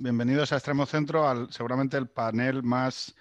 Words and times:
Bienvenidos 0.00 0.52
a 0.52 0.56
Extremo 0.56 0.86
Centro, 0.86 1.28
al 1.28 1.52
seguramente 1.52 1.96
el 1.96 2.08
panel 2.08 2.62
más 2.62 3.16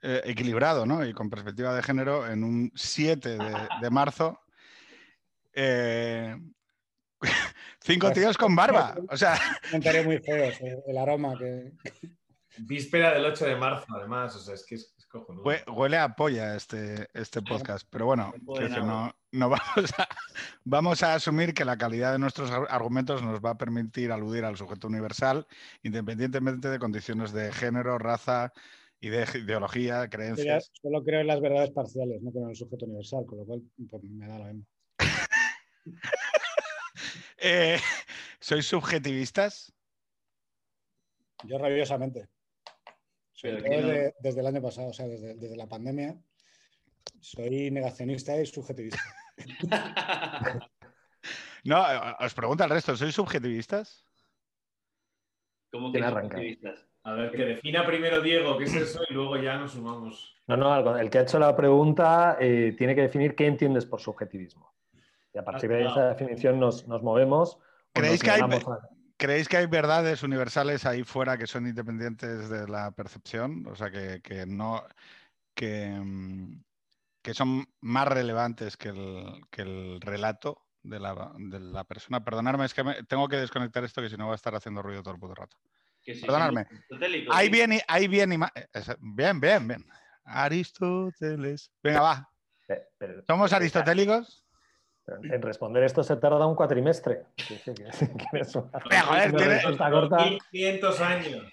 eh, 0.00 0.20
equilibrado 0.24 0.86
¿no? 0.86 1.04
y 1.04 1.12
con 1.12 1.28
perspectiva 1.28 1.74
de 1.74 1.82
género 1.82 2.28
en 2.30 2.44
un 2.44 2.70
7 2.76 3.38
de, 3.80 3.90
marzo. 3.90 4.38
Eh, 5.52 6.36
cinco 7.80 8.06
pues, 8.06 8.18
tíos 8.20 8.38
con 8.38 8.54
barba. 8.54 8.94
O 9.08 9.16
sea. 9.16 9.36
Comentario 9.64 10.04
muy 10.04 10.18
feo, 10.18 10.52
el 10.86 10.96
aroma 10.96 11.36
que. 11.36 11.72
Víspera 12.58 13.14
del 13.14 13.24
8 13.24 13.44
de 13.44 13.56
marzo, 13.56 13.86
además. 13.92 14.36
O 14.36 14.38
sea, 14.38 14.54
es 14.54 14.64
que 14.64 14.76
es, 14.76 14.94
Huele 15.66 15.98
a 15.98 16.14
polla 16.14 16.56
este, 16.56 17.08
este 17.12 17.42
podcast, 17.42 17.86
pero 17.90 18.06
bueno, 18.06 18.32
no, 18.46 19.14
no 19.32 19.32
vamos, 19.50 19.92
a, 19.98 20.08
vamos 20.64 21.02
a 21.02 21.14
asumir 21.14 21.52
que 21.52 21.64
la 21.64 21.76
calidad 21.76 22.12
de 22.12 22.18
nuestros 22.18 22.50
argumentos 22.50 23.22
nos 23.22 23.40
va 23.40 23.50
a 23.50 23.58
permitir 23.58 24.10
aludir 24.10 24.44
al 24.44 24.56
sujeto 24.56 24.88
universal, 24.88 25.46
independientemente 25.82 26.68
de 26.68 26.78
condiciones 26.78 27.32
de 27.32 27.52
género, 27.52 27.98
raza 27.98 28.52
y 29.00 29.10
de 29.10 29.26
ideología, 29.34 30.08
creencias. 30.08 30.70
solo 30.80 31.04
creo 31.04 31.20
en 31.20 31.26
las 31.26 31.40
verdades 31.40 31.70
parciales, 31.70 32.22
no 32.22 32.30
creo 32.30 32.44
en 32.44 32.50
el 32.50 32.56
sujeto 32.56 32.86
universal, 32.86 33.26
con 33.26 33.38
lo 33.38 33.44
cual 33.44 33.62
pues, 33.90 34.02
me 34.04 34.28
da 34.28 34.38
lo 34.38 34.44
mismo. 34.44 34.66
eh, 37.38 37.78
¿Sois 38.40 38.64
subjetivistas? 38.64 39.74
Yo 41.44 41.58
rabiosamente 41.58 42.28
desde, 43.42 44.40
el 44.40 44.46
año 44.46 44.62
pasado, 44.62 44.88
o 44.88 44.92
sea, 44.92 45.06
desde, 45.06 45.56
la 45.56 45.66
pandemia, 45.66 46.16
soy 47.20 47.70
negacionista 47.70 48.40
y 48.40 48.46
subjetivista. 48.46 49.00
no, 51.64 51.84
os 52.20 52.34
pregunto 52.34 52.64
al 52.64 52.70
resto, 52.70 52.96
¿sois 52.96 53.14
subjetivistas? 53.14 54.06
¿Cómo 55.72 55.92
que 55.92 55.98
subjetivistas? 55.98 56.86
A 57.04 57.14
ver, 57.14 57.32
que 57.32 57.44
defina 57.44 57.84
primero 57.84 58.20
Diego 58.20 58.56
qué 58.58 58.64
es 58.64 58.74
eso 58.76 59.02
y 59.08 59.14
luego 59.14 59.36
ya 59.36 59.56
nos 59.56 59.72
sumamos. 59.72 60.36
No, 60.46 60.56
no, 60.56 60.98
el 60.98 61.10
que 61.10 61.18
ha 61.18 61.22
hecho 61.22 61.38
la 61.38 61.56
pregunta 61.56 62.36
eh, 62.40 62.74
tiene 62.78 62.94
que 62.94 63.02
definir 63.02 63.34
qué 63.34 63.46
entiendes 63.46 63.86
por 63.86 64.00
subjetivismo. 64.00 64.72
Y 65.34 65.38
a 65.38 65.44
partir 65.44 65.70
de 65.70 65.84
esa 65.84 66.10
definición 66.10 66.60
nos, 66.60 66.86
movemos. 66.86 67.58
¿Creéis 67.92 68.22
que 68.22 68.30
hay, 68.30 68.40
¿Creéis 69.22 69.48
que 69.48 69.56
hay 69.56 69.66
verdades 69.66 70.24
universales 70.24 70.84
ahí 70.84 71.04
fuera 71.04 71.38
que 71.38 71.46
son 71.46 71.68
independientes 71.68 72.50
de 72.50 72.66
la 72.66 72.90
percepción? 72.90 73.64
O 73.68 73.76
sea, 73.76 73.88
que, 73.88 74.44
no. 74.48 74.84
Mm, 75.60 76.54
que, 77.22 77.32
son 77.32 77.64
más 77.82 78.08
relevantes 78.08 78.76
que 78.76 78.88
el, 78.88 80.00
relato 80.00 80.66
de 80.82 80.98
la, 80.98 81.84
persona. 81.84 82.24
Perdonadme, 82.24 82.64
es 82.64 82.74
que 82.74 82.82
tengo 83.06 83.28
que 83.28 83.36
desconectar 83.36 83.84
esto 83.84 84.02
que 84.02 84.10
si 84.10 84.16
no 84.16 84.26
va 84.26 84.32
a 84.32 84.34
estar 84.34 84.56
haciendo 84.56 84.82
ruido 84.82 85.04
todo 85.04 85.14
el 85.14 85.20
puto 85.20 85.36
rato. 85.36 85.56
Perdonadme. 86.04 86.66
Ahí 87.30 87.48
viene, 87.48 87.80
ahí 87.86 88.08
viene. 88.08 88.40
Bien, 88.98 89.38
bien, 89.38 89.68
bien. 89.68 89.86
Aristóteles. 90.24 91.70
Venga, 91.80 92.00
va. 92.00 92.28
¿Somos 93.28 93.52
aristotélicos? 93.52 94.41
En 95.06 95.42
responder 95.42 95.82
esto 95.82 96.04
se 96.04 96.16
tarda 96.16 96.46
un 96.46 96.54
cuatrimestre. 96.54 97.24
joder, 99.04 99.32
tiene 99.36 100.38
500 100.50 101.00
años. 101.00 101.52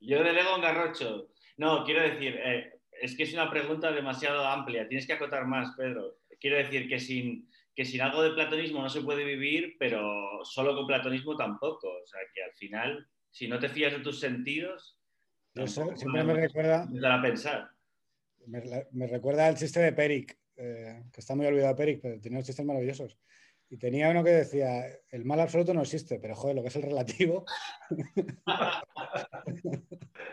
Yo 0.00 0.22
delego 0.22 0.54
un 0.54 0.60
garrocho. 0.60 1.28
No, 1.56 1.82
quiero 1.84 2.02
decir, 2.02 2.38
eh, 2.44 2.78
es 3.00 3.16
que 3.16 3.22
es 3.22 3.32
una 3.32 3.50
pregunta 3.50 3.90
demasiado 3.90 4.44
amplia. 4.44 4.86
Tienes 4.86 5.06
que 5.06 5.14
acotar 5.14 5.46
más, 5.46 5.74
Pedro. 5.76 6.18
Quiero 6.38 6.58
decir 6.58 6.88
que 6.88 7.00
sin, 7.00 7.48
que 7.74 7.86
sin 7.86 8.02
algo 8.02 8.22
de 8.22 8.32
platonismo 8.32 8.82
no 8.82 8.90
se 8.90 9.00
puede 9.00 9.24
vivir, 9.24 9.76
pero 9.78 10.44
solo 10.44 10.76
con 10.76 10.86
platonismo 10.86 11.36
tampoco. 11.36 11.88
O 11.88 12.06
sea, 12.06 12.20
que 12.34 12.42
al 12.42 12.52
final, 12.52 13.08
si 13.30 13.48
no 13.48 13.58
te 13.58 13.70
fías 13.70 13.92
de 13.92 14.00
tus 14.00 14.20
sentidos, 14.20 14.98
siempre 15.54 16.22
me 16.22 16.34
recuerda. 16.34 16.82
A 16.82 17.22
pensar. 17.22 17.70
Me, 18.46 18.62
me 18.92 19.06
recuerda 19.06 19.48
el 19.48 19.56
chiste 19.56 19.80
de 19.80 19.92
Peric 19.92 20.36
eh, 20.56 21.02
que 21.12 21.20
está 21.20 21.34
muy 21.34 21.46
olvidado 21.46 21.76
Peric, 21.76 22.00
pero 22.00 22.20
tenía 22.20 22.38
unos 22.38 22.46
chistes 22.46 22.64
maravillosos. 22.64 23.18
Y 23.70 23.78
tenía 23.78 24.10
uno 24.10 24.22
que 24.22 24.30
decía, 24.30 24.86
el 25.10 25.24
mal 25.24 25.40
absoluto 25.40 25.74
no 25.74 25.82
existe, 25.82 26.18
pero 26.18 26.36
joder, 26.36 26.56
lo 26.56 26.62
que 26.62 26.68
es 26.68 26.76
el 26.76 26.82
relativo. 26.82 27.44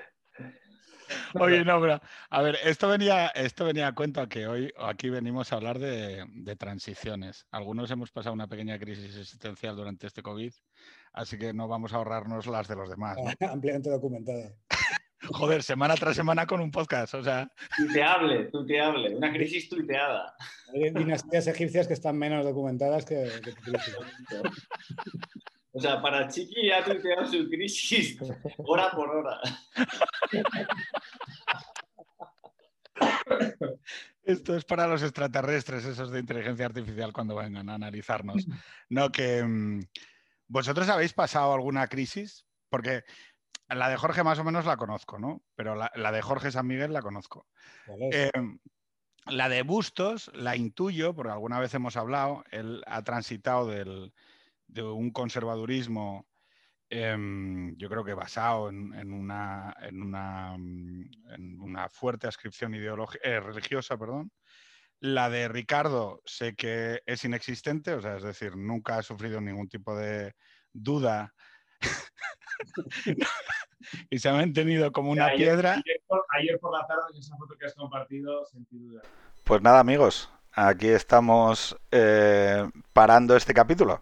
Oye, 1.40 1.64
no, 1.64 1.80
pero 1.82 2.00
a 2.30 2.42
ver, 2.42 2.58
esto 2.64 2.88
venía, 2.88 3.28
esto 3.28 3.66
venía 3.66 3.88
a 3.88 3.96
cuento 3.96 4.28
que 4.28 4.48
hoy 4.48 4.72
aquí 4.78 5.10
venimos 5.10 5.52
a 5.52 5.56
hablar 5.56 5.80
de, 5.80 6.26
de, 6.30 6.56
transiciones. 6.56 7.46
Algunos 7.52 7.90
hemos 7.92 8.12
pasado 8.12 8.34
una 8.34 8.48
pequeña 8.48 8.80
crisis 8.80 9.18
existencial 9.18 9.76
durante 9.76 10.08
este 10.08 10.22
COVID, 10.22 10.54
así 11.14 11.38
que 11.38 11.54
no 11.54 11.68
vamos 11.68 11.94
a 11.94 11.98
ahorrarnos 11.98 12.48
las 12.48 12.68
de 12.68 12.76
los 12.76 12.90
demás. 12.90 13.18
Ampliamente 13.40 13.90
documentada. 13.90 14.54
Joder, 15.30 15.62
semana 15.62 15.96
tras 15.96 16.16
semana 16.16 16.48
con 16.48 16.62
un 16.62 16.72
podcast, 16.72 17.14
o 17.14 17.24
sea. 17.24 17.52
Tuiteable, 17.78 18.46
tuiteable, 18.46 19.16
una 19.16 19.32
crisis 19.32 19.70
tuiteada. 19.70 20.36
Hay 20.74 20.90
dinastías 20.92 21.48
egipcias 21.48 21.88
que 21.88 21.94
están 21.94 22.18
menos 22.18 22.44
documentadas 22.44 23.06
que, 23.06 23.30
O 25.74 25.80
sea, 25.80 26.02
para 26.02 26.28
Chiqui 26.28 26.72
ha 26.72 26.84
tuiteado 26.84 27.26
su 27.26 27.48
crisis 27.50 28.18
hora 28.58 28.92
por 28.92 29.10
hora. 29.10 29.40
Esto 34.24 34.56
es 34.56 34.66
para 34.66 34.88
los 34.88 35.02
extraterrestres, 35.04 35.86
esos 35.86 36.12
de 36.12 36.20
inteligencia 36.20 36.66
artificial, 36.66 37.14
cuando 37.14 37.36
vengan 37.36 37.70
a 37.70 37.76
analizarnos. 37.76 38.46
No, 38.90 39.12
que. 39.12 39.44
Mm, 39.44 39.82
¿Vosotros 40.48 40.90
habéis 40.90 41.14
pasado 41.14 41.54
alguna 41.54 41.88
crisis? 41.88 42.46
Porque 42.70 43.04
la 43.74 43.90
de 43.90 43.98
Jorge 43.98 44.24
más 44.24 44.40
o 44.40 44.44
menos 44.44 44.66
la 44.66 44.78
conozco, 44.78 45.20
¿no? 45.20 45.42
Pero 45.56 45.76
la, 45.76 46.12
de 46.12 46.22
Jorge 46.22 46.52
San 46.52 46.68
Miguel 46.68 46.94
la 46.94 47.02
conozco. 47.02 47.48
Em, 48.12 48.60
la 49.28 49.50
de 49.50 49.64
Bustos 49.64 50.32
la 50.34 50.56
intuyo, 50.56 51.14
porque 51.14 51.32
alguna 51.32 51.60
vez 51.60 51.74
hemos 51.74 51.96
hablado, 51.96 52.44
él 52.52 52.84
ha 52.88 53.04
transitado 53.04 53.68
de 53.68 54.84
un 54.84 55.12
conservadurismo, 55.12 56.28
em, 56.90 57.76
yo 57.78 57.88
creo 57.88 58.04
que 58.04 58.14
basado 58.14 58.70
en, 58.70 59.14
una, 59.14 59.76
una, 59.92 61.88
fuerte 61.90 62.28
ascripción 62.28 62.74
eh, 62.74 63.40
religiosa, 63.40 63.98
perdón. 63.98 64.32
La 65.00 65.30
de 65.30 65.48
Ricardo 65.48 66.22
sé 66.26 66.56
que 66.56 67.02
es 67.06 67.24
inexistente, 67.24 67.94
o 67.94 68.02
sea, 68.02 68.18
es 68.18 68.24
decir, 68.24 68.56
nunca 68.56 68.98
ha 68.98 69.04
sufrido 69.04 69.42
ningún 69.42 69.68
tipo 69.68 69.96
de 69.96 70.36
duda 70.74 71.34
y 74.10 74.20
se 74.20 74.30
ha 74.30 74.34
mantenido 74.34 74.92
como 74.92 75.12
una 75.12 75.32
piedra. 75.34 75.82
Ayer 76.38 76.60
por, 76.60 76.74
la 76.74 76.86
tarde, 76.88 77.04
en 77.14 77.20
esa 77.20 77.36
foto 77.38 77.56
que 77.58 77.66
has 77.66 77.76
compartido, 77.76 78.46
sentí 78.46 78.78
duda. 78.78 79.02
Pues 79.44 79.62
nada, 79.62 79.80
amigos, 79.80 80.32
aquí 80.54 80.88
estamos 80.88 81.78
eh, 81.92 82.70
parando 82.94 83.36
este 83.36 83.54
capítulo. 83.54 84.02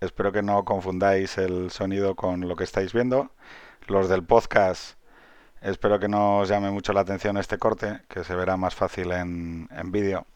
Espero 0.00 0.30
que 0.32 0.42
no 0.42 0.64
confundáis 0.64 1.38
el 1.38 1.70
sonido 1.70 2.14
con 2.14 2.46
lo 2.48 2.56
que 2.56 2.64
estáis 2.64 2.92
viendo. 2.92 3.30
Los 3.86 4.08
del 4.08 4.24
podcast, 4.24 4.98
espero 5.60 5.98
que 5.98 6.08
no 6.08 6.40
os 6.40 6.48
llame 6.48 6.70
mucho 6.70 6.92
la 6.92 7.00
atención 7.00 7.36
este 7.36 7.58
corte, 7.58 8.00
que 8.08 8.24
se 8.24 8.34
verá 8.34 8.56
más 8.56 8.74
fácil 8.74 9.12
en, 9.12 9.68
en 9.70 9.92
vídeo. 9.92 10.26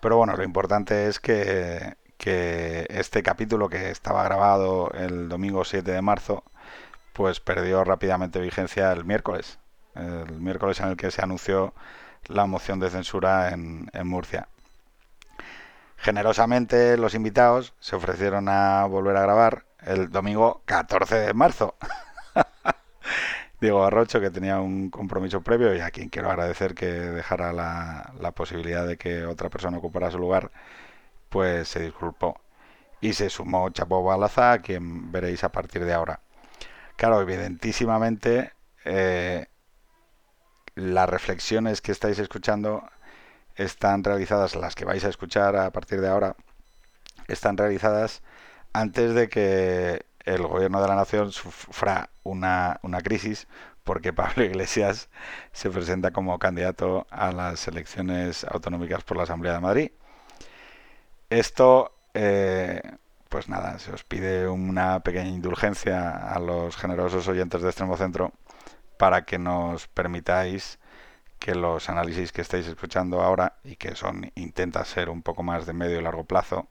Pero 0.00 0.16
bueno, 0.16 0.36
lo 0.36 0.44
importante 0.44 1.08
es 1.08 1.18
que, 1.20 1.94
que 2.16 2.86
este 2.90 3.22
capítulo 3.22 3.68
que 3.68 3.90
estaba 3.90 4.22
grabado 4.24 4.90
el 4.92 5.28
domingo 5.28 5.64
7 5.64 5.90
de 5.90 6.02
marzo, 6.02 6.44
pues 7.18 7.40
perdió 7.40 7.82
rápidamente 7.82 8.38
vigencia 8.38 8.92
el 8.92 9.04
miércoles, 9.04 9.58
el 9.96 10.40
miércoles 10.40 10.78
en 10.78 10.90
el 10.90 10.96
que 10.96 11.10
se 11.10 11.20
anunció 11.20 11.74
la 12.26 12.46
moción 12.46 12.78
de 12.78 12.90
censura 12.90 13.50
en, 13.50 13.90
Murcia. 14.04 14.46
Generosamente 15.96 16.96
los 16.96 17.16
invitados 17.16 17.74
se 17.80 17.96
ofrecieron 17.96 18.48
a 18.48 18.84
volver 18.86 19.16
a 19.16 19.22
grabar 19.22 19.64
el 19.80 20.10
domingo 20.12 20.62
14 20.66 21.16
de 21.16 21.34
marzo. 21.34 21.74
Diego 23.60 23.84
Arrocho, 23.84 24.20
que 24.20 24.30
tenía 24.30 24.60
un 24.60 24.88
compromiso 24.88 25.40
previo 25.40 25.74
y 25.74 25.80
a 25.80 25.90
quien 25.90 26.10
quiero 26.10 26.30
agradecer 26.30 26.76
que 26.76 26.86
dejara 26.86 27.52
la, 27.52 28.12
la 28.20 28.30
posibilidad 28.30 28.86
de 28.86 28.96
que 28.96 29.26
otra 29.26 29.50
persona 29.50 29.78
ocupara 29.78 30.12
su 30.12 30.20
lugar, 30.20 30.52
pues 31.30 31.66
se 31.66 31.80
disculpó. 31.80 32.40
Y 33.00 33.14
se 33.14 33.28
sumó 33.28 33.70
Chapo 33.70 34.04
Balaza, 34.04 34.52
a 34.52 34.58
quien 34.60 35.10
veréis 35.10 35.42
a 35.42 35.50
partir 35.50 35.84
de 35.84 35.94
ahora. 35.94 36.20
Claro, 36.98 37.20
evidentísimamente 37.20 38.52
eh, 38.84 39.46
las 40.74 41.08
reflexiones 41.08 41.80
que 41.80 41.92
estáis 41.92 42.18
escuchando 42.18 42.82
están 43.54 44.02
realizadas, 44.02 44.56
las 44.56 44.74
que 44.74 44.84
vais 44.84 45.04
a 45.04 45.08
escuchar 45.08 45.54
a 45.54 45.70
partir 45.70 46.00
de 46.00 46.08
ahora, 46.08 46.34
están 47.28 47.56
realizadas 47.56 48.22
antes 48.72 49.14
de 49.14 49.28
que 49.28 50.06
el 50.24 50.42
gobierno 50.42 50.82
de 50.82 50.88
la 50.88 50.96
nación 50.96 51.30
sufra 51.30 52.10
una, 52.24 52.80
una 52.82 53.00
crisis 53.00 53.46
porque 53.84 54.12
Pablo 54.12 54.42
Iglesias 54.50 55.08
se 55.52 55.70
presenta 55.70 56.10
como 56.10 56.40
candidato 56.40 57.06
a 57.10 57.30
las 57.30 57.68
elecciones 57.68 58.42
autonómicas 58.42 59.04
por 59.04 59.18
la 59.18 59.22
Asamblea 59.22 59.52
de 59.52 59.60
Madrid. 59.60 59.92
Esto, 61.30 61.92
eh, 62.14 62.82
pues 63.28 63.48
nada, 63.48 63.78
se 63.78 63.92
os 63.92 64.04
pide 64.04 64.48
una 64.48 65.00
pequeña 65.00 65.30
indulgencia 65.30 66.16
a 66.32 66.38
los 66.38 66.76
generosos 66.76 67.28
oyentes 67.28 67.62
de 67.62 67.68
Extremo 67.68 67.96
Centro 67.96 68.32
para 68.98 69.24
que 69.24 69.38
nos 69.38 69.88
permitáis 69.88 70.78
que 71.38 71.54
los 71.54 71.88
análisis 71.88 72.32
que 72.32 72.42
estáis 72.42 72.66
escuchando 72.66 73.22
ahora 73.22 73.54
y 73.64 73.76
que 73.76 73.94
son 73.94 74.32
intenta 74.34 74.84
ser 74.84 75.08
un 75.10 75.22
poco 75.22 75.42
más 75.42 75.66
de 75.66 75.72
medio 75.72 76.00
y 76.00 76.02
largo 76.02 76.24
plazo, 76.24 76.68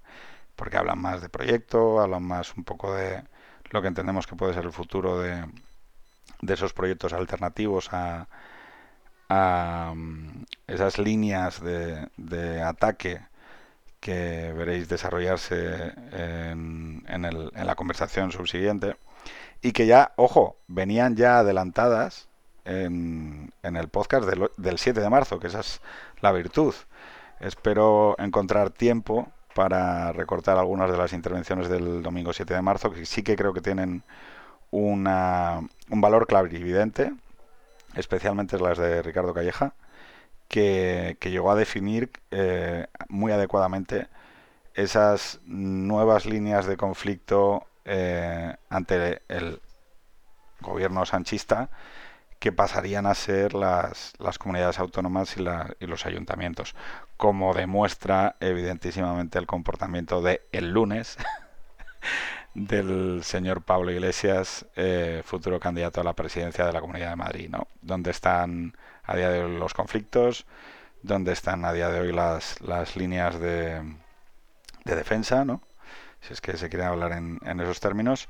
porque 0.56 0.77
hablan 0.77 1.00
más 1.00 1.21
de 1.21 1.30
proyecto, 1.30 2.01
hablan 2.01 2.24
más 2.24 2.56
un 2.57 2.63
poco 2.63 2.94
de 2.94 3.24
lo 3.71 3.81
que 3.81 3.88
entendemos 3.89 4.27
que 4.27 4.36
puede 4.36 4.54
ser 4.54 4.65
el 4.65 4.71
futuro 4.74 5.19
de, 5.19 5.45
de 6.42 6.54
esos 6.54 6.74
proyectos 6.74 7.13
alternativos 7.13 7.94
a, 7.94 8.27
a 9.30 9.94
mm, 9.95 10.45
esas 10.68 10.98
líneas 11.00 11.62
de, 11.62 12.07
de, 12.18 12.62
ataque 12.62 13.21
que 13.99 14.53
veréis 14.53 14.88
desarrollarse 14.89 15.94
en, 16.11 17.03
en, 17.07 17.25
el, 17.25 17.51
en 17.55 17.67
la 17.67 17.75
conversación 17.75 18.31
subsiguiente 18.31 18.95
y 19.61 19.71
que 19.71 19.88
ya, 19.88 20.13
ojo, 20.15 20.57
venían 20.67 21.15
ya 21.15 21.39
adelantadas 21.39 22.29
en, 22.65 23.51
en 23.63 23.75
el 23.75 23.88
podcast 23.88 24.27
del, 24.27 24.49
del, 24.57 24.77
7 24.77 24.99
de 24.99 25.09
marzo, 25.09 25.39
que 25.39 25.47
esa 25.47 25.61
es 25.61 25.81
la 26.21 26.31
virtud. 26.31 26.75
Espero 27.39 28.15
encontrar 28.19 28.69
tiempo 28.69 29.31
para 29.55 30.11
recortar 30.11 30.57
algunas 30.57 30.91
de 30.91 30.97
las 30.97 31.13
intervenciones 31.13 31.69
del 31.69 32.03
domingo 32.03 32.33
7 32.33 32.53
de 32.53 32.61
marzo, 32.61 32.91
que 32.91 33.05
sí 33.05 33.23
que 33.23 33.35
creo 33.35 33.53
que 33.53 33.61
tienen 33.61 34.03
una, 34.71 35.61
un 35.89 36.01
valor 36.01 36.27
clarividente, 36.27 37.13
especialmente 37.95 38.59
las 38.59 38.77
de 38.77 39.01
Ricardo 39.01 39.33
Calleja, 39.33 39.73
que, 40.47 41.17
llegó 41.21 41.51
a 41.51 41.55
definir 41.55 42.11
eh, 42.31 42.88
muy 43.09 43.31
adecuadamente 43.31 44.07
esas 44.73 45.39
nuevas 45.45 46.25
líneas 46.25 46.65
de 46.65 46.77
conflicto 46.77 47.67
eh, 47.85 48.55
ante 48.69 49.21
el 49.27 49.61
gobierno 50.61 51.05
sanchista 51.05 51.69
que 52.39 52.51
pasarían 52.51 53.07
a 53.07 53.15
ser 53.15 53.53
las, 53.53 54.13
las 54.19 54.38
comunidades 54.38 54.77
autónomas 54.79 55.35
y, 55.38 55.41
y, 55.79 55.88
los 55.88 56.05
ayuntamientos, 56.05 56.75
como 57.17 57.53
demuestra 57.53 58.35
evidentísimamente 58.39 59.39
el 59.39 59.47
comportamiento 59.47 60.21
de 60.21 60.41
el 60.51 60.71
lunes 60.71 61.17
del 62.57 63.24
señor 63.24 63.62
Pablo 63.62 63.92
Iglesias, 63.92 64.65
eh, 64.75 65.21
futuro 65.24 65.59
candidato 65.59 66.01
a 66.01 66.04
la 66.04 66.13
presidencia 66.13 66.65
de 66.65 66.74
la 66.74 66.81
Comunidad 66.81 67.12
de 67.12 67.15
Madrid, 67.15 67.50
¿no? 67.51 67.68
Donde 67.83 68.09
están 68.09 68.75
a 69.04 69.15
día 69.15 69.30
de 69.30 69.44
hoy 69.44 69.57
los 69.59 69.75
conflictos, 69.75 70.48
donde 71.04 71.33
están 71.33 71.65
a 71.65 71.71
día 71.71 71.89
de 71.89 72.00
hoy 72.00 72.12
las, 72.12 72.59
las 72.62 72.95
líneas 72.95 73.39
de, 73.39 73.83
de 74.86 74.95
defensa, 74.95 75.45
¿no? 75.45 75.62
Si 76.21 76.33
es 76.33 76.42
que 76.42 76.57
se 76.57 76.68
quiere 76.68 76.86
hablar 76.86 77.12
en, 77.12 77.39
en 77.45 77.59
esos 77.59 77.80
términos 77.80 78.27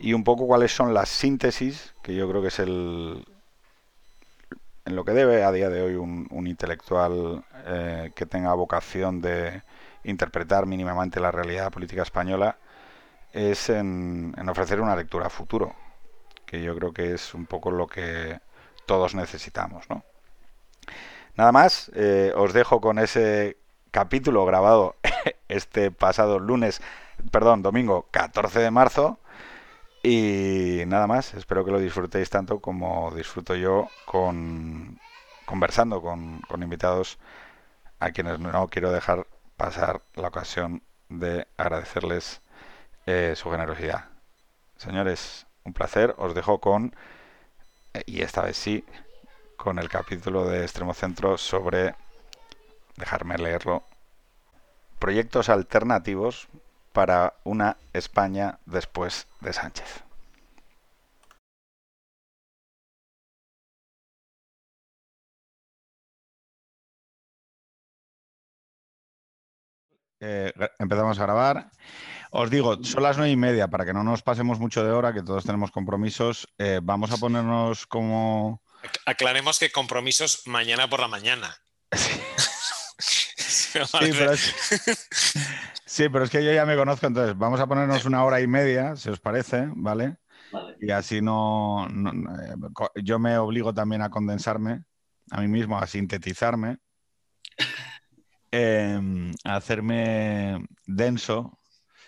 y 0.00 0.14
un 0.14 0.24
poco 0.24 0.48
cuáles 0.48 0.74
son 0.74 0.92
las 0.92 1.08
síntesis, 1.08 1.94
que 2.02 2.16
yo 2.16 2.28
creo 2.28 2.42
que 2.42 2.48
es 2.48 2.58
el 2.58 3.24
en 4.84 4.96
lo 4.96 5.04
que 5.04 5.12
debe 5.12 5.44
a 5.44 5.52
día 5.52 5.70
de 5.70 5.80
hoy 5.80 5.94
un, 5.94 6.26
un 6.30 6.46
intelectual 6.48 7.44
eh, 7.66 8.10
que 8.16 8.26
tenga 8.26 8.52
vocación 8.54 9.20
de 9.20 9.62
interpretar 10.02 10.66
mínimamente 10.66 11.20
la 11.20 11.30
realidad 11.30 11.70
política 11.72 12.02
española, 12.02 12.58
es 13.34 13.68
en, 13.68 14.32
en, 14.38 14.48
ofrecer 14.48 14.80
una 14.80 14.94
lectura 14.96 15.26
a 15.26 15.30
futuro, 15.30 15.74
que 16.46 16.62
yo 16.62 16.74
creo 16.76 16.92
que 16.92 17.12
es 17.14 17.34
un 17.34 17.46
poco 17.46 17.70
lo 17.70 17.88
que 17.88 18.40
todos 18.86 19.14
necesitamos. 19.14 19.90
¿no? 19.90 20.04
Nada 21.36 21.50
más, 21.50 21.90
eh, 21.94 22.32
os 22.36 22.52
dejo 22.52 22.80
con 22.80 22.98
ese 22.98 23.58
capítulo 23.90 24.46
grabado 24.46 24.96
este 25.48 25.90
pasado 25.90 26.38
lunes, 26.38 26.80
perdón, 27.32 27.62
domingo 27.62 28.06
14 28.12 28.60
de 28.60 28.70
marzo 28.70 29.18
y 30.02 30.82
nada 30.86 31.06
más, 31.08 31.34
espero 31.34 31.64
que 31.64 31.72
lo 31.72 31.80
disfrutéis 31.80 32.30
tanto 32.30 32.60
como 32.60 33.10
disfruto 33.14 33.56
yo 33.56 33.88
con 34.04 35.00
conversando 35.44 36.00
con, 36.00 36.40
con 36.42 36.62
invitados 36.62 37.18
a 38.00 38.10
quienes 38.12 38.38
no 38.38 38.68
quiero 38.68 38.92
dejar 38.92 39.26
pasar 39.56 40.02
la 40.14 40.28
ocasión 40.28 40.82
de 41.08 41.46
agradecerles 41.56 42.42
eh, 43.06 43.34
su 43.36 43.50
generosidad. 43.50 44.06
Señores, 44.76 45.46
un 45.64 45.72
placer. 45.72 46.14
Os 46.18 46.34
dejo 46.34 46.60
con, 46.60 46.94
eh, 47.94 48.02
y 48.06 48.22
esta 48.22 48.42
vez 48.42 48.56
sí, 48.56 48.84
con 49.56 49.78
el 49.78 49.88
capítulo 49.88 50.46
de 50.46 50.62
Extremo 50.62 50.94
Centro 50.94 51.38
sobre, 51.38 51.94
dejarme 52.96 53.38
leerlo, 53.38 53.82
proyectos 54.98 55.48
alternativos 55.48 56.48
para 56.92 57.34
una 57.44 57.76
España 57.92 58.58
después 58.66 59.26
de 59.40 59.52
Sánchez. 59.52 60.04
Eh, 70.26 70.52
empezamos 70.78 71.18
a 71.18 71.22
grabar. 71.22 71.70
Os 72.30 72.50
digo, 72.50 72.82
son 72.82 73.02
las 73.02 73.18
nueve 73.18 73.30
y 73.30 73.36
media, 73.36 73.68
para 73.68 73.84
que 73.84 73.92
no 73.92 74.02
nos 74.02 74.22
pasemos 74.22 74.58
mucho 74.58 74.82
de 74.82 74.90
hora, 74.90 75.12
que 75.12 75.22
todos 75.22 75.44
tenemos 75.44 75.70
compromisos. 75.70 76.48
Eh, 76.58 76.80
vamos 76.82 77.12
a 77.12 77.18
ponernos 77.18 77.86
como... 77.86 78.62
Aclaremos 79.06 79.58
que 79.58 79.70
compromisos 79.70 80.46
mañana 80.46 80.88
por 80.88 81.00
la 81.00 81.08
mañana. 81.08 81.54
Sí. 81.92 82.10
Sí 83.74 83.78
pero, 84.12 84.32
es, 84.32 84.54
sí, 85.84 86.08
pero 86.08 86.24
es 86.24 86.30
que 86.30 86.44
yo 86.44 86.52
ya 86.52 86.64
me 86.64 86.76
conozco, 86.76 87.08
entonces 87.08 87.36
vamos 87.36 87.58
a 87.58 87.66
ponernos 87.66 88.04
una 88.04 88.24
hora 88.24 88.40
y 88.40 88.46
media, 88.46 88.94
si 88.94 89.10
os 89.10 89.18
parece, 89.18 89.66
¿vale? 89.74 90.18
vale. 90.52 90.76
Y 90.80 90.92
así 90.92 91.20
no, 91.20 91.88
no, 91.88 92.12
eh, 92.40 92.54
Yo 93.02 93.18
me 93.18 93.36
obligo 93.36 93.74
también 93.74 94.02
a 94.02 94.10
condensarme 94.10 94.84
a 95.30 95.40
mí 95.40 95.48
mismo, 95.48 95.76
a 95.76 95.88
sintetizarme, 95.88 96.78
eh, 98.54 99.32
a 99.44 99.56
hacerme 99.56 100.64
denso. 100.86 101.58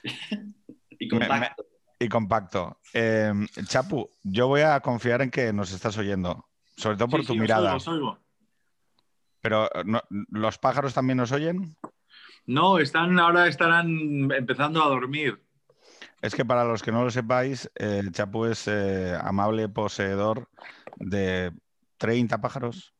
y 0.90 1.08
compacto. 1.08 1.34
Me, 1.34 1.40
me, 1.40 1.50
y 1.98 2.08
compacto. 2.08 2.80
Eh, 2.92 3.32
Chapu, 3.66 4.10
yo 4.22 4.48
voy 4.48 4.60
a 4.60 4.80
confiar 4.80 5.22
en 5.22 5.30
que 5.30 5.52
nos 5.52 5.72
estás 5.72 5.96
oyendo, 5.98 6.46
sobre 6.76 6.96
todo 6.96 7.08
por 7.08 7.20
sí, 7.20 7.26
tu 7.26 7.32
sí, 7.32 7.40
mirada. 7.40 7.74
Os 7.74 7.88
oigo, 7.88 8.10
os 8.10 8.12
oigo. 8.14 8.26
Pero 9.40 9.68
no, 9.84 10.02
¿los 10.30 10.58
pájaros 10.58 10.94
también 10.94 11.18
nos 11.18 11.32
oyen? 11.32 11.76
No, 12.46 12.78
están, 12.78 13.18
ahora 13.18 13.46
estarán 13.48 14.30
empezando 14.32 14.82
a 14.82 14.88
dormir. 14.88 15.42
Es 16.20 16.34
que 16.34 16.44
para 16.44 16.64
los 16.64 16.82
que 16.82 16.92
no 16.92 17.04
lo 17.04 17.10
sepáis, 17.10 17.70
eh, 17.76 18.02
Chapu 18.10 18.46
es 18.46 18.66
eh, 18.68 19.16
amable 19.20 19.68
poseedor 19.68 20.48
de 20.96 21.52
30 21.98 22.40
pájaros. 22.40 22.95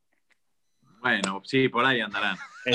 Bueno, 1.00 1.42
sí, 1.44 1.68
por 1.68 1.84
ahí 1.84 2.00
andarán. 2.00 2.36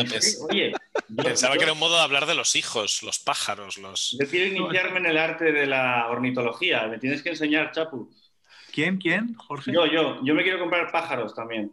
Oye, 0.49 0.71
yo, 1.09 1.23
Pensaba 1.23 1.55
yo, 1.55 1.59
que 1.59 1.63
era 1.65 1.73
un 1.73 1.79
modo 1.79 1.97
de 1.97 2.01
hablar 2.03 2.25
de 2.25 2.33
los 2.35 2.55
hijos, 2.55 3.03
los 3.03 3.19
pájaros, 3.19 3.77
los. 3.77 4.15
yo 4.19 4.27
quiero 4.29 4.55
iniciarme 4.55 4.99
en 4.99 5.05
el 5.07 5.17
arte 5.17 5.51
de 5.51 5.65
la 5.65 6.07
ornitología. 6.07 6.87
Me 6.87 6.97
tienes 6.97 7.21
que 7.21 7.29
enseñar, 7.29 7.71
Chapu. 7.71 8.09
¿Quién? 8.71 8.97
¿Quién? 8.97 9.33
Jorge. 9.35 9.71
Yo, 9.73 9.85
yo, 9.85 10.19
yo 10.23 10.33
me 10.33 10.43
quiero 10.43 10.59
comprar 10.59 10.89
pájaros 10.91 11.35
también. 11.35 11.71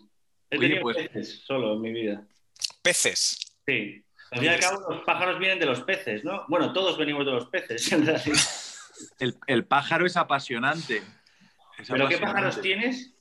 He 0.50 0.58
Oye, 0.58 0.66
tenido 0.68 0.82
pues- 0.82 0.96
peces 0.96 1.42
solo 1.46 1.74
en 1.74 1.80
mi 1.80 1.92
vida. 1.92 2.26
Peces. 2.82 3.38
Sí. 3.66 4.02
Al 4.32 4.40
fin 4.40 4.48
y 4.48 4.52
al 4.52 4.60
cabo, 4.60 4.80
los 4.94 5.04
pájaros 5.04 5.38
vienen 5.38 5.58
de 5.60 5.66
los 5.66 5.82
peces, 5.82 6.24
¿no? 6.24 6.44
Bueno, 6.48 6.72
todos 6.72 6.98
venimos 6.98 7.24
de 7.24 7.32
los 7.32 7.46
peces, 7.46 7.90
en 7.92 8.04
realidad. 8.04 8.36
El, 9.20 9.36
el 9.46 9.64
pájaro 9.64 10.06
es 10.06 10.16
apasionante. 10.16 11.04
Es 11.78 11.88
¿Pero 11.88 12.08
qué 12.08 12.18
pájaros 12.18 12.60
tienes? 12.60 13.14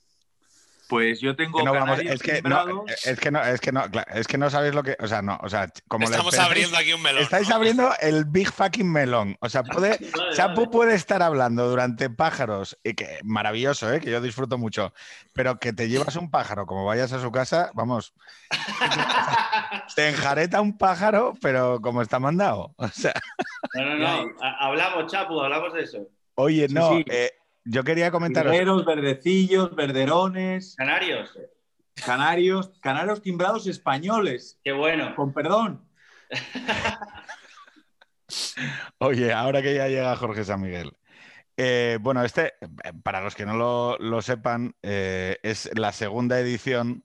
Pues 0.90 1.20
yo 1.20 1.36
tengo 1.36 1.60
Que 1.60 1.66
no, 1.66 1.74
vamos, 1.74 2.00
es 2.00 2.22
que 2.22 2.42
no, 2.42 2.86
es 2.88 3.20
que 3.20 3.32
no, 3.32 3.44
es 3.44 3.60
que 3.62 3.72
no, 3.74 3.84
es 4.14 4.28
que 4.28 4.38
no 4.38 4.50
sabéis 4.50 4.74
lo 4.74 4.84
que, 4.84 4.96
o 5.00 5.08
sea, 5.08 5.22
no, 5.22 5.38
o 5.42 5.50
sea, 5.50 5.68
como 5.90 6.06
le 6.06 6.12
Estamos 6.12 6.38
abriendo 6.40 6.78
aquí 6.78 6.94
un 6.94 7.02
melón. 7.02 7.24
Estáis 7.24 7.50
¿no? 7.50 7.56
abriendo 7.56 7.92
el 8.00 8.24
big 8.26 8.52
fucking 8.52 8.90
melón. 8.90 9.36
O 9.42 9.50
sea, 9.50 9.64
puede, 9.64 9.98
Vale, 10.18 10.34
Chapu 10.36 10.62
vale. 10.62 10.68
puede 10.72 10.96
estar 10.96 11.22
hablando 11.22 11.68
durante 11.70 12.10
pájaros, 12.10 12.78
y 12.84 12.94
que 12.94 13.20
maravilloso, 13.24 13.92
¿eh? 13.94 14.00
que 14.00 14.12
yo 14.12 14.22
disfruto 14.22 14.58
mucho, 14.58 14.94
pero 15.34 15.60
que 15.60 15.74
te 15.74 15.90
llevas 15.90 16.16
un 16.16 16.32
pájaro 16.32 16.66
como 16.66 16.86
vayas 16.86 17.12
a 17.12 17.20
su 17.22 17.32
casa, 17.32 17.70
vamos, 17.74 18.14
te 19.96 20.10
enjareta 20.10 20.62
un 20.62 20.78
pájaro, 20.78 21.34
pero 21.42 21.82
como 21.82 22.02
está 22.02 22.20
mandado. 22.20 22.74
O 22.78 22.88
sea, 22.88 23.14
No, 23.74 23.84
no, 23.84 23.98
no. 23.98 24.32
Ha- 24.42 24.66
Hablamos, 24.68 25.12
Chapu, 25.12 25.40
hablamos 25.42 25.74
de 25.74 25.82
eso. 25.84 26.08
oye, 26.36 26.68
Sí, 26.68 26.74
no, 26.74 26.92
sí. 26.98 27.06
eh, 27.10 27.32
yo 27.70 27.84
quería 27.84 28.12
comentaros, 28.12 28.52
Timberos, 28.52 28.86
verdecillos, 28.86 29.76
verderones, 29.76 30.76
Canarios. 30.78 31.38
canarios, 32.06 32.72
canarios 32.82 33.22
timbrados 33.22 33.68
españoles. 33.68 34.60
Qué 34.64 34.72
bueno. 34.72 35.16
Con 35.16 35.34
perdón. 35.34 35.84
Oye, 39.00 39.32
ahora 39.34 39.62
que 39.62 39.76
ya 39.76 39.88
llega 39.88 40.16
Jorge 40.16 40.44
San 40.44 40.62
Miguel. 40.62 40.92
Eh, 41.58 41.98
bueno, 42.02 42.24
este, 42.24 42.54
para 43.04 43.22
los 43.22 43.36
que 43.36 43.46
no 43.46 43.56
lo, 43.58 43.98
lo 44.00 44.22
sepan, 44.22 44.76
eh, 44.84 45.38
es 45.44 45.70
la 45.78 45.92
segunda 45.92 46.40
edición 46.40 47.04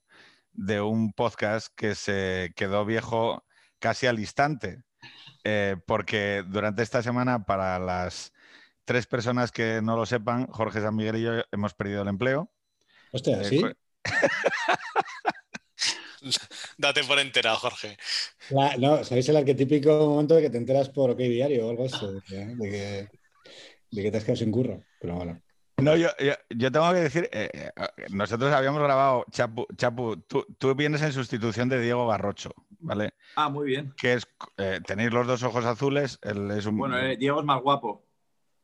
de 0.52 0.80
un 0.80 1.12
podcast 1.12 1.68
que 1.76 1.94
se 1.94 2.52
quedó 2.56 2.84
viejo 2.84 3.44
casi 3.78 4.06
al 4.06 4.18
instante. 4.18 4.82
eh, 5.44 5.76
porque 5.86 6.44
durante 6.46 6.82
esta 6.82 7.02
semana, 7.02 7.44
para 7.44 7.78
las 7.78 8.32
tres 8.84 9.06
personas 9.06 9.52
que 9.52 9.80
no 9.82 9.96
lo 9.96 10.06
sepan, 10.06 10.46
Jorge 10.48 10.80
San 10.80 10.96
Miguel 10.96 11.16
y 11.16 11.22
yo 11.22 11.32
hemos 11.50 11.74
perdido 11.74 12.02
el 12.02 12.08
empleo. 12.08 12.50
Hostia, 13.12 13.40
Eh, 13.40 13.44
¿sí? 13.44 13.62
Date 16.78 17.02
por 17.04 17.18
enterado, 17.18 17.56
Jorge. 17.56 17.96
La- 18.50 18.76
no, 18.76 19.02
¿sabéis 19.04 19.28
el 19.28 19.36
arquetípico 19.36 19.90
momento 20.06 20.36
de 20.36 20.42
que 20.42 20.50
te 20.50 20.58
enteras 20.58 20.88
por 20.88 21.10
OK 21.10 21.18
Diario 21.18 21.66
o 21.66 21.70
algo 21.70 21.86
así? 21.86 22.06
De 22.06 22.20
que, 22.22 22.36
de 22.36 22.70
que, 22.70 23.08
de 23.90 24.02
que 24.02 24.10
te 24.10 24.16
has 24.16 24.24
quedado 24.24 24.36
sin 24.36 24.52
curro. 24.52 24.82
Pero 25.00 25.16
bueno. 25.16 25.40
No, 25.78 25.96
yo, 25.96 26.10
yo, 26.20 26.34
yo 26.50 26.70
tengo 26.70 26.92
que 26.92 27.00
decir, 27.00 27.28
eh, 27.32 27.50
eh, 27.52 27.70
nosotros 28.10 28.52
habíamos 28.52 28.80
grabado, 28.80 29.24
Chapu, 29.32 29.66
Chapu 29.76 30.16
tú, 30.28 30.46
tú 30.58 30.74
vienes 30.76 31.02
en 31.02 31.12
sustitución 31.12 31.68
de 31.68 31.80
Diego 31.80 32.06
Garrocho, 32.06 32.54
¿vale? 32.78 33.14
Ah, 33.34 33.48
muy 33.48 33.66
bien. 33.66 33.92
Que 33.96 34.14
es, 34.14 34.28
eh, 34.58 34.80
tenéis 34.86 35.12
los 35.12 35.26
dos 35.26 35.42
ojos 35.42 35.64
azules, 35.64 36.20
él 36.22 36.48
es 36.52 36.66
un... 36.66 36.78
Bueno, 36.78 36.98
eh, 36.98 37.16
Diego 37.16 37.40
es 37.40 37.46
más 37.46 37.60
guapo. 37.60 38.04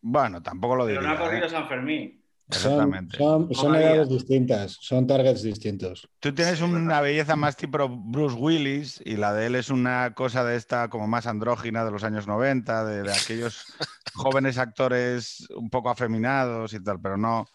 Bueno, 0.00 0.43
tampoco 0.43 0.76
lo 0.76 0.87
Pero 0.87 1.00
diría. 1.00 1.14
no 1.14 1.14
ha 1.14 1.26
corrido 1.26 1.47
¿eh? 1.47 1.50
San 1.50 1.69
Fermín. 1.69 2.14
Son, 2.50 2.73
Exactamente. 2.73 3.19
son, 3.19 3.55
son 3.55 3.75
edades 3.76 4.09
distintas, 4.09 4.78
son 4.81 5.07
targets 5.07 5.43
distintos. 5.43 6.09
Tú 6.19 6.35
tienes 6.35 6.62
una 6.62 7.02
belleza 7.02 7.37
más 7.37 7.57
tipo 7.57 7.87
Bruce 7.90 8.37
Willis 8.37 9.02
y 9.05 9.17
la 9.17 9.35
de 9.35 9.47
él 9.47 9.55
es 9.55 9.69
una 9.69 10.14
cosa 10.14 10.45
de 10.45 10.57
esta 10.57 10.88
como 10.88 11.07
más 11.07 11.26
andrógina 11.26 11.85
de 11.85 11.90
los 11.90 12.05
años 12.05 12.26
90, 12.26 12.87
de, 12.87 13.02
de 13.02 13.12
aquellos 13.12 13.67
jóvenes 14.14 14.57
actores 14.57 15.47
un 15.55 15.69
poco 15.69 15.90
afeminados 15.90 16.73
y 16.73 16.83
tal, 16.83 16.99
pero 17.02 17.19
no... 17.19 17.40
O 17.40 17.49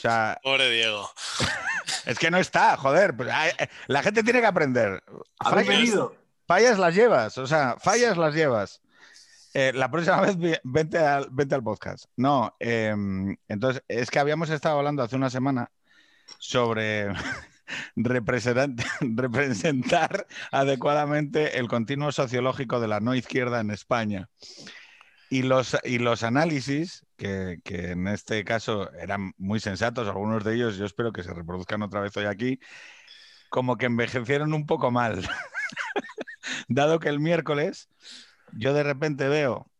sea, 0.00 0.38
Pobre 0.44 0.70
Diego. 0.70 1.10
es 2.06 2.16
que 2.16 2.30
no 2.30 2.38
está, 2.38 2.76
joder. 2.76 3.16
pues, 3.16 3.28
la 3.88 4.02
gente 4.04 4.22
tiene 4.22 4.40
que 4.40 4.46
aprender. 4.46 5.02
¿Habéis 5.40 5.90
Fallas, 5.90 6.08
fallas 6.46 6.78
las 6.78 6.94
llevas, 6.94 7.38
o 7.38 7.48
sea, 7.48 7.76
fallas 7.80 8.16
las 8.16 8.32
llevas. 8.32 8.80
Eh, 9.52 9.72
la 9.74 9.90
próxima 9.90 10.20
vez 10.20 10.36
vente 10.62 10.98
al, 10.98 11.28
al 11.50 11.62
podcast. 11.62 12.04
No, 12.16 12.54
eh, 12.60 12.94
entonces 13.48 13.82
es 13.88 14.10
que 14.10 14.18
habíamos 14.18 14.50
estado 14.50 14.78
hablando 14.78 15.02
hace 15.02 15.16
una 15.16 15.30
semana 15.30 15.70
sobre 16.38 17.08
representar 19.06 20.26
adecuadamente 20.50 21.58
el 21.58 21.68
continuo 21.68 22.12
sociológico 22.12 22.80
de 22.80 22.88
la 22.88 23.00
no 23.00 23.14
izquierda 23.14 23.60
en 23.60 23.70
España. 23.70 24.28
Y 25.28 25.42
los, 25.42 25.76
y 25.84 25.98
los 25.98 26.24
análisis, 26.24 27.06
que, 27.16 27.60
que 27.62 27.92
en 27.92 28.08
este 28.08 28.44
caso 28.44 28.92
eran 28.94 29.32
muy 29.38 29.60
sensatos, 29.60 30.08
algunos 30.08 30.42
de 30.42 30.54
ellos 30.54 30.76
yo 30.76 30.84
espero 30.84 31.12
que 31.12 31.22
se 31.22 31.32
reproduzcan 31.32 31.82
otra 31.82 32.00
vez 32.00 32.16
hoy 32.16 32.24
aquí, 32.24 32.58
como 33.48 33.76
que 33.76 33.86
envejecieron 33.86 34.54
un 34.54 34.66
poco 34.66 34.90
mal. 34.90 35.22
Dado 36.68 36.98
que 36.98 37.08
el 37.08 37.20
miércoles 37.20 37.88
yo 38.56 38.74
de 38.74 38.82
repente 38.82 39.28
veo, 39.28 39.70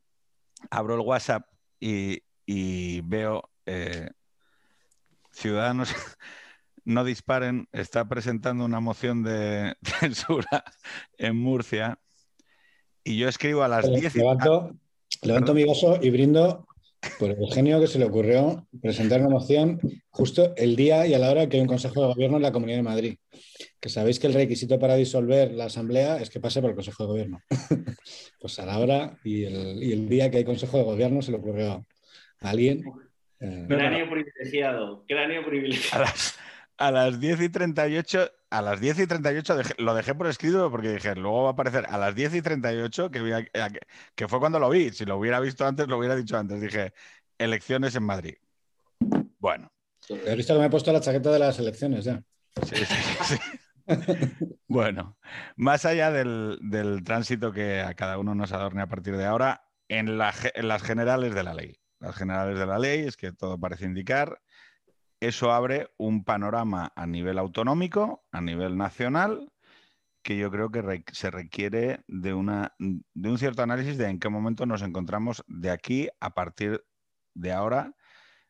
abro 0.71 0.95
el 0.95 1.00
WhatsApp 1.00 1.47
y, 1.79 2.23
y 2.47 3.00
veo 3.03 3.50
eh, 3.67 4.11
Ciudadanos 5.33 5.95
no 6.85 7.05
disparen, 7.05 7.69
está 7.73 8.09
presentando 8.09 8.65
una 8.65 8.81
moción 8.81 9.23
de 9.23 9.77
censura 9.83 10.65
en 11.19 11.37
Murcia. 11.37 11.99
Y 13.05 13.17
yo 13.17 13.29
escribo 13.29 13.62
a 13.62 13.69
las 13.69 13.89
10 13.89 14.15
y... 14.15 14.19
Levanto, 14.19 14.77
levanto 15.23 15.55
mi 15.55 15.65
vaso 15.65 15.99
y 16.03 16.11
brindo 16.11 16.67
por 17.19 17.30
el 17.30 17.37
genio 17.52 17.80
que 17.80 17.87
se 17.87 17.99
le 17.99 18.04
ocurrió 18.04 18.66
presentar 18.83 19.21
una 19.21 19.30
moción 19.30 19.80
justo 20.11 20.54
el 20.57 20.76
día 20.76 21.07
y 21.07 21.14
a 21.14 21.19
la 21.19 21.30
hora 21.30 21.49
que 21.49 21.57
hay 21.57 21.62
un 21.62 21.69
Consejo 21.69 22.00
de 22.00 22.07
Gobierno 22.14 22.37
en 22.37 22.42
la 22.42 22.52
Comunidad 22.52 22.78
de 22.78 22.83
Madrid. 22.83 23.19
Que 23.80 23.88
sabéis 23.88 24.19
que 24.19 24.26
el 24.26 24.35
requisito 24.35 24.78
para 24.78 24.97
disolver 24.97 25.52
la 25.52 25.64
Asamblea 25.66 26.19
es 26.19 26.28
que 26.30 26.40
pase 26.40 26.61
por 26.61 26.71
el 26.71 26.76
Consejo 26.76 27.04
de 27.04 27.09
Gobierno. 27.09 27.40
pues 28.40 28.59
a 28.59 28.66
la 28.66 28.78
hora 28.78 29.19
y 29.25 29.45
el, 29.45 29.83
y 29.83 29.92
el 29.92 30.09
día 30.09 30.30
que 30.30 30.38
hay 30.38 30.45
Consejo 30.45 30.76
de 30.78 30.85
Gobierno 30.85 31.23
se 31.23 31.30
le 31.30 31.38
ocurrió 31.38 31.87
a 32.40 32.50
alguien. 32.50 32.85
eh, 33.40 33.64
Cráneo 33.69 34.11
privilegiado. 34.11 35.04
Cráneo 35.09 35.42
a 35.42 35.47
privilegiado. 35.47 36.04
las, 36.04 36.38
a 36.76 36.90
las 36.90 37.19
10 37.21 37.40
y 37.42 37.49
38, 37.49 38.30
a 38.50 38.62
las 38.62 38.80
10 38.80 38.99
y 38.99 39.07
38 39.07 39.57
dejé- 39.57 39.75
lo 39.78 39.95
dejé 39.95 40.14
por 40.14 40.26
escrito 40.26 40.71
porque 40.71 40.92
dije, 40.92 41.14
luego 41.14 41.45
va 41.45 41.50
a 41.50 41.52
aparecer 41.52 41.87
a 41.88 41.97
las 41.99 42.14
10 42.14 42.35
y 42.35 42.42
38, 42.42 43.11
que, 43.11 43.49
a- 43.54 43.71
que 44.14 44.28
fue 44.28 44.40
cuando 44.40 44.59
lo 44.59 44.69
vi. 44.69 44.90
Si 44.90 45.04
lo 45.04 45.16
hubiera 45.19 45.38
visto 45.40 45.66
antes, 45.66 45.87
lo 45.88 45.99
hubiera 45.99 46.16
dicho 46.16 46.37
antes. 46.37 46.61
Dije, 46.61 46.92
elecciones 47.38 47.95
en 47.95 48.02
Madrid. 48.02 48.35
Bueno, 49.38 49.73
he 50.26 50.35
visto 50.37 50.52
que 50.54 50.61
me 50.61 50.66
he 50.66 50.71
puesto 50.71 50.92
la 50.92 51.00
chaqueta 51.00 51.30
de 51.30 51.38
las 51.38 51.59
elecciones 51.59 52.04
ya. 52.04 52.23
sí, 52.62 52.76
sí, 52.76 52.85
sí, 52.85 53.25
sí. 53.25 53.37
Bueno, 54.69 55.19
más 55.57 55.85
allá 55.85 56.12
del, 56.12 56.59
del 56.62 57.02
tránsito 57.02 57.50
que 57.50 57.80
a 57.80 57.95
cada 57.95 58.19
uno 58.19 58.35
nos 58.37 58.52
adorne 58.52 58.83
a 58.83 58.87
partir 58.87 59.16
de 59.16 59.25
ahora, 59.25 59.64
en, 59.88 60.16
la 60.19 60.33
en 60.54 60.69
las 60.69 60.83
generales 60.83 61.35
de 61.35 61.42
la 61.42 61.54
ley. 61.54 61.76
Las 61.99 62.14
generales 62.14 62.57
de 62.59 62.66
la 62.66 62.78
ley 62.78 63.00
es 63.00 63.16
que 63.16 63.33
todo 63.33 63.59
parece 63.59 63.87
indicar 63.87 64.40
eso 65.21 65.53
abre 65.53 65.91
un 65.99 66.25
panorama 66.25 66.93
a 66.97 67.07
nivel 67.07 67.39
autonómico, 67.39 68.25
a 68.33 68.41
nivel 68.41 68.77
nacional, 68.77 69.53
que 70.23 70.37
yo 70.37 70.50
creo 70.50 70.71
que 70.71 71.05
se 71.12 71.31
requiere 71.31 72.05
de, 72.07 72.35
una, 72.35 72.75
de 72.79 73.31
un 73.31 73.39
cierto 73.39 73.62
análisis 73.62 73.97
de 73.97 74.09
en 74.09 74.19
qué 74.19 74.29
momento 74.29 74.67
nos 74.67 74.83
encontramos 74.83 75.45
de 75.47 75.71
aquí 75.71 76.09
a 76.21 76.35
partir 76.35 76.85
de 77.35 77.53
ahora 77.53 77.95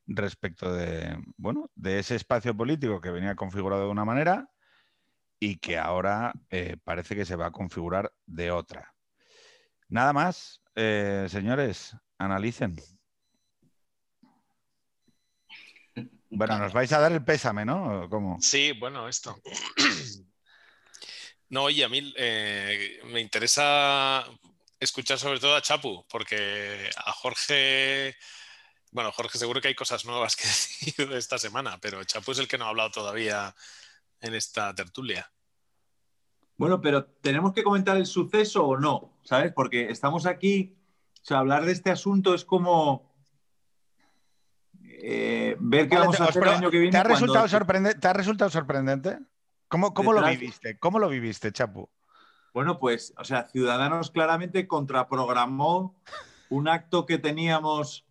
respecto 0.06 0.72
de, 0.72 1.16
bueno, 1.36 1.70
de 1.74 2.00
ese 2.00 2.16
espacio 2.16 2.56
político 2.56 3.00
que 3.00 3.10
venía 3.10 3.36
configurado 3.36 3.84
de 3.84 3.90
una 3.90 4.04
manera 4.04 4.50
y 5.38 5.58
que 5.58 5.78
ahora 5.78 6.32
eh, 6.50 6.76
parece 6.82 7.14
que 7.16 7.24
se 7.24 7.36
va 7.36 7.46
a 7.46 7.52
configurar 7.52 8.12
de 8.26 8.50
otra. 8.50 8.94
Nada 9.88 10.12
más, 10.12 10.62
eh, 10.74 11.26
señores, 11.28 11.96
analicen. 12.18 12.76
Bueno, 16.30 16.58
nos 16.58 16.72
vais 16.72 16.92
a 16.92 17.00
dar 17.00 17.12
el 17.12 17.24
pésame, 17.24 17.64
¿no? 17.64 18.08
¿Cómo? 18.08 18.38
Sí, 18.40 18.72
bueno, 18.72 19.08
esto. 19.08 19.36
No, 21.50 21.64
oye, 21.64 21.84
a 21.84 21.88
mí 21.88 22.14
eh, 22.16 23.00
me 23.06 23.20
interesa 23.20 24.24
escuchar 24.78 25.18
sobre 25.18 25.40
todo 25.40 25.56
a 25.56 25.60
Chapu, 25.60 26.06
porque 26.08 26.88
a 26.96 27.10
Jorge, 27.10 28.14
bueno, 28.92 29.10
Jorge 29.10 29.36
seguro 29.36 29.60
que 29.60 29.66
hay 29.66 29.74
cosas 29.74 30.04
nuevas 30.04 30.36
que 30.36 30.44
decir 30.44 31.08
de 31.08 31.18
esta 31.18 31.38
semana, 31.38 31.78
pero 31.80 32.04
Chapu 32.04 32.30
es 32.30 32.38
el 32.38 32.46
que 32.46 32.56
no 32.56 32.66
ha 32.66 32.68
hablado 32.68 32.92
todavía 32.92 33.52
en 34.20 34.34
esta 34.36 34.72
tertulia. 34.76 35.28
Bueno, 36.56 36.80
pero 36.80 37.04
tenemos 37.04 37.52
que 37.52 37.64
comentar 37.64 37.96
el 37.96 38.06
suceso 38.06 38.64
o 38.64 38.76
no, 38.78 39.18
¿sabes? 39.24 39.52
Porque 39.52 39.90
estamos 39.90 40.26
aquí, 40.26 40.76
o 41.20 41.24
sea, 41.24 41.38
hablar 41.38 41.64
de 41.64 41.72
este 41.72 41.90
asunto 41.90 42.32
es 42.32 42.44
como 42.44 43.09
eh, 45.02 45.56
ver 45.60 45.88
qué 45.88 45.94
Vale, 45.96 46.06
vamos 46.06 46.16
te- 46.16 46.22
a 46.22 46.26
hacer 46.26 46.42
el 46.42 46.48
año 46.50 46.70
que 46.70 46.78
viene. 46.78 46.92
¿Te 46.92 46.98
ha, 46.98 47.04
resultado 47.04 47.48
sorprende- 47.48 47.94
¿Te 47.94 48.08
ha 48.08 48.12
resultado 48.12 48.50
sorprendente? 48.50 49.18
¿Cómo, 49.68 49.94
cómo 49.94 50.12
lo 50.12 50.24
viviste? 50.26 50.78
¿Cómo 50.78 50.98
lo 50.98 51.08
viviste, 51.08 51.52
Chapu? 51.52 51.88
Bueno, 52.52 52.78
pues, 52.80 53.14
o 53.16 53.24
sea, 53.24 53.48
Ciudadanos 53.48 54.10
claramente 54.10 54.66
contraprogramó 54.66 56.00
un 56.48 56.68
acto 56.68 57.06
que 57.06 57.18
teníamos 57.18 58.04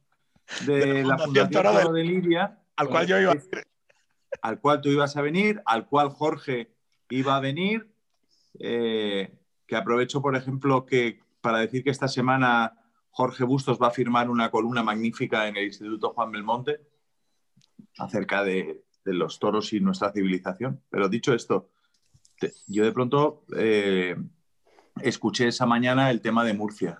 de, 0.66 0.80
De 0.80 1.04
la 1.04 1.18
Fundación 1.18 1.50
Toro 1.52 1.74
de- 1.94 2.00
de 2.00 2.04
Lidia, 2.06 2.60
Al 2.78 2.88
cual 2.88 3.06
yo 3.08 3.20
iba 3.20 3.34
a 3.34 3.36
al 4.42 4.60
cual 4.62 4.80
tú 4.82 4.90
ibas 4.90 5.18
a 5.18 5.22
venir, 5.22 5.62
al 5.66 5.88
cual 5.88 6.10
Jorge 6.10 6.72
iba 7.10 7.36
a 7.36 7.40
venir, 7.40 7.92
eh, 8.60 9.38
que 9.68 9.76
aprovecho, 9.76 10.22
por 10.22 10.36
ejemplo, 10.36 10.86
que 10.86 11.20
para 11.42 11.58
decir 11.60 11.84
que 11.84 11.90
esta 11.90 12.08
semana 12.08 12.74
Jorge 13.12 13.44
Bustos 13.44 13.80
va 13.82 13.88
a 13.88 13.92
firmar 13.92 14.30
una 14.30 14.50
columna 14.52 14.84
magnífica 14.84 15.48
en 15.48 15.58
el 15.58 15.66
Instituto 15.66 16.14
Juan 16.14 16.32
Belmonte 16.32 16.80
acerca 17.98 18.44
de, 18.44 18.84
de 19.04 19.14
los 19.14 19.40
toros 19.40 19.74
y 19.74 19.80
nuestra 19.80 20.12
civilización. 20.12 20.82
Pero 20.90 21.10
dicho 21.10 21.34
esto, 21.34 21.70
te- 22.40 22.54
yo 22.68 22.84
de 22.86 22.92
pronto 22.92 23.44
eh, 23.58 24.16
escuché 25.02 25.48
esa 25.48 25.66
mañana 25.66 26.12
el 26.12 26.22
tema 26.22 26.44
de 26.46 26.54
Murcia. 26.54 27.00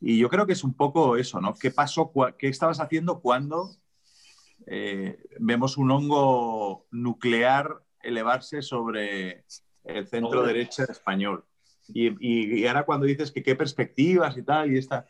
Y 0.00 0.18
yo 0.18 0.28
creo 0.28 0.46
que 0.46 0.52
es 0.52 0.64
un 0.64 0.74
poco 0.74 1.16
eso, 1.16 1.40
¿no? 1.40 1.54
¿Qué 1.54 1.70
pasó? 1.70 2.12
¿Qué 2.38 2.48
estabas 2.48 2.80
haciendo 2.80 3.20
cuando 3.20 3.70
eh, 4.66 5.18
vemos 5.38 5.76
un 5.78 5.90
hongo 5.90 6.86
nuclear 6.90 7.82
elevarse 8.02 8.62
sobre 8.62 9.44
el 9.84 10.06
centro 10.08 10.42
derecha 10.44 10.84
español? 10.84 11.44
Y, 11.88 12.66
ahora 12.66 12.84
cuando 12.84 13.06
dices 13.06 13.32
que 13.32 13.42
qué 13.42 13.54
perspectivas 13.54 14.36
y 14.36 14.42
tal, 14.42 14.72
y 14.72 14.78
esta... 14.78 15.06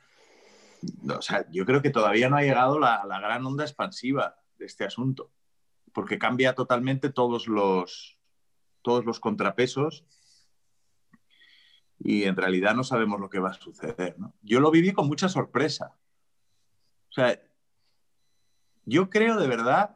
o 1.08 1.22
sea, 1.22 1.46
yo 1.50 1.64
creo 1.64 1.82
que 1.82 1.90
todavía 1.90 2.28
no 2.28 2.36
ha 2.36 2.42
llegado 2.42 2.78
la, 2.78 3.04
la 3.06 3.20
gran 3.20 3.44
onda 3.46 3.64
expansiva 3.64 4.36
de 4.58 4.66
este 4.66 4.84
asunto, 4.84 5.32
porque 5.92 6.18
cambia 6.18 6.54
totalmente 6.54 7.10
todos 7.10 7.48
los, 7.48 8.18
todos 8.82 9.04
los 9.04 9.20
contrapesos 9.20 10.04
y 11.98 12.24
en 12.24 12.36
realidad 12.36 12.74
no 12.74 12.84
sabemos 12.84 13.20
lo 13.20 13.28
que 13.28 13.38
va 13.38 13.50
a 13.50 13.54
suceder. 13.54 14.18
¿no? 14.18 14.34
Yo 14.42 14.60
lo 14.60 14.70
viví 14.70 14.92
con 14.92 15.08
mucha 15.08 15.28
sorpresa. 15.28 15.96
O 17.08 17.12
sea, 17.12 17.40
yo 18.84 19.08
creo 19.10 19.38
de 19.38 19.48
verdad 19.48 19.95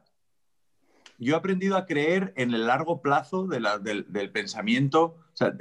yo 1.21 1.35
he 1.35 1.39
aprendido 1.39 1.77
a 1.77 1.85
creer 1.85 2.33
en 2.37 2.55
el 2.55 2.67
largo 2.67 3.03
plazo 3.03 3.47
del, 3.47 4.31
pensamiento, 4.33 5.19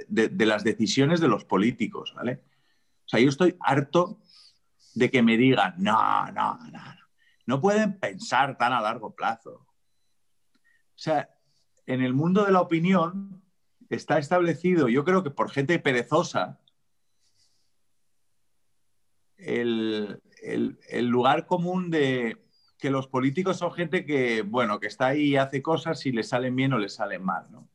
de, 0.07 0.45
las 0.45 0.63
decisiones 0.63 1.19
de 1.19 1.27
los 1.27 1.43
políticos, 1.43 2.13
¿vale? 2.15 2.41
O 3.05 3.09
sea, 3.09 3.19
yo 3.19 3.27
estoy 3.27 3.57
harto 3.59 4.21
de 4.95 5.11
que 5.11 5.21
me 5.21 5.35
digan, 5.35 5.75
no, 5.77 6.31
no, 6.31 6.57
no, 6.71 6.79
no 7.45 7.59
pueden 7.59 7.99
pensar 7.99 8.57
tan 8.57 8.71
a 8.71 8.79
largo 8.79 9.13
plazo. 9.13 9.67
O 10.55 10.95
sea, 10.95 11.29
en 11.85 12.01
el 12.03 12.13
mundo 12.13 12.45
de 12.45 12.53
la 12.53 12.61
opinión 12.61 13.43
está 13.89 14.17
establecido, 14.17 14.87
yo 14.87 15.03
creo 15.03 15.23
que 15.23 15.31
por 15.31 15.51
gente 15.51 15.77
perezosa, 15.79 16.57
el 19.35 20.21
lugar 21.01 21.47
común 21.47 21.91
de, 21.91 22.37
que 22.79 22.89
los 22.89 23.07
políticos 23.07 23.57
son 23.57 23.73
gente 23.73 24.05
que, 24.05 24.41
bueno, 24.41 24.79
que 24.79 24.87
está 24.87 25.07
ahí 25.07 25.31
y 25.31 25.35
hace 25.35 25.61
cosas 25.61 26.05
y 26.05 26.11
le 26.11 26.23
salen 26.23 26.55
bien 26.55 26.73
o 26.73 26.79
le 26.79 26.89
salen 26.89 27.23
mal, 27.23 27.47
¿no? 27.51 27.69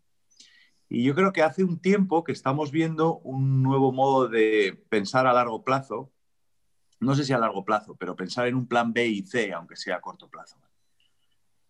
Y 0.88 1.02
yo 1.02 1.14
creo 1.14 1.32
que 1.32 1.42
hace 1.42 1.64
un 1.64 1.80
tiempo 1.80 2.24
que 2.24 2.32
estamos 2.32 2.70
viendo 2.70 3.18
un 3.18 3.62
nuevo 3.62 3.92
modo 3.92 4.28
de 4.28 4.82
pensar 4.88 5.26
a 5.26 5.32
largo 5.32 5.62
plazo, 5.64 6.12
no 7.00 7.14
sé 7.14 7.24
si 7.24 7.32
a 7.32 7.38
largo 7.38 7.64
plazo, 7.64 7.96
pero 7.96 8.16
pensar 8.16 8.46
en 8.46 8.54
un 8.54 8.66
plan 8.66 8.92
B 8.92 9.06
y 9.06 9.22
C, 9.26 9.52
aunque 9.52 9.76
sea 9.76 9.96
a 9.96 10.00
corto 10.00 10.28
plazo. 10.28 10.56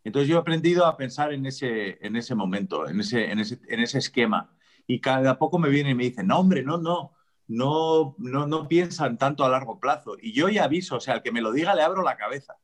Entonces 0.04 0.28
yo 0.28 0.36
he 0.36 0.40
aprendido 0.40 0.84
a 0.86 0.96
pensar 0.96 1.32
en 1.32 1.46
ese, 1.46 1.98
en 2.06 2.16
ese 2.16 2.34
momento, 2.34 2.88
en 2.88 3.00
ese, 3.00 3.30
en, 3.30 3.40
ese, 3.40 3.58
en 3.68 3.80
ese 3.80 3.98
esquema. 3.98 4.54
Y 4.86 5.00
cada 5.00 5.38
poco 5.38 5.58
me 5.58 5.70
viene 5.70 5.90
y 5.90 5.94
me 5.94 6.04
dicen, 6.04 6.26
no, 6.26 6.38
hombre, 6.38 6.62
no, 6.62 6.76
no, 6.76 7.14
no, 7.48 8.14
no, 8.18 8.46
no 8.46 8.68
piensan 8.68 9.16
tanto 9.16 9.44
a 9.44 9.48
largo 9.48 9.80
plazo. 9.80 10.16
Y 10.20 10.32
yo 10.32 10.48
ya 10.50 10.64
aviso, 10.64 10.96
o 10.96 11.00
sea, 11.00 11.14
al 11.14 11.22
que 11.22 11.32
me 11.32 11.40
lo 11.40 11.52
diga 11.52 11.74
le 11.74 11.82
abro 11.82 12.02
la 12.02 12.16
cabeza. 12.16 12.58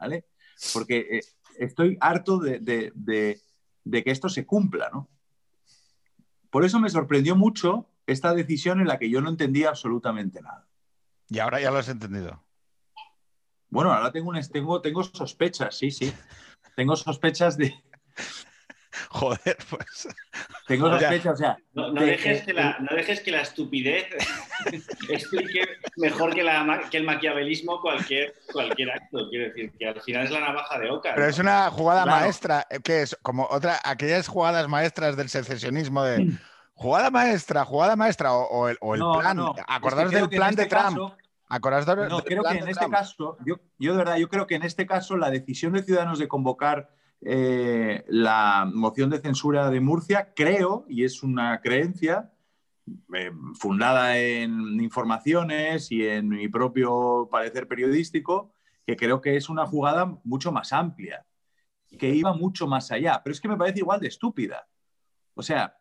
¿Vale? 0.00 0.26
Porque 0.72 0.98
eh, 1.10 1.20
estoy 1.58 1.96
harto 2.00 2.38
de, 2.38 2.60
que 2.60 4.10
esto 4.10 4.28
se 4.28 4.46
cumpla, 4.46 4.90
¿no? 4.92 5.08
Por 6.50 6.64
eso 6.64 6.80
me 6.80 6.90
sorprendió 6.90 7.36
mucho 7.36 7.86
esta 8.06 8.34
decisión 8.34 8.80
en 8.80 8.88
la 8.88 8.98
que 8.98 9.08
yo 9.08 9.20
no 9.20 9.28
entendía 9.28 9.68
absolutamente 9.68 10.42
nada. 10.42 10.66
Y 11.28 11.38
ahora 11.38 11.60
ya 11.60 11.70
lo 11.70 11.78
has 11.78 11.88
entendido. 11.88 12.42
Bueno, 13.68 13.92
ahora 13.92 14.10
tengo, 14.10 14.30
un, 14.30 14.40
tengo, 14.48 14.80
tengo 14.80 15.04
sospechas, 15.04 15.78
sí, 15.78 15.92
sí. 15.92 16.12
Tengo 16.74 16.96
sospechas 16.96 17.56
de, 17.56 17.72
Joder, 19.10 19.56
pues. 19.68 20.08
Tengo 20.66 20.90
sospecha, 20.90 21.30
o 21.30 21.36
sea. 21.36 21.58
No, 21.72 21.92
dejes 21.92 22.42
que 22.42 22.52
la, 22.52 22.78
no, 22.80 22.94
dejes 22.94 23.20
que 23.20 23.30
la, 23.30 23.40
estupidez 23.40 24.06
explique 25.08 25.68
mejor 25.96 26.34
que, 26.34 26.42
la, 26.42 26.88
que 26.90 26.96
el 26.98 27.04
maquiavelismo 27.04 27.80
cualquier, 27.80 28.34
cualquier 28.52 28.90
acto. 28.90 29.28
Quiero 29.30 29.46
decir, 29.46 29.72
que 29.78 29.88
al 29.88 30.00
final 30.00 30.24
es 30.24 30.30
la 30.30 30.40
navaja 30.40 30.78
de 30.78 30.90
Oca. 30.90 31.12
Pero 31.14 31.26
es 31.26 31.38
una 31.38 31.70
jugada 31.70 32.06
maestra, 32.06 32.66
eh, 32.70 32.80
que 32.82 33.02
es 33.02 33.16
como 33.22 33.46
otra, 33.50 33.80
aquellas 33.84 34.28
jugadas 34.28 34.68
maestras 34.68 35.16
del 35.16 35.28
secesionismo 35.28 36.02
de. 36.04 36.32
Jugada 36.74 37.10
maestra, 37.10 37.64
jugada 37.66 37.94
maestra, 37.94 38.32
o, 38.32 38.68
el, 38.68 38.78
o 38.80 38.94
el 38.94 39.00
plan. 39.00 39.38
Acordaros 39.68 40.12
del 40.12 40.30
plan 40.30 40.54
de 40.54 40.64
Trump. 40.64 40.96
no, 40.96 42.22
creo 42.24 42.42
que 42.42 42.56
en 42.56 42.68
este 42.68 42.88
caso, 42.88 43.36
yo, 43.44 43.56
yo 43.78 43.92
de 43.92 43.98
verdad, 43.98 44.16
yo 44.16 44.30
creo 44.30 44.46
que 44.46 44.54
en 44.54 44.62
este 44.62 44.86
caso 44.86 45.18
la 45.18 45.30
decisión 45.30 45.74
de 45.74 45.82
Ciudadanos 45.82 46.18
de 46.18 46.26
convocar 46.26 46.88
eh, 47.22 48.04
la 48.08 48.70
moción 48.72 49.10
de 49.10 49.20
censura 49.20 49.70
de 49.70 49.80
Murcia, 49.80 50.32
creo, 50.34 50.86
y 50.88 51.04
es 51.04 51.22
una 51.22 51.60
creencia 51.60 52.32
eh, 53.14 53.30
fundada 53.54 54.18
en 54.18 54.80
informaciones 54.80 55.92
y 55.92 56.06
en 56.06 56.28
mi 56.28 56.48
propio 56.48 57.28
parecer 57.30 57.68
periodístico, 57.68 58.52
que 58.86 58.96
creo 58.96 59.20
que 59.20 59.36
es 59.36 59.48
una 59.48 59.66
jugada 59.66 60.18
mucho 60.24 60.50
más 60.50 60.72
amplia, 60.72 61.26
que 61.98 62.08
iba 62.08 62.32
mucho 62.32 62.66
más 62.66 62.90
allá, 62.90 63.20
pero 63.22 63.32
es 63.32 63.40
que 63.40 63.48
me 63.48 63.56
parece 63.56 63.80
igual 63.80 64.00
de 64.00 64.08
estúpida. 64.08 64.66
O 65.34 65.42
sea, 65.42 65.76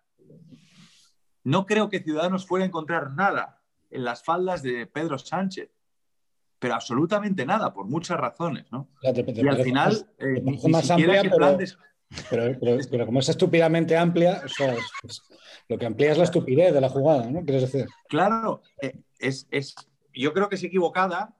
no 1.43 1.65
creo 1.65 1.89
que 1.89 2.01
Ciudadanos 2.01 2.45
fuera 2.45 2.65
a 2.65 2.67
encontrar 2.67 3.11
nada 3.13 3.61
en 3.89 4.03
las 4.03 4.23
faldas 4.23 4.61
de 4.61 4.85
Pedro 4.85 5.17
Sánchez 5.17 5.71
pero 6.59 6.75
absolutamente 6.75 7.45
nada, 7.45 7.73
por 7.73 7.85
muchas 7.85 8.19
razones, 8.19 8.65
¿no? 8.71 8.89
y 9.01 9.47
al 9.47 9.63
final, 9.63 10.05
eh, 10.19 10.41
más 10.67 10.91
amplia, 10.91 11.23
pero, 12.29 12.57
pero, 12.89 13.05
como 13.05 13.19
es 13.19 13.29
estúpidamente 13.29 13.95
amplia, 13.95 14.43
lo 15.69 15.77
que 15.77 15.85
amplía 15.85 16.11
es 16.11 16.17
la 16.17 16.23
estupidez 16.25 16.73
de 16.73 16.81
la 16.81 16.89
jugada, 16.89 17.29
¿no? 17.29 17.43
¿Quieres 17.43 17.71
decir? 17.71 17.87
Claro, 18.09 18.61
eh, 18.81 18.99
es, 19.19 19.47
es, 19.51 19.75
yo 20.13 20.33
creo 20.33 20.49
que 20.49 20.55
es 20.55 20.63
equivocada, 20.63 21.35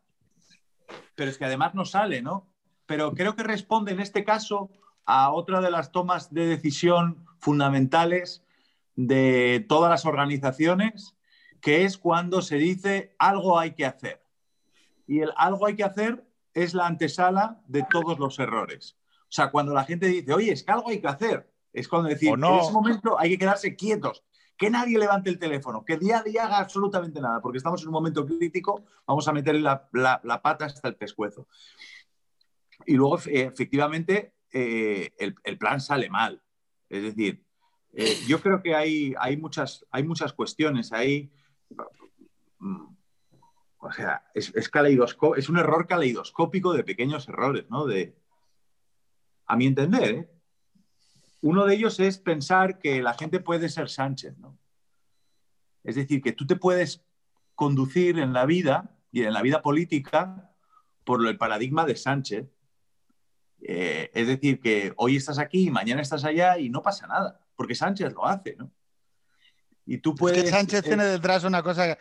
pero 1.16 1.30
es 1.30 1.38
que 1.38 1.46
además 1.46 1.76
no 1.76 1.86
sale, 1.86 2.22
¿no? 2.22 2.48
Pero 2.86 3.14
creo 3.14 3.36
que 3.36 3.44
responde 3.44 3.92
en 3.92 4.00
este 4.00 4.24
caso 4.24 4.70
a 5.06 5.32
otra 5.32 5.60
de 5.60 5.72
las 5.72 5.92
tomas 5.92 6.34
de 6.34 6.46
decisión 6.48 7.26
fundamentales 7.40 8.44
de 8.96 9.66
todas 9.68 9.90
las 9.90 10.06
organizaciones, 10.06 11.16
que 11.62 11.84
es 11.84 11.98
cuando 11.98 12.42
se 12.42 12.58
dice 12.58 13.16
algo 13.18 13.60
hay 13.60 13.72
que 13.72 13.86
hacer 13.86 14.19
y 15.10 15.22
el 15.22 15.34
algo 15.36 15.66
hay 15.66 15.76
que 15.76 15.84
hacer 15.84 16.24
es 16.54 16.76
la 16.76 16.86
antesala 16.86 17.60
de 17.66 17.84
todos 17.90 18.20
los 18.20 18.38
errores. 18.38 18.96
O 19.24 19.32
sea, 19.32 19.50
cuando 19.50 19.74
la 19.74 19.84
gente 19.84 20.06
dice, 20.06 20.32
oye, 20.34 20.52
es 20.52 20.64
que 20.64 20.72
algo 20.72 20.90
hay 20.90 21.02
que 21.02 21.08
hacer, 21.08 21.52
es 21.74 21.88
cuando 21.88 22.10
decir, 22.10 22.30
en 22.30 22.44
ese 22.44 22.72
momento 22.72 23.20
hay 23.20 23.32
que 23.32 23.40
quedarse 23.40 23.76
quietos, 23.76 24.24
que 24.56 24.70
nadie 24.70 25.00
levante 25.00 25.32
el 25.32 25.40
teléfono, 25.40 25.84
que 25.84 25.98
día 25.98 26.20
a 26.20 26.24
día 26.24 26.46
haga 26.46 26.60
absolutamente 26.60 27.20
nada, 27.20 27.42
porque 27.42 27.58
estamos 27.58 27.82
en 27.82 27.88
un 27.88 27.94
momento 27.94 28.24
crítico, 28.24 28.86
vamos 29.08 29.28
a 29.28 29.34
meterle 29.34 29.62
la, 29.62 30.42
pata 30.44 30.66
hasta 30.66 30.88
el 30.88 30.96
pescuezo. 30.96 31.48
Y 32.86 32.94
luego, 32.94 33.18
efectivamente, 33.26 34.36
eh, 34.54 35.10
el, 35.18 35.58
plan 35.58 35.82
sale 35.82 36.08
mal. 36.12 36.40
Es 36.88 37.02
decir, 37.02 37.44
eh, 37.94 38.16
yo 38.28 38.40
creo 38.42 38.62
que 38.62 38.76
hay, 38.76 39.16
hay, 39.20 39.38
muchas, 39.38 39.88
hay 39.90 40.04
muchas 40.04 40.34
cuestiones 40.34 40.94
ahí. 40.94 41.32
O 43.80 43.92
sea, 43.92 44.30
es, 44.34 44.54
es 44.56 45.50
un 45.50 45.58
error 45.58 45.88
caleidoscópico 45.88 46.74
de 46.74 46.84
pequeños 46.84 47.28
errores, 47.30 47.66
¿no? 47.70 47.86
De, 47.86 48.16
a 49.46 49.56
mi 49.56 49.68
entender, 49.68 50.16
¿eh? 50.16 50.30
Uno 51.42 51.66
de 51.66 51.76
ellos 51.76 52.00
es 52.02 52.18
pensar 52.18 52.80
que 52.80 53.02
la 53.02 53.14
gente 53.14 53.40
puede 53.40 53.70
ser 53.70 53.90
Sánchez, 53.90 54.38
¿no? 54.38 54.58
Es 55.86 55.96
decir, 55.96 56.22
que 56.22 56.34
tú 56.34 56.46
te 56.46 56.58
puedes 56.58 57.06
conducir 57.56 58.20
en 58.20 58.34
la 58.34 58.46
vida 58.46 58.98
y 59.12 59.24
en 59.24 59.32
la 59.32 59.42
vida 59.42 59.62
política 59.62 60.52
por 61.06 61.26
el 61.26 61.38
paradigma 61.38 61.86
de 61.86 61.96
Sánchez. 61.96 62.48
Eh, 63.62 64.12
es 64.14 64.28
decir, 64.28 64.60
que 64.60 64.94
hoy 64.98 65.16
estás 65.16 65.40
aquí 65.40 65.68
y 65.68 65.72
mañana 65.72 66.02
estás 66.02 66.26
allá 66.26 66.58
y 66.58 66.70
no 66.70 66.82
pasa 66.82 67.08
nada, 67.08 67.40
porque 67.56 67.76
Sánchez 67.76 68.14
lo 68.14 68.26
hace, 68.26 68.58
¿no? 68.58 68.70
Y 69.86 69.98
tú 70.00 70.14
puedes. 70.14 70.38
Es 70.40 70.44
que 70.44 70.50
Sánchez 70.52 70.84
tiene 70.84 71.06
detrás 71.06 71.46
una 71.46 71.64
cosa 71.64 71.98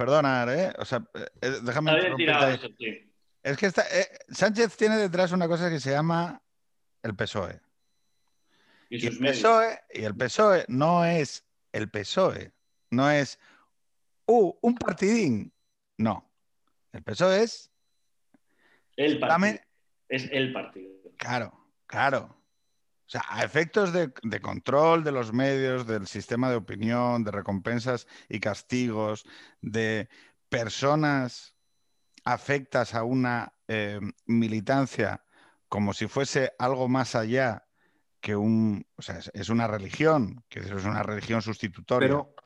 perdona, 0.00 0.46
¿eh? 0.48 0.72
O 0.78 0.84
sea, 0.86 1.04
eh, 1.14 1.26
eh, 1.42 1.58
déjame. 1.62 1.92
Es 3.42 3.56
que 3.58 3.66
eh, 3.66 4.06
Sánchez 4.30 4.74
tiene 4.74 4.96
detrás 4.96 5.32
una 5.32 5.46
cosa 5.46 5.68
que 5.68 5.78
se 5.78 5.90
llama 5.90 6.40
el 7.02 7.14
PSOE. 7.14 7.60
Y, 8.88 9.06
el 9.06 9.18
PSOE, 9.18 9.78
y 9.92 10.04
el 10.04 10.16
PSOE 10.16 10.64
no 10.68 11.04
es 11.04 11.46
el 11.72 11.90
PSOE, 11.90 12.50
no 12.90 13.10
es 13.10 13.38
uh, 14.24 14.52
un 14.62 14.74
partidín. 14.74 15.52
No. 15.98 16.32
El 16.92 17.02
PSOE 17.02 17.42
es. 17.42 17.70
El 18.96 19.18
partido. 19.18 19.60
Es 20.08 20.28
el 20.32 20.52
partido. 20.54 20.90
Claro, 21.18 21.52
claro. 21.86 22.39
O 23.10 23.12
sea, 23.12 23.24
a 23.28 23.42
efectos 23.42 23.92
de, 23.92 24.40
control 24.40 25.02
de 25.02 25.10
los 25.10 25.32
medios, 25.32 25.84
del 25.84 26.06
sistema 26.06 26.48
de 26.48 26.54
opinión, 26.54 27.24
de 27.24 27.32
recompensas 27.32 28.06
y 28.28 28.38
castigos, 28.38 29.26
de 29.60 30.08
personas 30.48 31.56
afectas 32.24 32.94
a 32.94 33.02
una 33.02 33.52
eh, 33.66 33.98
militancia 34.26 35.24
como 35.68 35.92
si 35.92 36.06
fuese 36.06 36.52
algo 36.56 36.88
más 36.88 37.16
allá 37.16 37.66
que 38.20 38.36
un... 38.36 38.86
O 38.94 39.02
sea, 39.02 39.18
es, 39.32 39.48
una 39.48 39.66
religión, 39.66 40.44
que 40.48 40.60
es 40.60 40.70
una 40.70 41.02
religión 41.02 41.42
sustitutoria. 41.42 42.10
Pero 42.10 42.36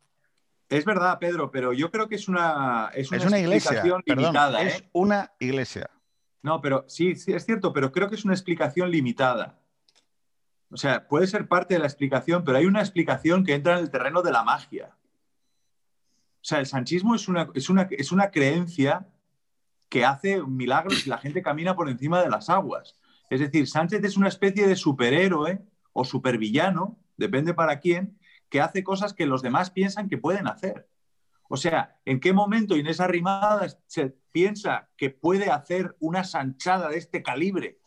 es 0.70 0.86
verdad, 0.86 1.18
Pedro, 1.18 1.50
pero 1.50 1.74
yo 1.74 1.90
creo 1.90 2.08
que 2.08 2.14
es 2.14 2.26
una, 2.26 2.90
es 2.94 3.10
una, 3.10 3.38
iglesia, 3.38 3.84
limitada. 4.06 4.62
Es 4.62 4.80
¿eh? 4.80 4.88
una 4.94 5.30
iglesia. 5.38 5.90
No, 6.40 6.62
pero 6.62 6.86
sí, 6.88 7.16
sí, 7.16 7.34
es 7.34 7.44
cierto, 7.44 7.74
pero 7.74 7.92
creo 7.92 8.08
que 8.08 8.14
es 8.14 8.24
una 8.24 8.32
explicación 8.32 8.90
limitada. 8.90 9.60
O 10.74 10.76
sea, 10.76 11.06
puede 11.06 11.28
ser 11.28 11.46
parte 11.46 11.74
de 11.74 11.78
la 11.78 11.86
explicación, 11.86 12.42
pero 12.42 12.58
hay 12.58 12.66
una 12.66 12.80
explicación 12.80 13.44
que 13.44 13.54
entra 13.54 13.74
en 13.74 13.84
el 13.84 13.92
terreno 13.92 14.22
de 14.22 14.32
la 14.32 14.42
magia. 14.42 14.96
O 16.42 16.44
sea, 16.44 16.58
el 16.58 16.66
sanchismo 16.66 17.14
es 17.14 17.28
una, 17.28 17.48
es 17.54 17.70
una, 17.70 17.88
es 17.92 18.10
una 18.10 18.32
creencia 18.32 19.06
que 19.88 20.04
hace 20.04 20.42
milagros 20.42 21.06
y 21.06 21.10
la 21.10 21.18
gente 21.18 21.44
camina 21.44 21.76
por 21.76 21.88
encima 21.88 22.20
de 22.20 22.28
las 22.28 22.50
aguas. 22.50 22.98
Es 23.30 23.38
decir, 23.38 23.68
Sánchez 23.68 24.02
es 24.02 24.16
una 24.16 24.26
especie 24.26 24.66
de 24.66 24.74
superhéroe 24.74 25.62
o 25.92 26.04
supervillano, 26.04 26.98
depende 27.16 27.54
para 27.54 27.78
quién, 27.78 28.18
que 28.48 28.60
hace 28.60 28.82
cosas 28.82 29.14
que 29.14 29.26
los 29.26 29.42
demás 29.42 29.70
piensan 29.70 30.08
que 30.08 30.18
pueden 30.18 30.48
hacer. 30.48 30.88
O 31.48 31.56
sea, 31.56 32.00
¿en 32.04 32.18
qué 32.18 32.32
momento 32.32 32.76
Inés 32.76 32.98
Arrimada 32.98 33.68
se 33.86 34.16
piensa 34.32 34.88
que 34.96 35.10
puede 35.10 35.52
hacer 35.52 35.94
una 36.00 36.24
sanchada 36.24 36.88
de 36.88 36.98
este 36.98 37.22
calibre? 37.22 37.78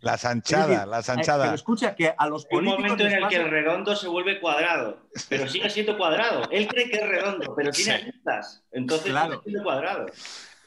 La 0.00 0.16
sanchada, 0.16 0.86
la 0.86 1.02
sanchada. 1.02 1.44
Pero 1.44 1.54
escucha 1.54 1.94
que 1.94 2.14
a 2.16 2.26
los 2.26 2.44
Hay 2.50 2.58
un 2.58 2.64
políticos. 2.64 2.80
momento 2.80 3.06
en 3.06 3.22
el 3.22 3.28
que 3.28 3.36
el 3.36 3.50
redondo 3.50 3.94
se 3.94 4.08
vuelve 4.08 4.40
cuadrado, 4.40 4.98
pero 5.28 5.46
sigue 5.48 5.68
siendo 5.68 5.98
cuadrado. 5.98 6.48
Él 6.50 6.66
cree 6.68 6.88
que 6.88 6.96
es 6.96 7.06
redondo, 7.08 7.54
pero 7.54 7.70
tiene 7.70 7.96
Sí. 7.98 8.02
aristas. 8.02 8.62
Entonces 8.72 9.10
Claro. 9.10 9.32
sigue 9.32 9.42
siendo 9.44 9.62
cuadrado. 9.62 10.06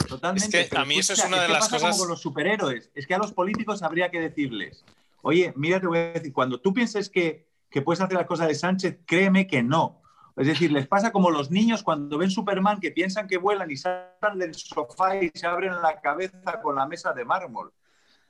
Totalmente. 0.08 0.62
Es 0.62 0.70
que 0.70 0.78
a 0.78 0.86
mí 0.86 1.00
eso 1.00 1.14
es 1.14 1.26
una 1.26 1.42
de 1.42 1.48
las 1.48 1.60
pasa 1.62 1.72
cosas- 1.78 1.92
Como 1.92 2.00
con 2.04 2.10
los 2.10 2.22
superhéroes. 2.22 2.92
Es 2.94 3.08
que 3.08 3.16
a 3.16 3.18
los 3.18 3.32
políticos 3.34 3.82
habría 3.84 4.12
que 4.12 4.20
decirles, 4.20 4.84
oye, 5.22 5.54
mira, 5.56 5.80
te 5.80 5.88
voy 5.88 5.98
a 5.98 6.12
decir, 6.14 6.34
cuando 6.34 6.60
tú 6.60 6.74
pienses 6.74 7.10
que, 7.10 7.48
que 7.70 7.82
puedes 7.82 8.02
hacer 8.02 8.18
las 8.18 8.28
cosas 8.28 8.48
de 8.48 8.56
Sánchez, 8.56 9.00
créeme 9.06 9.48
que 9.48 9.64
no. 9.64 10.02
Es 10.36 10.48
decir, 10.48 10.72
les 10.72 10.88
pasa 10.88 11.12
como 11.12 11.32
los 11.32 11.50
niños 11.52 11.84
cuando 11.84 12.18
ven 12.18 12.30
Superman 12.32 12.80
que 12.80 12.92
piensan 12.92 13.28
que 13.28 13.38
vuelan 13.38 13.70
y 13.72 13.78
saltan 13.78 14.38
del 14.38 14.54
sofá 14.56 15.16
y 15.22 15.32
se 15.34 15.48
abren 15.48 15.82
la 15.82 16.02
cabeza 16.02 16.60
con 16.62 16.76
la 16.76 16.86
mesa 16.88 17.14
de 17.14 17.24
mármol. 17.26 17.72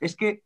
Es 0.00 0.14
que 0.16 0.42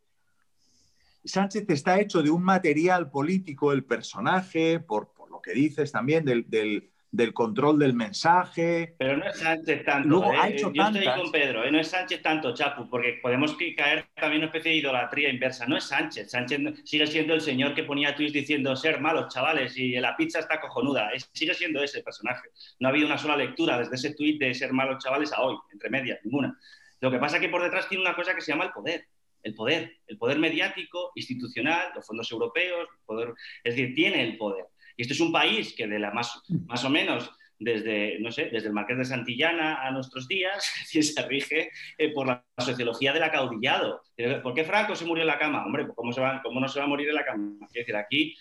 Sánchez 1.23 1.65
está 1.69 1.99
hecho 1.99 2.21
de 2.23 2.29
un 2.29 2.43
material 2.43 3.09
político, 3.11 3.71
el 3.73 3.83
personaje, 3.85 4.79
por, 4.79 5.13
por 5.13 5.29
lo 5.29 5.41
que 5.41 5.51
dices 5.53 5.91
también, 5.91 6.25
del, 6.25 6.45
del- 6.49 6.89
del 7.11 7.33
control 7.33 7.79
del 7.79 7.95
mensaje. 7.95 8.93
Pero 8.99 9.17
no 9.17 9.25
es 9.25 9.37
Sánchez 9.39 9.83
tanto. 9.83 10.07
Luego 10.09 10.31
¿eh? 10.31 10.37
ha 10.39 10.47
hecho 10.49 10.71
Yo 10.71 10.83
estoy 10.83 11.05
con 11.05 11.31
Pedro, 11.31 11.63
¿eh? 11.63 11.71
no 11.71 11.79
es 11.79 11.87
Sánchez 11.87 12.21
tanto, 12.21 12.53
Chapu, 12.53 12.87
porque 12.87 13.17
podemos 13.19 13.57
caer 13.75 14.05
también 14.13 14.33
en 14.33 14.37
una 14.41 14.45
especie 14.45 14.71
de 14.73 14.77
idolatría 14.77 15.29
inversa. 15.29 15.65
No 15.65 15.75
es 15.75 15.85
Sánchez. 15.85 16.29
Sánchez 16.29 16.59
sigue 16.85 17.07
siendo 17.07 17.33
el 17.33 17.41
señor 17.41 17.73
que 17.73 17.83
ponía 17.83 18.13
tweets 18.15 18.33
diciendo 18.33 18.75
ser 18.75 19.01
malos, 19.01 19.33
chavales, 19.33 19.75
y 19.75 19.93
la 19.93 20.15
pizza 20.15 20.37
está 20.37 20.61
cojonuda. 20.61 21.09
Es- 21.09 21.27
sigue 21.33 21.55
siendo 21.55 21.81
ese 21.81 22.03
personaje. 22.03 22.47
No 22.79 22.87
ha 22.87 22.91
habido 22.91 23.07
una 23.07 23.17
sola 23.17 23.35
lectura 23.35 23.79
desde 23.79 23.95
ese 23.95 24.13
tweet 24.13 24.37
de 24.37 24.53
ser 24.53 24.71
malos, 24.71 25.03
chavales, 25.03 25.33
a 25.33 25.41
hoy, 25.41 25.57
entre 25.73 25.89
medias, 25.89 26.19
ninguna. 26.23 26.59
Lo 27.01 27.09
que 27.09 27.17
pasa 27.17 27.37
es 27.37 27.41
que 27.41 27.49
por 27.49 27.63
detrás 27.63 27.89
tiene 27.89 28.03
una 28.03 28.15
cosa 28.15 28.35
que 28.35 28.41
se 28.41 28.51
llama 28.51 28.65
el 28.65 28.71
poder. 28.71 29.07
El 29.43 29.53
poder, 29.55 29.97
el 30.07 30.17
poder 30.17 30.37
mediático, 30.39 31.11
institucional, 31.15 31.89
los 31.95 32.05
fondos 32.05 32.31
europeos, 32.31 32.87
el 32.91 33.05
poder, 33.05 33.33
es 33.63 33.75
decir, 33.75 33.95
tiene 33.95 34.23
el 34.23 34.37
poder. 34.37 34.65
Y 34.97 35.03
esto 35.03 35.13
es 35.13 35.19
un 35.21 35.31
país 35.31 35.73
que 35.75 35.87
de 35.87 35.97
la 35.99 36.11
más, 36.11 36.41
más 36.67 36.83
o 36.83 36.89
menos 36.89 37.31
desde, 37.61 38.19
no 38.19 38.31
sé, 38.31 38.45
desde 38.45 38.67
el 38.67 38.73
Marqués 38.73 38.97
de 38.97 39.03
Santillana 39.05 39.85
a 39.85 39.91
nuestros 39.91 40.27
días, 40.29 40.63
se 40.87 41.27
rige 41.27 41.69
eh, 41.97 42.09
por 42.13 42.27
la 42.27 42.45
sociología 42.57 43.11
del 43.13 43.23
acaudillado. 43.23 44.01
¿Por 44.43 44.53
qué 44.53 44.63
Franco 44.63 44.95
se 44.95 45.05
murió 45.05 45.23
en 45.23 45.27
la 45.27 45.39
cama? 45.39 45.65
Hombre, 45.65 45.83
pues 45.85 45.95
¿cómo, 45.95 46.11
se 46.13 46.21
va, 46.21 46.41
cómo 46.43 46.59
no 46.59 46.67
se 46.69 46.79
va 46.79 46.85
a 46.85 46.89
morir 46.89 47.09
en 47.09 47.15
la 47.15 47.25
cama? 47.25 47.53
Quiero 47.71 47.85
decir, 47.85 47.95
aquí, 47.95 48.35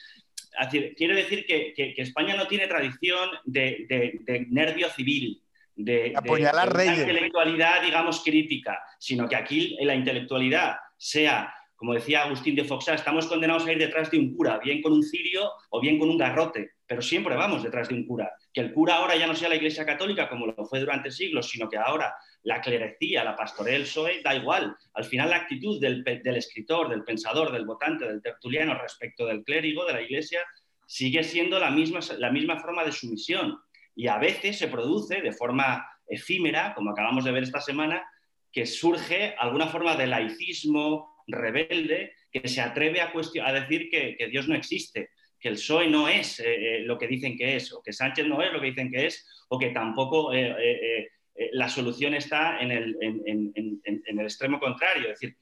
quiero 0.97 1.15
decir 1.17 1.47
que, 1.47 1.73
que- 1.75 1.95
que 1.95 2.03
España 2.03 2.37
no 2.37 2.47
tiene 2.47 2.67
tradición 2.67 3.31
de, 3.45 3.87
de- 3.89 4.19
de 4.21 4.47
nervio 4.51 4.89
civil, 4.91 5.43
de, 5.75 5.93
de- 6.11 6.13
Apuñalar 6.17 6.69
de 6.69 6.75
una 6.75 6.85
reyes. 6.93 6.99
intelectualidad, 7.09 7.83
digamos, 7.83 8.23
crítica, 8.25 8.79
sino 8.99 9.29
que 9.29 9.37
aquí 9.37 9.77
la 9.81 9.95
intelectualidad 9.95 10.77
sea, 10.99 11.55
como 11.75 11.95
decía 11.95 12.25
Agustín 12.25 12.57
de 12.57 12.65
Foxá, 12.65 12.95
estamos 12.95 13.27
condenados 13.27 13.65
a 13.67 13.73
ir 13.73 13.79
detrás 13.79 14.11
de 14.11 14.19
un 14.19 14.35
cura, 14.35 14.59
bien 14.59 14.83
con 14.83 14.93
un 14.93 15.03
cirio 15.03 15.53
o 15.71 15.81
bien 15.81 15.99
con 15.99 16.11
un 16.11 16.19
garrote, 16.19 16.73
pero 16.87 17.01
siempre 17.01 17.37
vamos 17.37 17.63
detrás 17.63 17.89
de 17.89 17.95
un 17.95 18.05
cura. 18.05 18.33
Que 18.53 18.61
el 18.61 18.73
cura 18.73 18.97
ahora 18.97 19.17
ya 19.17 19.27
no 19.27 19.35
sea 19.35 19.49
la 19.49 19.55
Iglesia 19.55 19.87
Católica 19.87 20.29
como 20.29 20.47
lo 20.47 20.67
fue 20.67 20.81
durante 20.81 21.11
siglos, 21.11 21.49
sino 21.49 21.69
que 21.69 21.77
ahora 21.77 22.15
la 22.43 22.61
clerecía, 22.61 23.23
la 23.23 23.37
pastorela 23.37 23.85
del 23.85 24.23
da 24.23 24.35
igual. 24.35 24.77
Al 24.95 25.05
final 25.05 25.31
la 25.31 25.37
actitud 25.37 25.81
del, 25.81 26.03
del 26.03 26.37
escritor, 26.37 26.89
del 26.89 27.05
pensador, 27.05 27.53
del 27.53 27.65
votante, 27.65 28.07
del 28.07 28.23
tertuliano 28.23 28.75
respecto 28.75 29.27
del 29.27 29.45
clérigo, 29.45 29.85
de 29.85 29.93
la 29.93 30.03
Iglesia, 30.03 30.41
sigue 30.87 31.23
siendo 31.23 31.61
la 31.61 31.71
misma, 31.71 32.01
la 32.19 32.33
misma 32.33 32.59
forma 32.59 32.85
de 32.85 32.93
sumisión. 32.93 33.61
Y 33.95 34.09
a 34.09 34.19
veces 34.19 34.59
se 34.59 34.69
produce 34.69 35.21
de 35.21 35.33
forma 35.33 35.87
efímera, 36.09 36.75
como 36.75 36.91
acabamos 36.91 37.25
de 37.25 37.33
ver 37.33 37.43
esta 37.43 37.61
semana, 37.61 38.05
que 38.53 38.67
surge 38.67 39.35
alguna 39.39 39.67
forma 39.67 39.97
de 39.97 40.07
laicismo 40.07 41.17
rebelde 41.27 42.13
que 42.31 42.49
se 42.49 42.61
atreve 42.61 43.01
a, 43.01 43.13
a 43.45 43.53
decir 43.53 43.89
que, 43.91 44.17
que 44.17 44.29
Dios 44.29 44.49
no 44.49 44.55
existe, 44.55 45.11
que 45.41 45.49
el 45.49 45.55
PSOE 45.55 45.89
no 45.89 46.09
es 46.09 46.41
eh, 46.41 46.45
eh, 46.47 46.81
lo 46.81 46.99
que 46.99 47.07
dicen 47.07 47.37
que 47.37 47.57
es, 47.57 47.73
o 47.73 47.83
que 47.83 47.93
Sánchez 47.93 48.27
no 48.27 48.43
es 48.43 48.53
lo 48.53 48.61
que 48.61 48.67
dicen 48.69 48.91
que 48.91 49.07
es, 49.07 49.27
o 49.49 49.59
que 49.59 49.71
tampoco 49.71 50.33
eh, 50.35 50.55
eh, 50.59 51.09
la 51.53 51.69
solución 51.69 52.15
está 52.15 52.61
en 52.61 52.73
el, 52.73 52.97
en- 53.01 53.23
en- 53.55 53.81
en- 53.85 54.03
el 54.19 54.21
extremo 54.27 54.59
contrario. 54.59 55.13
Es 55.13 55.21
decir, 55.21 55.37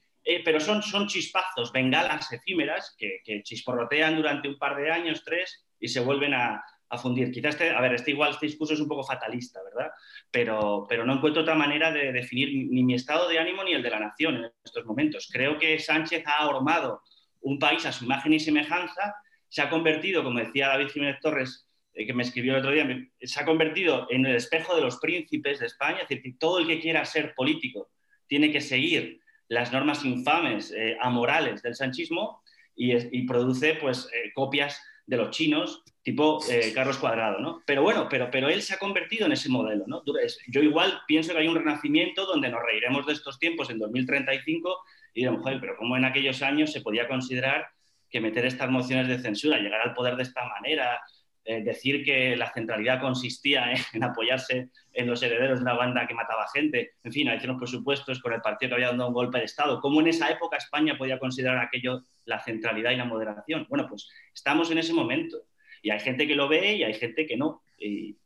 pero 0.45 0.59
son, 0.59 0.83
son 0.83 1.07
chispazos, 1.07 1.71
bengalas 1.71 2.31
efímeras 2.31 2.95
que, 2.97 3.21
que 3.23 3.41
chisporrotean 3.43 4.15
durante 4.17 4.47
un 4.49 4.57
par 4.57 4.75
de 4.75 4.91
años, 4.91 5.23
tres, 5.25 5.65
y 5.79 5.87
se 5.87 6.01
vuelven 6.01 6.33
a, 6.33 6.61
a 6.89 6.97
fundir. 6.97 7.31
Quizás, 7.31 7.55
este, 7.55 7.69
a 7.71 7.81
ver, 7.81 7.93
este 7.93 8.11
igual, 8.11 8.31
este 8.31 8.45
discurso 8.45 8.73
es 8.73 8.79
un 8.79 8.87
poco 8.87 9.03
fatalista, 9.03 9.59
¿verdad? 9.63 9.91
Pero, 10.31 10.85
pero 10.87 11.05
no 11.05 11.13
encuentro 11.13 11.41
otra 11.41 11.55
manera 11.55 11.91
de 11.91 12.11
definir 12.11 12.69
ni 12.71 12.83
mi 12.83 12.93
estado 12.93 13.27
de 13.27 13.39
ánimo 13.39 13.63
ni 13.63 13.73
el 13.73 13.83
de 13.83 13.89
la 13.89 13.99
nación 13.99 14.37
en 14.37 14.51
estos 14.63 14.85
momentos. 14.85 15.29
Creo 15.31 15.57
que 15.57 15.79
Sánchez 15.79 16.23
ha 16.25 16.43
ahormado 16.43 17.01
un 17.41 17.59
país 17.59 17.85
a 17.85 17.91
su 17.91 18.05
imagen 18.05 18.33
y 18.33 18.39
semejanza, 18.39 19.15
se 19.49 19.61
ha 19.61 19.69
convertido, 19.69 20.23
como 20.23 20.39
decía 20.39 20.67
David 20.67 20.89
Jiménez 20.89 21.19
Torres, 21.21 21.67
eh, 21.93 22.05
que 22.05 22.13
me 22.13 22.23
escribió 22.23 22.53
el 22.53 22.59
otro 22.59 22.71
día, 22.71 22.87
se 23.21 23.39
ha 23.39 23.45
convertido 23.45 24.07
en 24.09 24.25
el 24.25 24.35
espejo 24.35 24.75
de 24.75 24.81
los 24.81 24.97
príncipes 24.97 25.59
de 25.59 25.65
España, 25.65 26.01
es 26.01 26.09
decir, 26.09 26.37
todo 26.37 26.59
el 26.59 26.67
que 26.67 26.79
quiera 26.79 27.05
ser 27.05 27.33
político 27.35 27.89
tiene 28.27 28.51
que 28.51 28.61
seguir 28.61 29.19
las 29.47 29.71
normas 29.71 30.03
infames, 30.03 30.71
eh, 30.71 30.97
amorales 30.99 31.61
del 31.61 31.75
sanchismo 31.75 32.41
y 32.79 33.25
produce 33.25 33.73
pues, 33.73 34.07
eh, 34.13 34.31
copias 34.35 34.79
de 35.07 35.17
los 35.17 35.31
chinos, 35.31 35.83
tipo 36.07 36.39
eh, 36.49 36.71
Carlos 36.73 36.97
Cuadrado, 36.99 37.39
¿no? 37.39 37.61
Pero 37.65 37.83
bueno, 37.83 38.07
pero, 38.09 38.31
pero 38.31 38.47
él 38.47 38.61
se 38.61 38.73
ha 38.73 38.77
convertido 38.77 39.25
en 39.25 39.33
ese 39.33 39.49
modelo, 39.49 39.83
¿no? 39.87 40.03
Yo 40.47 40.61
igual 40.61 41.01
pienso 41.05 41.33
que 41.33 41.39
hay 41.39 41.49
un 41.49 41.57
renacimiento 41.57 42.25
donde 42.25 42.47
nos 42.47 42.63
reiremos 42.63 43.05
de 43.05 43.11
estos 43.11 43.37
tiempos 43.39 43.69
en 43.69 43.77
2035 43.77 44.85
y 45.13 45.19
diremos, 45.19 45.41
joder, 45.41 45.59
pero 45.59 45.75
¿cómo 45.75 45.97
en 45.97 46.05
aquellos 46.05 46.41
años 46.41 46.71
se 46.71 46.79
podía 46.79 47.09
considerar 47.09 47.67
que 48.09 48.21
meter 48.21 48.45
estas 48.45 48.69
mociones 48.69 49.09
de 49.09 49.19
censura, 49.19 49.57
llegar 49.57 49.81
al 49.81 49.93
poder 49.93 50.15
de 50.15 50.23
esta 50.23 50.47
manera, 50.47 51.01
eh, 51.43 51.61
decir 51.61 52.05
que 52.05 52.37
la 52.37 52.53
centralidad 52.53 53.01
consistía 53.01 53.69
en, 53.73 53.77
en 53.91 54.03
apoyarse 54.05 54.69
en 54.93 55.07
los 55.07 55.21
herederos 55.21 55.59
de 55.59 55.63
una 55.63 55.73
banda 55.73 56.07
que 56.07 56.13
mataba 56.13 56.47
gente, 56.53 56.93
en 57.03 57.11
fin, 57.11 57.27
a 57.27 57.33
veces 57.33 57.49
los 57.49 57.57
presupuestos 57.57 58.21
con 58.21 58.31
el 58.31 58.39
partido 58.39 58.69
que 58.69 58.75
había 58.75 58.91
dado 58.91 59.09
un 59.09 59.13
golpe 59.13 59.39
de 59.39 59.43
Estado. 59.43 59.81
¿Cómo 59.81 59.99
en 59.99 60.07
esa 60.07 60.29
época 60.29 60.55
España 60.55 60.97
podía 60.97 61.19
considerar 61.19 61.57
aquello 61.57 62.01
la 62.23 62.39
centralidad 62.39 62.91
y 62.91 62.95
la 62.95 63.03
moderación? 63.03 63.65
Bueno, 63.67 63.87
pues 63.89 64.07
estamos 64.33 64.71
en 64.71 64.77
ese 64.77 64.93
momento. 64.93 65.43
Y 65.87 65.89
hay 65.89 66.01
gente 66.01 66.27
que 66.27 66.35
lo 66.35 66.49
ve 66.49 66.75
y 66.75 66.83
hay 66.83 66.93
gente 66.95 67.25
que 67.25 67.37
no. 67.37 67.61
Y 67.79 68.17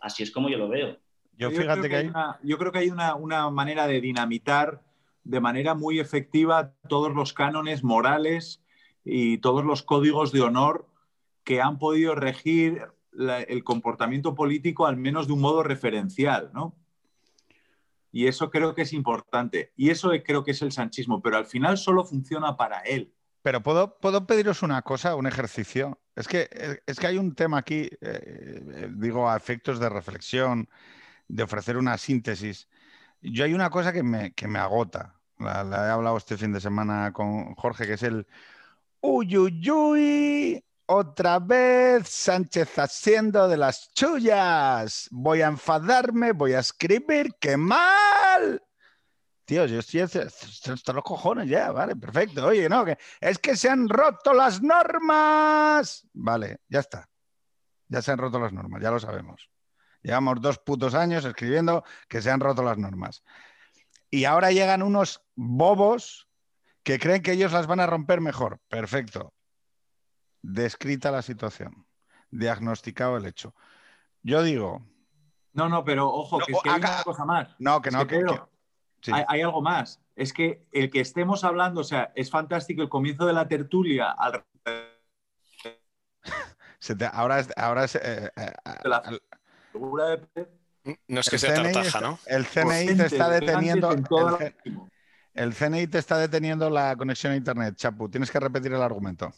así 0.00 0.22
es 0.22 0.30
como 0.30 0.48
yo 0.48 0.56
lo 0.56 0.70
veo. 0.70 0.96
Yo 1.36 1.48
creo 1.50 1.60
fíjate 1.60 1.88
que 1.90 1.96
hay... 1.96 2.06
una, 2.06 2.38
yo 2.42 2.56
creo 2.56 2.72
que 2.72 2.78
hay 2.78 2.88
una, 2.88 3.14
una 3.14 3.50
manera 3.50 3.86
de 3.86 4.00
dinamitar 4.00 4.82
de 5.22 5.38
manera 5.38 5.74
muy 5.74 6.00
efectiva 6.00 6.72
todos 6.88 7.14
los 7.14 7.34
cánones 7.34 7.84
morales 7.84 8.62
y 9.04 9.36
todos 9.36 9.66
los 9.66 9.82
códigos 9.82 10.32
de 10.32 10.40
honor 10.40 10.86
que 11.44 11.60
han 11.60 11.78
podido 11.78 12.14
regir 12.14 12.86
la- 13.12 13.42
el 13.42 13.64
comportamiento 13.64 14.34
político 14.34 14.86
al 14.86 14.96
menos 14.96 15.26
de 15.26 15.34
un 15.34 15.42
modo 15.42 15.62
referencial, 15.62 16.50
¿no? 16.54 16.74
Y 18.12 18.28
eso 18.28 18.48
creo 18.48 18.74
que 18.74 18.82
es 18.82 18.94
importante. 18.94 19.72
Y 19.76 19.90
eso 19.90 20.10
creo 20.24 20.42
que 20.42 20.52
es 20.52 20.62
el 20.62 20.72
sanchismo, 20.72 21.20
pero 21.20 21.36
al 21.36 21.44
final 21.44 21.76
solo 21.76 22.02
funciona 22.06 22.56
para 22.56 22.80
él. 22.80 23.12
Pero 23.42 23.62
¿puedo, 23.62 23.98
puedo 23.98 24.26
pediros 24.26 24.62
una 24.62 24.80
cosa, 24.80 25.14
un 25.16 25.26
ejercicio. 25.26 25.99
Es 26.16 26.28
que, 26.28 26.48
eh, 26.50 26.80
es 26.86 26.98
que 26.98 27.06
hay 27.06 27.18
un 27.18 27.34
tema 27.34 27.58
aquí, 27.58 27.82
eh, 27.82 27.98
eh, 28.00 28.88
digo, 28.96 29.30
a 29.30 29.36
efectos 29.36 29.78
de 29.80 29.88
reflexión, 29.88 30.68
de 31.28 31.42
ofrecer 31.42 31.76
una 31.76 31.96
síntesis. 31.98 32.68
Yo 33.22 33.44
hay 33.44 33.54
una 33.54 33.70
cosa 33.70 33.92
que 33.92 34.02
me, 34.02 34.32
que 34.32 34.48
me 34.48 34.58
agota. 34.58 35.14
La, 35.38 35.62
he 35.62 35.90
hablado 35.90 36.16
este 36.16 36.36
fin 36.36 36.52
de 36.52 36.60
semana 36.60 37.12
con 37.12 37.54
Jorge, 37.54 37.86
que 37.86 37.94
es 37.94 38.02
el 38.02 38.26
uy, 39.00 39.36
uy, 39.38 39.70
uy, 39.70 40.64
otra 40.86 41.38
vez 41.38 42.08
Sánchez 42.08 42.78
haciendo 42.78 43.48
de 43.48 43.56
las 43.56 43.90
chuyas. 43.94 45.08
Voy 45.10 45.42
a 45.42 45.48
enfadarme, 45.48 46.32
voy 46.32 46.54
a 46.54 46.60
escribir, 46.60 47.34
qué 47.40 47.56
mal. 47.56 48.62
Tío, 49.50 49.66
yo 49.66 49.80
estoy 49.80 50.02
hasta 50.02 50.92
los 50.92 51.02
cojones 51.02 51.48
ya, 51.48 51.72
vale, 51.72 51.96
perfecto. 51.96 52.46
Oye, 52.46 52.68
no, 52.68 52.84
que 52.84 52.96
es 53.20 53.36
que 53.40 53.56
se 53.56 53.68
han 53.68 53.88
roto 53.88 54.32
las 54.32 54.62
normas. 54.62 56.06
Vale, 56.12 56.60
ya 56.68 56.78
está. 56.78 57.08
Ya 57.88 58.00
se 58.00 58.12
han 58.12 58.18
roto 58.18 58.38
las 58.38 58.52
normas, 58.52 58.80
ya 58.80 58.92
lo 58.92 59.00
sabemos. 59.00 59.50
Llevamos 60.02 60.40
dos 60.40 60.60
putos 60.60 60.94
años 60.94 61.24
escribiendo 61.24 61.82
que 62.08 62.22
se 62.22 62.30
han 62.30 62.38
roto 62.38 62.62
las 62.62 62.78
normas. 62.78 63.24
Y 64.08 64.24
ahora 64.24 64.52
llegan 64.52 64.84
unos 64.84 65.20
bobos 65.34 66.28
que 66.84 67.00
creen 67.00 67.20
que 67.20 67.32
ellos 67.32 67.50
las 67.50 67.66
van 67.66 67.80
a 67.80 67.88
romper 67.88 68.20
mejor. 68.20 68.60
Perfecto. 68.68 69.34
Descrita 70.42 71.10
la 71.10 71.22
situación. 71.22 71.88
Diagnosticado 72.30 73.16
el 73.16 73.26
hecho. 73.26 73.52
Yo 74.22 74.44
digo, 74.44 74.86
No, 75.54 75.68
no, 75.68 75.82
pero 75.84 76.08
ojo, 76.08 76.38
No, 76.38 76.46
que, 76.46 76.52
es 76.52 76.58
que 76.62 76.70
hay 76.70 76.78
una 76.78 77.02
cosa 77.02 77.24
más. 77.24 77.48
no, 77.58 77.82
que 77.82 77.88
Es 77.88 77.94
no, 77.96 78.00
que, 78.02 78.06
que- 78.06 78.16
Pedro, 78.20 78.44
que- 78.48 78.59
sí. 79.00 79.12
hay, 79.14 79.24
hay 79.28 79.40
algo 79.42 79.62
más. 79.62 80.00
Es 80.16 80.32
que 80.32 80.66
el 80.72 80.90
que 80.90 81.00
estemos 81.00 81.44
hablando, 81.44 81.80
o 81.80 81.84
sea, 81.84 82.12
es 82.14 82.30
fantástico 82.30 82.82
el 82.82 82.88
comienzo 82.88 83.26
de 83.26 83.32
la 83.32 83.48
tertulia 83.48 84.10
al 84.10 84.44
Se 86.78 86.94
te- 86.96 87.08
ahora 87.12 87.40
es, 87.40 87.48
ahora 87.56 87.84
es, 87.84 87.94
eh, 87.96 88.30
eh, 88.36 88.52
la 88.84 88.96
al- 88.98 89.20
figura 89.72 90.16
de 90.16 90.48
No 91.08 91.20
es 91.20 91.28
que 91.28 91.36
el 91.36 91.40
sea 91.40 91.54
CNI 91.54 91.72
tartaja, 91.72 92.00
¿no? 92.00 92.18
El 92.26 92.46
CNI 92.46 92.96
te 92.96 93.06
está 93.06 93.28
deteniendo. 93.28 93.90
el 95.34 95.54
CNI 95.54 95.86
te 95.86 95.98
está 95.98 96.18
deteniendo 96.18 96.70
la 96.70 96.96
conexión 96.96 97.32
a 97.34 97.36
Internet, 97.36 97.76
Chapu. 97.76 98.08
Tienes 98.08 98.30
que 98.30 98.40
repetir 98.40 98.72
el 98.72 98.82
argumento. 98.82 99.30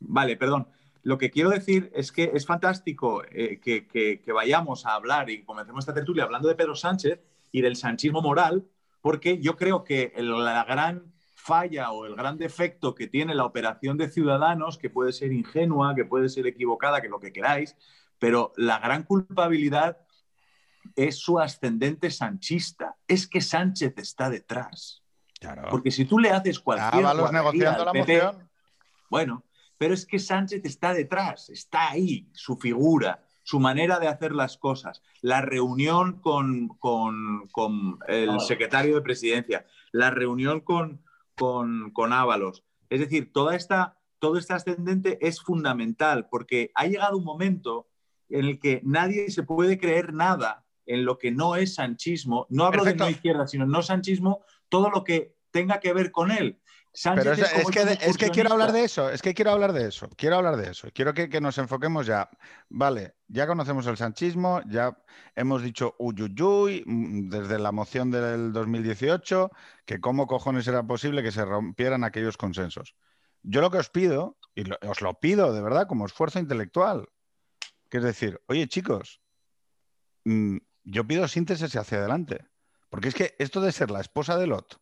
Vale, 0.00 0.36
perdón. 0.36 0.68
Lo 1.02 1.18
que 1.18 1.30
quiero 1.30 1.50
decir 1.50 1.90
es 1.94 2.12
que 2.12 2.30
es 2.32 2.46
fantástico 2.46 3.22
eh, 3.30 3.60
que, 3.60 4.22
vayamos 4.32 4.86
a 4.86 4.94
hablar 4.94 5.28
y 5.30 5.44
comencemos 5.44 5.82
esta 5.82 5.92
tertulia 5.94 6.24
hablando 6.24 6.48
de 6.48 6.54
Pedro 6.54 6.74
Sánchez 6.74 7.20
y 7.54 7.60
del 7.60 7.76
sanchismo 7.76 8.20
moral, 8.20 8.66
porque 9.00 9.38
yo 9.38 9.54
creo 9.54 9.84
que 9.84 10.12
la 10.16 10.64
gran 10.64 11.14
falla 11.36 11.92
o 11.92 12.04
el 12.04 12.16
gran 12.16 12.36
defecto 12.36 12.96
que 12.96 13.06
tiene 13.06 13.32
la 13.32 13.44
operación 13.44 13.96
de 13.96 14.08
Ciudadanos, 14.10 14.76
que 14.76 14.90
puede 14.90 15.12
ser 15.12 15.32
ingenua, 15.32 15.94
que 15.94 16.04
puede 16.04 16.28
ser 16.28 16.48
equivocada, 16.48 17.00
que 17.00 17.08
lo 17.08 17.20
que 17.20 17.32
queráis, 17.32 17.76
pero 18.18 18.52
la 18.56 18.80
gran 18.80 19.04
culpabilidad 19.04 19.98
es 20.96 21.18
su 21.18 21.38
ascendente 21.38 22.10
sanchista. 22.10 22.96
Es 23.06 23.28
que 23.28 23.40
Sánchez 23.40 23.94
está 23.98 24.28
detrás. 24.28 25.04
Porque 25.70 25.92
si 25.92 26.06
tú 26.06 26.18
le 26.18 26.30
haces 26.30 26.58
cualquier. 26.58 27.06
Ah, 27.06 27.30
negociando 27.32 27.84
la 27.84 27.92
moción. 27.92 28.50
Bueno, 29.08 29.44
pero 29.78 29.94
es 29.94 30.04
que 30.04 30.18
Sánchez 30.18 30.64
está 30.64 30.92
detrás, 30.92 31.50
está 31.50 31.92
ahí, 31.92 32.28
su 32.32 32.56
figura, 32.56 33.22
su 33.44 33.60
manera 33.60 34.00
de 34.00 34.08
hacer 34.08 34.32
las 34.32 34.56
cosas, 34.56 35.02
la 35.20 35.42
reunión 35.42 36.20
con, 36.20 36.78
el 38.08 38.40
secretario 38.40 38.96
de 38.96 39.02
presidencia, 39.02 39.66
la 39.92 40.10
reunión 40.10 40.60
con, 40.60 41.04
con, 41.36 42.12
Ábalos. 42.12 42.64
Es 42.88 43.00
decir, 43.00 43.32
toda 43.32 43.54
esta, 43.54 43.98
todo 44.18 44.38
este 44.38 44.54
ascendente 44.54 45.18
es 45.20 45.40
fundamental 45.40 46.28
porque 46.30 46.72
ha 46.74 46.86
llegado 46.86 47.18
un 47.18 47.24
momento 47.24 47.86
en 48.30 48.46
el 48.46 48.58
que 48.58 48.80
nadie 48.82 49.30
se 49.30 49.42
puede 49.42 49.78
creer 49.78 50.14
nada 50.14 50.64
en 50.86 51.04
lo 51.04 51.18
que 51.18 51.30
no 51.30 51.56
es 51.56 51.74
sanchismo. 51.74 52.46
No 52.48 52.64
hablo 52.64 52.82
de 52.82 52.94
no 52.94 53.10
izquierda, 53.10 53.46
sino 53.46 53.66
no 53.66 53.82
sanchismo, 53.82 54.42
todo 54.70 54.90
lo 54.90 55.04
que 55.04 55.36
tenga 55.50 55.80
que 55.80 55.92
ver 55.92 56.10
con 56.12 56.30
él. 56.30 56.58
Pero 57.02 57.32
es, 57.32 57.70
que, 57.72 57.98
es 58.02 58.16
que 58.16 58.30
quiero 58.30 58.52
hablar 58.52 58.70
de 58.70 58.84
eso, 58.84 59.10
es 59.10 59.20
que 59.20 59.34
quiero 59.34 59.50
hablar 59.50 59.72
de 59.72 59.88
eso, 59.88 60.08
quiero 60.16 60.36
hablar 60.36 60.56
de 60.56 60.70
eso. 60.70 60.88
Quiero 60.94 61.12
que, 61.12 61.40
nos 61.40 61.58
enfoquemos 61.58 62.06
ya. 62.06 62.30
Vale, 62.68 63.16
ya 63.26 63.48
conocemos 63.48 63.84
el 63.88 63.96
sanchismo, 63.96 64.62
ya 64.68 64.96
hemos 65.34 65.62
dicho 65.62 65.96
uyuyuy 65.98 66.84
mm, 66.86 67.30
desde 67.30 67.58
la 67.58 67.72
moción 67.72 68.12
del 68.12 68.52
2018, 68.52 69.50
que 69.84 70.00
cómo 70.00 70.28
cojones 70.28 70.68
era 70.68 70.84
posible 70.84 71.24
que 71.24 71.32
se 71.32 71.44
rompieran 71.44 72.04
aquellos 72.04 72.36
consensos. 72.36 72.94
Yo 73.42 73.60
lo 73.60 73.72
que 73.72 73.78
os 73.78 73.90
pido, 73.90 74.38
y 74.54 74.62
os 74.86 75.00
lo 75.00 75.18
pido 75.18 75.52
de 75.52 75.62
verdad 75.62 75.88
como 75.88 76.06
esfuerzo 76.06 76.38
intelectual, 76.38 77.08
que 77.90 77.98
es 77.98 78.04
decir, 78.04 78.40
oye 78.46 78.68
chicos, 78.68 79.20
mm, 80.24 80.58
yo 80.84 81.04
pido 81.04 81.26
síntesis 81.26 81.74
hacia 81.74 81.98
adelante. 81.98 82.46
Porque 82.88 83.08
es 83.08 83.14
que 83.16 83.34
esto 83.40 83.60
de 83.60 83.72
ser 83.72 83.90
la 83.90 84.00
esposa 84.00 84.38
de 84.38 84.46
Lot 84.46 84.80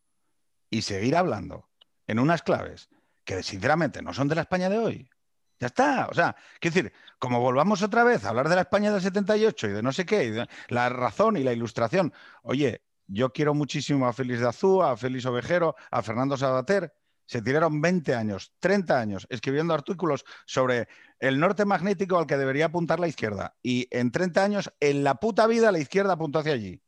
y 0.68 0.82
seguir 0.82 1.16
hablando 1.16 1.71
en 2.12 2.18
unas 2.18 2.42
claves 2.42 2.90
que 3.24 3.42
sinceramente 3.42 4.02
no 4.02 4.12
son 4.12 4.28
de 4.28 4.34
la 4.34 4.42
España 4.42 4.68
de 4.68 4.78
hoy. 4.78 5.10
Ya 5.58 5.68
está. 5.68 6.08
O 6.10 6.14
sea, 6.14 6.36
quiero 6.60 6.74
decir, 6.74 6.92
como 7.18 7.40
volvamos 7.40 7.82
otra 7.82 8.04
vez 8.04 8.24
a 8.24 8.28
hablar 8.28 8.48
de 8.48 8.56
la 8.56 8.62
España 8.62 8.92
del 8.92 9.00
78 9.00 9.68
y 9.68 9.70
de 9.70 9.82
no 9.82 9.92
sé 9.92 10.04
qué, 10.04 10.24
y 10.24 10.72
la 10.72 10.88
razón 10.90 11.36
y 11.36 11.42
la 11.42 11.52
ilustración. 11.52 12.12
Oye, 12.42 12.82
yo 13.06 13.32
quiero 13.32 13.54
muchísimo 13.54 14.06
a 14.06 14.12
Félix 14.12 14.40
de 14.40 14.48
Azúa, 14.48 14.92
a 14.92 14.96
Félix 14.96 15.24
Ovejero, 15.24 15.74
a 15.90 16.02
Fernando 16.02 16.36
Sabater. 16.36 16.92
Se 17.24 17.40
tiraron 17.40 17.80
20 17.80 18.14
años, 18.14 18.52
30 18.60 18.98
años 18.98 19.26
escribiendo 19.30 19.72
artículos 19.72 20.24
sobre 20.44 20.88
el 21.18 21.40
norte 21.40 21.64
magnético 21.64 22.18
al 22.18 22.26
que 22.26 22.36
debería 22.36 22.66
apuntar 22.66 23.00
la 23.00 23.08
izquierda. 23.08 23.56
Y 23.62 23.88
en 23.90 24.10
30 24.10 24.44
años, 24.44 24.72
en 24.80 25.02
la 25.02 25.14
puta 25.14 25.46
vida, 25.46 25.72
la 25.72 25.78
izquierda 25.78 26.14
apuntó 26.14 26.40
hacia 26.40 26.52
allí. 26.52 26.82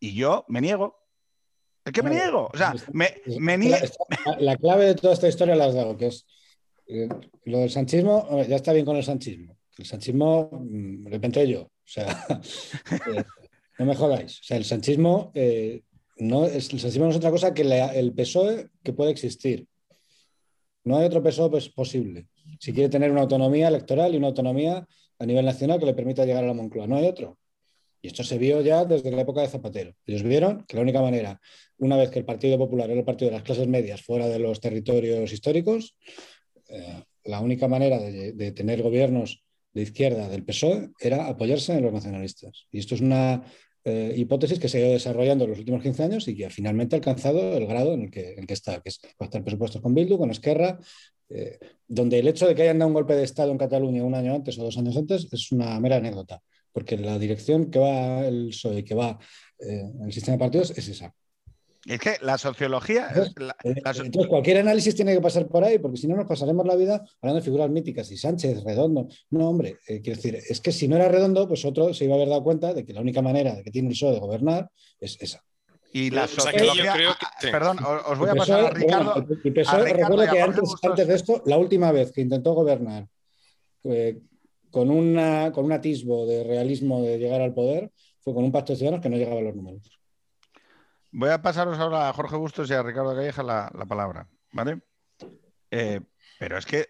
Y 0.00 0.14
yo 0.14 0.44
me 0.48 0.60
niego. 0.60 1.05
Es 1.86 1.92
que 1.92 2.02
me 2.02 2.10
niego. 2.10 2.50
O 2.52 2.56
sea, 2.56 2.74
me, 2.92 3.58
niego. 3.58 3.76
La 4.40 4.56
clave 4.56 4.86
de 4.86 4.94
toda 4.96 5.14
esta 5.14 5.28
historia 5.28 5.54
la 5.54 5.66
has 5.66 5.74
dado, 5.74 5.96
que 5.96 6.08
es 6.08 6.26
eh, 6.88 7.08
lo 7.44 7.58
del 7.58 7.70
sanchismo. 7.70 8.42
Ya 8.48 8.56
está 8.56 8.72
bien 8.72 8.84
con 8.84 8.96
el 8.96 9.04
sanchismo. 9.04 9.56
El 9.78 9.86
sanchismo, 9.86 10.50
mm, 10.52 11.04
de 11.04 11.10
repente 11.10 11.46
yo. 11.46 11.62
O 11.62 11.70
sea, 11.84 12.26
eh, 13.14 13.24
no 13.78 13.84
me 13.86 13.94
jodáis. 13.94 14.40
O 14.40 14.42
sea, 14.42 14.56
el 14.56 14.64
sanchismo, 14.64 15.30
eh, 15.34 15.82
no, 16.18 16.46
el 16.46 16.60
sanchismo 16.60 17.04
no 17.04 17.12
es 17.12 17.16
otra 17.18 17.30
cosa 17.30 17.54
que 17.54 17.62
el 17.62 18.12
PSOE 18.12 18.70
que 18.82 18.92
puede 18.92 19.12
existir. 19.12 19.68
No 20.82 20.98
hay 20.98 21.06
otro 21.06 21.22
PSOE 21.22 21.50
pues, 21.50 21.68
posible. 21.68 22.26
Si 22.58 22.72
quiere 22.72 22.88
tener 22.88 23.12
una 23.12 23.20
autonomía 23.20 23.68
electoral 23.68 24.12
y 24.12 24.16
una 24.16 24.28
autonomía 24.28 24.84
a 25.20 25.26
nivel 25.26 25.44
nacional 25.44 25.78
que 25.78 25.86
le 25.86 25.94
permita 25.94 26.24
llegar 26.24 26.42
a 26.42 26.48
la 26.48 26.54
Moncloa. 26.54 26.88
No 26.88 26.96
hay 26.96 27.06
otro. 27.06 27.38
Y 28.02 28.08
esto 28.08 28.22
se 28.24 28.38
vio 28.38 28.60
ya 28.60 28.84
desde 28.84 29.10
la 29.10 29.22
época 29.22 29.40
de 29.40 29.48
Zapatero. 29.48 29.92
Ellos 30.06 30.22
vieron 30.22 30.64
que 30.66 30.76
la 30.76 30.82
única 30.82 31.00
manera, 31.00 31.40
una 31.78 31.96
vez 31.96 32.10
que 32.10 32.18
el 32.18 32.24
Partido 32.24 32.58
Popular 32.58 32.90
era 32.90 32.98
el 32.98 33.04
partido 33.04 33.30
de 33.30 33.36
las 33.36 33.44
clases 33.44 33.66
medias 33.68 34.02
fuera 34.02 34.28
de 34.28 34.38
los 34.38 34.60
territorios 34.60 35.32
históricos, 35.32 35.96
eh, 36.68 37.02
la 37.24 37.40
única 37.40 37.68
manera 37.68 37.98
de, 37.98 38.52
tener 38.52 38.82
gobiernos 38.82 39.42
de 39.72 39.82
izquierda 39.82 40.28
del 40.28 40.44
PSOE 40.44 40.90
era 41.00 41.26
apoyarse 41.26 41.74
en 41.74 41.82
los 41.82 41.92
nacionalistas. 41.92 42.66
Y 42.70 42.78
esto 42.78 42.94
es 42.94 43.00
una 43.00 43.44
eh, 43.84 44.14
hipótesis 44.16 44.58
que 44.58 44.68
se 44.68 44.78
ha 44.78 44.80
ido 44.82 44.92
desarrollando 44.92 45.44
en 45.44 45.50
los 45.50 45.58
últimos 45.58 45.82
15 45.82 46.02
años 46.04 46.28
y 46.28 46.36
que 46.36 46.48
finalmente 46.50 46.96
ha 46.96 46.98
alcanzado 46.98 47.56
el 47.56 47.66
grado 47.66 47.94
en 47.94 48.02
el 48.02 48.10
que, 48.10 48.36
que 48.46 48.54
está, 48.54 48.80
que 48.80 48.90
es 48.90 49.00
pactar 49.16 49.42
presupuestos 49.42 49.82
con 49.82 49.94
Bildu, 49.94 50.18
con 50.18 50.30
Esquerra, 50.30 50.78
eh, 51.28 51.58
donde 51.88 52.20
el 52.20 52.28
hecho 52.28 52.46
de 52.46 52.54
que 52.54 52.62
hayan 52.62 52.78
dado 52.78 52.88
un 52.88 52.94
golpe 52.94 53.14
de 53.14 53.24
Estado 53.24 53.50
en 53.50 53.58
Cataluña 53.58 54.04
un 54.04 54.14
año 54.14 54.34
antes 54.34 54.58
o 54.58 54.64
dos 54.64 54.78
años 54.78 54.96
antes 54.96 55.26
es 55.32 55.50
una 55.50 55.78
mera 55.80 55.96
anécdota 55.96 56.40
porque 56.76 56.98
la 56.98 57.18
dirección 57.18 57.70
que 57.70 57.78
va 57.78 58.26
el 58.26 58.48
PSOE, 58.48 58.84
que 58.84 58.94
va 58.94 59.18
eh, 59.58 59.90
el 60.04 60.12
sistema 60.12 60.34
de 60.34 60.40
partidos, 60.40 60.76
es 60.76 60.86
esa. 60.88 61.10
Es 61.86 61.98
que 61.98 62.18
la 62.20 62.36
sociología. 62.36 63.08
Eh, 63.64 63.80
entonces, 63.94 64.26
cualquier 64.26 64.58
análisis 64.58 64.94
tiene 64.94 65.14
que 65.14 65.22
pasar 65.22 65.46
por 65.48 65.64
ahí, 65.64 65.78
porque 65.78 65.96
si 65.96 66.06
no 66.06 66.16
nos 66.16 66.26
pasaremos 66.26 66.66
la 66.66 66.76
vida 66.76 67.02
hablando 67.22 67.40
de 67.40 67.44
figuras 67.46 67.70
míticas 67.70 68.10
y 68.10 68.18
Sánchez, 68.18 68.62
Redondo. 68.62 69.08
No, 69.30 69.48
hombre, 69.48 69.78
eh, 69.88 70.02
quiero 70.02 70.16
decir, 70.16 70.34
es 70.34 70.60
que 70.60 70.70
si 70.70 70.86
no 70.86 70.96
era 70.96 71.08
Redondo, 71.08 71.48
pues 71.48 71.64
otro 71.64 71.94
se 71.94 72.04
iba 72.04 72.12
a 72.12 72.16
haber 72.16 72.28
dado 72.28 72.44
cuenta 72.44 72.74
de 72.74 72.84
que 72.84 72.92
la 72.92 73.00
única 73.00 73.22
manera 73.22 73.54
de 73.54 73.62
que 73.62 73.70
tiene 73.70 73.88
el 73.88 73.94
PSOE 73.94 74.12
de 74.12 74.20
gobernar 74.20 74.70
es 75.00 75.16
esa. 75.18 75.42
Y 75.94 76.10
la 76.10 76.28
sociología. 76.28 76.94
Perdón, 77.40 77.78
os 78.06 78.18
voy 78.18 78.28
a 78.28 78.34
pasar 78.34 78.66
a 78.66 78.68
Ricardo. 78.70 79.26
el 79.44 79.54
PSOE, 79.54 79.94
recuerdo 79.94 80.30
que 80.30 80.42
antes, 80.42 80.74
antes, 80.82 81.08
de 81.08 81.14
esto, 81.14 81.42
la 81.46 81.56
última 81.56 81.90
vez 81.90 82.12
que 82.12 82.20
intentó 82.20 82.52
gobernar 82.52 83.08
con, 84.70 84.90
una, 84.90 85.52
con 85.52 85.64
un 85.64 85.72
atisbo 85.72 86.26
de 86.26 86.44
realismo 86.44 87.02
de 87.02 87.18
llegar 87.18 87.40
al 87.40 87.54
poder, 87.54 87.92
fue 88.20 88.34
con 88.34 88.44
un 88.44 88.52
pacto 88.52 88.72
de 88.72 88.78
ciudadanos 88.78 89.02
que 89.02 89.08
no 89.08 89.16
llegaba 89.16 89.40
a 89.40 89.44
los 89.44 89.54
números. 89.54 90.00
Voy 91.12 91.30
a 91.30 91.40
pasaros 91.40 91.78
ahora 91.78 92.08
a 92.08 92.12
Jorge 92.12 92.36
Bustos 92.36 92.68
y 92.68 92.74
a 92.74 92.82
Ricardo 92.82 93.14
Calleja 93.14 93.42
la, 93.42 93.70
palabra, 93.88 94.28
¿vale? 94.52 94.80
Eh, 95.70 96.00
pero 96.38 96.58
es 96.58 96.66
que 96.66 96.88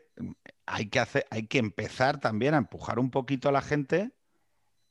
hay 0.64 0.88
que, 0.88 0.98
hacer, 0.98 1.26
hay 1.30 1.46
que 1.46 1.58
empezar 1.58 2.18
también 2.18 2.54
a 2.54 2.58
empujar 2.58 2.98
un 2.98 3.10
poquito 3.10 3.48
a 3.48 3.52
la 3.52 3.62
gente, 3.62 4.12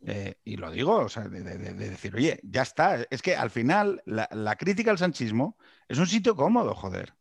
eh, 0.05 0.35
y 0.43 0.57
lo 0.57 0.71
digo, 0.71 0.97
o 0.97 1.09
sea, 1.09 1.27
de, 1.27 1.41
decir, 1.43 2.15
oye, 2.15 2.39
ya 2.43 2.61
está. 2.61 3.05
Es 3.09 3.21
que 3.21 3.35
al 3.35 3.49
final 3.49 4.01
la, 4.05 4.55
crítica 4.55 4.91
al 4.91 4.99
sanchismo 4.99 5.57
es 5.89 5.97
un 5.97 6.07
sitio 6.07 6.35
cómodo, 6.35 6.75
joder. 6.75 7.15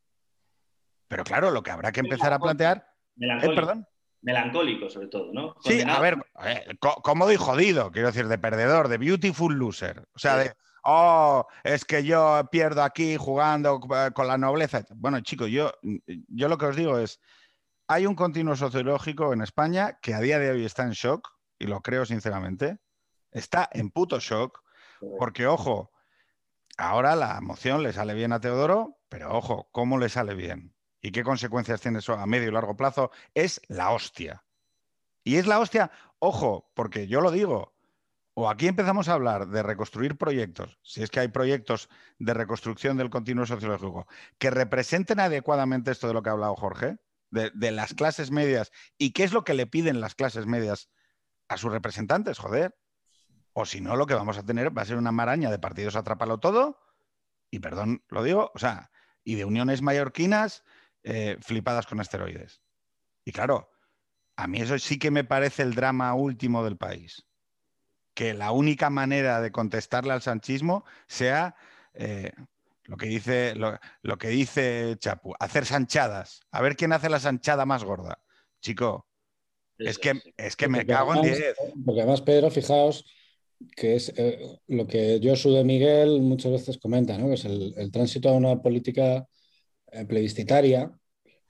Pero 1.09 1.25
claro, 1.25 1.51
lo 1.51 1.63
que 1.63 1.71
habrá 1.71 1.91
que 1.93 2.01
empezar 2.01 2.33
a 2.33 2.39
plantear. 2.39 2.93
Eh, 3.19 3.55
perdón 3.55 3.87
melancólico 4.25 4.89
sobre 4.89 5.09
todo, 5.09 5.33
¿no? 5.33 5.55
Sí, 5.63 5.83
a 5.87 6.01
ver, 6.01 6.19
cómodo 6.81 7.31
y 7.31 7.37
jodido, 7.37 7.93
quiero 7.93 8.09
decir, 8.09 8.27
de 8.27 8.39
perdedor, 8.39 8.89
de 8.89 8.99
beautiful 8.99 9.55
loser. 9.55 10.09
O 10.15 10.19
sea, 10.19 10.37
de, 10.39 10.55
oh, 10.83 11.47
es 11.63 11.85
que 11.85 12.05
yo 12.05 12.43
pierdo 12.51 12.83
aquí 12.83 13.17
jugando 13.17 13.81
eh, 13.95 14.11
con 14.15 14.27
la 14.27 14.39
nobleza. 14.39 14.85
Bueno, 14.97 15.21
chicos, 15.21 15.51
yo, 15.51 15.73
yo 15.83 16.49
lo 16.49 16.57
que 16.57 16.67
os 16.67 16.75
digo 16.75 16.99
es, 16.99 17.21
hay 17.87 18.07
un 18.07 18.15
continuo 18.15 18.57
sociológico 18.57 19.35
en 19.35 19.43
España 19.43 19.99
que 20.01 20.15
a 20.15 20.21
día 20.21 20.39
de 20.39 20.51
hoy 20.51 20.65
está 20.65 20.85
en 20.85 20.93
shock, 20.93 21.29
y 21.59 21.67
lo 21.67 21.83
creo 21.83 22.07
sinceramente, 22.07 22.79
está 23.31 23.69
en 23.73 23.91
puto 23.91 24.21
shock, 24.21 24.63
porque, 25.19 25.47
ojo, 25.47 25.93
ahora 26.79 27.15
la 27.15 27.43
moción 27.43 27.83
le 27.83 27.93
sale 27.93 28.15
bien 28.15 28.33
a 28.33 28.41
Teodoro, 28.41 28.97
pero 29.11 29.37
ojo, 29.37 29.69
¿cómo 29.71 29.99
le 29.99 30.09
sale 30.09 30.35
bien? 30.35 30.75
Y 31.05 31.13
qué 31.13 31.23
consecuencias 31.23 31.83
tiene 31.83 31.99
eso 31.99 32.15
a 32.15 32.25
medio 32.25 32.49
y 32.49 32.51
largo 32.51 32.79
plazo, 32.79 33.11
es 33.35 33.61
la 33.69 33.91
hostia. 33.91 34.43
Y 35.23 35.37
es 35.37 35.47
la 35.47 35.61
hostia, 35.61 35.91
ojo, 36.19 36.73
porque 36.75 37.07
yo 37.07 37.21
lo 37.21 37.31
digo, 37.31 37.77
o 38.33 38.49
aquí 38.49 38.69
empezamos 38.69 39.11
a 39.11 39.13
hablar 39.13 39.49
de 39.49 39.63
reconstruir 39.63 40.17
proyectos, 40.17 40.79
si 40.83 41.03
es 41.03 41.11
que 41.11 41.21
hay 41.21 41.29
proyectos 41.29 41.91
de 42.19 42.33
reconstrucción 42.33 42.97
del 42.97 43.11
continuo 43.11 43.45
sociológico, 43.45 44.07
que 44.39 44.49
representen 44.49 45.21
adecuadamente 45.21 45.91
esto 45.91 46.09
de 46.09 46.15
lo 46.15 46.23
que 46.23 46.31
ha 46.31 46.33
hablado 46.33 46.57
Jorge, 46.57 46.97
de, 47.31 47.71
las 47.71 47.93
clases 47.93 48.31
medias, 48.31 48.73
y 48.97 49.13
qué 49.13 49.25
es 49.25 49.35
lo 49.35 49.45
que 49.45 49.53
le 49.53 49.67
piden 49.67 50.01
las 50.01 50.15
clases 50.15 50.47
medias 50.47 50.89
a 51.49 51.59
sus 51.59 51.71
representantes, 51.71 52.39
joder. 52.39 52.75
O 53.53 53.67
si 53.67 53.83
no, 53.83 53.95
lo 53.97 54.07
que 54.07 54.15
vamos 54.15 54.39
a 54.39 54.43
tener 54.43 54.77
va 54.77 54.81
a 54.81 54.87
ser 54.87 54.97
una 54.97 55.13
maraña 55.13 55.51
de 55.51 55.59
partidos 55.59 55.97
atrápalo 55.97 56.39
todo, 56.39 56.81
y 57.51 57.59
perdón, 57.59 58.03
lo 58.09 58.23
digo, 58.23 58.53
o 58.55 58.59
sea, 58.59 58.91
y 59.23 59.35
de 59.35 59.45
uniones 59.45 59.83
mallorquinas 59.83 60.65
eh, 61.05 61.37
flipadas 61.41 61.87
con 61.87 62.01
esteroides. 62.01 62.61
Y 63.25 63.33
claro, 63.33 63.71
a 64.37 64.47
mí 64.47 64.61
eso 64.61 64.79
sí 64.79 64.99
que 64.99 65.11
me 65.11 65.25
parece 65.25 65.63
el 65.63 65.75
drama 65.75 66.15
último 66.15 66.65
del 66.65 66.77
país. 66.77 67.27
Que 68.15 68.35
la 68.35 68.53
única 68.53 68.91
manera 68.91 69.41
de 69.41 69.53
contestarle 69.53 70.13
al 70.13 70.23
sanchismo 70.23 70.85
sea 71.07 71.57
eh, 71.95 72.33
lo 72.85 72.97
que 72.97 73.07
dice, 73.07 73.55
lo, 73.55 74.19
que 74.19 74.29
dice 74.29 74.97
Chapu, 74.99 75.35
hacer 75.39 75.67
sanchadas. 75.67 76.41
A 76.51 76.63
ver 76.63 76.77
quién 76.77 76.93
hace 76.93 77.09
la 77.09 77.21
sanchada 77.21 77.67
más 77.67 77.85
gorda. 77.85 78.23
Chico, 78.61 79.07
es 79.79 79.99
que, 79.99 80.21
es 80.37 80.57
que 80.57 80.69
me 80.69 80.87
cago 80.87 81.15
en 81.15 81.23
10. 81.23 81.55
Porque 81.85 82.01
además, 82.01 82.23
Pedro, 82.23 82.51
fijaos 82.51 83.05
que 83.77 83.97
es 83.97 84.13
eh, 84.17 84.59
lo 84.69 84.87
que 84.87 85.21
Josu 85.23 85.53
de 85.53 85.65
Miguel 85.65 86.21
muchas 86.21 86.53
veces 86.53 86.79
comenta, 86.79 87.17
¿no? 87.19 87.29
que 87.29 87.35
es 87.35 87.45
el, 87.45 87.75
el 87.77 87.91
tránsito 87.91 88.29
a 88.29 88.33
una 88.33 88.61
política 88.61 89.17
eh, 89.17 89.27
plebiscitaria 90.09 90.91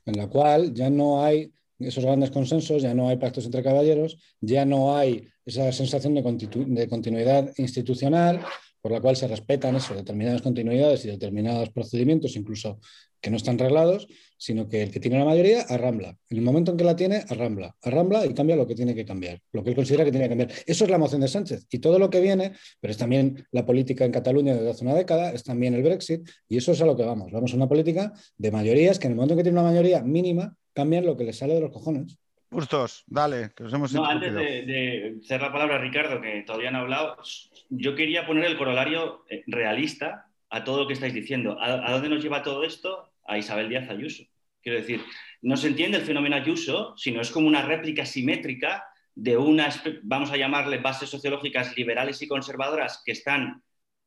en 0.07 0.17
la 0.17 0.29
cual 0.29 0.75
ya 0.75 0.91
no 0.91 1.25
hay 1.25 1.53
esos 1.79 2.05
grandes 2.05 2.31
consensos, 2.31 2.83
ya 2.83 2.95
no 2.95 3.09
hay 3.09 3.17
pactos 3.17 3.45
entre 3.47 3.63
caballeros, 3.63 4.19
ya 4.41 4.65
no 4.65 4.97
hay 4.97 5.27
esa 5.45 5.71
sensación 5.73 6.15
de, 6.15 6.23
de 6.23 6.89
continuidad 6.89 7.53
institucional, 7.57 8.45
por 8.81 8.93
la 8.93 9.01
cual 9.01 9.17
se 9.17 9.29
respetan 9.29 9.77
eso, 9.77 9.95
determinadas 9.95 10.43
continuidades 10.43 11.05
y 11.05 11.09
determinados 11.09 11.71
procedimientos, 11.71 12.37
incluso 12.37 12.79
que 13.25 13.31
no 13.31 13.39
están 13.39 13.59
reglados, 13.59 14.07
sino 14.37 14.69
que 14.69 14.83
el 14.83 14.91
que 14.91 15.01
tiene 15.01 15.19
la 15.19 15.25
mayoría 15.25 15.63
arrambla. 15.63 16.15
En 16.29 16.37
el 16.37 16.43
momento 16.43 16.73
en 16.73 16.77
que 16.77 16.85
la 16.85 16.95
tiene, 16.95 17.25
arrambla. 17.31 17.75
Arrambla 17.83 18.27
y 18.27 18.35
cambia 18.35 18.55
lo 18.55 18.67
que 18.67 18.75
tiene 18.75 18.95
que 18.95 19.07
cambiar, 19.07 19.41
lo 19.53 19.65
que 19.65 19.71
él 19.71 19.77
considera 19.77 20.05
que 20.05 20.11
tiene 20.11 20.27
que 20.27 20.37
cambiar. 20.37 20.51
Eso 20.67 20.85
es 20.85 20.91
la 20.91 20.99
moción 20.99 21.23
de 21.23 21.29
Sánchez. 21.29 21.67
Y 21.71 21.79
todo 21.79 21.99
lo 21.99 22.11
que 22.11 22.21
viene, 22.21 22.53
pero 22.81 22.91
es 22.91 22.99
también 22.99 23.47
la 23.51 23.65
política 23.65 24.05
en 24.05 24.13
Cataluña 24.13 24.53
desde 24.53 24.69
hace 24.69 24.85
una 24.85 24.95
década, 24.95 25.33
es 25.33 25.43
también 25.43 25.73
el 25.73 25.83
Brexit, 25.83 26.29
y 26.51 26.59
eso 26.59 26.73
es 26.73 26.83
a 26.83 26.85
lo 26.85 26.99
que 26.99 27.03
vamos. 27.03 27.33
Vamos 27.33 27.55
a 27.55 27.57
una 27.57 27.67
política 27.67 28.13
de 28.37 28.51
mayorías 28.53 28.99
que 28.99 29.07
en 29.07 29.13
el 29.13 29.17
momento 29.17 29.33
en 29.33 29.39
que 29.39 29.45
tiene 29.45 29.59
una 29.59 29.71
mayoría 29.71 30.03
mínima, 30.03 30.55
cambian 30.75 31.07
lo 31.07 31.17
que 31.17 31.25
les 31.25 31.39
sale 31.39 31.55
de 31.55 31.61
los 31.63 31.71
cojones. 31.71 32.19
Justos, 32.51 33.05
dale, 33.07 33.53
que 33.57 33.65
os 33.65 33.73
hemos 33.73 33.93
No, 33.95 34.05
antes 34.05 34.35
de, 34.35 35.17
hacer 35.25 35.41
la 35.41 35.51
palabra 35.51 35.79
Ricardo, 35.79 36.21
que 36.21 36.43
todavía 36.47 36.71
no 36.71 36.79
ha 36.79 36.81
hablado, 36.83 37.17
yo 37.71 37.95
quería 37.95 38.27
poner 38.27 38.45
el 38.45 38.59
corolario 38.59 39.25
eh, 39.31 39.43
realista 39.47 40.27
a 40.55 40.63
todo 40.63 40.83
lo 40.83 40.87
que 40.87 40.93
estáis 40.93 41.13
diciendo. 41.13 41.57
¿A, 41.61 41.91
dónde 41.91 42.09
nos 42.09 42.23
lleva 42.23 42.45
todo 42.45 42.63
esto? 42.63 43.11
A 43.27 43.39
Isabel 43.39 43.69
Díaz 43.69 43.89
Ayuso. 43.91 44.25
Quiero 44.63 44.79
decir, 44.79 45.03
no 45.43 45.57
se 45.57 45.69
entiende 45.69 45.99
el 45.99 46.05
fenómeno 46.05 46.37
Ayuso, 46.37 46.95
sino 46.97 47.21
es 47.21 47.31
como 47.31 47.47
una 47.47 47.63
réplica 47.63 48.07
simétrica 48.07 48.87
de 49.15 49.37
unas, 49.37 49.83
vamos 50.03 50.31
a 50.31 50.37
llamarle 50.37 50.79
bases 50.79 51.09
sociológicas 51.09 51.77
liberales 51.77 52.21
y 52.23 52.29
conservadoras 52.29 53.03
que 53.05 53.13
están 53.13 53.63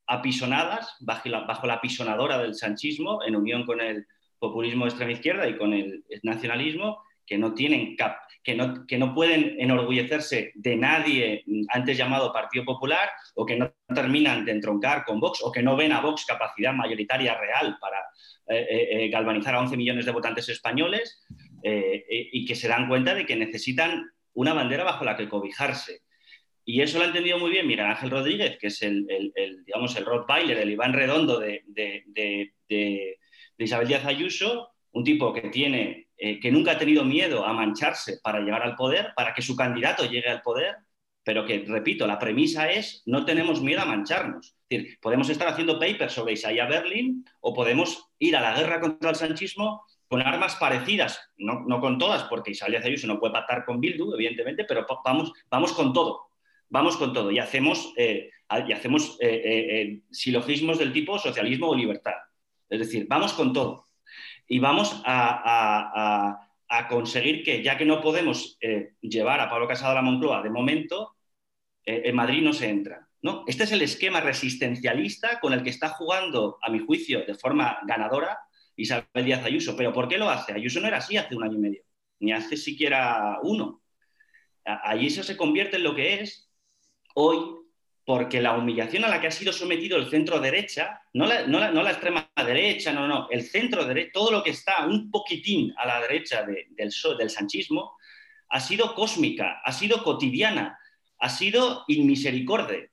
apisonadas 0.07 0.95
bajo 0.99 1.29
la, 1.29 1.41
bajo 1.41 1.67
la 1.67 1.75
apisonadora 1.75 2.39
del 2.39 2.55
sanchismo 2.55 3.23
en 3.25 3.35
unión 3.35 3.65
con 3.65 3.81
el 3.81 4.05
populismo 4.39 4.85
de 4.85 4.89
extrema 4.89 5.11
izquierda 5.11 5.47
y 5.47 5.57
con 5.57 5.73
el 5.73 6.03
nacionalismo 6.23 7.03
que 7.27 7.37
no 7.37 7.53
tienen 7.53 7.95
cap, 7.95 8.17
que 8.41 8.55
no, 8.55 8.87
que 8.87 8.97
no 8.97 9.13
pueden 9.13 9.59
enorgullecerse 9.59 10.53
de 10.55 10.75
nadie 10.77 11.43
antes 11.67 11.97
llamado 11.97 12.31
Partido 12.31 12.63
Popular 12.63 13.09
o 13.35 13.45
que 13.45 13.57
no 13.57 13.73
terminan 13.93 14.45
de 14.45 14.53
entroncar 14.53 15.03
con 15.03 15.19
Vox 15.19 15.41
o 15.43 15.51
que 15.51 15.61
no 15.61 15.75
ven 15.75 15.91
a 15.91 15.99
Vox 15.99 16.25
capacidad 16.25 16.73
mayoritaria 16.73 17.37
real 17.37 17.77
para 17.81 17.99
eh, 18.47 18.65
eh, 18.69 18.87
eh, 18.91 19.09
galvanizar 19.09 19.53
a 19.53 19.59
11 19.59 19.75
millones 19.75 20.05
de 20.05 20.13
votantes 20.13 20.47
españoles 20.47 21.25
y 21.61 22.45
que 22.45 22.55
se 22.55 22.69
dan 22.69 22.87
cuenta 22.87 23.13
de 23.13 23.25
que 23.25 23.35
necesitan 23.35 24.09
una 24.33 24.53
bandera 24.53 24.85
bajo 24.85 25.03
la 25.03 25.17
que 25.17 25.27
cobijarse. 25.27 26.03
Y 26.63 26.81
eso 26.81 26.97
lo 26.97 27.03
ha 27.03 27.07
entendido 27.07 27.39
muy 27.39 27.51
bien 27.51 27.67
Mira 27.67 27.89
Ángel 27.89 28.09
Rodríguez, 28.09 28.57
que 28.57 28.67
es 28.67 28.81
el, 28.83 29.05
el, 29.09 29.65
digamos, 29.65 29.93
el 29.97 30.05
Rottweiler, 30.05 30.57
el 30.59 30.69
Iván 30.69 30.93
Redondo 30.93 31.39
de, 31.39 31.63
de, 31.65 32.03
de, 32.07 32.53
de 32.69 33.19
Isabel 33.57 33.89
Díaz 33.89 34.05
Ayuso, 34.05 34.76
un 34.97 35.03
tipo 35.03 35.31
que 35.31 35.49
tiene 35.49 36.07
eh, 36.17 36.39
que 36.39 36.51
nunca 36.51 36.71
ha 36.71 36.77
tenido 36.77 37.05
miedo 37.05 37.45
a 37.45 37.53
mancharse 37.53 38.19
para 38.23 38.39
llegar 38.39 38.63
al 38.63 38.75
poder, 38.75 39.13
para 39.15 39.33
que 39.35 39.43
su 39.43 39.55
candidato 39.55 40.03
llegue 40.05 40.27
al 40.27 40.41
poder, 40.41 40.75
pero 41.23 41.45
que, 41.45 41.63
repito, 41.67 42.07
la 42.07 42.17
premisa 42.17 42.71
es 42.71 43.03
no 43.05 43.23
tenemos 43.23 43.61
miedo 43.61 43.81
a 43.81 43.85
mancharnos. 43.85 44.55
Podemos 44.99 45.29
estar 45.29 45.47
haciendo 45.47 45.79
papers 45.79 46.13
sobre 46.13 46.33
Isaiah 46.33 46.65
Berlin 46.65 47.23
o 47.41 47.53
podemos 47.53 48.09
ir 48.17 48.35
a 48.35 48.41
la 48.41 48.57
guerra 48.57 48.79
contra 48.79 49.11
el 49.11 49.15
sanchismo 49.15 49.83
con 50.07 50.21
armas 50.21 50.55
parecidas, 50.55 51.19
no, 51.37 51.65
no 51.67 51.79
con 51.79 51.99
todas, 51.99 52.23
porque 52.23 52.51
Isaiah 52.51 52.81
Ayuso 52.83 53.05
no 53.05 53.19
puede 53.19 53.33
pactar 53.33 53.65
con 53.65 53.79
Bildu, 53.79 54.15
evidentemente, 54.15 54.63
pero 54.63 54.87
vamos, 55.05 55.33
vamos 55.51 55.73
con 55.73 55.93
todo, 55.93 56.29
vamos 56.69 56.97
con 56.97 57.13
todo 57.13 57.29
y 57.29 57.37
hacemos, 57.37 57.93
eh, 57.97 58.31
y 58.67 58.71
hacemos 58.71 59.17
eh, 59.19 59.99
silogismos 60.09 60.79
del 60.79 60.93
tipo 60.93 61.19
socialismo 61.19 61.69
o 61.69 61.75
libertad. 61.75 62.15
Es 62.69 62.79
decir, 62.79 63.05
vamos 63.07 63.33
con 63.33 63.53
todo 63.53 63.86
y 64.47 64.59
vamos 64.59 65.01
a, 65.05 66.43
conseguir 66.89 67.43
que, 67.43 67.63
ya 67.63 67.77
que 67.77 67.85
no 67.85 68.01
podemos 68.01 68.57
eh, 68.61 68.93
llevar 69.01 69.39
a 69.39 69.49
Pablo 69.49 69.67
Casado 69.67 69.91
a 69.91 69.95
la 69.95 70.01
Moncloa 70.01 70.41
de 70.41 70.49
momento, 70.49 71.15
eh, 71.85 72.03
en 72.05 72.15
Madrid 72.15 72.41
no 72.41 72.53
se 72.53 72.69
entra. 72.69 73.07
¿no? 73.21 73.43
Este 73.47 73.63
es 73.63 73.71
el 73.71 73.81
esquema 73.81 74.21
resistencialista 74.21 75.39
con 75.39 75.53
el 75.53 75.63
que 75.63 75.69
está 75.69 75.89
jugando, 75.89 76.59
a 76.61 76.69
mi 76.69 76.79
juicio, 76.79 77.25
de 77.25 77.35
forma 77.35 77.79
ganadora 77.85 78.39
Isabel 78.75 79.25
Díaz 79.25 79.43
Ayuso. 79.43 79.75
¿Pero 79.75 79.93
por 79.93 80.07
qué 80.07 80.17
lo 80.17 80.29
hace? 80.29 80.53
Ayuso 80.53 80.79
no 80.79 80.87
era 80.87 80.97
así 80.97 81.17
hace 81.17 81.35
un 81.35 81.43
año 81.43 81.55
y 81.55 81.61
medio, 81.61 81.81
ni 82.19 82.31
hace 82.31 82.57
siquiera 82.57 83.39
uno. 83.43 83.81
Allí 84.65 85.07
eso 85.07 85.23
se 85.23 85.37
convierte 85.37 85.77
en 85.77 85.83
lo 85.83 85.95
que 85.95 86.21
es 86.21 86.49
hoy 87.15 87.57
porque 88.07 88.41
la 88.41 88.57
humillación 88.57 89.03
a 89.03 89.09
la 89.09 89.19
que 89.19 89.27
ha 89.27 89.31
sido 89.31 89.51
sometido 89.51 89.97
el 89.97 90.09
centro 90.09 90.39
derecha, 90.39 91.01
no 91.13 91.25
la, 91.25 91.91
extrema 91.91 92.26
derecha, 92.43 92.93
no, 92.93 93.07
no, 93.07 93.27
el 93.29 93.43
centro 93.43 93.85
derecha, 93.85 94.11
todo 94.13 94.31
lo 94.31 94.43
que 94.43 94.51
está 94.51 94.85
un 94.85 95.09
poquitín 95.11 95.73
a 95.77 95.85
la 95.85 96.01
derecha 96.01 96.43
del, 96.43 96.67
del 96.75 97.29
sanchismo, 97.29 97.97
ha 98.49 98.59
sido 98.59 98.93
cósmica, 98.95 99.61
ha 99.63 99.71
sido 99.71 100.03
cotidiana, 100.03 100.79
ha 101.19 101.29
sido 101.29 101.83
inmisericorde. 101.87 102.91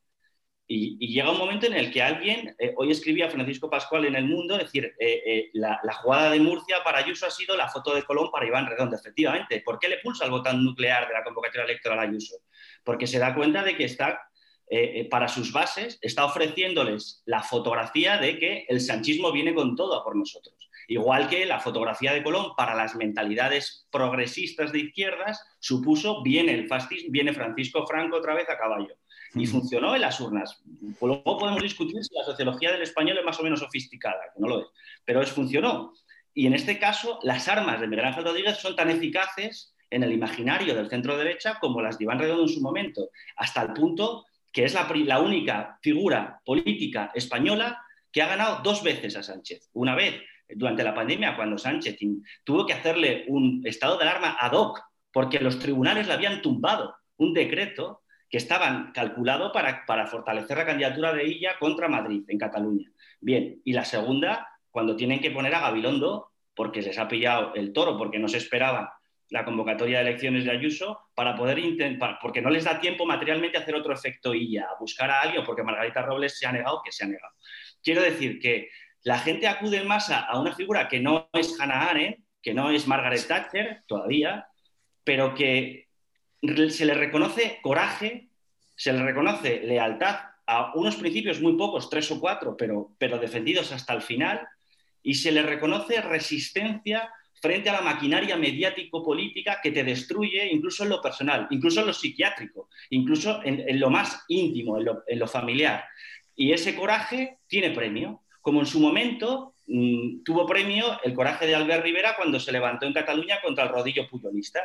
Y, 0.67 1.13
llega 1.13 1.31
un 1.31 1.39
momento 1.39 1.67
en 1.67 1.75
el 1.75 1.93
que 1.93 2.03
alguien, 2.03 2.57
eh, 2.59 2.73
hoy 2.77 2.91
escribía 2.91 3.29
Francisco 3.29 3.69
Pascual 3.69 4.07
en 4.07 4.17
El 4.17 4.25
Mundo, 4.25 4.57
decir, 4.57 4.95
eh, 4.99 5.23
eh, 5.27 5.51
la, 5.53 5.79
la, 5.83 5.93
jugada 5.93 6.31
de 6.31 6.41
Murcia 6.41 6.83
para 6.83 6.99
Ayuso 6.99 7.27
ha 7.27 7.31
sido 7.31 7.55
la 7.55 7.69
foto 7.69 7.95
de 7.95 8.03
Colón 8.03 8.31
para 8.31 8.47
Iván 8.47 8.67
Redondo, 8.67 8.97
efectivamente. 8.97 9.61
¿Por 9.63 9.79
qué 9.79 9.89
le 9.89 9.99
pulsa 9.99 10.25
el 10.25 10.31
botón 10.31 10.65
nuclear 10.65 11.07
de 11.07 11.13
la 11.13 11.23
convocatoria 11.23 11.65
electoral 11.65 11.99
a 11.99 12.03
Ayuso? 12.03 12.37
Porque 12.83 13.07
se 13.07 13.19
da 13.19 13.35
cuenta 13.35 13.63
de 13.63 13.77
que 13.77 13.85
está 13.85 14.23
eh, 14.69 15.01
eh, 15.01 15.09
para 15.11 15.29
sus 15.29 15.53
bases, 15.53 15.99
está 16.01 16.25
ofreciéndoles 16.25 17.23
la 17.27 17.43
fotografía 17.43 18.17
de 18.17 18.39
que 18.39 18.67
el 18.69 18.81
sanchismo 18.81 19.31
viene 19.31 19.55
con 19.55 19.77
todo 19.77 19.95
a 19.95 20.03
por 20.03 20.17
nosotros. 20.17 20.55
Igual 20.89 21.29
que 21.29 21.47
la 21.47 21.61
fotografía 21.61 22.13
de 22.13 22.23
Colón 22.23 22.55
para 22.57 22.75
las 22.75 22.95
mentalidades 22.95 23.87
progresistas 23.91 24.73
de 24.73 24.81
izquierdas 24.81 25.43
supuso 25.59 26.23
viene 26.23 26.55
el 26.55 26.69
fascismo, 26.69 27.11
viene 27.11 27.33
Francisco 27.33 27.87
Franco 27.87 28.17
otra 28.17 28.35
vez 28.35 28.49
a 28.49 28.59
caballo. 28.59 28.95
Y 29.35 29.47
funcionó 29.47 29.95
en 29.95 30.03
las 30.03 30.21
urnas. 30.21 30.63
Luego 31.01 31.39
podemos 31.39 31.63
discutir 31.63 32.03
si 32.05 32.15
la 32.15 32.25
sociología 32.25 32.71
del 32.71 32.83
español 32.83 33.19
es 33.19 33.25
más 33.25 33.39
o 33.41 33.43
menos 33.43 33.61
sofisticada, 33.61 34.21
que 34.33 34.41
no 34.41 34.49
lo 34.49 34.61
es, 34.61 34.67
pero 35.05 35.21
es 35.23 35.31
funcionó. 35.31 35.93
Y 36.33 36.47
en 36.47 36.55
este 36.55 36.79
caso, 36.79 37.19
las 37.23 37.49
armas 37.49 37.81
de 37.81 37.89
Miguel 37.89 38.07
Ángel 38.07 38.25
Rodríguez 38.25 38.59
son 38.59 38.77
tan 38.77 38.91
eficaces 38.91 39.75
en 39.91 40.03
el 40.03 40.13
imaginario 40.13 40.75
del 40.75 40.89
centro 40.89 41.17
derecha 41.17 41.59
como 41.61 41.81
las 41.81 41.99
de 41.99 42.05
Iván 42.05 42.19
Redondo 42.19 42.43
en 42.43 42.49
su 42.49 42.61
momento, 42.61 43.11
hasta 43.37 43.63
el 43.63 43.73
punto 43.73 44.25
que 44.55 44.65
es 44.65 44.73
la, 44.73 45.21
única 45.21 45.79
figura 45.83 46.41
política 46.45 47.11
española 47.13 47.83
que 48.13 48.23
ha 48.23 48.29
ganado 48.29 48.63
dos 48.63 48.85
veces 48.85 49.17
a 49.17 49.23
Sánchez. 49.25 49.69
Una 49.73 49.97
vez 49.97 50.23
durante 50.49 50.85
la 50.85 50.95
pandemia, 50.95 51.35
cuando 51.35 51.59
Sánchez 51.59 51.99
tuvo 52.45 52.65
que 52.65 52.73
hacerle 52.73 53.25
un 53.27 53.63
estado 53.67 53.99
de 53.99 54.05
alarma 54.05 54.37
ad 54.39 54.53
hoc, 54.53 54.81
porque 55.13 55.41
los 55.41 55.59
tribunales 55.59 56.07
le 56.07 56.13
habían 56.13 56.41
tumbado 56.41 56.95
un 57.17 57.35
decreto 57.35 58.03
que 58.31 58.39
estaba 58.39 58.93
calculado 58.95 59.51
para, 59.51 59.85
para 59.87 60.07
fortalecer 60.07 60.57
la 60.57 60.67
candidatura 60.67 61.13
de 61.13 61.27
ella 61.27 61.57
contra 61.59 61.89
Madrid, 61.89 62.23
en 62.29 62.39
Cataluña. 62.39 62.93
Bien, 63.21 63.61
y 63.65 63.73
la 63.73 63.85
segunda, 63.85 64.49
cuando 64.71 64.95
tienen 64.95 65.21
que 65.21 65.33
poner 65.33 65.53
a 65.57 65.63
Gabilondo, 65.63 66.31
porque 66.55 66.81
les 66.81 66.97
ha 66.97 67.09
pillado 67.09 67.55
el 67.57 67.73
toro, 67.73 67.99
porque 67.99 68.21
no 68.21 68.29
se 68.29 68.39
esperaba 68.39 69.01
la 69.31 69.45
convocatoria 69.45 69.99
de 69.99 70.09
elecciones 70.09 70.45
de 70.45 70.51
Ayuso 70.51 71.01
para 71.15 71.35
poder 71.35 71.59
intentar, 71.59 72.19
porque 72.21 72.43
no 72.43 72.51
les 72.51 72.65
da 72.65 72.81
tiempo 72.81 73.07
materialmente 73.07 73.57
a 73.57 73.61
hacer 73.61 73.75
otro 73.75 73.95
efecto 73.95 74.35
y 74.35 74.57
a 74.59 74.67
buscar 74.79 75.11
a 75.11 75.23
alguien, 75.23 75.45
porque 75.45 75.63
Margarita 75.63 76.03
Robles 76.03 76.39
se 76.39 76.47
ha 76.47 76.53
negado, 76.53 76.83
que 76.85 76.93
se 76.93 77.05
ha 77.05 77.09
negado. 77.09 77.33
Quiero 77.83 78.03
decir 78.03 78.39
que 78.39 78.71
la 79.03 79.19
gente 79.19 79.47
acude 79.47 79.79
en 79.79 79.89
masa 79.89 80.21
a 80.21 80.39
una 80.41 80.55
figura 80.55 80.89
que 80.89 81.01
no 81.01 81.29
es 81.33 81.59
Hannah 81.61 81.91
Arendt, 81.91 82.19
que 82.43 82.55
no 82.55 82.71
es 82.71 82.87
Margaret 82.87 83.27
Thatcher 83.27 83.83
todavía, 83.87 84.47
pero 85.03 85.35
que 85.35 85.89
se 86.69 86.85
le 86.85 86.95
reconoce 86.95 87.59
coraje, 87.63 88.29
se 88.77 88.93
le 88.93 89.03
reconoce 89.03 89.61
lealtad 89.61 90.21
a 90.47 90.73
unos 90.75 90.97
principios 90.97 91.41
muy 91.41 91.57
pocos, 91.57 91.89
tres 91.89 92.11
o 92.11 92.21
cuatro, 92.21 92.57
pero, 92.57 92.95
pero 92.99 93.19
defendidos 93.19 93.73
hasta 93.73 93.95
el 93.95 94.03
final, 94.03 94.47
y 95.03 95.15
se 95.15 95.33
le 95.33 95.43
reconoce 95.43 96.01
resistencia 96.01 97.11
frente 97.45 97.69
a 97.69 97.75
la 97.75 97.83
maquinaria 97.83 98.39
mediático-política 98.39 99.61
que 99.63 99.71
te 99.71 99.85
destruye 99.85 100.51
incluso 100.51 100.83
en 100.83 100.89
lo 100.89 101.03
personal, 101.03 101.47
incluso 101.51 101.81
en 101.81 101.89
lo 101.89 101.93
psiquiátrico, 101.93 102.71
incluso 102.89 103.43
en, 103.45 103.79
lo 103.79 103.91
más 103.91 104.25
íntimo, 104.29 104.79
en 104.79 105.19
lo, 105.19 105.29
familiar. 105.29 105.85
Y 106.35 106.53
ese 106.53 106.75
coraje 106.75 107.41
tiene 107.47 107.69
premio, 107.73 108.23
como 108.41 108.61
en 108.61 108.67
su 108.67 108.81
momento 108.81 109.57
mm, 109.67 110.23
tuvo 110.25 110.47
premio 110.47 110.99
el 111.05 111.13
coraje 111.13 111.47
de 111.47 111.55
Albert 111.55 111.85
Rivera 111.85 112.17
cuando 112.17 112.41
se 112.41 112.51
levantó 112.51 112.87
en 112.87 112.95
Cataluña 112.95 113.43
contra 113.43 113.65
el 113.65 113.71
rodillo 113.71 114.09
puyolista. 114.09 114.61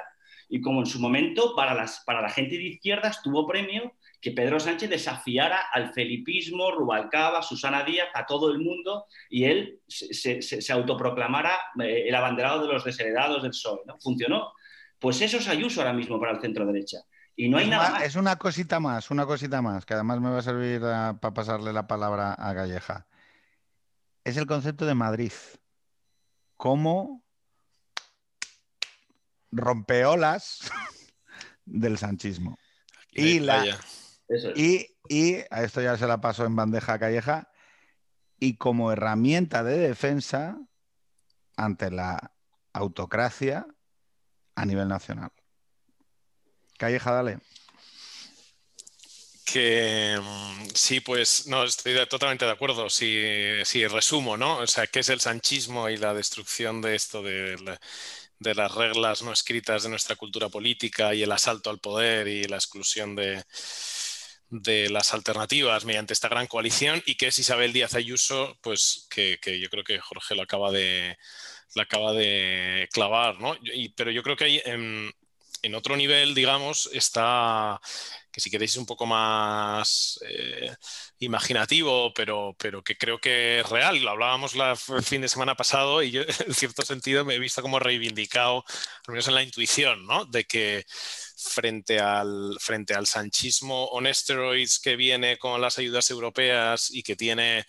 Y 0.47 0.61
como 0.61 0.79
en 0.79 0.85
su 0.85 1.01
momento 1.01 1.57
para, 1.57 1.73
las, 1.73 2.01
para 2.05 2.21
la 2.21 2.29
gente 2.29 2.57
de 2.57 2.63
izquierdas 2.63 3.21
tuvo 3.21 3.45
premio 3.45 3.91
que 4.21 4.31
Pedro 4.31 4.59
Sánchez 4.59 4.89
desafiara 4.89 5.61
al 5.71 5.93
felipismo, 5.93 6.71
Rubalcaba, 6.71 7.41
Susana 7.41 7.83
Díaz, 7.83 8.09
a 8.13 8.25
todo 8.25 8.51
el 8.51 8.59
mundo 8.59 9.05
y 9.29 9.45
él 9.45 9.79
se, 9.87 10.71
autoproclamara 10.71 11.53
eh, 11.81 12.05
el 12.07 12.15
abanderado 12.15 12.61
de 12.61 12.73
los 12.73 12.83
desheredados 12.83 13.41
del 13.41 13.51
PSOE. 13.51 13.81
¿no? 13.85 13.97
Funcionó. 13.99 14.53
Pues 14.99 15.21
eso 15.21 15.37
es 15.37 15.47
Ayuso 15.47 15.81
ahora 15.81 15.93
mismo 15.93 16.19
para 16.19 16.33
el 16.33 16.41
centro 16.41 16.65
derecha. 16.65 16.97
Y 17.35 17.47
no 17.47 17.57
hay 17.57 17.65
es 17.65 17.69
nada 17.69 18.03
Es 18.03 18.15
una 18.17 18.35
cosita 18.35 18.81
más, 18.81 19.11
una 19.11 19.25
cosita 19.25 19.61
más, 19.61 19.85
que 19.85 19.93
además 19.93 20.19
me 20.19 20.29
va 20.29 20.39
a 20.39 20.41
servir 20.41 20.81
para 20.81 21.33
pasarle 21.33 21.71
la 21.71 21.87
palabra 21.87 22.33
a 22.33 22.51
Galleja. 22.53 23.07
Es 24.25 24.35
el 24.35 24.45
concepto 24.45 24.85
de 24.85 24.95
Madrid. 24.95 25.31
¿Cómo 26.57 27.23
rompeolas 29.51 30.59
del 31.65 31.97
sanchismo. 31.97 32.57
Y, 33.11 33.39
la, 33.39 33.77
y, 34.55 35.37
a 35.49 35.63
esto 35.63 35.81
ya 35.81 35.97
se 35.97 36.07
la 36.07 36.21
paso 36.21 36.45
en 36.45 36.55
bandeja 36.55 36.99
calleja, 36.99 37.51
y 38.39 38.57
como 38.57 38.91
herramienta 38.91 39.63
de 39.63 39.77
defensa 39.77 40.57
ante 41.57 41.91
la 41.91 42.31
autocracia 42.73 43.65
a 44.55 44.65
nivel 44.65 44.87
nacional. 44.87 45.31
Calleja, 46.77 47.11
dale. 47.11 47.39
Que 49.45 50.17
mm, 50.21 50.67
sí, 50.73 51.01
pues 51.01 51.47
no, 51.47 51.63
estoy 51.63 51.95
totalmente 52.07 52.45
de 52.45 52.51
acuerdo. 52.51 52.89
Si, 52.89 53.21
si 53.65 53.85
resumo, 53.87 54.37
¿no? 54.37 54.59
O 54.59 54.67
sea, 54.67 54.87
¿qué 54.87 54.99
es 54.99 55.09
el 55.09 55.19
sanchismo 55.19 55.89
y 55.89 55.97
la 55.97 56.13
destrucción 56.13 56.81
de 56.81 56.95
esto 56.95 57.23
de 57.23 57.57
de 58.39 58.55
las 58.55 58.73
reglas 58.73 59.21
no 59.21 59.33
escritas 59.33 59.83
de 59.83 59.89
nuestra 59.89 60.15
cultura 60.15 60.49
política 60.49 61.13
y 61.13 61.23
el 61.23 61.31
asalto 61.31 61.69
al 61.69 61.79
poder 61.79 62.27
y 62.27 62.45
la 62.45 62.55
exclusión 62.55 63.15
de, 63.15 63.43
de 64.49 64.89
las 64.89 65.13
alternativas 65.13 65.85
mediante 65.85 66.13
esta 66.13 66.27
gran 66.27 66.47
coalición 66.47 67.01
y 67.05 67.15
que 67.15 67.27
es 67.27 67.39
Isabel 67.39 67.73
Díaz 67.73 67.93
Ayuso, 67.93 68.57
pues 68.61 69.07
que, 69.09 69.37
yo 69.59 69.69
creo 69.69 69.83
que 69.83 69.99
Jorge 69.99 70.35
lo 70.35 70.43
acaba 70.43 70.71
de, 70.71 71.17
lo 71.75 71.81
acaba 71.81 72.13
de 72.13 72.89
clavar, 72.91 73.39
¿no? 73.39 73.55
Y, 73.61 73.89
pero 73.89 74.11
yo 74.11 74.23
creo 74.23 74.35
que 74.35 74.45
hay 74.45 74.61
en, 74.65 75.13
otro 75.75 75.95
nivel, 75.97 76.33
digamos, 76.33 76.89
está 76.93 77.79
que 78.31 78.39
si 78.41 78.49
queréis 78.49 78.77
un 78.77 78.85
poco 78.85 79.05
más 79.05 80.19
eh, 80.27 80.73
imaginativo, 81.19 82.13
pero, 82.13 82.55
pero 82.57 82.83
que 82.83 82.95
creo 82.97 83.19
que 83.19 83.59
es 83.59 83.69
real. 83.69 83.99
Lo 84.01 84.11
hablábamos 84.11 84.53
el 84.55 85.03
fin 85.03 85.21
de 85.21 85.27
semana 85.27 85.55
pasado 85.55 86.01
y 86.03 86.11
yo 86.11 86.21
en 86.47 86.53
cierto 86.53 86.83
sentido 86.83 87.25
me 87.25 87.35
he 87.35 87.39
visto 87.39 87.61
como 87.61 87.79
reivindicado, 87.79 88.63
al 89.07 89.13
menos 89.13 89.27
en 89.27 89.35
la 89.35 89.43
intuición, 89.43 90.05
¿no? 90.05 90.25
De 90.25 90.45
que 90.45 90.85
frente 91.41 91.99
al, 91.99 92.57
frente 92.59 92.93
al 92.93 93.07
sanchismo 93.07 93.85
on 93.85 94.13
steroids 94.13 94.79
que 94.79 94.95
viene 94.95 95.37
con 95.37 95.61
las 95.61 95.77
ayudas 95.77 96.09
europeas 96.11 96.91
y 96.91 97.03
que 97.03 97.15
tiene 97.15 97.65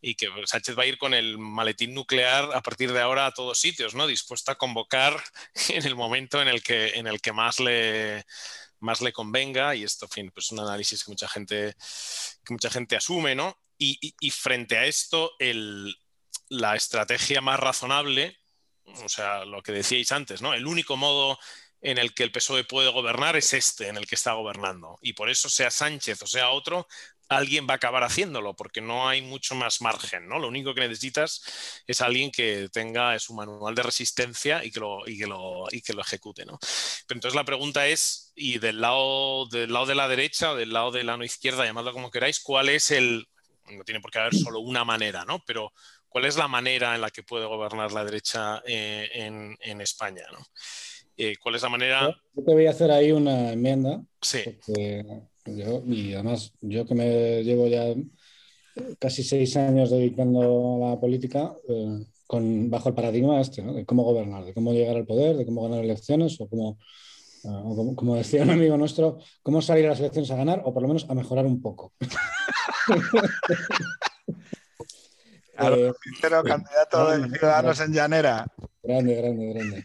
y 0.00 0.14
que 0.14 0.28
Sánchez 0.44 0.78
va 0.78 0.84
a 0.84 0.86
ir 0.86 0.96
con 0.96 1.12
el 1.12 1.38
maletín 1.38 1.92
nuclear 1.92 2.50
a 2.54 2.62
partir 2.62 2.92
de 2.92 3.00
ahora 3.00 3.26
a 3.26 3.34
todos 3.34 3.58
sitios, 3.58 3.96
¿no? 3.96 4.06
Dispuesto 4.06 4.52
a 4.52 4.54
convocar 4.54 5.20
en 5.70 5.84
el 5.84 5.96
momento 5.96 6.40
en 6.40 6.46
el 6.46 6.62
que, 6.62 6.90
en 6.90 7.08
el 7.08 7.20
que 7.20 7.32
más 7.32 7.58
le 7.58 8.24
más 8.80 9.00
le 9.00 9.12
convenga, 9.12 9.74
y 9.74 9.82
esto, 9.82 10.06
en 10.06 10.10
fin, 10.10 10.30
pues 10.32 10.52
un 10.52 10.60
análisis 10.60 11.02
que 11.02 11.10
mucha 11.10 11.28
gente, 11.28 11.74
que 12.44 12.52
mucha 12.52 12.70
gente 12.70 12.96
asume, 12.96 13.34
¿no? 13.34 13.58
Y, 13.76 14.30
frente 14.30 14.76
a 14.76 14.86
esto, 14.86 15.32
el, 15.38 15.96
la 16.48 16.74
estrategia 16.74 17.40
más 17.40 17.60
razonable, 17.60 18.38
o 18.84 19.08
sea, 19.08 19.44
lo 19.44 19.62
que 19.62 19.72
decíais 19.72 20.10
antes, 20.12 20.42
¿no? 20.42 20.54
El 20.54 20.66
único 20.66 20.96
modo 20.96 21.38
en 21.80 21.98
el 21.98 22.14
que 22.14 22.24
el 22.24 22.32
PSOE 22.32 22.64
puede 22.64 22.90
gobernar 22.90 23.36
es 23.36 23.52
este, 23.54 23.88
en 23.88 23.96
el 23.96 24.06
que 24.06 24.14
está 24.14 24.32
gobernando. 24.32 24.98
Y 25.02 25.12
por 25.12 25.30
eso, 25.30 25.48
sea 25.48 25.70
Sánchez 25.70 26.22
o 26.22 26.26
sea 26.26 26.50
otro, 26.50 26.86
alguien 27.28 27.66
va 27.68 27.74
a 27.74 27.76
acabar 27.76 28.04
haciéndolo, 28.04 28.56
porque 28.56 28.80
no 28.80 29.08
hay 29.08 29.22
mucho 29.22 29.54
más 29.54 29.80
margen, 29.82 30.28
¿no? 30.28 30.38
Lo 30.38 30.48
único 30.48 30.74
que 30.74 30.80
necesitas 30.80 31.82
es 31.86 32.00
alguien 32.00 32.30
que 32.30 32.68
tenga 32.72 33.18
su 33.18 33.34
manual 33.34 33.74
de 33.74 33.82
resistencia 33.82 34.64
y 34.64 34.70
que 34.70 34.80
lo, 34.80 35.06
y 35.06 35.18
que 35.18 35.26
lo, 35.26 35.66
y 35.70 35.82
que 35.82 35.92
lo 35.92 36.00
ejecute, 36.00 36.46
¿no? 36.46 36.58
Pero 37.06 37.18
entonces 37.18 37.36
la 37.36 37.44
pregunta 37.44 37.86
es, 37.86 38.32
y 38.34 38.58
del 38.58 38.80
lado, 38.80 39.46
del 39.48 39.72
lado 39.72 39.86
de 39.86 39.94
la 39.94 40.08
derecha 40.08 40.52
o 40.52 40.56
del 40.56 40.72
lado 40.72 40.90
de 40.90 41.04
la 41.04 41.16
no 41.16 41.24
izquierda, 41.24 41.64
llamadlo 41.64 41.92
como 41.92 42.10
queráis, 42.10 42.40
¿cuál 42.40 42.70
es 42.70 42.90
el, 42.90 43.28
no 43.66 43.84
tiene 43.84 44.00
por 44.00 44.10
qué 44.10 44.20
haber 44.20 44.34
solo 44.34 44.60
una 44.60 44.84
manera, 44.84 45.24
¿no? 45.26 45.42
Pero 45.46 45.72
¿cuál 46.08 46.24
es 46.24 46.36
la 46.36 46.48
manera 46.48 46.94
en 46.94 47.02
la 47.02 47.10
que 47.10 47.22
puede 47.22 47.46
gobernar 47.46 47.92
la 47.92 48.04
derecha 48.04 48.62
eh, 48.66 49.08
en, 49.12 49.80
España, 49.80 50.24
¿no? 50.32 50.44
Eh, 51.18 51.34
¿Cuál 51.42 51.56
es 51.56 51.62
la 51.62 51.68
manera? 51.68 52.16
Yo 52.34 52.44
te 52.44 52.54
voy 52.54 52.66
a 52.66 52.70
hacer 52.70 52.90
ahí 52.90 53.12
una 53.12 53.52
enmienda. 53.52 54.00
Sí 54.22 54.40
y 55.86 56.14
además, 56.14 56.52
yo 56.60 56.86
que 56.86 56.94
me 56.94 57.42
llevo 57.42 57.66
ya 57.68 57.94
casi 58.98 59.22
seis 59.22 59.56
años 59.56 59.90
dedicando 59.90 60.86
a 60.86 60.90
la 60.90 61.00
política, 61.00 61.52
eh, 61.68 62.04
con, 62.26 62.70
bajo 62.70 62.90
el 62.90 62.94
paradigma 62.94 63.40
este, 63.40 63.62
de 63.62 63.86
cómo 63.86 64.04
gobernar, 64.04 64.44
de 64.44 64.54
cómo 64.54 64.72
llegar 64.72 64.96
al 64.96 65.06
poder, 65.06 65.36
de 65.36 65.46
cómo 65.46 65.62
ganar 65.62 65.82
elecciones, 65.82 66.40
o 66.40 66.48
cómo, 66.48 66.78
eh, 67.44 67.94
como, 67.96 68.16
decía 68.16 68.42
un 68.42 68.50
amigo 68.50 68.76
nuestro, 68.76 69.18
cómo 69.42 69.62
salir 69.62 69.86
a 69.86 69.90
las 69.90 70.00
elecciones 70.00 70.30
a 70.30 70.36
ganar, 70.36 70.62
o 70.64 70.72
por 70.72 70.82
lo 70.82 70.88
menos 70.88 71.06
a 71.08 71.14
mejorar 71.14 71.46
un 71.46 71.60
poco. 71.60 71.92
Eh, 75.60 75.92
candidato 76.44 77.10
de 77.10 77.36
Ciudadanos 77.36 77.80
en 77.80 77.92
Llanera. 77.92 78.46
Grande, 78.80 79.14
grande, 79.16 79.52
grande. 79.52 79.84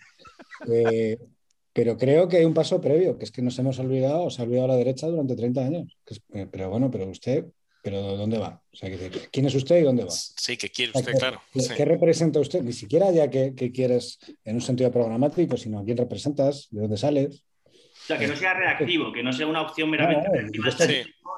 Pero 1.74 1.98
creo 1.98 2.28
que 2.28 2.38
hay 2.38 2.46
un 2.46 2.54
paso 2.54 2.80
previo, 2.80 3.18
que 3.18 3.26
es 3.26 3.32
que 3.32 3.42
nos 3.42 3.58
hemos 3.58 3.80
olvidado, 3.80 4.30
se 4.30 4.42
ha 4.42 4.46
olvidado 4.46 4.68
la 4.68 4.76
derecha 4.76 5.08
durante 5.08 5.36
30 5.36 5.62
años. 5.66 5.98
Eh, 6.34 6.48
pero 6.50 6.70
bueno, 6.70 6.92
pero 6.92 7.08
usted, 7.08 7.46
¿pero 7.82 8.16
dónde 8.16 8.38
va? 8.38 8.62
O 8.72 8.76
sea, 8.76 8.92
¿quién 9.32 9.46
es 9.48 9.56
usted 9.56 9.78
y 9.78 9.82
dónde 9.82 10.04
va? 10.04 10.12
Sí, 10.12 10.56
¿qué 10.56 10.70
quiere 10.70 10.92
usted, 10.94 11.14
claro. 11.18 11.42
¿Qué, 11.76 11.84
representa 11.84 12.40
usted? 12.40 12.62
Ni 12.62 12.74
siquiera 12.74 13.10
ya 13.12 13.28
que, 13.28 13.72
quieres 13.74 14.20
en 14.46 14.56
un 14.56 14.62
sentido 14.62 14.92
programático, 14.92 15.58
sino 15.58 15.80
a 15.80 15.84
quién 15.84 15.98
representas, 15.98 16.68
de 16.70 16.82
dónde 16.82 16.98
sales. 16.98 17.44
O 17.66 18.06
sea, 18.06 18.20
que 18.20 18.28
no 18.28 18.36
sea 18.36 18.54
reactivo, 18.54 19.12
que 19.12 19.24
no 19.24 19.34
sea 19.34 19.48
una 19.48 19.62
opción 19.62 19.90
meramente 19.90 20.30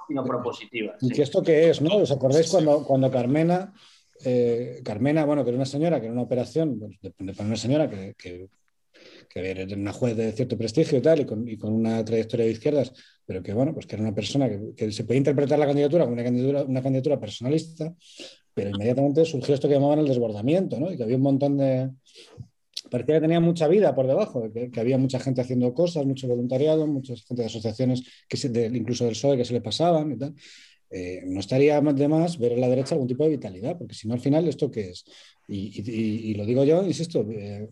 sino 0.07 0.23
propositiva. 0.23 0.97
¿Y 1.01 1.09
que 1.11 1.21
esto 1.23 1.41
qué 1.41 1.69
es? 1.69 1.81
¿no? 1.81 1.95
¿Os 1.95 2.11
acordáis 2.11 2.47
cuando, 2.49 2.83
cuando 2.83 3.09
Carmena, 3.09 3.73
eh, 4.23 4.81
Carmena, 4.83 5.25
bueno, 5.25 5.43
que 5.43 5.49
era 5.49 5.57
una 5.57 5.65
señora, 5.65 5.99
que 5.99 6.07
era 6.07 6.13
una 6.13 6.21
operación, 6.21 6.77
pues, 6.77 6.99
de, 7.01 7.43
una 7.43 7.55
señora 7.55 7.89
que 7.89 8.13
que 8.15 8.49
era 9.35 9.75
una 9.75 9.91
juez 9.91 10.15
de 10.15 10.31
cierto 10.31 10.57
prestigio 10.57 10.97
y 10.97 11.01
tal, 11.01 11.21
y 11.21 11.25
con, 11.25 11.47
y 11.47 11.57
con, 11.57 11.73
una 11.73 12.03
trayectoria 12.05 12.45
de 12.45 12.53
izquierdas, 12.53 12.93
pero 13.25 13.43
que 13.43 13.53
bueno, 13.53 13.73
pues 13.73 13.85
que 13.85 13.95
era 13.95 14.03
una 14.03 14.15
persona 14.15 14.49
que, 14.75 14.91
se 14.91 15.03
podía 15.03 15.17
interpretar 15.17 15.59
la 15.59 15.65
candidatura 15.65 16.05
como 16.05 16.13
una 16.13 16.23
candidatura, 16.23 16.63
una 16.63 16.81
candidatura 16.81 17.19
personalista, 17.19 17.93
pero 18.53 18.69
inmediatamente 18.69 19.25
surgió 19.25 19.53
esto 19.53 19.67
que 19.67 19.73
llamaban 19.73 19.99
el 19.99 20.07
desbordamiento, 20.07 20.79
¿no? 20.79 20.91
Y 20.91 20.95
que 20.95 21.03
había 21.03 21.17
un 21.17 21.23
montón 21.23 21.57
de... 21.57 21.91
Parecía 22.89 23.15
que 23.15 23.21
tenía 23.21 23.39
mucha 23.41 23.67
vida 23.67 23.93
por 23.93 24.07
debajo, 24.07 24.49
que, 24.53 24.79
había 24.79 24.97
mucha 24.97 25.19
gente 25.19 25.41
haciendo 25.41 25.73
cosas, 25.73 26.05
mucho 26.05 26.27
voluntariado, 26.27 26.87
mucha 26.87 27.15
gente 27.15 27.41
de 27.41 27.47
asociaciones, 27.47 28.03
que 28.29 28.37
incluso 28.73 29.03
del 29.03 29.13
PSOE, 29.13 29.37
que 29.37 29.45
se 29.45 29.53
le 29.53 29.61
pasaban 29.61 30.13
y 30.13 30.17
tal. 30.17 30.33
Eh, 30.91 31.23
no 31.25 31.39
estaría 31.41 31.81
de 31.81 32.07
más 32.07 32.37
ver 32.37 32.53
en 32.53 32.61
la 32.61 32.69
derecha 32.69 32.95
algún 32.95 33.07
tipo 33.07 33.23
de 33.23 33.31
vitalidad, 33.31 33.77
porque 33.77 33.95
si 33.95 34.07
no, 34.07 34.13
al 34.13 34.21
final, 34.21 34.47
¿esto 34.47 34.71
qué 34.71 34.91
es? 34.91 35.03
Y, 35.47 35.81
y, 35.81 36.31
y 36.31 36.33
lo 36.35 36.45
digo 36.45 36.63
yo, 36.63 36.85
insisto, 36.85 37.25
eh, 37.29 37.67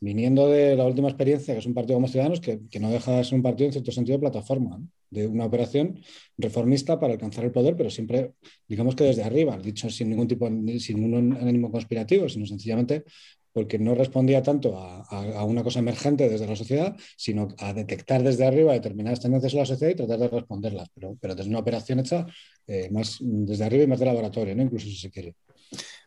viniendo 0.00 0.48
de 0.48 0.76
la 0.76 0.86
última 0.86 1.08
experiencia, 1.08 1.54
que 1.54 1.60
es 1.60 1.66
un 1.66 1.74
partido 1.74 1.96
como 1.96 2.08
Ciudadanos, 2.08 2.40
que, 2.40 2.60
que 2.70 2.80
no 2.80 2.90
deja 2.90 3.12
de 3.12 3.24
ser 3.24 3.34
un 3.34 3.42
partido 3.42 3.66
en 3.66 3.72
cierto 3.72 3.92
sentido 3.92 4.16
de 4.16 4.22
plataforma, 4.22 4.80
de 5.10 5.26
una 5.26 5.44
operación 5.44 6.00
reformista 6.38 6.98
para 6.98 7.12
alcanzar 7.12 7.44
el 7.44 7.52
poder, 7.52 7.76
pero 7.76 7.90
siempre, 7.90 8.32
digamos 8.66 8.94
que 8.94 9.04
desde 9.04 9.22
arriba, 9.22 9.58
dicho 9.58 9.90
sin 9.90 10.08
ningún 10.08 10.28
tipo, 10.28 10.48
sin 10.78 11.00
ningún 11.00 11.36
ánimo 11.36 11.70
conspirativo, 11.70 12.28
sino 12.28 12.46
sencillamente 12.46 13.04
porque 13.52 13.78
no 13.78 13.94
respondía 13.96 14.42
tanto 14.42 14.78
a, 14.78 15.00
a, 15.02 15.44
una 15.44 15.64
cosa 15.64 15.80
emergente 15.80 16.28
desde 16.28 16.46
la 16.46 16.54
sociedad, 16.54 16.96
sino 17.16 17.48
a 17.58 17.72
detectar 17.72 18.22
desde 18.22 18.46
arriba 18.46 18.72
determinadas 18.72 19.20
tendencias 19.20 19.52
en 19.52 19.58
la 19.58 19.66
sociedad 19.66 19.92
y 19.92 19.96
tratar 19.96 20.18
de 20.20 20.28
responderlas, 20.28 20.88
pero, 20.94 21.16
pero 21.20 21.34
desde 21.34 21.50
una 21.50 21.58
operación 21.58 21.98
hecha 21.98 22.26
eh, 22.68 22.88
más 22.92 23.18
desde 23.20 23.64
arriba 23.64 23.84
y 23.84 23.86
más 23.88 23.98
de 23.98 24.06
laboratorio, 24.06 24.54
¿no? 24.54 24.62
incluso 24.62 24.86
si 24.86 24.96
se 24.96 25.10
quiere. 25.10 25.34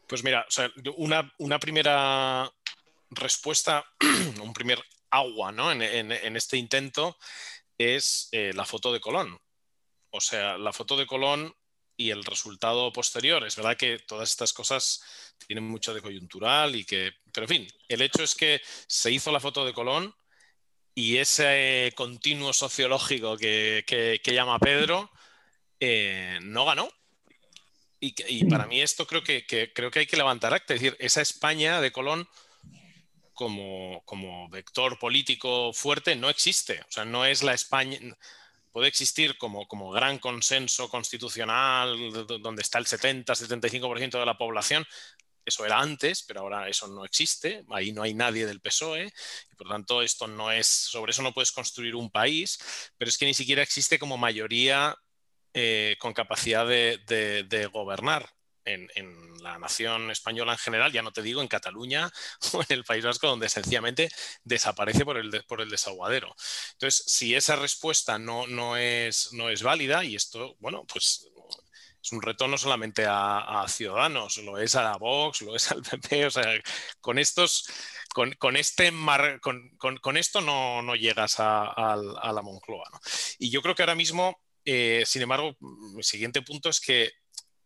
Pues 0.08 0.24
mira, 0.24 0.46
una, 0.98 1.34
una 1.39 1.60
primera 1.60 2.50
respuesta, 3.16 3.86
un 4.41 4.53
primer 4.53 4.84
agua 5.09 5.51
¿no? 5.51 5.72
en, 5.72 6.11
este 6.11 6.57
intento 6.57 7.18
es 7.78 8.30
eh, 8.32 8.51
la 8.53 8.66
foto 8.66 8.91
de 8.91 8.99
Colón. 8.99 9.39
O 10.09 10.22
sea, 10.22 10.57
la 10.57 10.74
foto 10.74 10.97
de 10.97 11.07
Colón 11.07 11.53
y 11.97 12.09
el 12.09 12.24
resultado 12.24 12.91
posterior. 12.91 13.45
Es 13.45 13.55
verdad 13.55 13.78
que 13.78 13.99
todas 13.99 14.30
estas 14.30 14.53
cosas 14.53 15.34
tienen 15.45 15.64
mucho 15.64 15.93
de 15.93 16.01
coyuntural 16.01 16.76
y 16.76 16.86
que, 16.86 17.14
pero 17.32 17.45
en 17.45 17.49
fin, 17.49 17.68
el 17.88 18.01
hecho 18.01 18.24
es 18.24 18.36
que 18.36 18.61
se 18.88 19.11
hizo 19.11 19.32
la 19.32 19.39
foto 19.39 19.66
de 19.66 19.74
Colón 19.74 20.14
y 20.95 21.18
ese 21.18 21.91
continuo 21.95 22.53
sociológico 22.53 23.38
que, 23.38 24.22
llama 24.26 24.59
Pedro 24.59 25.11
eh, 25.80 26.39
no 26.41 26.66
ganó. 26.66 26.89
Y, 27.99 28.43
para 28.45 28.66
mí 28.68 28.82
esto 28.82 29.07
creo 29.07 29.24
que, 29.24 29.45
creo 29.74 29.89
que 29.89 29.99
hay 29.99 30.05
que 30.05 30.18
levantar 30.18 30.53
acta. 30.53 30.74
Es 30.74 30.82
decir, 30.82 30.97
esa 30.99 31.22
España 31.22 31.80
de 31.80 31.93
Colón 31.93 32.28
como, 33.34 34.50
vector 34.50 34.98
político 35.00 35.74
fuerte 35.74 36.16
no 36.16 36.30
existe. 36.30 36.82
O 36.82 36.92
sea, 36.92 37.06
no 37.06 37.26
es 37.26 37.44
la 37.44 37.54
España, 37.54 38.00
puede 38.72 38.88
existir 38.88 39.38
como, 39.38 39.68
como 39.68 39.92
gran 39.92 40.20
consenso 40.20 40.90
constitucional 40.90 41.98
donde 42.42 42.62
está 42.62 42.80
el 42.80 42.86
70-75% 42.86 44.20
de 44.20 44.26
la 44.26 44.38
población, 44.38 44.86
eso 45.46 45.66
era 45.66 45.80
antes, 45.80 46.24
pero 46.24 46.42
ahora 46.42 46.70
eso 46.70 46.88
no 46.88 47.06
existe, 47.06 47.66
ahí 47.70 47.92
no 47.92 48.04
hay 48.04 48.14
nadie 48.14 48.46
del 48.46 48.62
PSOE, 48.62 49.12
y 49.52 49.56
por 49.56 49.68
tanto 49.68 50.02
esto 50.02 50.28
no 50.28 50.52
es, 50.52 50.68
sobre 50.68 51.12
eso 51.12 51.22
no 51.22 51.34
puedes 51.34 51.52
construir 51.52 51.96
un 51.96 52.10
país, 52.10 52.60
pero 52.98 53.10
es 53.10 53.18
que 53.18 53.26
ni 53.26 53.34
siquiera 53.34 53.62
existe 53.62 54.00
como 54.00 54.18
mayoría 54.18 54.96
eh, 55.54 55.98
con 56.00 56.14
capacidad 56.14 56.66
de, 56.66 57.70
gobernar. 57.72 58.30
En, 58.66 58.89
la 59.41 59.59
nación 59.59 60.09
española 60.09 60.53
en 60.53 60.57
general, 60.57 60.93
ya 60.93 61.01
no 61.01 61.11
te 61.11 61.22
digo 61.22 61.41
en 61.41 61.49
Cataluña 61.49 62.09
o 62.53 62.61
en 62.61 62.68
el 62.70 62.86
País 62.86 63.03
Vasco, 63.03 63.28
donde 63.28 63.49
sencillamente 63.49 64.09
desaparece 64.45 65.03
por 65.03 65.18
el, 65.18 65.43
por 65.47 65.59
el 65.59 65.70
desaguadero. 65.70 66.34
Entonces, 66.72 67.03
si 67.07 67.36
esa 67.36 67.57
respuesta 67.57 68.18
no, 68.18 68.47
no, 68.47 68.78
es, 68.78 69.34
no 69.34 69.49
es 69.49 69.64
válida, 69.64 70.05
y 70.05 70.16
esto, 70.16 70.55
bueno, 70.59 70.86
pues 70.86 71.28
es 72.03 72.11
un 72.11 72.22
reto 72.22 72.47
no 72.47 72.57
solamente 72.57 73.05
a, 73.07 73.66
Ciudadanos, 73.70 74.38
lo 74.38 74.57
es 74.57 74.76
a 74.76 74.84
la 74.84 74.97
Vox, 74.97 75.41
lo 75.41 75.55
es 75.55 75.72
al 75.72 75.82
PP, 75.82 76.26
o 76.26 76.32
sea, 76.32 76.43
con 76.99 77.18
estos, 77.18 77.66
con, 78.14 78.55
este 78.57 78.91
con, 79.41 80.18
esto 80.18 80.41
no, 80.41 80.82
no 80.82 80.95
llegas 80.95 81.36
a, 81.39 81.95
la 81.95 82.41
Moncloa. 82.41 82.89
Y 83.39 83.49
yo 83.49 83.61
creo 83.61 83.74
que 83.74 83.84
ahora 83.84 83.95
mismo, 83.95 84.41
eh, 84.66 85.03
sin 85.05 85.22
embargo, 85.22 85.55
mi 85.59 86.03
siguiente 86.03 86.41
punto 86.41 86.70
es 86.70 86.82
que 86.82 87.14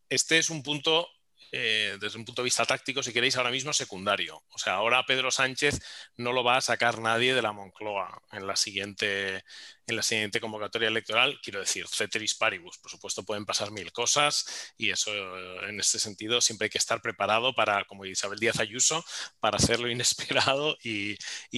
este 0.10 0.38
es 0.38 0.50
un 0.50 0.64
punto 0.64 1.08
eh, 1.52 1.98
desde 2.02 2.18
un 2.18 2.26
punto 2.26 2.42
de 2.42 2.46
vista 2.46 2.66
táctico, 2.66 3.02
si 3.02 3.14
queréis, 3.14 3.38
ahora 3.38 3.52
mismo 3.52 3.72
secundario. 3.72 4.44
O 4.50 4.58
sea, 4.58 4.74
ahora 4.74 5.06
Pedro 5.06 5.32
Sánchez 5.32 5.80
no 6.18 6.34
lo 6.34 6.44
va 6.44 6.58
a 6.58 6.62
sacar 6.62 7.00
nadie 7.00 7.34
de 7.34 7.42
la 7.42 7.54
Moncloa 7.54 8.22
en 8.34 8.48
la 8.48 8.56
siguiente, 8.58 9.44
en 9.88 9.96
la 9.96 10.04
siguiente 10.04 10.42
convocatoria 10.42 10.90
electoral. 10.90 11.40
Quiero 11.42 11.62
decir, 11.62 11.88
ceteris 11.88 12.36
paribus. 12.36 12.78
Por 12.80 12.92
supuesto, 12.92 13.24
pueden 13.24 13.46
pasar 13.46 13.72
mil 13.72 13.92
cosas 13.94 14.74
y 14.78 14.90
eso, 14.92 15.14
eh, 15.14 15.70
en 15.70 15.80
este 15.80 16.00
sentido, 16.00 16.42
siempre 16.42 16.66
hay 16.66 16.70
que 16.70 16.78
estar 16.80 17.02
preparado 17.02 17.54
para, 17.56 17.86
como 17.86 18.06
Isabel 18.06 18.40
Díaz 18.40 18.60
Ayuso, 18.60 19.04
para 19.40 19.58
hacer 19.58 19.80
lo 19.80 19.90
inesperado 19.92 20.78
y, 20.84 21.16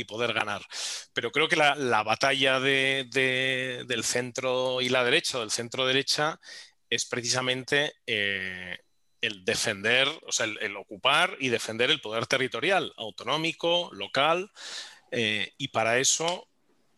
poder 0.08 0.34
ganar. 0.34 0.66
Pero 1.14 1.32
creo 1.32 1.48
que 1.48 1.56
la, 1.56 2.04
batalla 2.04 2.60
del 2.60 4.04
centro 4.04 4.82
y 4.82 4.90
la 4.90 5.04
derecha, 5.04 5.40
del 5.40 5.52
centro 5.52 5.86
derecha, 5.86 6.40
es 6.90 7.06
precisamente 7.06 7.94
eh, 8.08 8.78
el 9.22 9.44
defender, 9.46 10.08
o 10.26 10.32
sea, 10.32 10.46
el, 10.46 10.76
ocupar 10.78 11.38
y 11.40 11.50
defender 11.50 11.92
el 11.92 12.02
poder 12.02 12.26
territorial, 12.28 12.94
autonómico, 12.98 13.90
local, 13.94 14.52
eh, 15.12 15.54
y 15.58 15.70
para 15.70 16.00
eso 16.00 16.48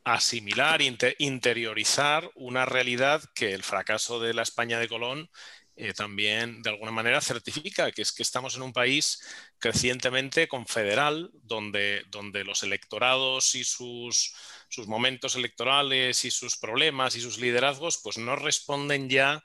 asimilar, 0.03 0.81
interiorizar 0.81 2.29
una 2.35 2.65
realidad 2.65 3.23
que 3.35 3.53
el 3.53 3.63
fracaso 3.63 4.19
de 4.19 4.33
la 4.33 4.41
España 4.41 4.79
de 4.79 4.87
Colón 4.87 5.29
eh, 5.77 5.93
también 5.93 6.61
de 6.61 6.69
alguna 6.69 6.91
manera 6.91 7.21
certifica, 7.21 7.91
que 7.91 8.01
es 8.01 8.11
que 8.11 8.23
estamos 8.23 8.55
en 8.55 8.61
un 8.61 8.73
país 8.73 9.21
crecientemente 9.57 10.47
confederal, 10.47 11.31
donde, 11.43 12.03
donde 12.09 12.43
los 12.43 12.61
electorados 12.63 13.55
y 13.55 13.63
sus, 13.63 14.35
sus 14.69 14.87
momentos 14.87 15.35
electorales 15.35 16.25
y 16.25 16.29
sus 16.29 16.57
problemas 16.57 17.15
y 17.15 17.21
sus 17.21 17.39
liderazgos, 17.39 17.99
pues 18.03 18.17
no 18.17 18.35
responden 18.35 19.09
ya 19.09 19.43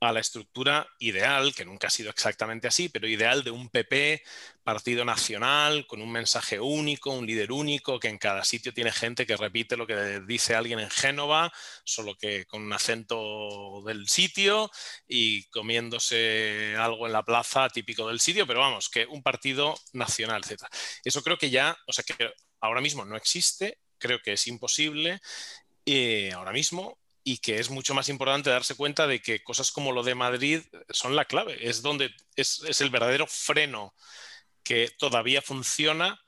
a 0.00 0.12
la 0.12 0.20
estructura 0.20 0.86
ideal, 0.98 1.54
que 1.54 1.64
nunca 1.64 1.88
ha 1.88 1.90
sido 1.90 2.10
exactamente 2.10 2.68
así, 2.68 2.88
pero 2.88 3.08
ideal 3.08 3.42
de 3.42 3.50
un 3.50 3.68
PP, 3.68 4.22
partido 4.62 5.04
nacional, 5.04 5.86
con 5.86 6.00
un 6.02 6.12
mensaje 6.12 6.60
único, 6.60 7.10
un 7.10 7.26
líder 7.26 7.50
único, 7.52 7.98
que 7.98 8.08
en 8.08 8.18
cada 8.18 8.44
sitio 8.44 8.72
tiene 8.72 8.92
gente 8.92 9.26
que 9.26 9.36
repite 9.36 9.76
lo 9.76 9.86
que 9.86 10.20
dice 10.20 10.54
alguien 10.54 10.78
en 10.78 10.90
Génova, 10.90 11.52
solo 11.84 12.14
que 12.16 12.46
con 12.46 12.62
un 12.62 12.72
acento 12.72 13.82
del 13.86 14.08
sitio 14.08 14.70
y 15.08 15.44
comiéndose 15.48 16.76
algo 16.78 17.06
en 17.06 17.12
la 17.12 17.24
plaza 17.24 17.68
típico 17.68 18.06
del 18.08 18.20
sitio, 18.20 18.46
pero 18.46 18.60
vamos, 18.60 18.88
que 18.88 19.06
un 19.06 19.22
partido 19.22 19.74
nacional, 19.92 20.42
etc. 20.44 20.62
Eso 21.04 21.22
creo 21.22 21.38
que 21.38 21.50
ya, 21.50 21.76
o 21.86 21.92
sea, 21.92 22.04
que 22.04 22.30
ahora 22.60 22.80
mismo 22.80 23.04
no 23.04 23.16
existe, 23.16 23.78
creo 23.98 24.20
que 24.22 24.34
es 24.34 24.46
imposible. 24.46 25.20
y 25.84 26.30
ahora 26.30 26.52
mismo 26.52 26.98
y 27.28 27.38
que 27.38 27.58
es 27.58 27.68
mucho 27.68 27.92
más 27.92 28.08
importante 28.08 28.48
darse 28.48 28.74
cuenta 28.74 29.06
de 29.06 29.20
que 29.20 29.42
cosas 29.42 29.70
como 29.70 29.92
lo 29.92 30.02
de 30.02 30.14
Madrid 30.14 30.62
son 30.88 31.14
la 31.14 31.26
clave, 31.26 31.68
es 31.68 31.82
donde 31.82 32.10
es, 32.36 32.80
el 32.80 32.88
verdadero 32.88 33.26
freno 33.26 33.92
que 34.62 34.90
todavía 34.98 35.42
funciona 35.42 36.18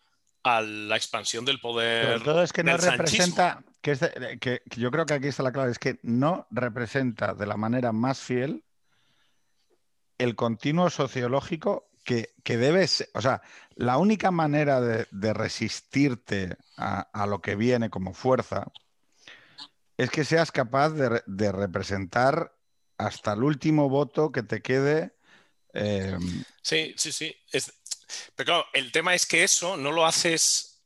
a 0.43 0.61
la 0.61 0.97
expansión 0.97 1.47
del 1.47 1.59
poder. 1.59 2.23
todo 2.23 2.43
es 2.43 2.53
que 2.53 2.63
no 2.63 2.77
representa, 2.77 3.65
que, 3.81 3.97
que, 4.39 4.63
yo 4.77 4.91
creo 4.91 5.07
que 5.07 5.15
aquí 5.15 5.29
está 5.29 5.43
la 5.43 5.53
clave, 5.53 5.71
es 5.71 5.79
que 5.79 5.99
no 6.03 6.47
representa 6.51 7.33
de 7.33 7.47
la 7.47 7.57
manera 7.57 7.93
más 7.93 8.21
fiel 8.21 8.63
el 10.19 10.37
continuo 10.37 10.91
sociológico 10.91 11.89
que, 12.05 12.35
que 12.45 12.59
debes, 12.59 13.11
o 13.15 13.23
sea, 13.23 13.41
la 13.75 13.97
única 13.97 14.31
manera 14.31 14.83
de, 14.83 15.33
resistirte 15.33 16.59
a, 16.77 17.27
lo 17.27 17.41
que 17.41 17.57
viene 17.57 17.89
como 17.89 18.13
fuerza, 18.13 18.67
es 20.01 20.11
que 20.11 20.25
seas 20.25 20.51
capaz 20.51 20.91
de, 20.95 21.53
representar 21.53 22.57
hasta 22.97 23.35
el 23.35 23.43
último 23.43 23.91
voto 23.91 24.33
que 24.33 24.43
te 24.43 24.63
quede. 24.63 25.15
Em, 25.75 26.43
sí, 26.63 26.95
sí, 26.97 27.13
sí. 27.13 27.37
Pero 28.35 28.47
claro, 28.47 28.67
el 28.73 28.93
tema 28.93 29.15
es 29.15 29.27
que 29.27 29.45
eso 29.45 29.77
no 29.77 29.93
lo 29.93 30.07
haces, 30.07 30.83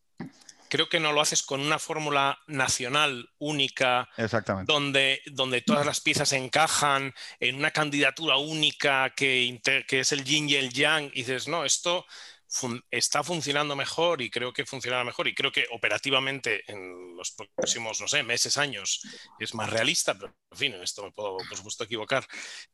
creo 0.68 0.88
que 0.88 0.98
no 0.98 1.12
lo 1.12 1.20
haces 1.20 1.44
con 1.44 1.60
una 1.60 1.78
fórmula 1.78 2.40
nacional 2.48 3.30
única, 3.38 4.08
Exactamente. 4.16 4.72
Donde, 4.72 5.22
donde 5.26 5.62
todas 5.62 5.86
las 5.86 6.00
piezas 6.00 6.32
encajan 6.32 7.14
en 7.38 7.54
una 7.54 7.70
candidatura 7.70 8.36
única 8.36 9.10
que, 9.10 9.60
que 9.86 10.00
es 10.00 10.10
el 10.10 10.24
yin 10.24 10.48
y 10.48 10.56
el 10.56 10.72
yang, 10.72 11.04
y 11.14 11.20
dices, 11.20 11.46
no, 11.46 11.64
esto 11.64 12.04
está 12.90 13.22
funcionando 13.22 13.76
mejor 13.76 14.22
y 14.22 14.30
creo 14.30 14.52
que 14.52 14.66
funcionará 14.66 15.04
mejor 15.04 15.28
y 15.28 15.34
creo 15.34 15.52
que 15.52 15.66
operativamente 15.72 16.62
en 16.70 17.16
los 17.16 17.32
próximos, 17.54 18.00
no 18.00 18.08
sé, 18.08 18.22
meses, 18.22 18.58
años 18.58 19.02
es 19.38 19.54
más 19.54 19.70
realista, 19.70 20.14
pero 20.14 20.34
en 20.50 20.58
fin, 20.58 20.74
en 20.74 20.82
esto 20.82 21.02
me 21.02 21.12
puedo 21.12 21.36
por 21.36 21.56
supuesto 21.56 21.84
equivocar, 21.84 22.26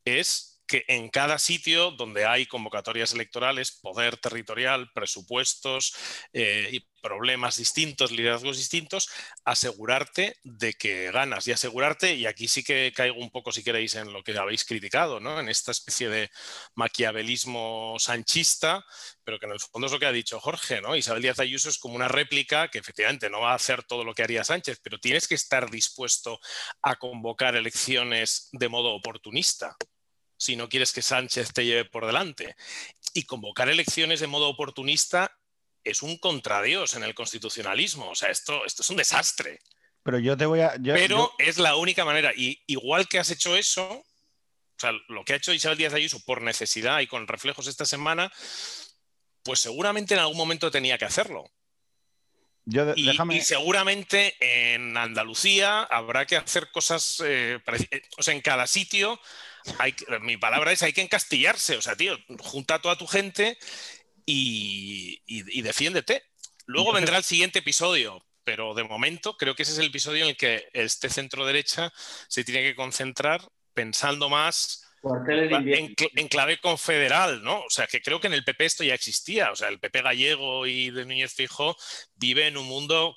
es 0.05 0.60
que 0.71 0.85
en 0.87 1.09
cada 1.09 1.41
sitio 1.41 1.91
donde 1.91 2.27
hay 2.27 2.47
convocatorias 2.47 3.13
electorales, 3.13 3.73
poder 3.73 4.19
territorial, 4.19 4.89
presupuestos 4.95 5.97
eh, 6.33 6.69
y 6.71 6.87
problemas 7.03 7.57
distintos, 7.57 8.13
liderazgos 8.13 8.57
distintos, 8.57 9.11
asegurarte 9.45 10.37
de 10.45 10.75
que 10.75 11.11
ganas 11.11 11.49
y 11.49 11.53
asegurarte, 11.53 12.15
y 12.15 12.27
aquí 12.27 12.47
sí 12.47 12.63
que 12.63 12.93
caigo 12.95 13.19
un 13.19 13.31
poco 13.31 13.51
si 13.51 13.65
queréis 13.65 13.97
en 13.97 14.13
lo 14.13 14.23
que 14.23 14.39
habéis 14.39 14.65
criticado, 14.65 15.19
¿no? 15.19 15.41
en 15.41 15.49
esta 15.49 15.73
especie 15.73 16.09
de 16.09 16.31
maquiavelismo 16.77 17.97
sanchista, 17.99 18.85
pero 19.25 19.41
que 19.41 19.47
en 19.47 19.53
el 19.53 19.61
fondo 19.61 19.87
es 19.87 19.93
lo 19.93 19.99
que 19.99 20.07
ha 20.07 20.13
dicho 20.13 20.39
Jorge, 20.39 20.81
¿no? 20.81 20.95
Isabel 20.95 21.23
Díaz 21.23 21.41
Ayuso 21.41 21.69
es 21.69 21.79
como 21.79 21.97
una 21.97 22.07
réplica 22.07 22.69
que 22.69 22.79
efectivamente 22.79 23.29
no 23.29 23.41
va 23.41 23.53
a 23.53 23.57
hacer 23.57 23.83
todo 23.83 24.05
lo 24.05 24.15
que 24.15 24.23
haría 24.23 24.45
Sánchez, 24.45 24.79
pero 24.85 25.01
tienes 25.01 25.27
que 25.27 25.35
estar 25.35 25.69
dispuesto 25.69 26.39
a 26.83 26.95
convocar 26.97 27.57
elecciones 27.57 28.49
de 28.53 28.69
modo 28.69 28.95
oportunista 28.95 29.77
si 30.41 30.57
no 30.57 30.71
quieres 30.71 30.93
que 30.93 31.03
Sánchez 31.03 31.53
te 31.53 31.67
lleve 31.67 31.85
por 31.85 32.07
delante. 32.07 32.57
Y 33.13 33.25
convocar 33.25 33.69
elecciones 33.69 34.21
de 34.21 34.27
modo 34.27 34.49
oportunista 34.49 35.37
es 35.85 36.03
un 36.03 36.17
contradios 36.17 36.95
en 36.95 37.05
el 37.05 37.15
constitucionalismo. 37.15 38.09
O 38.09 38.15
sea, 38.15 38.31
esto, 38.31 38.65
esto 38.65 38.81
es 38.81 38.89
un 38.89 38.97
desastre. 38.97 39.61
Pero 40.03 40.19
yo 40.19 40.39
te 40.39 40.47
voy 40.47 40.61
a. 40.61 40.73
Pero 40.83 41.31
es 41.37 41.59
la 41.59 41.77
única 41.77 42.07
manera. 42.07 42.33
Y 42.35 42.59
igual 42.67 43.07
que 43.07 43.19
has 43.19 43.31
hecho 43.31 43.55
eso, 43.55 43.87
o 43.91 44.05
sea, 44.79 44.93
lo 45.09 45.27
que 45.27 45.35
ha 45.35 45.37
hecho 45.37 45.53
Isabel 45.53 45.77
Díaz 45.77 45.93
Ayuso 45.93 46.25
por 46.25 46.41
necesidad 46.41 47.01
y 47.01 47.07
con 47.07 47.29
reflejos 47.29 47.67
esta 47.67 47.85
semana, 47.85 48.33
pues 49.43 49.61
seguramente 49.61 50.15
en 50.15 50.21
algún 50.21 50.39
momento 50.39 50.71
tenía 50.71 50.97
que 50.97 51.05
hacerlo. 51.05 51.45
y, 52.97 53.41
seguramente 53.43 54.37
en 54.41 54.97
Andalucía 54.97 55.83
habrá 55.83 56.25
que 56.25 56.39
hacer 56.39 56.71
cosas, 56.71 57.23
eh, 57.27 57.61
eh, 57.91 58.03
o 58.17 58.23
sea, 58.23 58.33
en 58.33 58.41
cada 58.41 58.67
sitio 58.67 59.21
mi 60.21 60.37
palabra 60.37 60.73
es 60.73 60.83
hay 60.83 60.93
que 60.93 61.03
encastillarse, 61.03 61.77
o 61.77 61.83
sea, 61.83 61.97
tío, 61.97 62.19
junta 62.39 62.77
a 62.77 62.81
toda 62.81 62.97
tu 62.97 63.07
gente 63.07 63.59
y, 64.27 65.63
defiéndete. 65.63 66.25
Luego 66.67 66.93
vendrá 66.93 67.17
el 67.17 67.25
siguiente 67.25 67.61
episodio, 67.61 68.25
pero 68.45 68.75
de 68.75 68.85
momento 68.85 69.37
creo 69.37 69.55
que 69.55 69.65
ese 69.65 69.73
es 69.73 69.79
el 69.79 69.87
episodio 69.87 70.25
en 70.25 70.31
el 70.31 70.37
que 70.37 70.69
este 70.73 71.09
centro 71.09 71.47
derecha 71.47 71.93
se 72.29 72.45
tiene 72.45 72.63
que 72.63 72.77
concentrar 72.77 73.41
pensando 73.75 74.29
más 74.29 74.87
en, 75.03 76.29
clave 76.29 76.61
confederal, 76.61 77.43
¿no? 77.43 77.61
O 77.61 77.71
sea, 77.71 77.87
que 77.87 78.03
creo 78.03 78.21
que 78.21 78.27
en 78.27 78.35
el 78.35 78.45
PP 78.45 78.65
esto 78.65 78.85
ya 78.85 78.95
existía. 78.95 79.51
O 79.51 79.57
sea, 79.57 79.69
el 79.69 79.81
PP 79.81 80.03
gallego 80.03 80.67
y 80.67 80.91
de 80.91 81.07
Núñez 81.07 81.35
Fijo 81.35 81.77
vive 82.15 82.47
en 82.47 82.57
un 82.57 82.67
mundo 82.67 83.17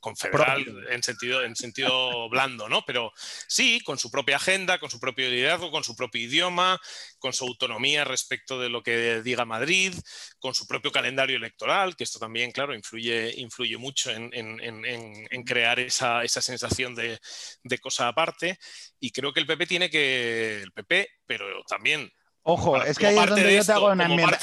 confederal 0.00 0.86
en 0.90 1.02
sentido, 1.02 1.44
en 1.44 1.54
sentido 1.54 2.28
blando, 2.30 2.68
¿no? 2.68 2.84
Pero 2.84 3.12
sí, 3.16 3.80
con 3.84 3.98
su 3.98 4.10
propia 4.10 4.36
agenda, 4.36 4.78
con 4.78 4.90
su 4.90 4.98
propio 4.98 5.28
liderazgo, 5.28 5.70
con 5.70 5.84
su 5.84 5.94
propio 5.94 6.22
idioma, 6.22 6.80
con 7.18 7.32
su 7.32 7.44
autonomía 7.44 8.04
respecto 8.04 8.60
de 8.60 8.68
lo 8.68 8.82
que 8.82 9.22
diga 9.22 9.44
Madrid, 9.44 9.94
con 10.38 10.54
su 10.54 10.66
propio 10.66 10.90
calendario 10.90 11.36
electoral, 11.36 11.96
que 11.96 12.04
esto 12.04 12.18
también, 12.18 12.52
claro, 12.52 12.74
influye, 12.74 13.34
influye 13.36 13.76
mucho 13.76 14.10
en, 14.10 15.44
crear 15.44 15.80
esa, 15.80 16.26
sensación 16.26 16.94
de, 16.94 17.18
de 17.62 17.78
cosa 17.78 18.08
aparte. 18.08 18.58
Y 18.98 19.12
creo 19.12 19.32
que 19.32 19.40
el 19.40 19.46
PP 19.46 19.66
tiene 19.66 19.90
que, 19.90 20.62
el 20.62 20.72
PP, 20.72 21.08
pero 21.26 21.46
también 21.68 22.10
Ojo, 22.42 22.82
es 22.82 22.98
que 22.98 23.06
ahí 23.06 23.18
es 23.18 23.26
donde 23.26 23.56
yo 23.56 23.64
te 23.64 23.72
hago 23.72 23.92
una 23.92 24.04
enmienda. 24.04 24.38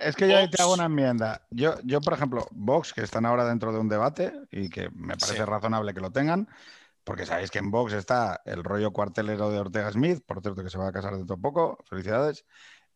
Es 0.00 0.16
que, 0.16 0.28
yo 0.28 0.50
te 0.50 0.62
hago 0.62 0.74
una 0.74 0.84
enmienda. 0.84 1.46
Yo, 1.50 1.74
yo, 1.84 2.00
por 2.00 2.14
ejemplo, 2.14 2.46
Vox, 2.52 2.92
que 2.92 3.02
están 3.02 3.26
ahora 3.26 3.44
dentro 3.44 3.72
de 3.72 3.78
un 3.78 3.88
debate 3.88 4.32
y 4.50 4.70
que 4.70 4.88
me 4.90 5.16
parece 5.16 5.44
razonable 5.44 5.92
que 5.92 6.00
lo 6.00 6.12
tengan, 6.12 6.48
porque 7.02 7.26
sabéis 7.26 7.50
que 7.50 7.58
en 7.58 7.70
Vox 7.70 7.92
está 7.92 8.40
el 8.44 8.62
rollo 8.62 8.92
cuartelero 8.92 9.50
de 9.50 9.58
Ortega 9.58 9.90
Smith, 9.90 10.22
por 10.24 10.40
cierto, 10.42 10.62
que 10.62 10.70
se 10.70 10.78
va 10.78 10.88
a 10.88 10.92
casar 10.92 11.16
dentro 11.16 11.36
de 11.36 11.42
poco, 11.42 11.78
felicidades. 11.88 12.44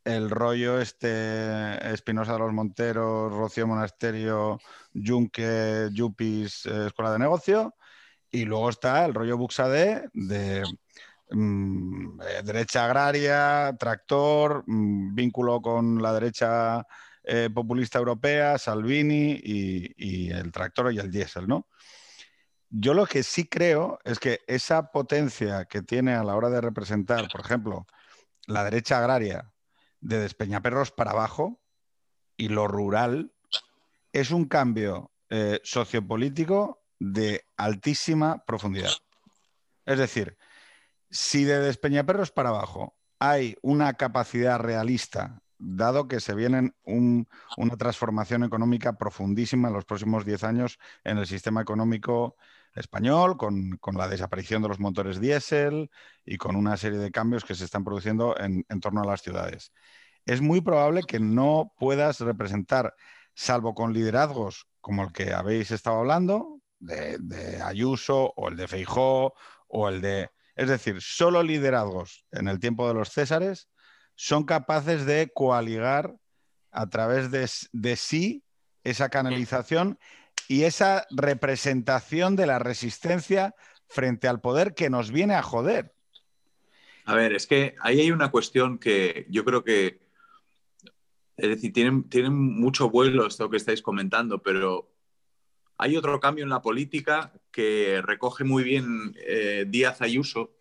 El 0.05 0.31
rollo 0.31 0.81
este 0.81 1.93
Espinosa 1.93 2.35
de 2.35 2.39
los 2.39 2.53
Monteros, 2.53 3.33
Rocío 3.33 3.67
Monasterio, 3.67 4.59
Junque, 4.95 5.89
Yupis, 5.93 6.67
eh, 6.67 6.87
Escuela 6.87 7.11
de 7.13 7.19
Negocio. 7.19 7.75
Y 8.31 8.45
luego 8.45 8.69
está 8.69 9.05
el 9.07 9.15
rollo 9.15 9.39
Buxade 9.39 10.11
de 10.13 10.65
Mm, 11.31 12.21
eh, 12.21 12.43
derecha 12.45 12.85
agraria, 12.85 13.75
tractor, 13.79 14.63
mm, 14.67 15.15
vínculo 15.15 15.61
con 15.63 16.03
la 16.03 16.13
derecha 16.13 16.87
eh, 17.23 17.49
populista 17.53 17.99
europea, 17.99 18.59
Salvini 18.59 19.41
y, 19.43 20.31
el 20.31 20.53
tractor 20.53 20.93
y 20.93 20.99
el 20.99 21.11
diésel, 21.11 21.49
¿no? 21.49 21.69
Yo 22.69 22.93
lo 22.93 23.07
que 23.07 23.23
sí 23.23 23.47
creo 23.47 23.99
es 24.05 24.19
que 24.19 24.41
esa 24.47 24.91
potencia 24.91 25.65
que 25.65 25.81
tiene 25.81 26.15
a 26.15 26.25
la 26.25 26.35
hora 26.37 26.51
de 26.51 26.61
representar, 26.61 27.29
por 27.31 27.41
ejemplo, 27.41 27.87
la 28.47 28.65
derecha 28.65 28.99
agraria 28.99 29.51
de 30.01 30.19
Despeñaperros 30.19 30.91
para 30.91 31.13
abajo 31.13 31.61
y 32.37 32.49
lo 32.49 32.69
rural, 32.69 33.33
es 34.13 34.31
un 34.31 34.45
cambio 34.47 35.13
eh, 35.31 35.61
sociopolítico 35.63 36.83
de 36.99 37.47
altísima 37.57 38.45
profundidad. 38.45 38.93
Es 39.87 39.99
decir, 39.99 40.37
si 41.15 41.45
de 41.45 41.61
Despeñaperros 41.61 42.33
para 42.33 42.49
abajo 42.49 42.97
hay 43.21 43.57
una 43.63 43.95
capacidad 43.95 44.59
realista, 44.59 45.41
dado 45.59 46.09
que 46.09 46.19
se 46.19 46.35
viene 46.35 46.73
una 46.85 47.77
transformación 47.79 48.43
económica 48.43 48.99
profundísima 48.99 49.69
en 49.69 49.75
los 49.75 49.85
próximos 49.85 50.25
10 50.25 50.43
años 50.43 50.79
en 51.05 51.19
el 51.19 51.27
sistema 51.27 51.63
económico 51.63 52.37
español, 52.75 53.37
con, 53.37 53.79
la 53.97 54.09
desaparición 54.09 54.61
de 54.63 54.69
los 54.69 54.81
motores 54.81 55.21
diésel 55.21 55.89
y 56.25 56.37
con 56.37 56.57
una 56.57 56.77
serie 56.77 56.99
de 56.99 57.13
cambios 57.13 57.45
que 57.45 57.55
se 57.55 57.65
están 57.65 57.85
produciendo 57.85 58.37
en, 58.37 58.65
torno 58.81 59.01
a 59.03 59.07
las 59.07 59.23
ciudades. 59.23 59.73
Es 60.27 60.41
muy 60.41 60.63
probable 60.63 61.05
que 61.05 61.21
no 61.21 61.73
puedas 61.79 62.19
representar, 62.19 62.93
salvo 63.35 63.73
con 63.75 63.93
liderazgos 63.93 64.67
como 64.81 65.05
el 65.05 65.13
que 65.13 65.33
habéis 65.33 65.71
estado 65.71 65.99
hablando, 65.99 66.61
de, 66.81 67.19
de 67.21 67.63
Ayuso 67.63 68.33
o 68.35 68.49
el 68.49 68.57
de 68.57 68.67
Feijó 68.67 69.35
o 69.69 69.89
el 69.89 70.01
de 70.01 70.31
es 70.57 70.69
decir, 70.69 71.01
solo 71.01 71.43
liderazgos 71.43 72.25
en 72.33 72.49
el 72.49 72.61
tiempo 72.61 72.87
de 72.87 72.95
los 72.95 73.11
Césares 73.11 73.69
son 74.15 74.45
capaces 74.45 75.07
de 75.07 75.31
coaligar 75.35 76.15
a 76.71 76.89
través 76.89 77.31
de, 77.31 77.97
sí 77.97 78.43
esa 78.83 79.09
canalización 79.09 79.99
y 80.49 80.65
esa 80.65 81.07
representación 81.11 82.37
de 82.37 82.47
la 82.47 82.59
resistencia 82.59 83.55
frente 83.89 84.29
al 84.29 84.41
poder 84.41 84.75
que 84.75 84.91
nos 84.91 85.11
viene 85.11 85.35
a 85.35 85.43
joder. 85.43 85.93
A 87.07 87.15
ver, 87.15 87.33
es 87.33 87.47
que 87.47 87.75
ahí 87.81 88.01
hay 88.01 88.11
una 88.11 88.31
cuestión 88.31 88.79
que 88.79 89.27
yo 89.31 89.45
creo 89.45 89.63
que, 89.63 90.01
es 91.37 91.49
decir, 91.49 91.73
tienen, 91.73 92.09
tienen 92.09 92.35
mucho 92.35 92.91
vuelo 92.91 93.27
esto 93.27 93.51
que 93.51 93.57
estáis 93.57 93.83
comentando, 93.83 94.43
pero 94.43 94.94
hay 95.79 95.97
otro 95.97 96.21
cambio 96.21 96.45
en 96.45 96.51
la 96.51 96.63
política 96.63 97.33
que 97.51 98.01
recoge 98.03 98.45
muy 98.45 98.63
bien 98.63 99.15
eh, 99.27 99.65
Díaz 99.69 100.03
Ayuso 100.03 100.53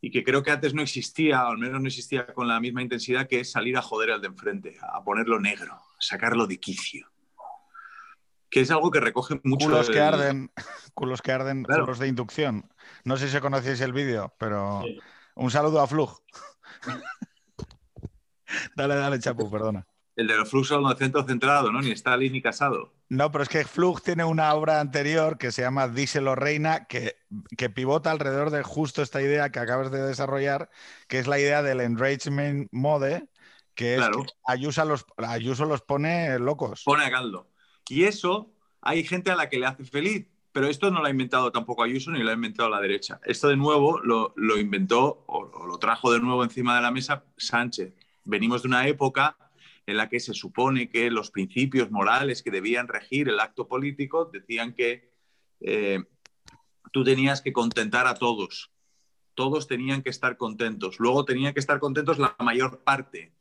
y 0.00 0.10
que 0.10 0.24
creo 0.24 0.42
que 0.42 0.50
antes 0.50 0.72
no 0.72 0.82
existía, 0.82 1.44
o 1.46 1.50
al 1.50 1.58
menos 1.58 1.80
no 1.80 1.86
existía 1.86 2.26
con 2.32 2.48
la 2.48 2.58
misma 2.58 2.80
intensidad, 2.80 3.28
que 3.28 3.40
es 3.40 3.52
salir 3.52 3.76
a 3.76 3.82
joder 3.82 4.12
al 4.12 4.20
de 4.22 4.28
enfrente, 4.28 4.78
a 4.80 5.04
ponerlo 5.04 5.38
negro, 5.38 5.74
a 5.74 5.84
sacarlo 5.98 6.46
de 6.46 6.58
quicio. 6.58 7.06
Que 8.48 8.60
es 8.60 8.70
algo 8.70 8.90
que 8.90 8.98
recoge 8.98 9.40
mucho. 9.44 9.66
Culos 9.66 9.90
que 9.90 10.00
arden, 10.00 10.50
culos 10.94 11.22
que 11.22 11.32
arden, 11.32 11.64
culos 11.64 11.98
de 11.98 12.08
inducción. 12.08 12.68
No 13.04 13.16
sé 13.16 13.28
si 13.28 13.38
conocéis 13.40 13.80
el 13.82 13.92
vídeo, 13.92 14.34
pero 14.38 14.82
un 15.34 15.50
saludo 15.50 15.80
a 15.80 15.86
Flug. 15.86 16.18
dale, 18.74 18.96
dale, 18.96 19.18
Chapu, 19.20 19.50
perdona. 19.50 19.86
El 20.16 20.26
de 20.26 20.36
los 20.36 20.50
fluxos 20.50 20.82
no 20.82 20.92
centro 20.94 21.24
centrado, 21.24 21.72
¿no? 21.72 21.80
Ni 21.80 21.92
Stalin 21.92 22.32
ni 22.32 22.42
Casado. 22.42 22.92
No, 23.08 23.32
pero 23.32 23.42
es 23.42 23.48
que 23.48 23.64
Flug 23.64 24.02
tiene 24.02 24.24
una 24.24 24.54
obra 24.54 24.80
anterior 24.80 25.36
que 25.36 25.50
se 25.50 25.62
llama 25.62 25.88
Díselo 25.88 26.36
Reina, 26.36 26.86
que, 26.86 27.16
que, 27.56 27.70
pivota 27.70 28.10
alrededor 28.10 28.50
de 28.50 28.62
justo 28.62 29.02
esta 29.02 29.20
idea 29.20 29.50
que 29.50 29.58
acabas 29.58 29.90
de 29.90 30.00
desarrollar, 30.00 30.70
que 31.08 31.18
es 31.18 31.26
la 31.26 31.40
idea 31.40 31.62
del 31.62 31.80
enragement 31.80 32.68
mode, 32.70 33.28
que 33.74 33.96
es 33.96 34.08
que 34.08 34.26
Ayuso 34.46 34.84
los, 34.84 35.06
Ayuso 35.16 35.64
los 35.64 35.82
pone 35.82 36.38
locos. 36.38 36.82
Pone 36.84 37.04
a 37.04 37.10
caldo. 37.10 37.50
Y 37.88 38.04
eso 38.04 38.52
hay 38.80 39.04
gente 39.04 39.30
a 39.32 39.36
la 39.36 39.48
que 39.48 39.58
le 39.58 39.66
hace 39.66 39.84
feliz, 39.84 40.26
pero 40.52 40.68
esto 40.68 40.90
no 40.90 41.00
lo 41.00 41.06
ha 41.06 41.10
inventado 41.10 41.50
tampoco 41.50 41.82
Ayuso 41.82 42.12
ni 42.12 42.22
lo 42.22 42.30
ha 42.30 42.34
inventado 42.34 42.68
la 42.68 42.80
derecha. 42.80 43.20
Esto 43.24 43.48
de 43.48 43.56
nuevo 43.56 43.98
lo, 44.00 44.34
inventó 44.58 45.24
o 45.26 45.66
lo 45.66 45.78
trajo 45.78 46.12
de 46.12 46.20
nuevo 46.20 46.44
encima 46.44 46.76
de 46.76 46.82
la 46.82 46.92
mesa 46.92 47.24
Sánchez. 47.36 47.92
Venimos 48.24 48.62
de 48.62 48.68
una 48.68 48.86
época 48.86 49.36
en 49.90 49.96
la 49.96 50.08
que 50.08 50.20
se 50.20 50.34
supone 50.34 50.88
que 50.88 51.10
los 51.10 51.32
principios 51.32 51.90
morales 51.90 52.44
que 52.44 52.52
debían 52.52 52.86
regir 52.86 53.28
el 53.28 53.40
acto 53.40 53.66
político 53.66 54.30
decían 54.32 54.72
que 54.72 55.10
eh, 55.60 56.04
tú 56.92 57.02
tenías 57.02 57.42
que 57.42 57.52
contentar 57.52 58.06
a 58.06 58.14
todos. 58.14 58.70
Todos 59.34 59.66
tenían 59.66 60.02
que 60.02 60.10
estar 60.10 60.36
contentos. 60.36 61.00
Luego 61.00 61.24
tenían 61.24 61.54
que 61.54 61.60
estar 61.60 61.80
contentos 61.80 62.20
la 62.20 62.36
mayor 62.38 62.84
parte 62.84 63.32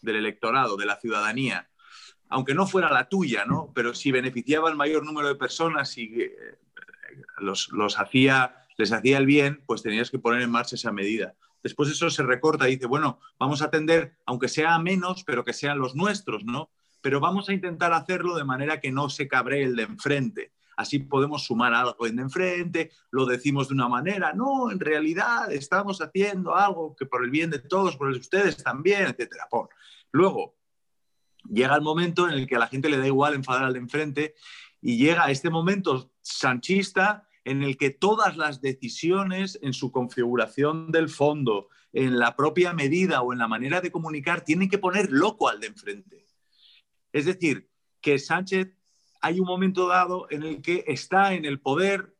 del 0.00 0.16
electorado, 0.16 0.78
de 0.78 0.86
la 0.86 0.96
ciudadanía. 0.96 1.68
Aunque 2.30 2.54
no 2.54 2.66
fuera 2.66 2.90
la 2.90 3.10
tuya, 3.10 3.44
¿no? 3.44 3.70
Pero 3.74 3.92
si 3.92 4.10
beneficiaba 4.10 4.70
al 4.70 4.76
mayor 4.76 5.04
número 5.04 5.28
de 5.28 5.34
personas 5.34 5.98
y 5.98 6.22
eh, 6.22 6.32
los, 7.36 7.68
los 7.70 7.98
hacía, 7.98 8.64
les 8.78 8.92
hacía 8.92 9.18
el 9.18 9.26
bien, 9.26 9.62
pues 9.66 9.82
tenías 9.82 10.10
que 10.10 10.18
poner 10.18 10.40
en 10.40 10.50
marcha 10.50 10.76
esa 10.76 10.90
medida. 10.90 11.34
Después 11.62 11.90
eso 11.90 12.10
se 12.10 12.22
recorta 12.22 12.68
y 12.68 12.76
dice, 12.76 12.86
bueno, 12.86 13.20
vamos 13.38 13.62
a 13.62 13.66
atender, 13.66 14.16
aunque 14.26 14.48
sea 14.48 14.78
menos, 14.78 15.24
pero 15.24 15.44
que 15.44 15.52
sean 15.52 15.78
los 15.78 15.94
nuestros, 15.94 16.44
¿no? 16.44 16.70
Pero 17.00 17.20
vamos 17.20 17.48
a 17.48 17.52
intentar 17.52 17.92
hacerlo 17.92 18.36
de 18.36 18.44
manera 18.44 18.80
que 18.80 18.90
no 18.92 19.10
se 19.10 19.28
cabree 19.28 19.64
el 19.64 19.76
de 19.76 19.84
enfrente. 19.84 20.52
Así 20.76 21.00
podemos 21.00 21.44
sumar 21.44 21.74
algo 21.74 22.06
en 22.06 22.16
de 22.16 22.22
enfrente, 22.22 22.92
lo 23.10 23.26
decimos 23.26 23.68
de 23.68 23.74
una 23.74 23.88
manera, 23.88 24.32
no, 24.32 24.70
en 24.70 24.78
realidad 24.78 25.50
estamos 25.50 26.00
haciendo 26.00 26.54
algo 26.54 26.94
que 26.94 27.04
por 27.04 27.24
el 27.24 27.30
bien 27.30 27.50
de 27.50 27.58
todos, 27.58 27.96
por 27.96 28.06
el 28.06 28.14
de 28.14 28.20
ustedes 28.20 28.62
también, 28.62 29.02
etcétera. 29.02 29.48
Luego, 30.12 30.56
llega 31.50 31.74
el 31.74 31.82
momento 31.82 32.28
en 32.28 32.34
el 32.34 32.46
que 32.46 32.54
a 32.54 32.60
la 32.60 32.68
gente 32.68 32.88
le 32.88 32.98
da 32.98 33.06
igual 33.06 33.34
enfadar 33.34 33.64
al 33.64 33.72
de 33.72 33.80
enfrente 33.80 34.34
y 34.80 34.96
llega 34.96 35.30
este 35.30 35.50
momento 35.50 36.12
sanchista 36.20 37.27
en 37.48 37.62
el 37.62 37.78
que 37.78 37.90
todas 37.90 38.36
las 38.36 38.60
decisiones 38.60 39.58
en 39.62 39.72
su 39.72 39.90
configuración 39.90 40.92
del 40.92 41.08
fondo, 41.08 41.68
en 41.92 42.18
la 42.18 42.36
propia 42.36 42.74
medida 42.74 43.22
o 43.22 43.32
en 43.32 43.38
la 43.38 43.48
manera 43.48 43.80
de 43.80 43.90
comunicar, 43.90 44.42
tienen 44.44 44.68
que 44.68 44.76
poner 44.76 45.10
loco 45.10 45.48
al 45.48 45.60
de 45.60 45.68
enfrente. 45.68 46.26
Es 47.10 47.24
decir, 47.24 47.70
que 48.02 48.18
Sánchez 48.18 48.74
hay 49.20 49.40
un 49.40 49.46
momento 49.46 49.88
dado 49.88 50.26
en 50.30 50.42
el 50.42 50.62
que 50.62 50.84
está 50.86 51.32
en 51.32 51.46
el 51.46 51.58
poder, 51.58 52.14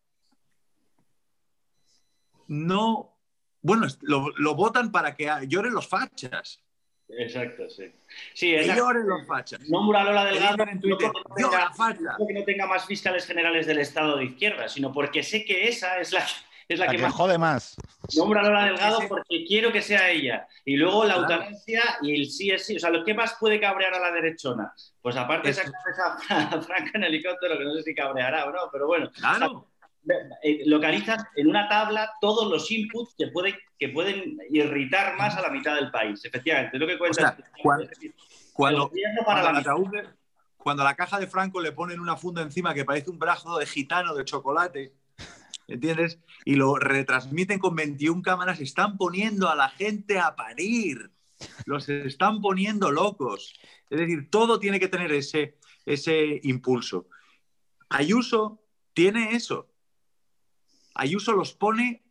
no, 2.46 3.18
bueno, 3.60 3.86
lo, 4.00 4.54
votan 4.54 4.90
para 4.90 5.14
que 5.14 5.30
lloren 5.46 5.74
los 5.74 5.86
fachas. 5.86 6.64
Exacto, 7.10 7.68
sí. 7.70 7.90
Sí, 8.34 8.54
es 8.54 8.66
los 8.76 9.26
fachas. 9.26 9.60
No 9.68 9.90
Lola 9.90 10.24
Delgado 10.26 10.64
en 10.64 10.80
Twitter. 10.80 11.10
No 11.38 11.50
porque 12.18 12.34
no 12.34 12.44
tenga 12.44 12.66
más 12.66 12.86
fiscales 12.86 13.26
generales 13.26 13.66
del 13.66 13.78
Estado 13.78 14.16
de 14.16 14.26
izquierda, 14.26 14.68
sino 14.68 14.92
porque 14.92 15.22
sé 15.22 15.44
que 15.44 15.68
esa 15.68 15.98
es 15.98 16.12
la, 16.12 16.26
es 16.68 16.78
la, 16.78 16.88
que, 16.88 16.98
más 16.98 17.14
jode 17.14 17.38
más. 17.38 17.76
Nombra 18.14 18.40
a 18.40 18.44
Lola 18.44 18.64
Delgado 18.66 19.00
porque 19.08 19.44
quiero 19.46 19.72
que 19.72 19.80
sea 19.80 20.10
ella. 20.10 20.46
Y 20.64 20.76
luego 20.76 21.04
la 21.04 21.14
eutanasia 21.14 21.82
y 22.02 22.20
el 22.20 22.30
sí 22.30 22.50
es 22.50 22.66
sí. 22.66 22.76
O 22.76 22.80
sea, 22.80 22.90
¿lo 22.90 23.04
que 23.04 23.14
más 23.14 23.36
puede 23.40 23.58
cabrear 23.58 23.94
a 23.94 24.00
la 24.00 24.12
derechona? 24.12 24.72
Pues 25.00 25.16
aparte 25.16 25.48
de 25.48 25.52
esa 25.52 25.62
cabeza 25.72 26.62
franca 26.62 26.90
en 26.94 27.04
helicóptero, 27.04 27.56
que 27.56 27.64
no 27.64 27.74
sé 27.74 27.82
si 27.82 27.94
cabreará 27.94 28.44
o 28.46 28.52
no, 28.52 28.68
pero 28.70 28.86
bueno. 28.86 29.10
Claro. 29.12 29.66
Localizas 30.66 31.24
en 31.36 31.48
una 31.48 31.68
tabla 31.68 32.10
todos 32.20 32.50
los 32.50 32.70
inputs 32.70 33.14
que 33.16 33.28
pueden, 33.28 33.54
que 33.78 33.88
pueden 33.88 34.38
irritar 34.50 35.16
más 35.16 35.36
a 35.36 35.42
la 35.42 35.50
mitad 35.50 35.74
del 35.74 35.90
país. 35.90 36.24
Efectivamente, 36.24 36.76
es 36.76 36.80
lo 36.80 36.86
que 36.86 36.98
cuenta. 36.98 37.36
cuando, 37.62 37.88
cuando, 38.54 38.90
cuando 40.56 40.82
a 40.82 40.84
la 40.84 40.94
caja 40.94 41.18
de 41.18 41.26
Franco 41.26 41.60
le 41.60 41.72
ponen 41.72 42.00
una 42.00 42.16
funda 42.16 42.42
encima 42.42 42.74
que 42.74 42.84
parece 42.84 43.10
un 43.10 43.18
brazo 43.18 43.58
de 43.58 43.66
gitano 43.66 44.14
de 44.14 44.24
chocolate, 44.24 44.92
¿entiendes? 45.66 46.18
Y 46.44 46.56
lo 46.56 46.76
retransmiten 46.76 47.58
con 47.58 47.76
21 47.76 48.22
cámaras, 48.22 48.60
están 48.60 48.96
poniendo 48.96 49.48
a 49.48 49.54
la 49.54 49.68
gente 49.68 50.18
a 50.18 50.34
parir, 50.34 51.10
los 51.66 51.88
están 51.88 52.40
poniendo 52.40 52.90
locos. 52.90 53.58
Es 53.90 54.00
decir, 54.00 54.28
todo 54.30 54.58
tiene 54.58 54.80
que 54.80 54.88
tener 54.88 55.12
ese, 55.12 55.56
ese 55.86 56.40
impulso. 56.42 57.06
Ayuso 57.88 58.60
tiene 58.92 59.36
eso. 59.36 59.68
Ayuso 60.98 61.32
los 61.32 61.54
pone 61.54 62.04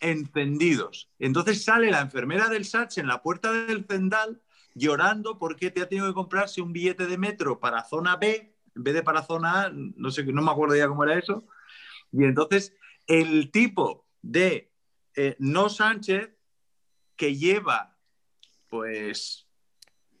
encendidos. 0.00 1.10
Entonces 1.18 1.62
sale 1.62 1.90
la 1.90 2.00
enfermera 2.00 2.48
del 2.48 2.64
SATS 2.64 2.98
en 2.98 3.06
la 3.06 3.22
puerta 3.22 3.52
del 3.52 3.84
Zendal 3.84 4.40
llorando 4.74 5.38
porque 5.38 5.70
te 5.70 5.82
ha 5.82 5.88
tenido 5.88 6.06
que 6.06 6.14
comprarse 6.14 6.62
un 6.62 6.72
billete 6.72 7.06
de 7.06 7.18
metro 7.18 7.60
para 7.60 7.84
zona 7.84 8.16
B 8.16 8.54
en 8.74 8.82
vez 8.82 8.94
de 8.94 9.02
para 9.02 9.22
zona 9.22 9.64
A, 9.64 9.70
no 9.72 10.10
sé, 10.10 10.24
no 10.24 10.42
me 10.42 10.50
acuerdo 10.50 10.76
ya 10.76 10.88
cómo 10.88 11.04
era 11.04 11.18
eso. 11.18 11.44
Y 12.12 12.24
entonces 12.24 12.74
el 13.06 13.50
tipo 13.50 14.06
de 14.22 14.72
eh, 15.16 15.36
no 15.38 15.68
Sánchez 15.68 16.30
que 17.16 17.36
lleva 17.36 17.96
pues 18.68 19.48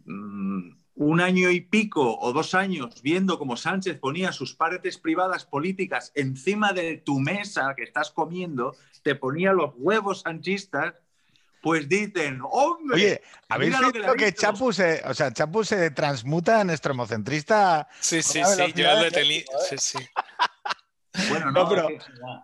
mm, 0.04 0.72
un 1.00 1.22
año 1.22 1.48
y 1.50 1.62
pico 1.62 2.18
o 2.18 2.32
dos 2.34 2.54
años 2.54 3.00
viendo 3.02 3.38
cómo 3.38 3.56
Sánchez 3.56 3.98
ponía 3.98 4.32
sus 4.32 4.54
partes 4.54 4.98
privadas 4.98 5.46
políticas 5.46 6.12
encima 6.14 6.74
de 6.74 6.98
tu 6.98 7.20
mesa 7.20 7.72
que 7.74 7.84
estás 7.84 8.10
comiendo, 8.10 8.76
te 9.02 9.14
ponía 9.14 9.54
los 9.54 9.72
huevos 9.78 10.20
sanchistas, 10.20 10.92
pues 11.62 11.88
dicen, 11.88 12.40
hombre. 12.42 12.96
Oye, 12.96 13.22
¿habéis 13.48 13.78
visto 13.78 14.12
que, 14.12 14.34
Chapu 14.34 14.74
se, 14.74 15.00
o 15.06 15.14
sea, 15.14 15.32
Chapu 15.32 15.64
se 15.64 15.90
transmuta 15.90 16.60
en 16.60 16.68
extremocentrista? 16.68 17.88
Sí, 17.98 18.22
sí, 18.22 18.42
sí, 18.44 18.72
yo 18.74 18.92
lo 18.92 19.06
he 19.06 19.10
tenido. 19.10 19.46
Sí, 19.70 19.78
sí. 19.78 19.98
Bueno, 21.30 21.50
no, 21.50 21.66
pero, 21.66 21.88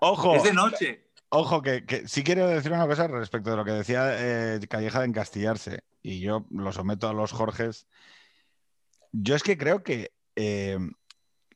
ojo. 0.00 0.34
Es 0.34 0.44
de 0.44 0.54
noche. 0.54 1.10
Ojo, 1.28 1.60
que, 1.60 2.04
sí 2.06 2.24
quiero 2.24 2.46
decir 2.46 2.72
una 2.72 2.86
cosa 2.86 3.06
respecto 3.06 3.50
de 3.50 3.56
lo 3.56 3.66
que 3.66 3.72
decía 3.72 4.14
eh, 4.14 4.60
Calleja 4.66 5.00
de 5.00 5.06
encastillarse, 5.06 5.80
y 6.02 6.20
yo 6.20 6.46
lo 6.50 6.72
someto 6.72 7.06
a 7.06 7.12
los 7.12 7.32
Jorges. 7.32 7.86
Yo 9.12 9.34
es 9.34 9.42
que 9.42 9.58
creo 9.58 9.82
que 9.82 10.12
eh, 10.36 10.78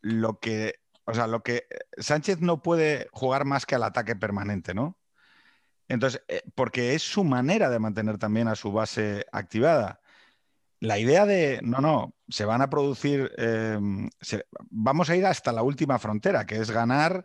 lo 0.03 0.38
que, 0.38 0.76
o 1.05 1.14
sea, 1.14 1.26
lo 1.26 1.42
que 1.42 1.66
Sánchez 1.98 2.40
no 2.40 2.62
puede 2.62 3.09
jugar 3.12 3.44
más 3.44 3.66
que 3.66 3.74
al 3.74 3.82
ataque 3.84 4.16
permanente, 4.16 4.74
¿no? 4.74 4.98
Entonces, 5.88 6.22
eh, 6.28 6.42
porque 6.55 6.94
es 6.94 7.03
su 7.03 7.24
manera 7.24 7.68
de 7.68 7.80
mantener 7.80 8.18
también 8.18 8.48
a 8.48 8.55
su 8.55 8.72
base 8.72 9.26
activada. 9.32 10.01
La 10.80 10.98
idea 10.98 11.26
de, 11.26 11.61
no, 11.62 11.80
no, 11.80 12.14
se 12.28 12.44
van 12.44 12.62
a 12.62 12.70
producir, 12.70 13.32
em, 13.36 14.09
vamos 14.70 15.11
a 15.11 15.16
ir 15.16 15.26
hasta 15.26 15.53
la 15.53 15.62
última 15.62 15.98
frontera, 15.98 16.46
que 16.46 16.57
es 16.57 16.70
ganar 16.70 17.24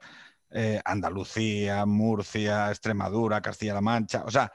eh, 0.51 0.81
Andalucía, 0.85 1.85
Murcia, 1.85 2.69
Extremadura, 2.69 3.41
Castilla-La 3.41 3.81
Mancha, 3.81 4.23
o 4.25 4.31
sea, 4.31 4.51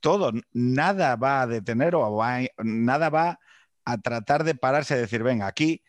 todo, 0.00 0.32
nada 0.52 1.16
va 1.16 1.42
a 1.42 1.46
detener 1.46 1.94
o 1.94 2.22
nada 2.58 3.08
va 3.10 3.40
a 3.88 3.96
tratar 3.96 4.44
de 4.44 4.54
pararse 4.54 4.94
y 4.94 4.98
decir, 4.98 5.22
venga, 5.22 5.46
aquí, 5.46 5.82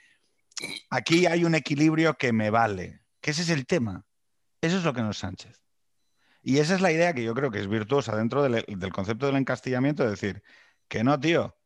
aquí 0.90 1.26
hay 1.26 1.44
un 1.44 1.54
equilibrio 1.54 2.14
que 2.14 2.32
me 2.32 2.50
vale, 2.50 3.02
que 3.20 3.32
ese 3.32 3.42
es 3.42 3.50
el 3.50 3.66
tema. 3.66 4.06
Eso 4.62 4.78
es 4.78 4.86
lo 4.86 4.94
que 4.94 5.02
no 5.02 5.12
es 5.12 5.18
Sánchez. 5.18 5.62
Y 6.42 6.60
esa 6.60 6.76
es 6.76 6.82
la 6.82 6.94
idea 6.94 7.14
que 7.14 7.24
yo 7.24 7.34
creo 7.34 7.52
que 7.52 7.60
es 7.60 7.68
virtuosa 7.68 8.16
dentro 8.16 8.42
del, 8.42 8.66
concepto 8.94 9.26
del 9.26 9.36
encastillamiento, 9.36 10.04
de 10.04 10.12
decir, 10.12 10.44
que 10.88 11.04
no, 11.04 11.20
tío, 11.20 11.58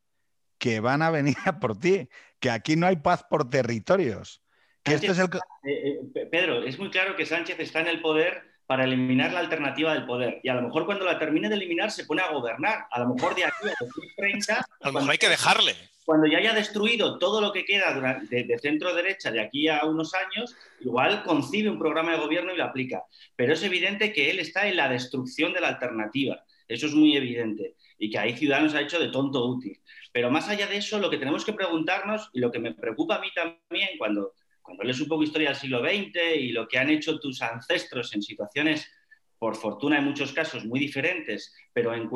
que 0.58 0.80
van 0.80 1.04
a 1.04 1.12
venir 1.12 1.38
a 1.46 1.60
por 1.60 1.78
ti, 1.78 2.10
que 2.40 2.50
aquí 2.50 2.76
no 2.76 2.88
hay 2.88 2.96
paz 2.96 3.24
por 3.30 3.48
territorios. 3.48 4.44
Que 4.82 4.96
esto 4.96 5.12
es 5.12 5.20
el... 5.20 5.26
Eh, 5.64 6.00
eh, 6.16 6.26
Pedro, 6.32 6.64
es 6.64 6.80
muy 6.80 6.90
claro 6.90 7.16
que 7.16 7.28
Sánchez 7.28 7.60
está 7.60 7.82
en 7.82 7.88
el 7.88 8.02
poder 8.02 8.53
para 8.74 8.86
eliminar 8.86 9.32
la 9.32 9.42
alternativa 9.42 9.94
del 9.94 10.08
poder. 10.08 10.40
Y 10.42 10.50
a 10.50 10.56
lo 10.56 10.64
mejor 10.64 10.88
cuando 10.88 11.06
la 11.06 11.20
termine 11.20 11.48
de 11.48 11.54
eliminar 11.54 11.92
se 11.92 12.06
pone 12.06 12.24
a 12.24 12.32
gobernar. 12.32 12.88
A 12.90 13.02
lo 13.02 13.14
mejor 13.14 13.36
de 13.36 13.46
aquí 13.46 13.68
a 13.68 13.76
2030... 13.80 14.66
a 14.82 14.88
lo 14.88 14.94
mejor 14.94 15.12
hay 15.12 15.18
que 15.20 15.30
dejarle. 15.30 15.76
Cuando 16.04 16.26
ya 16.26 16.40
haya 16.40 16.56
destruido 16.56 17.20
todo 17.20 17.40
lo 17.40 17.54
que 17.54 17.66
queda 17.66 17.94
de, 18.32 18.44
de 18.46 18.58
centro 18.58 18.96
derecha 18.96 19.30
de 19.30 19.42
aquí 19.42 19.68
a 19.68 19.86
unos 19.86 20.16
años, 20.16 20.56
igual 20.80 21.22
concibe 21.22 21.70
un 21.70 21.78
programa 21.78 22.14
de 22.14 22.18
gobierno 22.18 22.52
y 22.52 22.58
lo 22.58 22.64
aplica. 22.64 23.04
Pero 23.36 23.54
es 23.54 23.62
evidente 23.62 24.12
que 24.12 24.32
él 24.32 24.40
está 24.40 24.68
en 24.68 24.78
la 24.78 24.90
destrucción 24.90 25.54
de 25.54 25.62
la 25.62 25.68
alternativa. 25.68 26.44
Eso 26.68 26.88
es 26.88 26.96
muy 26.96 27.16
evidente. 27.16 27.76
Y 28.00 28.10
que 28.10 28.18
ahí 28.18 28.36
Ciudadanos 28.36 28.74
ha 28.74 28.82
hecho 28.82 28.98
de 28.98 29.10
tonto 29.10 29.46
útil. 29.46 29.80
Pero 30.12 30.32
más 30.32 30.50
allá 30.50 30.66
de 30.66 30.78
eso, 30.78 30.98
lo 30.98 31.12
que 31.12 31.20
tenemos 31.20 31.46
que 31.46 31.54
preguntarnos 31.54 32.32
y 32.34 32.40
lo 32.40 32.52
que 32.52 32.58
me 32.58 32.74
preocupa 32.74 33.18
a 33.18 33.20
mí 33.20 33.28
también 33.36 33.90
cuando 34.00 34.34
cuando 34.64 34.84
lees 34.84 35.01
un 35.01 35.07
poco 35.07 35.24
historia 35.24 35.49
del 35.49 35.57
siglo 35.57 35.82
XX 35.82 36.38
y 36.38 36.49
lo 36.49 36.68
que 36.68 36.80
han 36.80 36.89
hecho 36.89 37.20
tus 37.20 37.41
ancestros 37.41 38.14
en 38.16 38.24
situaciones, 38.24 38.89
por 39.38 39.57
fortuna 39.57 39.97
en 39.97 40.05
muchos 40.05 40.32
casos, 40.32 40.64
muy 40.64 40.80
diferentes, 40.80 41.53
pero 41.74 41.93
en, 41.93 42.07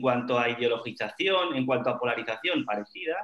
cuanto 0.00 0.38
a 0.38 0.50
ideologización, 0.50 1.56
en 1.56 1.64
cuanto 1.64 1.88
a 1.88 1.98
polarización 1.98 2.66
parecida, 2.66 3.16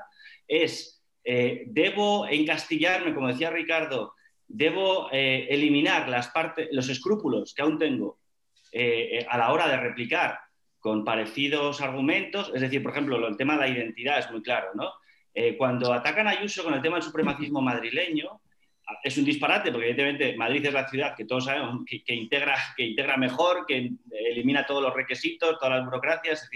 es, 0.49 1.05
eh, 1.23 1.65
debo 1.67 2.27
encastillarme, 2.27 3.13
como 3.15 3.29
decía 3.29 3.51
Ricardo, 3.51 4.15
debo 4.49 5.11
eh, 5.13 5.49
eliminar 5.51 6.09
las 6.09 6.29
partes, 6.29 6.69
los 6.73 6.89
escrúpulos 6.89 7.53
que 7.53 7.61
aún 7.61 7.79
tengo 7.79 8.21
eh, 8.73 9.27
a 9.29 9.37
la 9.37 9.53
hora 9.53 9.69
de 9.69 9.77
replicar 9.77 10.39
con 10.79 11.05
parecidos 11.05 11.83
argumentos, 11.83 12.51
es 12.55 12.63
decir, 12.63 12.83
por 12.83 12.93
ejemplo, 12.93 13.29
el 13.29 13.37
tema 13.37 13.55
de 13.55 13.61
la 13.61 13.69
identidad 13.69 14.19
es 14.19 14.31
muy 14.31 14.41
claro, 14.41 14.71
¿no? 14.75 14.91
cuando 15.57 15.95
atacan 15.95 16.27
a 16.27 16.31
Ayuso 16.31 16.63
con 16.63 16.75
el 16.75 16.83
tema 16.83 16.97
del 16.97 17.05
supremacismo 17.05 17.63
madrileño, 17.63 18.43
es 19.03 19.17
un 19.17 19.25
disparate, 19.25 19.71
porque 19.71 19.91
evidentemente 19.91 20.37
Madrid 20.37 20.67
es 20.67 20.73
la 20.73 20.89
ciudad 20.89 21.15
que 21.17 21.25
todos 21.25 21.45
sabemos 21.45 21.85
que, 21.87 22.15
integra, 22.15 22.57
que 22.77 22.85
integra 22.85 23.17
mejor, 23.17 23.65
que 23.67 23.93
elimina 24.11 24.67
todos 24.67 24.83
los 24.83 24.95
requisitos, 24.95 25.59
todas 25.59 25.79
las 25.79 25.85
burocracias, 25.85 26.49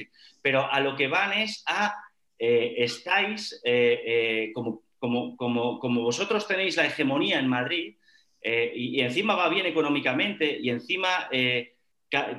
pero 0.42 0.70
a 0.70 0.80
lo 0.80 0.96
que 0.96 1.08
van 1.08 1.32
es 1.32 1.64
a, 1.66 1.94
eh, 2.38 2.74
estáis, 2.78 3.60
eh, 3.64 4.02
eh, 4.06 4.52
como, 4.52 4.82
como, 4.98 5.36
como, 5.36 5.78
como, 5.78 6.02
vosotros 6.02 6.46
tenéis 6.46 6.76
la 6.76 6.86
hegemonía 6.86 7.38
en 7.38 7.48
Madrid, 7.48 7.96
y, 8.42 8.98
y, 8.98 9.00
encima 9.00 9.34
va 9.34 9.48
bien 9.48 9.66
económicamente, 9.66 10.58
y 10.60 10.70
encima 10.70 11.28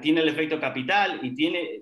tiene 0.01 0.21
el 0.21 0.29
efecto 0.29 0.57
capital, 0.57 1.19
y 1.21 1.35
tiene 1.35 1.81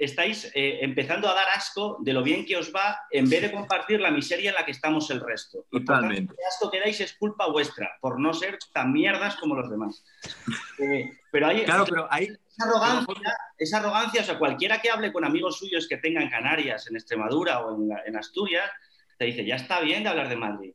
estáis 0.00 0.50
eh, 0.54 0.78
empezando 0.80 1.28
a 1.28 1.34
dar 1.34 1.46
asco 1.54 1.98
de 2.00 2.14
lo 2.14 2.22
bien 2.22 2.46
que 2.46 2.56
os 2.56 2.74
va 2.74 3.00
en 3.10 3.28
vez 3.28 3.42
de 3.42 3.52
compartir 3.52 4.00
la 4.00 4.10
miseria 4.10 4.48
en 4.48 4.56
la 4.56 4.64
que 4.64 4.70
estamos 4.72 5.10
el 5.10 5.20
resto. 5.20 5.66
Totalmente. 5.70 6.34
Y 6.34 6.48
asco 6.48 6.70
que 6.70 6.80
dais 6.80 6.98
es 7.02 7.12
culpa 7.12 7.46
vuestra 7.48 7.98
por 8.00 8.18
no 8.18 8.32
ser 8.32 8.58
tan 8.72 8.92
mierdas 8.92 9.36
como 9.36 9.54
los 9.54 9.70
demás. 9.70 10.04
Eh, 10.80 11.10
pero 11.30 11.48
hay, 11.48 11.64
claro, 11.64 11.84
pero 11.86 12.08
hay... 12.10 12.24
Esa 12.24 12.64
arrogancia, 12.64 13.36
esa 13.58 13.78
arrogancia, 13.80 14.22
o 14.22 14.24
sea, 14.24 14.38
cualquiera 14.38 14.80
que 14.80 14.88
hable 14.88 15.12
con 15.12 15.26
amigos 15.26 15.58
suyos 15.58 15.86
que 15.86 15.98
tengan 15.98 16.30
Canarias, 16.30 16.86
en 16.88 16.96
Extremadura 16.96 17.60
o 17.60 17.76
en, 17.76 17.90
en 18.06 18.16
Asturias, 18.16 18.70
te 19.18 19.26
dice, 19.26 19.44
ya 19.44 19.56
está 19.56 19.80
bien 19.80 20.02
de 20.02 20.08
hablar 20.08 20.30
de 20.30 20.36
Madrid. 20.36 20.72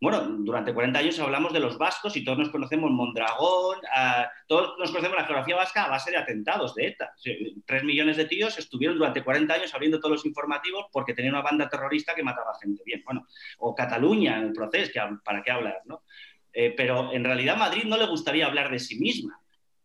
Bueno, 0.00 0.20
durante 0.22 0.72
40 0.72 0.96
años 0.96 1.18
hablamos 1.18 1.52
de 1.52 1.58
los 1.58 1.76
vascos 1.76 2.16
y 2.16 2.24
todos 2.24 2.38
nos 2.38 2.50
conocemos 2.50 2.88
Mondragón, 2.90 3.78
todos 4.46 4.78
nos 4.78 4.90
conocemos 4.92 5.18
la 5.18 5.24
geografía 5.24 5.56
vasca 5.56 5.84
a 5.84 5.88
base 5.88 6.12
de 6.12 6.18
atentados 6.18 6.74
de 6.76 6.86
ETA. 6.86 7.14
Tres 7.66 7.82
millones 7.82 8.16
de 8.16 8.26
tíos 8.26 8.56
estuvieron 8.58 8.96
durante 8.96 9.24
40 9.24 9.52
años 9.54 9.74
abriendo 9.74 9.98
todos 9.98 10.12
los 10.12 10.26
informativos 10.26 10.86
porque 10.92 11.14
tenían 11.14 11.34
una 11.34 11.42
banda 11.42 11.68
terrorista 11.68 12.14
que 12.14 12.22
mataba 12.22 12.56
gente. 12.62 12.82
Bien, 12.86 13.02
bueno, 13.04 13.26
o 13.58 13.74
Cataluña 13.74 14.38
en 14.38 14.44
el 14.44 14.52
proceso, 14.52 14.92
¿para 15.24 15.42
qué 15.42 15.50
hablar? 15.50 15.80
¿no? 15.84 16.04
Eh, 16.52 16.72
pero 16.76 17.12
en 17.12 17.24
realidad 17.24 17.56
Madrid 17.56 17.82
no 17.84 17.96
le 17.96 18.06
gustaría 18.06 18.46
hablar 18.46 18.70
de 18.70 18.78
sí 18.78 19.00
misma. 19.00 19.40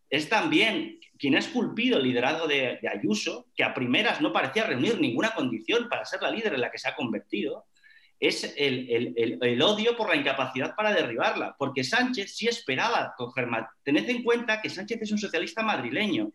Es 0.08 0.28
también 0.28 1.00
quien 1.18 1.34
ha 1.34 1.40
esculpido 1.40 1.98
el 1.98 2.04
liderazgo 2.04 2.46
de, 2.46 2.78
de 2.80 2.88
Ayuso, 2.88 3.48
que 3.56 3.64
a 3.64 3.74
primeras 3.74 4.20
no 4.20 4.32
parecía 4.32 4.64
reunir 4.64 5.00
ninguna 5.00 5.34
condición 5.34 5.88
para 5.88 6.04
ser 6.04 6.22
la 6.22 6.30
líder 6.30 6.54
en 6.54 6.60
la 6.60 6.70
que 6.70 6.78
se 6.78 6.88
ha 6.88 6.94
convertido 6.94 7.66
es 8.26 8.54
el, 8.56 9.62
odio 9.62 9.96
por 9.96 10.08
la 10.08 10.16
incapacidad 10.16 10.74
para 10.74 10.92
derribarla, 10.92 11.54
porque 11.58 11.84
Sánchez 11.84 12.34
sí 12.34 12.46
esperaba 12.46 13.14
coger 13.16 13.46
más. 13.46 13.66
Tened 13.82 14.08
en 14.08 14.22
cuenta 14.22 14.60
que 14.60 14.70
Sánchez 14.70 15.02
es 15.02 15.12
un 15.12 15.18
socialista 15.18 15.62
madrileño. 15.62 16.30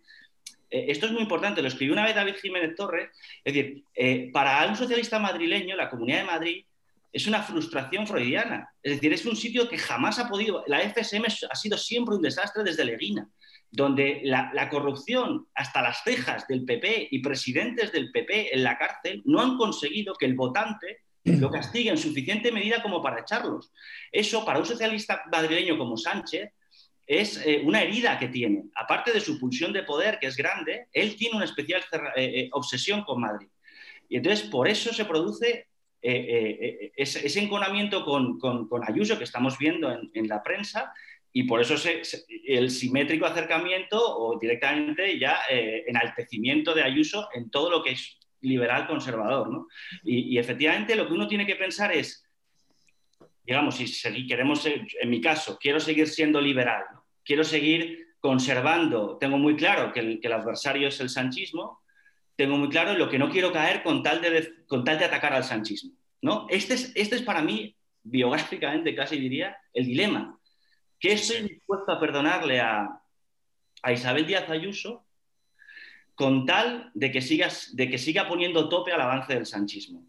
Eh, 0.70 0.86
esto 0.90 1.06
es 1.06 1.12
muy 1.12 1.22
importante, 1.22 1.62
lo 1.62 1.68
escribió 1.68 1.94
una 1.94 2.06
vez 2.06 2.16
David 2.16 2.36
Jiménez 2.42 2.76
Torres. 2.76 3.10
Es 3.44 3.54
decir, 3.54 3.84
eh, 3.96 4.30
para 4.34 4.68
un 4.68 4.76
socialista 4.76 5.20
madrileño, 5.20 5.76
la 5.76 5.90
Comunidad 5.90 6.20
de 6.20 6.26
Madrid 6.26 6.66
es 7.12 7.28
una 7.28 7.42
frustración 7.42 8.06
freudiana. 8.06 8.70
Es 8.84 8.96
decir, 8.96 9.14
es 9.14 9.26
un 9.26 9.36
sitio 9.36 9.68
que 9.68 9.78
jamás 9.78 10.20
ha 10.20 10.28
podido. 10.28 10.64
La 10.68 10.82
FSM 10.82 11.26
ha 11.50 11.56
sido 11.56 11.78
siempre 11.78 12.16
un 12.16 12.22
desastre 12.22 12.64
desde 12.64 12.86
Leguina, 12.86 13.28
donde 13.72 14.22
la, 14.24 14.52
la 14.54 14.70
corrupción, 14.70 15.48
hasta 15.56 15.82
las 15.82 16.04
cejas 16.04 16.48
del 16.48 16.66
PP 16.66 17.08
y 17.12 17.20
presidentes 17.20 17.92
del 17.92 18.12
PP 18.12 18.54
en 18.54 18.64
la 18.64 18.78
cárcel, 18.78 19.22
no 19.26 19.42
han 19.42 19.58
conseguido 19.58 20.14
que 20.14 20.26
el 20.26 20.36
votante 20.36 21.00
lo 21.24 21.52
castigue 21.52 21.90
en 21.90 21.98
suficiente 21.98 22.52
medida 22.52 22.82
como 22.82 23.02
para 23.02 23.22
echarlos. 23.22 23.72
Eso, 24.12 24.46
para 24.46 24.60
un 24.60 24.66
socialista 24.66 25.24
madrileño 25.32 25.78
como 25.78 25.98
Sánchez, 25.98 26.52
es 27.10 27.44
eh, 27.44 27.62
una 27.64 27.82
herida 27.82 28.20
que 28.20 28.28
tiene. 28.28 28.66
Aparte 28.76 29.12
de 29.12 29.20
su 29.20 29.40
pulsión 29.40 29.74
de 29.74 29.82
poder, 29.82 30.20
que 30.20 30.28
es 30.28 30.38
grande, 30.38 30.88
él 30.94 31.16
tiene 31.16 31.38
una 31.38 31.46
especial 31.46 31.82
eh, 31.92 32.10
eh, 32.16 32.50
obsesión 32.52 33.04
con 33.04 33.22
Madrid. 33.22 33.48
Y 34.08 34.18
entonces, 34.18 34.48
por 34.48 34.68
eso 34.68 34.94
se 34.94 35.06
produce 35.06 35.68
ese, 36.02 37.40
enconamiento 37.40 38.06
con, 38.06 38.40
Ayuso 38.88 39.18
que 39.18 39.26
estamos 39.26 39.58
viendo 39.58 39.92
en, 39.92 40.28
la 40.30 40.42
prensa 40.42 40.94
y 41.34 41.44
por 41.44 41.60
eso 41.60 41.76
el 42.48 42.72
simétrico 42.72 43.26
acercamiento 43.26 44.00
o 44.00 44.40
directamente 44.40 45.20
ya 45.20 45.40
enaltecimiento 45.50 46.74
de 46.74 46.84
Ayuso 46.84 47.28
en 47.34 47.52
todo 47.52 47.70
lo 47.70 47.84
que 47.84 47.92
es 47.92 48.19
liberal 48.42 48.88
conservador. 48.88 49.50
¿no? 49.50 49.68
Y, 50.04 50.38
efectivamente 50.38 50.96
lo 50.96 51.08
que 51.08 51.14
uno 51.14 51.28
tiene 51.28 51.46
que 51.46 51.56
pensar 51.56 51.92
es, 51.92 52.24
digamos, 53.44 53.76
si 53.76 54.28
queremos, 54.28 54.66
en 54.66 55.10
mi 55.10 55.22
caso, 55.22 55.58
quiero 55.60 55.80
seguir 55.80 56.08
siendo 56.08 56.40
liberal, 56.40 56.84
quiero 57.24 57.44
seguir 57.44 58.08
conservando, 58.20 59.18
tengo 59.18 59.38
muy 59.38 59.56
claro 59.56 59.94
que 59.94 60.20
el, 60.22 60.34
adversario 60.34 60.88
es 60.88 61.00
el 61.00 61.10
sanchismo, 61.10 61.82
tengo 62.36 62.58
muy 62.58 62.70
claro 62.70 62.94
lo 62.94 63.10
que 63.10 63.20
no 63.20 63.30
quiero 63.30 63.52
caer 63.52 63.84
con 63.84 64.04
tal 64.04 64.22
de, 64.22 64.66
con 64.68 64.84
tal 64.84 65.00
de 65.00 65.06
atacar 65.06 65.34
al 65.34 65.44
sanchismo. 65.44 65.94
¿no? 66.22 66.48
Este, 66.50 66.74
es, 66.74 66.92
este 66.96 67.16
es 67.16 67.22
para 67.22 67.42
mí, 67.42 67.76
biográficamente 68.04 68.96
casi 68.96 69.18
diría, 69.18 69.58
el 69.74 69.86
dilema. 69.86 70.38
¿Qué 71.00 71.14
estoy 71.14 71.48
dispuesto 71.48 71.92
a 71.92 72.00
perdonarle 72.00 72.60
a, 72.60 73.02
a 73.82 73.92
Isabel 73.92 74.26
Díaz 74.26 74.50
Ayuso 74.50 75.06
con 76.20 76.46
tal 76.46 76.92
de 76.96 77.12
que, 77.12 77.22
sigas, 77.22 77.74
de 77.78 77.90
que 77.90 77.98
siga 77.98 78.28
poniendo 78.28 78.68
tope 78.68 78.92
al 78.92 79.00
avance 79.00 79.34
del 79.34 79.46
sanchismo. 79.46 80.04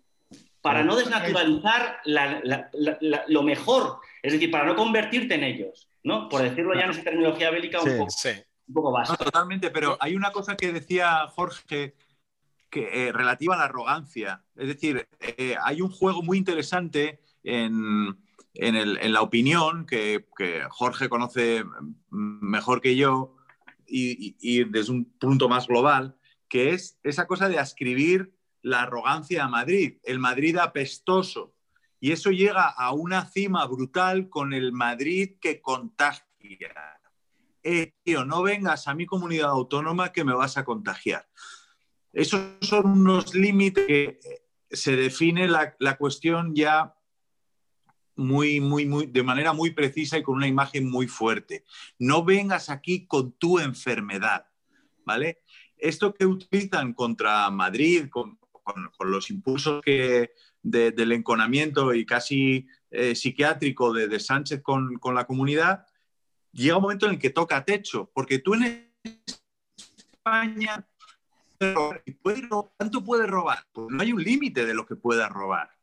Para 0.60 0.82
no 0.82 0.96
desnaturalizar 0.96 2.00
lo 3.28 3.42
mejor, 3.44 4.00
es 4.20 4.32
decir, 4.32 4.50
para 4.50 4.64
no 4.64 4.74
convertirte 4.74 5.36
en 5.36 5.44
ellos, 5.44 5.88
¿no? 6.02 6.28
Por 6.28 6.42
decirlo 6.42 6.74
ya 6.74 6.86
en 6.86 6.90
esa 6.90 7.04
terminología 7.04 7.52
bélica 7.52 7.80
un, 7.80 7.96
poco, 7.96 8.12
un 8.66 8.74
poco 8.74 8.90
básica. 8.90 9.24
totalmente, 9.24 9.70
pero 9.70 9.96
hay 10.00 10.16
una 10.16 10.32
cosa 10.32 10.56
que 10.56 10.72
decía 10.72 11.28
Jorge 11.28 11.94
que, 12.68 13.06
eh, 13.06 13.12
relativa 13.12 13.54
a 13.54 13.58
la 13.58 13.64
arrogancia. 13.66 14.42
Es 14.56 14.66
decir, 14.66 15.06
eh, 15.20 15.54
hay 15.62 15.80
un 15.80 15.92
juego 15.92 16.22
muy 16.22 16.38
interesante 16.38 17.20
en, 17.44 18.18
la 18.52 19.22
opinión 19.22 19.86
que, 19.86 20.26
que 20.36 20.64
Jorge 20.70 21.08
conoce 21.08 21.62
mejor 22.10 22.80
que 22.80 22.96
yo, 22.96 23.36
y, 23.90 24.64
desde 24.64 24.92
un 24.92 25.04
punto 25.04 25.48
más 25.48 25.66
global, 25.66 26.16
que 26.48 26.70
es 26.70 26.98
esa 27.02 27.26
cosa 27.26 27.48
de 27.48 27.58
ascribir 27.58 28.32
la 28.62 28.82
arrogancia 28.82 29.44
a 29.44 29.48
Madrid, 29.48 29.98
el 30.02 30.18
Madrid 30.18 30.56
apestoso. 30.58 31.54
Y 31.98 32.12
eso 32.12 32.30
llega 32.30 32.68
a 32.68 32.92
una 32.92 33.26
cima 33.26 33.66
brutal 33.66 34.28
con 34.28 34.52
el 34.52 34.72
Madrid 34.72 35.36
que 35.40 35.60
contagia. 35.60 36.24
Eh, 37.62 37.92
tío, 38.02 38.24
no 38.24 38.42
vengas 38.42 38.88
a 38.88 38.94
mi 38.94 39.04
comunidad 39.04 39.50
autónoma 39.50 40.12
que 40.12 40.24
me 40.24 40.34
vas 40.34 40.56
a 40.56 40.64
contagiar. 40.64 41.28
Esos 42.12 42.40
son 42.62 42.86
unos 42.86 43.34
límites 43.34 43.86
que 43.86 44.18
eh, 44.24 44.42
se 44.70 44.96
define 44.96 45.46
la, 45.46 45.76
la 45.78 45.96
cuestión 45.96 46.54
ya 46.54 46.94
muy, 48.16 48.60
muy, 48.60 48.86
muy, 48.86 49.06
de 49.06 49.22
manera 49.22 49.52
muy 49.52 49.70
precisa 49.70 50.18
y 50.18 50.22
con 50.22 50.36
una 50.36 50.46
imagen 50.46 50.88
muy 50.90 51.06
fuerte. 51.06 51.64
No 51.98 52.24
vengas 52.24 52.68
aquí 52.68 53.06
con 53.06 53.32
tu 53.32 53.58
enfermedad, 53.58 54.46
¿vale? 55.04 55.42
Esto 55.76 56.14
que 56.14 56.26
utilizan 56.26 56.92
contra 56.92 57.50
Madrid, 57.50 58.08
con, 58.10 58.38
los 59.00 59.30
impulsos 59.30 59.82
que, 59.82 60.32
del 60.62 61.12
enconamiento 61.12 61.92
y 61.94 62.06
casi 62.06 62.68
eh, 62.90 63.14
psiquiátrico 63.16 63.92
de, 63.92 64.20
Sánchez 64.20 64.62
con, 64.62 64.94
con, 64.96 65.14
la 65.14 65.26
comunidad, 65.26 65.86
llega 66.52 66.76
un 66.76 66.82
momento 66.82 67.06
en 67.06 67.12
el 67.12 67.18
que 67.18 67.30
toca 67.30 67.64
techo, 67.64 68.10
porque 68.14 68.38
tú 68.38 68.54
en 68.54 68.92
España, 70.14 70.86
¿cuánto 71.58 73.04
puedes 73.04 73.28
robar? 73.28 73.66
Pues 73.72 73.88
no 73.90 74.02
hay 74.02 74.12
un 74.12 74.22
límite 74.22 74.66
de 74.66 74.74
lo 74.74 74.86
que 74.86 74.94
puedas 74.94 75.30
robar 75.30 75.79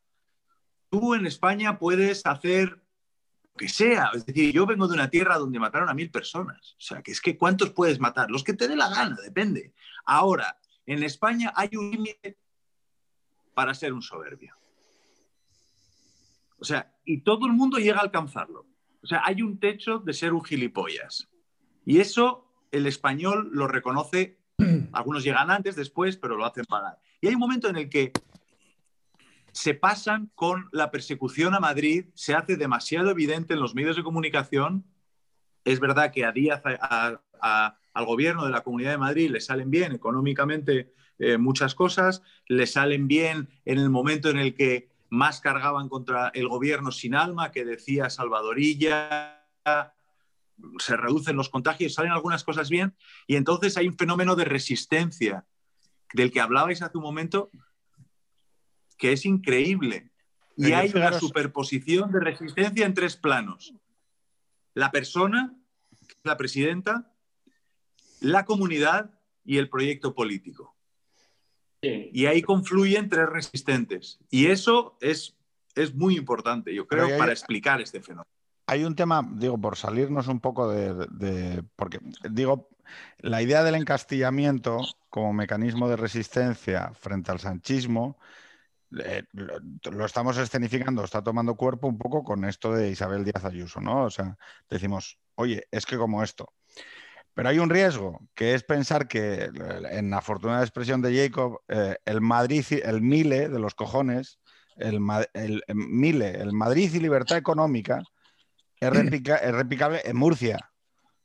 tú 0.90 1.14
en 1.14 1.26
España 1.26 1.78
puedes 1.78 2.24
hacer 2.26 2.70
lo 2.70 3.52
que 3.56 3.68
sea. 3.68 4.10
Es 4.14 4.26
decir, 4.26 4.52
yo 4.52 4.66
vengo 4.66 4.88
de 4.88 4.94
una 4.94 5.10
tierra 5.10 5.38
donde 5.38 5.58
mataron 5.58 5.88
a 5.88 5.94
mil 5.94 6.10
personas. 6.10 6.74
O 6.78 6.80
sea, 6.80 7.02
que 7.02 7.12
es 7.12 7.20
que 7.20 7.36
¿cuántos 7.36 7.70
puedes 7.70 8.00
matar? 8.00 8.30
Los 8.30 8.44
que 8.44 8.54
te 8.54 8.68
dé 8.68 8.76
la 8.76 8.88
gana, 8.88 9.16
depende. 9.22 9.74
Ahora, 10.04 10.58
en 10.86 11.02
España 11.02 11.52
hay 11.54 11.70
un 11.76 11.90
límite 11.90 12.38
para 13.54 13.74
ser 13.74 13.92
un 13.92 14.02
soberbio. 14.02 14.54
O 16.58 16.64
sea, 16.64 16.94
y 17.04 17.20
todo 17.20 17.46
el 17.46 17.52
mundo 17.52 17.78
llega 17.78 17.98
a 17.98 18.02
alcanzarlo. 18.02 18.66
O 19.02 19.06
sea, 19.06 19.22
hay 19.24 19.42
un 19.42 19.58
techo 19.58 19.98
de 19.98 20.12
ser 20.12 20.32
un 20.32 20.44
gilipollas. 20.44 21.28
Y 21.84 22.00
eso 22.00 22.52
el 22.70 22.86
español 22.86 23.50
lo 23.52 23.68
reconoce. 23.68 24.38
Algunos 24.92 25.24
llegan 25.24 25.50
antes, 25.50 25.76
después, 25.76 26.16
pero 26.16 26.36
lo 26.36 26.44
hacen 26.44 26.64
pagar. 26.64 26.98
Y 27.20 27.28
hay 27.28 27.34
un 27.34 27.40
momento 27.40 27.68
en 27.68 27.76
el 27.76 27.88
que 27.88 28.12
se 29.58 29.74
pasan 29.74 30.30
con 30.36 30.68
la 30.70 30.92
persecución 30.92 31.52
a 31.52 31.58
Madrid, 31.58 32.04
se 32.14 32.32
hace 32.32 32.56
demasiado 32.56 33.10
evidente 33.10 33.54
en 33.54 33.60
los 33.60 33.74
medios 33.74 33.96
de 33.96 34.04
comunicación. 34.04 34.84
Es 35.64 35.80
verdad 35.80 36.12
que 36.12 36.24
a 36.24 36.30
Díaz, 36.30 36.62
al 36.62 38.06
gobierno 38.06 38.44
de 38.44 38.52
la 38.52 38.60
Comunidad 38.60 38.92
de 38.92 38.98
Madrid, 38.98 39.30
le 39.30 39.40
salen 39.40 39.68
bien 39.68 39.90
económicamente 39.90 40.94
eh, 41.18 41.38
muchas 41.38 41.74
cosas, 41.74 42.22
le 42.46 42.68
salen 42.68 43.08
bien 43.08 43.48
en 43.64 43.78
el 43.78 43.90
momento 43.90 44.30
en 44.30 44.38
el 44.38 44.54
que 44.54 44.90
más 45.10 45.40
cargaban 45.40 45.88
contra 45.88 46.28
el 46.34 46.46
gobierno 46.46 46.92
sin 46.92 47.16
alma, 47.16 47.50
que 47.50 47.64
decía 47.64 48.10
Salvadorilla, 48.10 49.44
se 50.78 50.96
reducen 50.96 51.34
los 51.34 51.48
contagios, 51.48 51.94
salen 51.94 52.12
algunas 52.12 52.44
cosas 52.44 52.70
bien, 52.70 52.94
y 53.26 53.34
entonces 53.34 53.76
hay 53.76 53.88
un 53.88 53.98
fenómeno 53.98 54.36
de 54.36 54.44
resistencia 54.44 55.46
del 56.14 56.30
que 56.30 56.40
hablabais 56.40 56.80
hace 56.80 56.96
un 56.96 57.02
momento, 57.02 57.50
que 58.98 59.12
es 59.12 59.24
increíble. 59.24 60.10
Y 60.56 60.72
hay 60.72 60.90
una 60.94 61.12
superposición 61.18 62.10
de 62.10 62.20
resistencia 62.20 62.84
en 62.84 62.92
tres 62.92 63.16
planos. 63.16 63.72
La 64.74 64.90
persona, 64.90 65.56
la 66.24 66.36
presidenta, 66.36 67.12
la 68.20 68.44
comunidad 68.44 69.10
y 69.44 69.58
el 69.58 69.70
proyecto 69.70 70.14
político. 70.14 70.74
Y 71.80 72.26
ahí 72.26 72.42
confluyen 72.42 73.08
tres 73.08 73.28
resistentes. 73.28 74.18
Y 74.30 74.46
eso 74.46 74.98
es, 75.00 75.36
es 75.76 75.94
muy 75.94 76.16
importante, 76.16 76.74
yo 76.74 76.88
creo, 76.88 77.16
para 77.16 77.30
explicar 77.30 77.80
este 77.80 78.02
fenómeno. 78.02 78.28
Hay 78.66 78.84
un 78.84 78.96
tema, 78.96 79.26
digo, 79.36 79.58
por 79.58 79.76
salirnos 79.76 80.26
un 80.26 80.40
poco 80.40 80.68
de, 80.70 81.06
de, 81.10 81.62
Porque, 81.76 82.00
digo, 82.30 82.68
la 83.18 83.40
idea 83.40 83.62
del 83.62 83.76
encastillamiento 83.76 84.80
como 85.08 85.32
mecanismo 85.32 85.88
de 85.88 85.96
resistencia 85.96 86.92
frente 86.94 87.30
al 87.30 87.38
sanchismo 87.38 88.18
eh, 89.04 89.24
lo, 89.32 90.06
estamos 90.06 90.38
escenificando, 90.38 91.04
está 91.04 91.22
tomando 91.22 91.54
cuerpo 91.56 91.88
un 91.88 91.98
poco 91.98 92.24
con 92.24 92.44
esto 92.44 92.72
de 92.72 92.90
Isabel 92.90 93.24
Díaz 93.24 93.44
Ayuso, 93.44 93.80
¿no? 93.80 94.04
O 94.04 94.10
sea, 94.10 94.36
decimos, 94.68 95.18
oye, 95.34 95.66
es 95.70 95.84
que 95.84 95.96
como 95.96 96.22
esto. 96.22 96.52
Pero 97.34 97.50
hay 97.50 97.58
un 97.58 97.70
riesgo, 97.70 98.20
que 98.34 98.54
es 98.54 98.64
pensar 98.64 99.06
que 99.06 99.50
en 99.90 100.10
la 100.10 100.18
afortunada 100.18 100.62
expresión 100.62 101.02
de 101.02 101.16
Jacob, 101.16 101.60
eh, 101.68 101.96
el 102.04 102.20
Madrid, 102.20 102.64
el 102.82 103.00
Mile 103.00 103.48
de 103.48 103.58
los 103.58 103.74
cojones, 103.74 104.40
el, 104.76 104.98
el, 105.34 105.62
Mile, 105.74 106.30
el 106.40 106.52
Madrid 106.52 106.92
y 106.92 106.98
libertad 106.98 107.36
económica, 107.36 108.02
es, 108.80 108.90
replicable 108.90 110.02
en 110.04 110.16
Murcia 110.16 110.58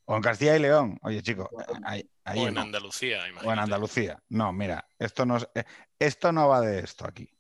o 0.05 0.15
en 0.15 0.21
Castilla 0.21 0.55
y 0.55 0.59
León. 0.59 0.99
Oye, 1.01 1.21
chicos, 1.21 1.47
ahí, 1.83 2.07
o 2.25 2.47
en 2.47 2.57
Andalucía, 2.57 3.23
O 3.43 3.51
en 3.51 3.59
Andalucía. 3.59 4.21
No, 4.29 4.51
mira, 4.53 4.87
esto 4.99 5.25
no, 5.25 5.37
eh, 5.55 5.63
esto 5.97 6.31
no 6.31 6.47
va 6.47 6.61
de 6.61 6.79
esto 6.79 7.05
aquí. 7.07 7.32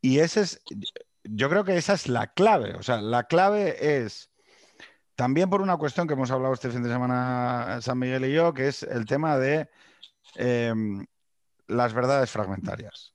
Y 0.00 0.20
ese 0.20 0.42
es, 0.42 0.62
yo 1.24 1.48
creo 1.48 1.64
que 1.64 1.76
esa 1.76 1.94
es 1.94 2.08
la 2.08 2.28
clave. 2.28 2.74
O 2.74 2.82
sea, 2.82 3.00
la 3.00 3.24
clave 3.24 4.02
es 4.04 4.30
también 5.14 5.50
por 5.50 5.62
una 5.62 5.76
cuestión 5.76 6.06
que 6.06 6.14
hemos 6.14 6.30
hablado 6.30 6.54
este 6.54 6.70
fin 6.70 6.82
de 6.82 6.90
semana 6.90 7.80
San 7.82 7.98
Miguel 7.98 8.24
y 8.24 8.32
yo, 8.32 8.54
que 8.54 8.68
es 8.68 8.82
el 8.84 9.04
tema 9.04 9.36
de 9.36 9.68
em, 10.36 11.06
las 11.66 11.92
verdades 11.92 12.30
fragmentarias. 12.30 13.14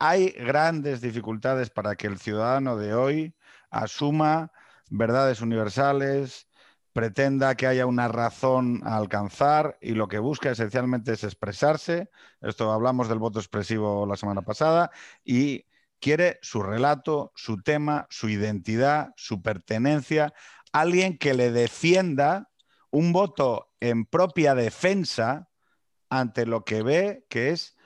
Hay 0.00 0.30
grandes 0.30 1.00
dificultades 1.00 1.70
para 1.70 1.94
que 1.94 2.08
el 2.08 2.18
ciudadano 2.18 2.76
de 2.76 2.94
hoy 2.94 3.36
asuma 3.70 4.50
verdades 4.90 5.40
universales, 5.40 6.48
pretenda 6.92 7.54
que 7.54 7.66
haya 7.66 7.86
una 7.86 8.08
razón 8.08 8.80
a 8.84 8.96
alcanzar 8.96 9.78
y 9.80 9.92
lo 9.92 10.08
que 10.08 10.18
busca 10.18 10.50
esencialmente 10.50 11.12
es 11.12 11.22
expresarse. 11.22 12.10
Esto 12.40 12.72
hablamos 12.72 13.08
del 13.08 13.18
voto 13.18 13.38
expresivo 13.38 14.06
la 14.06 14.16
semana 14.16 14.42
pasada 14.42 14.90
y 15.24 15.66
quiere 16.00 16.38
su 16.42 16.62
relato, 16.62 17.32
su 17.34 17.62
tema, 17.62 18.06
su 18.10 18.28
identidad, 18.28 19.12
su 19.16 19.42
pertenencia, 19.42 20.32
alguien 20.72 21.18
que 21.18 21.34
le 21.34 21.50
defienda 21.50 22.50
un 22.90 23.12
voto 23.12 23.72
en 23.80 24.04
propia 24.04 24.54
defensa 24.54 25.48
ante 26.10 26.46
lo 26.46 26.64
que 26.64 26.82
ve 26.82 27.26
que 27.28 27.50
es, 27.50 27.76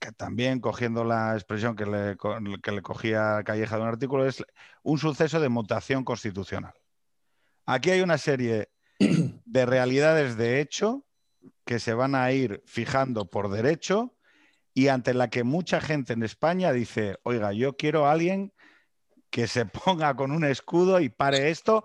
que 0.00 0.12
también 0.12 0.60
cogiendo 0.60 1.04
la 1.04 1.34
expresión 1.34 1.76
que 1.76 1.86
le, 1.86 2.16
que 2.62 2.72
le 2.72 2.82
cogía 2.82 3.42
Calleja 3.44 3.76
de 3.76 3.82
un 3.82 3.88
artículo, 3.88 4.26
es 4.26 4.44
un 4.82 4.98
suceso 4.98 5.40
de 5.40 5.48
mutación 5.48 6.04
constitucional. 6.04 6.74
Aquí 7.66 7.90
hay 7.90 8.00
una 8.00 8.18
serie 8.18 8.70
de 8.98 9.66
realidades 9.66 10.36
de 10.36 10.60
hecho 10.60 11.04
que 11.64 11.78
se 11.78 11.94
van 11.94 12.14
a 12.14 12.32
ir 12.32 12.62
fijando 12.66 13.30
por 13.30 13.50
derecho 13.50 14.13
y 14.74 14.88
ante 14.88 15.14
la 15.14 15.30
que 15.30 15.44
mucha 15.44 15.80
gente 15.80 16.12
en 16.12 16.24
España 16.24 16.72
dice, 16.72 17.18
oiga, 17.22 17.52
yo 17.52 17.76
quiero 17.76 18.06
a 18.06 18.12
alguien 18.12 18.52
que 19.30 19.46
se 19.46 19.64
ponga 19.86 20.14
con 20.16 20.32
un 20.32 20.44
escudo 20.44 21.00
y 21.00 21.08
pare 21.08 21.50
esto, 21.50 21.84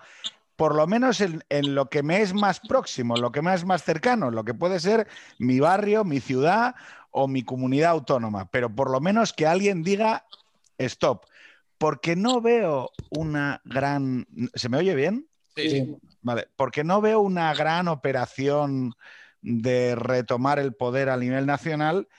por 0.55 0.75
lo 0.75 0.87
menos 0.87 1.21
en, 1.21 1.41
lo 1.73 1.89
que 1.89 2.03
me 2.03 2.21
es 2.21 2.33
más 2.33 2.59
próximo, 2.59 3.15
lo 3.15 3.31
que 3.31 3.41
me 3.41 3.53
es 3.53 3.63
más 3.63 3.83
cercano, 3.83 4.29
lo 4.29 4.43
que 4.43 4.53
puede 4.53 4.81
ser 4.81 5.07
mi 5.37 5.59
barrio, 5.61 6.03
mi 6.03 6.19
ciudad 6.19 6.75
o 7.11 7.29
mi 7.29 7.43
comunidad 7.43 7.91
autónoma, 7.91 8.51
pero 8.51 8.75
por 8.75 8.91
lo 8.91 8.99
menos 8.99 9.31
que 9.31 9.47
alguien 9.47 9.83
diga 9.83 10.25
stop, 10.77 11.25
porque 11.77 12.17
no 12.17 12.41
veo 12.41 12.91
una 13.09 13.61
gran... 13.63 14.27
¿Se 14.53 14.67
me 14.67 14.77
oye 14.77 14.95
bien? 14.95 15.29
Sí. 15.55 15.95
Vale, 16.21 16.47
porque 16.57 16.83
no 16.83 16.99
veo 16.99 17.21
una 17.21 17.53
gran 17.53 17.87
operación 17.87 18.93
de 19.41 19.95
retomar 19.95 20.59
el 20.59 20.73
poder 20.73 21.09
a 21.09 21.17
nivel 21.17 21.45
nacional. 21.45 22.09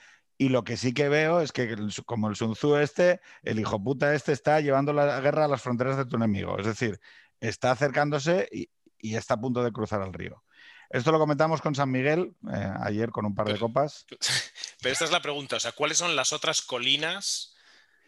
Y 0.41 0.49
lo 0.49 0.63
que 0.63 0.75
sí 0.75 0.91
que 0.91 1.07
veo 1.07 1.39
es 1.39 1.51
que, 1.51 1.77
como 2.03 2.27
el 2.27 2.35
Sun 2.35 2.53
Tzu 2.53 2.77
este, 2.77 3.21
el 3.43 3.59
hijo 3.59 3.79
puta 3.83 4.15
este 4.15 4.31
está 4.31 4.59
llevando 4.59 4.91
la 4.91 5.21
guerra 5.21 5.45
a 5.45 5.47
las 5.47 5.61
fronteras 5.61 5.97
de 5.97 6.05
tu 6.05 6.15
enemigo. 6.15 6.57
Es 6.57 6.65
decir, 6.65 6.99
está 7.39 7.69
acercándose 7.69 8.49
y, 8.51 8.67
está 9.15 9.35
a 9.35 9.39
punto 9.39 9.63
de 9.63 9.71
cruzar 9.71 10.01
el 10.01 10.11
río. 10.11 10.43
Esto 10.89 11.11
lo 11.11 11.19
comentamos 11.19 11.61
con 11.61 11.75
San 11.75 11.91
Miguel 11.91 12.33
eh, 12.51 12.73
ayer 12.81 13.11
con 13.11 13.27
un 13.27 13.35
par 13.35 13.49
de 13.49 13.59
copas. 13.59 14.07
Pero 14.81 14.93
esta 14.93 15.05
es 15.05 15.11
la 15.11 15.21
pregunta, 15.21 15.57
o 15.57 15.59
sea, 15.59 15.73
¿cuáles 15.73 15.99
son 15.99 16.15
las 16.15 16.33
otras 16.33 16.63
colinas 16.63 17.53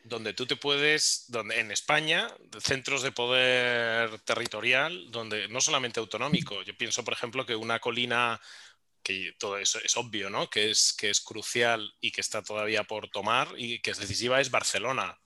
donde 0.04 0.34
tú 0.34 0.48
te 0.48 0.56
puedes, 0.56 1.26
donde 1.28 1.60
en 1.60 1.72
España, 1.72 2.30
centros 2.62 3.04
de 3.04 3.12
poder 3.12 4.18
territorial, 4.22 5.12
donde 5.12 5.48
no 5.50 5.62
solamente 5.62 6.00
autonómico, 6.00 6.64
yo 6.64 6.76
pienso, 6.76 7.04
por 7.04 7.14
ejemplo, 7.14 7.46
que 7.46 7.56
una 7.56 7.80
colina 7.80 8.42
que 9.04 9.34
todo 9.38 9.58
eso 9.58 9.80
es 9.84 9.96
obvio, 9.98 10.30
¿no? 10.30 10.50
Que 10.50 10.72
es, 10.72 10.94
que 10.94 11.10
es 11.10 11.22
crucial 11.22 11.94
y 12.00 12.12
que 12.12 12.22
está 12.22 12.42
todavía 12.42 12.84
por 12.84 13.10
tomar 13.10 13.50
y 13.58 13.80
que 13.80 13.92
es 13.92 14.00
decisiva 14.00 14.40
es 14.40 14.50
Barcelona. 14.50 15.20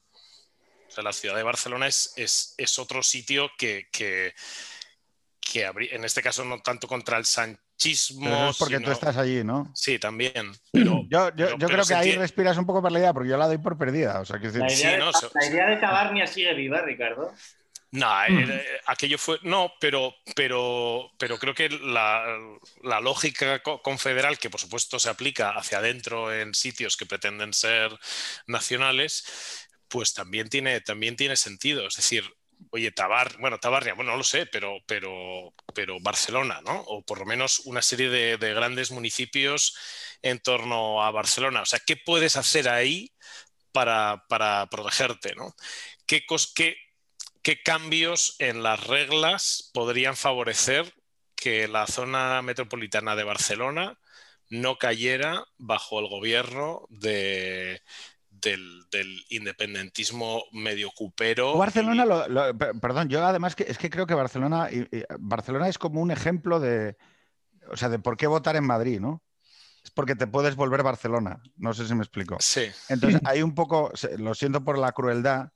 O 0.88 0.92
sea, 0.92 1.04
la 1.04 1.14
ciudad 1.14 1.36
de 1.36 1.44
Barcelona 1.44 1.88
es, 1.88 2.14
es, 2.16 2.80
otro 2.80 3.04
sitio 3.04 3.52
que, 3.58 3.88
que, 3.92 4.34
en 5.92 6.06
este 6.06 6.22
caso 6.22 6.44
no 6.44 6.60
tanto 6.62 6.88
contra 6.88 7.18
el 7.18 7.26
sanchismo. 7.26 8.50
es 8.50 8.58
porque 8.58 8.80
tú 8.80 8.92
estás 8.92 9.18
allí, 9.18 9.44
¿no? 9.44 9.72
Sí, 9.76 10.00
también. 10.00 10.52
yo, 10.74 11.32
creo 11.34 11.86
que 11.86 11.94
ahí 11.94 12.16
respiras 12.16 12.58
un 12.58 12.66
poco 12.66 12.82
por 12.82 12.92
la 12.92 13.00
idea, 13.00 13.14
porque 13.14 13.30
yo 13.30 13.38
la 13.38 13.48
doy 13.48 13.58
por 13.58 13.78
perdida. 13.78 14.22
O 14.22 14.26
sea, 14.26 14.40
que 14.40 14.50
la, 14.50 14.72
idea 14.72 14.92
de, 14.92 15.00
la 15.00 15.46
idea 15.46 15.70
de 15.70 15.78
Tabarnia 15.78 16.26
sigue 16.26 16.54
viva, 16.54 16.82
Ricardo. 16.82 17.34
No, 17.92 18.24
eh, 18.26 18.28
eh, 18.30 18.82
aquello 18.86 19.18
fue. 19.18 19.40
No, 19.44 19.72
pero, 19.80 20.14
pero, 20.36 21.12
pero 21.18 21.38
creo 21.40 21.54
que 21.54 21.70
la, 21.70 22.38
lógica 23.02 23.62
confederal, 23.62 24.38
que 24.38 24.50
por 24.50 24.60
supuesto 24.60 25.00
se 25.00 25.10
aplica 25.10 25.52
hacia 25.52 25.78
adentro 25.78 26.34
en 26.34 26.54
sitios 26.54 26.98
que 26.98 27.06
pretenden 27.06 27.54
ser 27.54 27.98
nacionales, 28.46 29.68
pues 29.88 30.14
también 30.14 30.50
tiene, 30.50 30.82
también 30.82 31.16
tiene 31.16 31.38
sentido. 31.38 31.88
Es 31.88 31.96
decir, 31.96 32.26
oye, 32.72 32.92
Tabar, 32.92 33.38
bueno, 33.40 33.60
Tabarnia, 33.60 33.94
bueno, 33.94 34.12
no 34.12 34.18
lo 34.18 34.24
sé, 34.24 34.46
pero, 34.48 34.78
pero, 34.86 35.54
pero 35.74 36.00
Barcelona, 36.02 36.62
¿no? 36.66 36.82
O 36.88 37.04
por 37.04 37.20
lo 37.20 37.26
menos 37.26 37.60
una 37.66 37.82
serie 37.82 38.10
de, 38.10 38.38
grandes 38.54 38.92
municipios 38.92 39.78
en 40.22 40.40
torno 40.40 41.04
a 41.04 41.12
Barcelona. 41.12 41.62
O 41.62 41.66
sea, 41.66 41.80
¿qué 41.86 41.96
puedes 41.98 42.36
hacer 42.36 42.68
ahí 42.70 43.14
para, 43.72 44.26
para 44.30 44.68
protegerte, 44.68 45.36
¿no? 45.36 45.56
¿Qué, 46.06 46.26
qué, 46.56 46.78
¿qué 47.48 47.62
cambios 47.64 48.36
en 48.40 48.62
las 48.62 48.88
reglas 48.88 49.72
podrían 49.74 50.18
favorecer 50.18 50.94
que 51.34 51.70
la 51.70 51.88
zona 51.88 52.42
metropolitana 52.42 53.16
de 53.16 53.24
Barcelona 53.24 53.98
no 54.50 54.78
cayera 54.78 55.46
bajo 55.58 56.02
el 56.02 56.10
gobierno 56.10 56.86
del, 56.90 57.80
independentismo 59.30 60.44
medio 60.52 60.92
cupero. 60.92 61.58
Barcelona, 61.58 62.06
perdón, 62.82 63.08
yo 63.08 63.26
además 63.26 63.56
que, 63.56 63.64
es 63.64 63.78
que 63.78 63.90
creo 63.90 64.08
que 64.08 64.14
Barcelona, 64.14 64.70
Barcelona 65.18 65.70
es 65.70 65.78
como 65.78 66.02
un 66.02 66.12
ejemplo 66.12 66.60
de, 66.60 66.98
o 67.72 67.78
sea, 67.78 67.88
de 67.88 68.00
por 68.00 68.18
qué 68.18 68.28
votar 68.28 68.58
en 68.58 68.66
Madrid, 68.66 69.00
¿no? 69.00 69.24
Es 69.86 69.92
porque 69.92 70.16
te 70.16 70.28
puedes 70.28 70.58
volver 70.58 70.84
Barcelona. 70.84 71.42
No 71.56 71.74
sé 71.74 71.88
si 71.88 71.96
me 71.96 72.04
explico. 72.04 72.36
Sí. 72.42 72.66
Entonces, 72.90 73.22
hay 73.24 73.42
un 73.42 73.56
poco, 73.56 73.94
lo 74.18 74.36
siento 74.36 74.66
por 74.66 74.78
la 74.78 74.92
crueldad, 74.92 75.54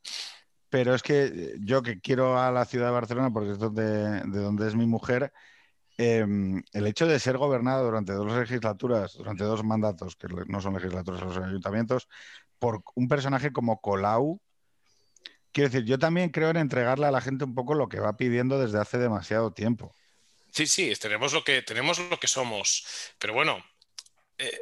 pero 0.72 0.95
es 0.95 1.03
que 1.03 1.26
eh, 1.26 1.55
yo 1.59 1.84
que 1.84 1.99
quiero 1.99 2.39
a 2.39 2.49
la 2.49 2.65
ciudad 2.65 2.88
de 2.88 2.93
Barcelona, 2.93 3.30
porque 3.32 3.51
es 3.51 3.59
donde, 3.59 3.84
de 3.84 4.39
donde 4.39 4.67
es 4.67 4.74
mi 4.74 4.88
mujer, 4.88 5.34
em, 5.97 6.63
el 6.72 6.88
hecho 6.88 7.05
de 7.05 7.19
ser 7.19 7.38
gobernado 7.38 7.84
durante 7.84 8.13
dos 8.13 8.32
legislaturas, 8.32 9.13
durante 9.17 9.43
dos 9.43 9.63
mandatos, 9.65 10.15
que 10.15 10.28
no 10.47 10.61
son 10.61 10.74
legislaturas, 10.74 11.22
los 11.22 11.38
ayuntamientos, 11.38 12.07
por 12.57 12.82
un 12.95 13.09
personaje 13.09 13.51
como 13.51 13.82
Colau, 13.82 14.39
quiero 15.51 15.69
decir, 15.69 15.86
yo 15.86 15.99
también 15.99 16.30
creo 16.30 16.49
en 16.49 16.57
entregarle 16.57 17.05
a 17.05 17.11
la 17.11 17.19
gente 17.19 17.43
un 17.43 17.53
poco 17.53 17.74
lo 17.74 17.89
que 17.89 17.99
va 17.99 18.15
pidiendo 18.15 18.57
desde 18.57 18.80
hace 18.80 18.97
demasiado 18.97 19.51
tiempo. 19.51 19.93
Sí, 20.51 20.67
sí, 20.67 20.93
tenemos 21.01 21.34
lo 21.34 21.43
que, 21.43 21.61
tenemos 21.63 21.99
lo 21.99 22.17
que 22.17 22.28
somos, 22.28 22.86
pero 23.19 23.34
bueno, 23.34 23.61
eh, 24.38 24.61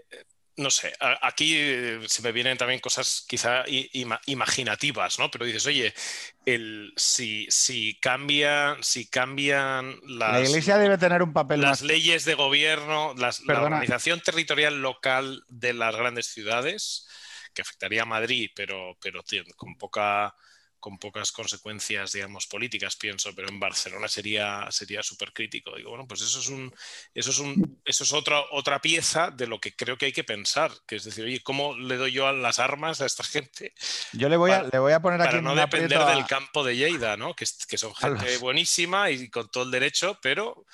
no 0.60 0.70
sé, 0.70 0.94
aquí 1.22 1.56
eh, 1.58 2.00
se 2.08 2.22
me 2.22 2.34
vienen 2.34 2.58
también 2.58 2.82
cosas 2.82 3.26
quizá 3.28 3.64
imaginativas, 4.26 5.18
¿no? 5.18 5.32
Pero 5.32 5.46
dices, 5.46 5.66
oye, 5.66 5.94
el, 6.46 6.92
si, 6.98 7.48
si, 7.50 7.98
cambia, 8.00 8.76
si 8.82 9.10
cambian 9.10 9.96
las... 10.06 10.34
La 10.34 10.42
Iglesia 10.42 10.78
debe 10.78 10.98
tener 10.98 11.24
un 11.24 11.32
papel 11.32 11.62
Las 11.62 11.82
leyes 11.82 12.26
de 12.26 12.34
gobierno, 12.34 13.16
la 13.16 13.32
organización 13.48 14.20
territorial 14.20 14.82
local 14.82 15.46
de 15.48 15.74
las 15.74 15.96
grandes 15.96 16.28
ciudades, 16.28 17.08
que 17.54 17.62
afectaría 17.62 18.02
a 18.02 18.06
Madrid, 18.06 18.52
pero, 18.54 18.98
pero 19.02 19.24
con 19.56 19.78
poca 19.78 20.36
con 20.80 20.98
pocas 20.98 21.32
consecuencias, 21.32 22.14
digamos, 22.14 22.48
políticas, 22.48 22.96
pienso, 22.96 23.34
pero 23.36 23.50
en 23.50 23.60
Barcelona 23.60 24.08
sería 24.08 24.68
sería 24.72 25.04
súper 25.04 25.34
crítico. 25.34 25.76
Digo, 25.76 25.90
bueno, 25.90 26.08
pues 26.08 26.22
eso 26.22 26.40
es 26.40 26.50
un, 26.50 26.74
eso 27.14 27.32
es 27.32 27.40
un, 27.40 27.82
eso 27.86 28.04
es 28.04 28.14
otra, 28.14 28.42
otra 28.52 28.82
pieza 28.82 29.32
de 29.32 29.48
lo 29.48 29.60
que 29.60 29.76
creo 29.76 29.98
que 29.98 30.06
hay 30.06 30.12
que 30.12 30.24
pensar, 30.24 30.72
que 30.88 30.96
es 30.96 31.04
decir, 31.04 31.26
oye, 31.26 31.42
¿cómo 31.42 31.78
le 31.78 31.98
doy 31.98 32.12
yo 32.12 32.32
las 32.32 32.60
armas 32.60 33.02
a 33.02 33.06
esta 33.06 33.24
gente? 33.24 33.74
Yo 34.14 34.30
le 34.30 34.38
voy 34.38 34.52
a, 34.52 34.64
le 34.64 34.80
voy 34.80 34.94
a 34.94 35.02
poner 35.02 35.22
aquí 35.22 35.30
para 35.30 35.42
no 35.42 35.56
depender 35.56 36.00
del 36.06 36.26
campo 36.26 36.64
de 36.64 36.76
Lleida, 36.76 37.18
¿no? 37.18 37.36
Que, 37.36 37.46
que 37.68 37.78
son 37.78 37.94
gente 37.96 38.38
buenísima 38.38 39.12
y 39.12 39.30
con 39.30 39.50
todo 39.52 39.64
el 39.64 39.72
derecho, 39.72 40.18
pero 40.22 40.66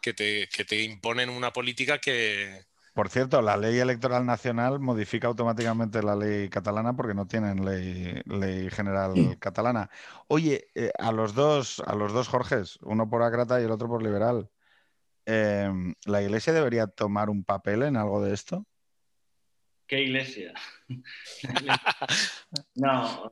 que 0.00 0.14
te, 0.14 0.48
que 0.48 0.64
te 0.64 0.82
imponen 0.82 1.30
una 1.30 1.52
política 1.52 1.98
que, 1.98 2.64
por 2.96 3.10
cierto, 3.10 3.42
la 3.42 3.58
ley 3.58 3.78
electoral 3.78 4.24
nacional 4.24 4.80
modifica 4.80 5.28
automáticamente 5.28 6.02
la 6.02 6.16
ley 6.16 6.48
catalana 6.48 6.96
porque 6.96 7.12
no 7.12 7.26
tienen 7.26 7.62
ley, 7.62 8.70
general 8.70 9.36
catalana. 9.38 9.90
Oye, 10.28 10.68
eh, 10.74 10.90
a 10.98 11.12
los 11.12 11.34
dos, 11.34 11.80
a 11.86 11.94
los 11.94 12.14
dos 12.14 12.26
Jorges, 12.28 12.78
uno 12.80 13.06
por 13.10 13.22
acrata 13.22 13.60
y 13.60 13.64
el 13.64 13.70
otro 13.70 13.86
por 13.86 14.02
liberal, 14.02 14.48
em, 15.26 15.94
¿la 16.06 16.22
iglesia 16.22 16.54
debería 16.54 16.86
tomar 16.86 17.28
un 17.28 17.44
papel 17.44 17.82
en 17.82 17.98
algo 17.98 18.24
de 18.24 18.32
esto? 18.32 18.66
¿Qué 19.86 20.00
iglesia? 20.00 20.54
no, 22.76 23.30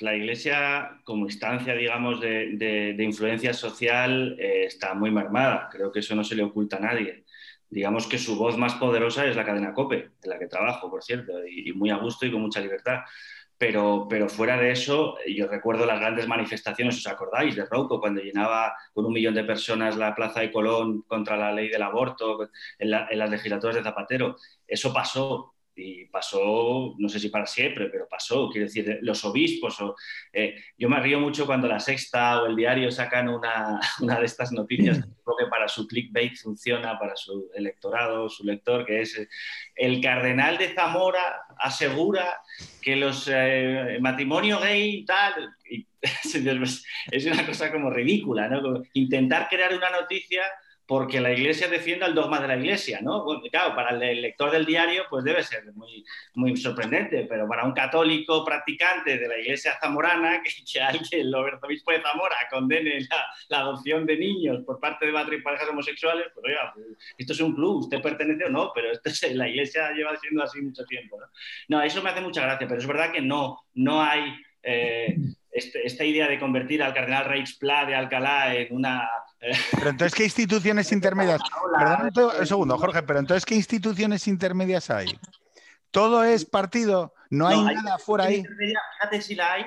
la 0.00 0.16
iglesia 0.16 0.98
como 1.04 1.26
instancia, 1.26 1.74
digamos, 1.74 2.22
de, 2.22 2.96
influencia 2.98 3.52
social 3.52 4.34
eh, 4.40 4.64
está 4.64 4.94
muy 4.94 5.10
mermada. 5.10 5.68
Creo 5.70 5.92
que 5.92 6.00
eso 6.00 6.14
no 6.14 6.24
se 6.24 6.36
le 6.36 6.42
oculta 6.42 6.78
a 6.78 6.80
nadie 6.80 7.26
digamos 7.70 8.06
que 8.06 8.18
su 8.18 8.36
voz 8.36 8.56
más 8.56 8.74
poderosa 8.74 9.26
es 9.26 9.36
la 9.36 9.44
cadena 9.44 9.74
COPE, 9.74 10.10
en 10.22 10.30
la 10.30 10.38
que 10.38 10.46
trabajo, 10.46 10.90
por 10.90 11.02
cierto, 11.02 11.32
y, 11.46 11.72
muy 11.72 11.90
a 11.90 11.96
gusto 11.96 12.26
y 12.26 12.32
con 12.32 12.42
mucha 12.42 12.60
libertad. 12.60 13.00
Pero, 13.56 14.06
pero, 14.08 14.28
fuera 14.28 14.56
de 14.56 14.70
eso, 14.70 15.16
yo 15.26 15.48
recuerdo 15.48 15.84
las 15.84 15.98
grandes 15.98 16.28
manifestaciones, 16.28 16.96
¿os 16.96 17.06
acordáis? 17.08 17.56
De 17.56 17.64
Rouco, 17.64 18.00
cuando 18.00 18.20
llenaba 18.22 18.72
con 18.94 19.04
un 19.04 19.12
millón 19.12 19.34
de 19.34 19.42
personas 19.42 19.96
la 19.96 20.14
plaza 20.14 20.40
de 20.40 20.52
Colón 20.52 21.02
contra 21.02 21.36
la 21.36 21.52
ley 21.52 21.68
del 21.68 21.82
aborto, 21.82 22.48
en, 22.78 22.94
en 22.94 23.18
las 23.18 23.30
legislaturas 23.30 23.74
de 23.76 23.82
Zapatero. 23.82 24.36
Eso 24.66 24.92
pasó, 24.92 25.54
y 25.78 26.06
pasó, 26.06 26.94
no 26.98 27.08
sé 27.08 27.20
si 27.20 27.28
para 27.28 27.46
siempre, 27.46 27.88
pero 27.88 28.08
pasó. 28.08 28.50
Quiero 28.50 28.66
decir, 28.66 28.98
los 29.02 29.24
obispos. 29.24 29.80
O, 29.80 29.94
eh, 30.32 30.56
yo 30.76 30.88
me 30.88 31.00
río 31.00 31.20
mucho 31.20 31.46
cuando 31.46 31.68
la 31.68 31.78
Sexta 31.78 32.42
o 32.42 32.46
el 32.46 32.56
diario 32.56 32.90
sacan 32.90 33.28
una, 33.28 33.80
una 34.00 34.18
de 34.18 34.26
estas 34.26 34.52
noticias 34.52 34.98
que 35.38 35.46
para 35.46 35.68
su 35.68 35.86
clickbait 35.86 36.36
funciona, 36.36 36.98
para 36.98 37.14
su 37.14 37.50
electorado, 37.54 38.28
su 38.28 38.44
lector, 38.44 38.84
que 38.84 39.02
es 39.02 39.16
eh, 39.18 39.28
el 39.76 40.00
cardenal 40.00 40.58
de 40.58 40.74
Zamora 40.74 41.42
asegura 41.58 42.40
que 42.82 42.96
los 42.96 43.30
eh, 43.32 43.98
matrimonios 44.00 44.60
gay 44.62 45.04
tal. 45.04 45.54
es 46.02 47.26
una 47.26 47.46
cosa 47.46 47.72
como 47.72 47.90
ridícula, 47.90 48.48
¿no? 48.48 48.82
intentar 48.94 49.48
crear 49.48 49.74
una 49.74 49.90
noticia 49.90 50.42
porque 50.88 51.20
la 51.20 51.30
Iglesia 51.30 51.68
defienda 51.68 52.06
el 52.06 52.14
dogma 52.14 52.40
de 52.40 52.48
la 52.48 52.56
Iglesia, 52.56 53.00
¿no? 53.02 53.22
claro, 53.50 53.74
para 53.76 53.90
el 53.90 54.22
lector 54.22 54.50
del 54.50 54.64
diario 54.64 55.04
pues 55.10 55.22
debe 55.22 55.42
ser 55.42 55.70
muy, 55.74 56.02
muy 56.32 56.56
sorprendente, 56.56 57.26
pero 57.28 57.46
para 57.46 57.64
un 57.64 57.72
católico 57.72 58.42
practicante 58.42 59.18
de 59.18 59.28
la 59.28 59.38
Iglesia 59.38 59.78
zamorana, 59.82 60.42
que, 60.42 60.50
que 60.64 60.80
alguien, 60.80 61.06
el 61.12 61.34
obispo 61.34 61.92
de 61.92 62.00
Zamora, 62.00 62.36
condene 62.50 63.06
la, 63.50 63.58
adopción 63.58 64.06
de 64.06 64.16
niños 64.16 64.64
por 64.64 64.80
parte 64.80 65.04
de 65.04 65.12
y 65.12 65.42
parejas 65.42 65.68
homosexuales, 65.68 66.24
pues 66.32 66.46
oiga, 66.46 66.72
pues, 66.74 66.86
esto 67.18 67.34
es 67.34 67.40
un 67.40 67.54
club, 67.54 67.80
usted 67.80 68.00
pertenece 68.00 68.46
o 68.46 68.48
no, 68.48 68.72
pero 68.74 68.90
esto 68.90 69.10
es, 69.10 69.34
la 69.34 69.46
Iglesia 69.46 69.92
lleva 69.92 70.16
siendo 70.16 70.42
así 70.42 70.62
mucho 70.62 70.86
tiempo, 70.86 71.20
¿no? 71.20 71.26
No, 71.68 71.82
eso 71.82 72.02
me 72.02 72.08
hace 72.08 72.22
mucha 72.22 72.40
gracia, 72.40 72.66
pero 72.66 72.80
es 72.80 72.86
verdad 72.86 73.12
que 73.12 73.20
no, 73.20 73.60
no 73.74 74.02
hay... 74.02 74.34
Eh, 74.62 75.16
este, 75.58 75.86
esta 75.86 76.04
idea 76.04 76.28
de 76.28 76.38
convertir 76.38 76.82
al 76.82 76.94
cardenal 76.94 77.24
Reichspla 77.24 77.84
de 77.84 77.94
Alcalá 77.94 78.54
en 78.54 78.74
una... 78.74 79.08
Eh, 79.40 79.52
pero 79.76 79.90
entonces, 79.90 80.14
¿qué 80.14 80.24
instituciones 80.24 80.92
intermedias? 80.92 81.40
Perdón 81.78 82.32
un 82.40 82.46
segundo, 82.46 82.78
Jorge, 82.78 83.02
pero 83.02 83.18
entonces, 83.18 83.44
¿qué 83.44 83.54
instituciones 83.54 84.26
intermedias 84.28 84.90
hay? 84.90 85.06
¿Todo 85.90 86.24
es 86.24 86.44
partido? 86.44 87.14
¿No, 87.30 87.48
hay, 87.48 87.62
nada 87.62 87.98
fuera 87.98 88.24
ahí? 88.24 88.42
Fíjate 88.42 89.20
si 89.20 89.34
la 89.34 89.52
hay. 89.52 89.64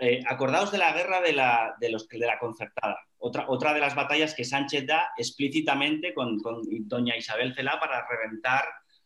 Eh, 0.00 0.22
acordaos 0.26 0.72
de 0.72 0.78
la 0.78 0.92
guerra 0.92 1.20
de 1.20 1.32
la, 1.32 1.74
de 1.78 1.90
los, 1.90 2.08
de 2.08 2.18
la 2.18 2.38
concertada. 2.38 2.98
Otra, 3.18 3.44
otra 3.48 3.72
de 3.72 3.80
las 3.80 3.94
batallas 3.94 4.34
que 4.34 4.44
Sánchez 4.44 4.86
da 4.86 5.08
explícitamente 5.16 6.12
con, 6.12 6.40
con 6.40 6.62
doña 6.86 7.16
Isabel 7.16 7.54
Celá 7.54 7.78
para 7.78 8.06
reventar 8.06 8.64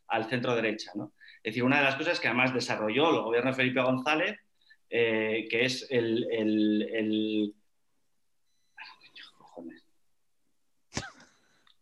al 0.08 0.28
centro 0.28 0.54
derecha. 0.54 0.90
¿no? 0.94 1.12
Es 1.42 1.52
decir, 1.52 1.62
una 1.62 1.78
de 1.78 1.84
las 1.84 1.96
cosas 1.96 2.18
que 2.18 2.28
además 2.28 2.54
desarrolló 2.54 3.10
el 3.10 3.22
gobierno 3.22 3.50
de 3.50 3.56
Felipe 3.56 3.82
González 3.82 4.38
eh, 4.90 5.46
que 5.50 5.64
es 5.64 5.86
el, 5.90 6.26
el, 6.30 7.54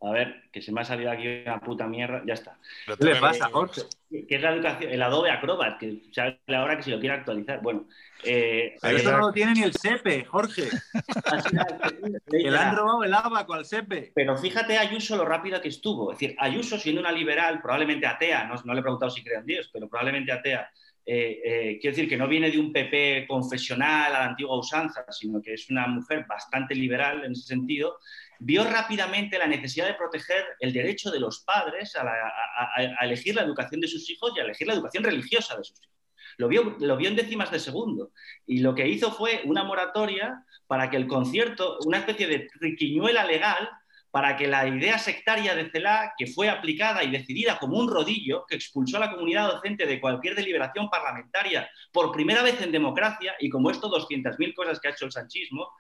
A 0.03 0.11
ver, 0.11 0.43
que 0.53 0.61
se 0.61 0.73
me 0.73 0.83
ha 0.83 0.85
salido 0.85 1.11
aquí 1.11 1.27
una 1.45 1.59
puta 1.59 1.87
mierda. 1.87 2.23
Ya 2.27 2.35
está. 2.35 2.59
¿Qué 2.87 3.05
le 3.05 3.17
pasa, 3.17 3.49
Jorge? 3.51 3.83
Que 4.11 4.37
es 4.37 4.43
la 4.43 4.53
educación, 4.53 4.93
el 4.93 5.03
Adobe 5.03 5.31
Acrobat, 5.31 5.79
que 5.79 6.03
sabe 6.13 6.39
ahora 6.49 6.77
que 6.77 6.85
si 6.85 6.91
lo 6.91 7.01
quiere 7.01 7.17
actualizar. 7.17 7.61
Bueno. 7.61 7.89
Eh, 8.23 8.77
eso 8.83 9.13
no 9.13 9.19
lo 9.19 9.33
tiene 9.33 9.55
ni 9.55 9.63
el 9.63 9.73
SEPE, 9.73 10.25
Jorge. 10.27 10.69
que 12.31 12.51
le 12.51 12.57
han 12.57 12.77
robado 12.77 13.05
el 13.05 13.15
abaco 13.15 13.55
al 13.55 13.65
SEPE. 13.65 14.13
Pero 14.15 14.37
fíjate 14.37 14.79
Ayuso 14.79 15.17
lo 15.17 15.25
rápido 15.25 15.61
que 15.61 15.69
estuvo. 15.69 16.13
Es 16.13 16.19
decir, 16.19 16.37
Ayuso 16.39 16.79
siendo 16.79 17.01
una 17.01 17.11
liberal, 17.11 17.61
probablemente 17.61 18.07
atea, 18.07 18.45
no, 18.45 18.55
no 18.65 18.75
le 18.75 18.81
he 18.81 18.83
preguntado 18.83 19.11
si 19.11 19.25
cree 19.25 19.39
en 19.39 19.47
Dios, 19.47 19.71
pero 19.73 19.89
probablemente 19.89 20.31
atea, 20.31 20.71
eh, 21.09 21.41
eh, 21.45 21.79
quiero 21.81 21.95
decir 21.95 22.09
que 22.09 22.17
no 22.17 22.27
viene 22.27 22.51
de 22.51 22.59
un 22.59 22.73
PP 22.73 23.27
confesional 23.29 24.13
a 24.13 24.19
la 24.19 24.25
antigua 24.27 24.59
usanza, 24.59 25.05
sino 25.13 25.41
que 25.41 25.55
es 25.55 25.71
una 25.71 25.87
mujer 25.87 26.27
bastante 26.29 26.75
liberal 26.75 27.25
en 27.25 27.31
ese 27.31 27.47
sentido, 27.47 28.01
vio 28.41 28.65
rápidamente 28.65 29.39
la 29.39 29.47
necesidad 29.47 29.87
de 29.87 29.95
proteger 29.95 30.45
el 30.59 30.73
derecho 30.73 31.13
de 31.13 31.21
los 31.21 31.45
padres 31.45 31.95
a, 31.97 33.05
elegir 33.05 33.37
la 33.37 33.43
educación 33.43 33.81
de 33.81 33.87
sus 33.87 34.11
hijos 34.11 34.33
y 34.35 34.41
a 34.41 34.43
elegir 34.43 34.67
la 34.67 34.75
educación 34.75 35.05
religiosa 35.05 35.57
de 35.57 35.63
sus 35.63 35.79
hijos. 35.81 35.95
Lo 36.39 36.49
vio, 36.49 37.09
en 37.09 37.17
décimas 37.17 37.53
de 37.53 37.61
segundo 37.61 38.11
y 38.45 38.59
lo 38.59 38.75
que 38.75 38.89
hizo 38.89 39.13
fue 39.13 39.43
una 39.45 39.63
moratoria 39.63 40.45
para 40.67 40.91
que 40.91 40.97
el 40.97 41.07
concierto, 41.07 41.79
una 41.87 41.99
especie 41.99 42.27
de 42.27 42.49
riquiñuela 42.61 43.25
legal, 43.25 43.71
para 44.11 44.37
que 44.37 44.47
la 44.47 44.67
idea 44.67 44.99
sectaria 44.99 45.55
de 45.55 45.71
CELA, 45.71 46.15
que 46.17 46.27
fue 46.27 46.49
aplicada 46.49 47.05
y 47.05 47.11
decidida 47.11 47.59
como 47.59 47.79
un 47.79 47.91
rodillo, 47.91 48.47
que 48.47 48.57
expulsó 48.57 48.97
a 48.97 49.01
la 49.01 49.11
comunidad 49.11 49.49
docente 49.49 49.87
de 49.87 50.01
cualquier 50.01 50.35
deliberación 50.35 50.89
parlamentaria 50.89 51.69
por 51.93 52.13
primera 52.13 52.43
vez 52.43 52.61
en 52.63 52.73
democracia, 52.73 53.35
y 53.39 53.49
como 53.49 53.71
esto 53.71 53.91
200.000 53.91 54.55
cosas 54.55 54.81
que 54.81 54.89
ha 54.89 54.93
hecho 54.93 55.05
el 55.05 55.13
sanchismo, 55.13 55.71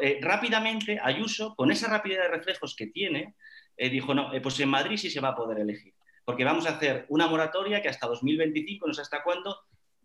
eh, 0.00 0.18
rápidamente 0.22 0.98
Ayuso, 1.02 1.54
con 1.54 1.70
esa 1.70 1.88
rapidez 1.88 2.18
de 2.18 2.28
reflejos 2.28 2.74
que 2.74 2.88
tiene, 2.88 3.34
eh, 3.76 3.88
dijo, 3.88 4.14
no, 4.14 4.32
eh, 4.32 4.40
pues 4.40 4.58
en 4.60 4.68
Madrid 4.68 4.96
sí 4.96 5.10
se 5.10 5.20
va 5.20 5.28
a 5.28 5.36
poder 5.36 5.58
elegir, 5.58 5.94
porque 6.24 6.44
vamos 6.44 6.66
a 6.66 6.70
hacer 6.70 7.06
una 7.08 7.28
moratoria 7.28 7.80
que 7.80 7.88
hasta 7.88 8.06
2025, 8.06 8.86
no 8.86 8.94
sé 8.94 9.02
hasta 9.02 9.22
cuándo... 9.22 9.56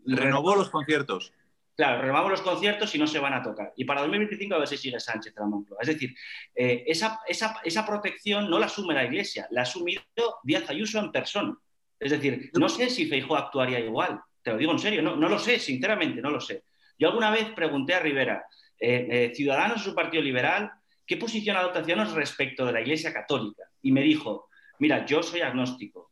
Renovó 0.05 0.55
los 0.55 0.69
conciertos. 0.69 1.33
Claro, 1.75 2.01
renovamos 2.01 2.31
los 2.31 2.41
conciertos 2.41 2.95
y 2.95 2.97
no 2.97 3.05
se 3.05 3.19
van 3.19 3.33
a 3.33 3.43
tocar. 3.43 3.73
Y 3.75 3.83
para 3.83 4.01
2025 4.01 4.55
a 4.55 4.59
ver 4.59 4.67
si 4.67 4.77
sigue 4.77 4.99
Sánchez 4.99 5.35
de 5.35 5.41
la 5.41 5.47
Moncloa. 5.47 5.79
Es 5.81 5.87
decir, 5.87 6.15
eh, 6.55 6.85
esa, 6.87 7.85
protección 7.85 8.49
no 8.49 8.57
la 8.57 8.67
asume 8.67 8.93
la 8.93 9.03
Iglesia, 9.03 9.47
la 9.51 9.61
ha 9.61 9.63
asumido 9.63 10.01
Díaz 10.43 10.69
Ayuso 10.69 10.99
en 10.99 11.11
persona. 11.11 11.57
Es 11.99 12.11
decir, 12.11 12.49
no 12.53 12.69
sé 12.69 12.89
si 12.89 13.07
Feijó 13.07 13.35
actuaría 13.35 13.79
igual. 13.79 14.21
Te 14.41 14.51
lo 14.51 14.57
digo 14.57 14.71
en 14.71 14.79
serio, 14.79 15.01
no, 15.01 15.17
no 15.17 15.27
lo 15.27 15.37
sé, 15.37 15.59
sinceramente, 15.59 16.21
no 16.21 16.29
lo 16.29 16.39
sé. 16.39 16.63
Yo 16.97 17.09
alguna 17.09 17.31
vez 17.31 17.49
pregunté 17.49 17.93
a 17.93 17.99
Rivera, 17.99 18.45
eh, 18.79 19.07
eh, 19.09 19.35
Ciudadanos 19.35 19.81
es 19.81 19.87
un 19.87 19.95
partido 19.95 20.23
liberal, 20.23 20.71
¿qué 21.05 21.17
posición 21.17 21.57
adoptaciones 21.57 22.11
respecto 22.11 22.65
de 22.65 22.71
la 22.71 22.81
Iglesia 22.81 23.13
Católica? 23.13 23.63
Y 23.81 23.91
me 23.91 24.01
dijo, 24.01 24.49
mira, 24.79 25.05
yo 25.05 25.21
soy 25.23 25.41
agnóstico. 25.41 26.11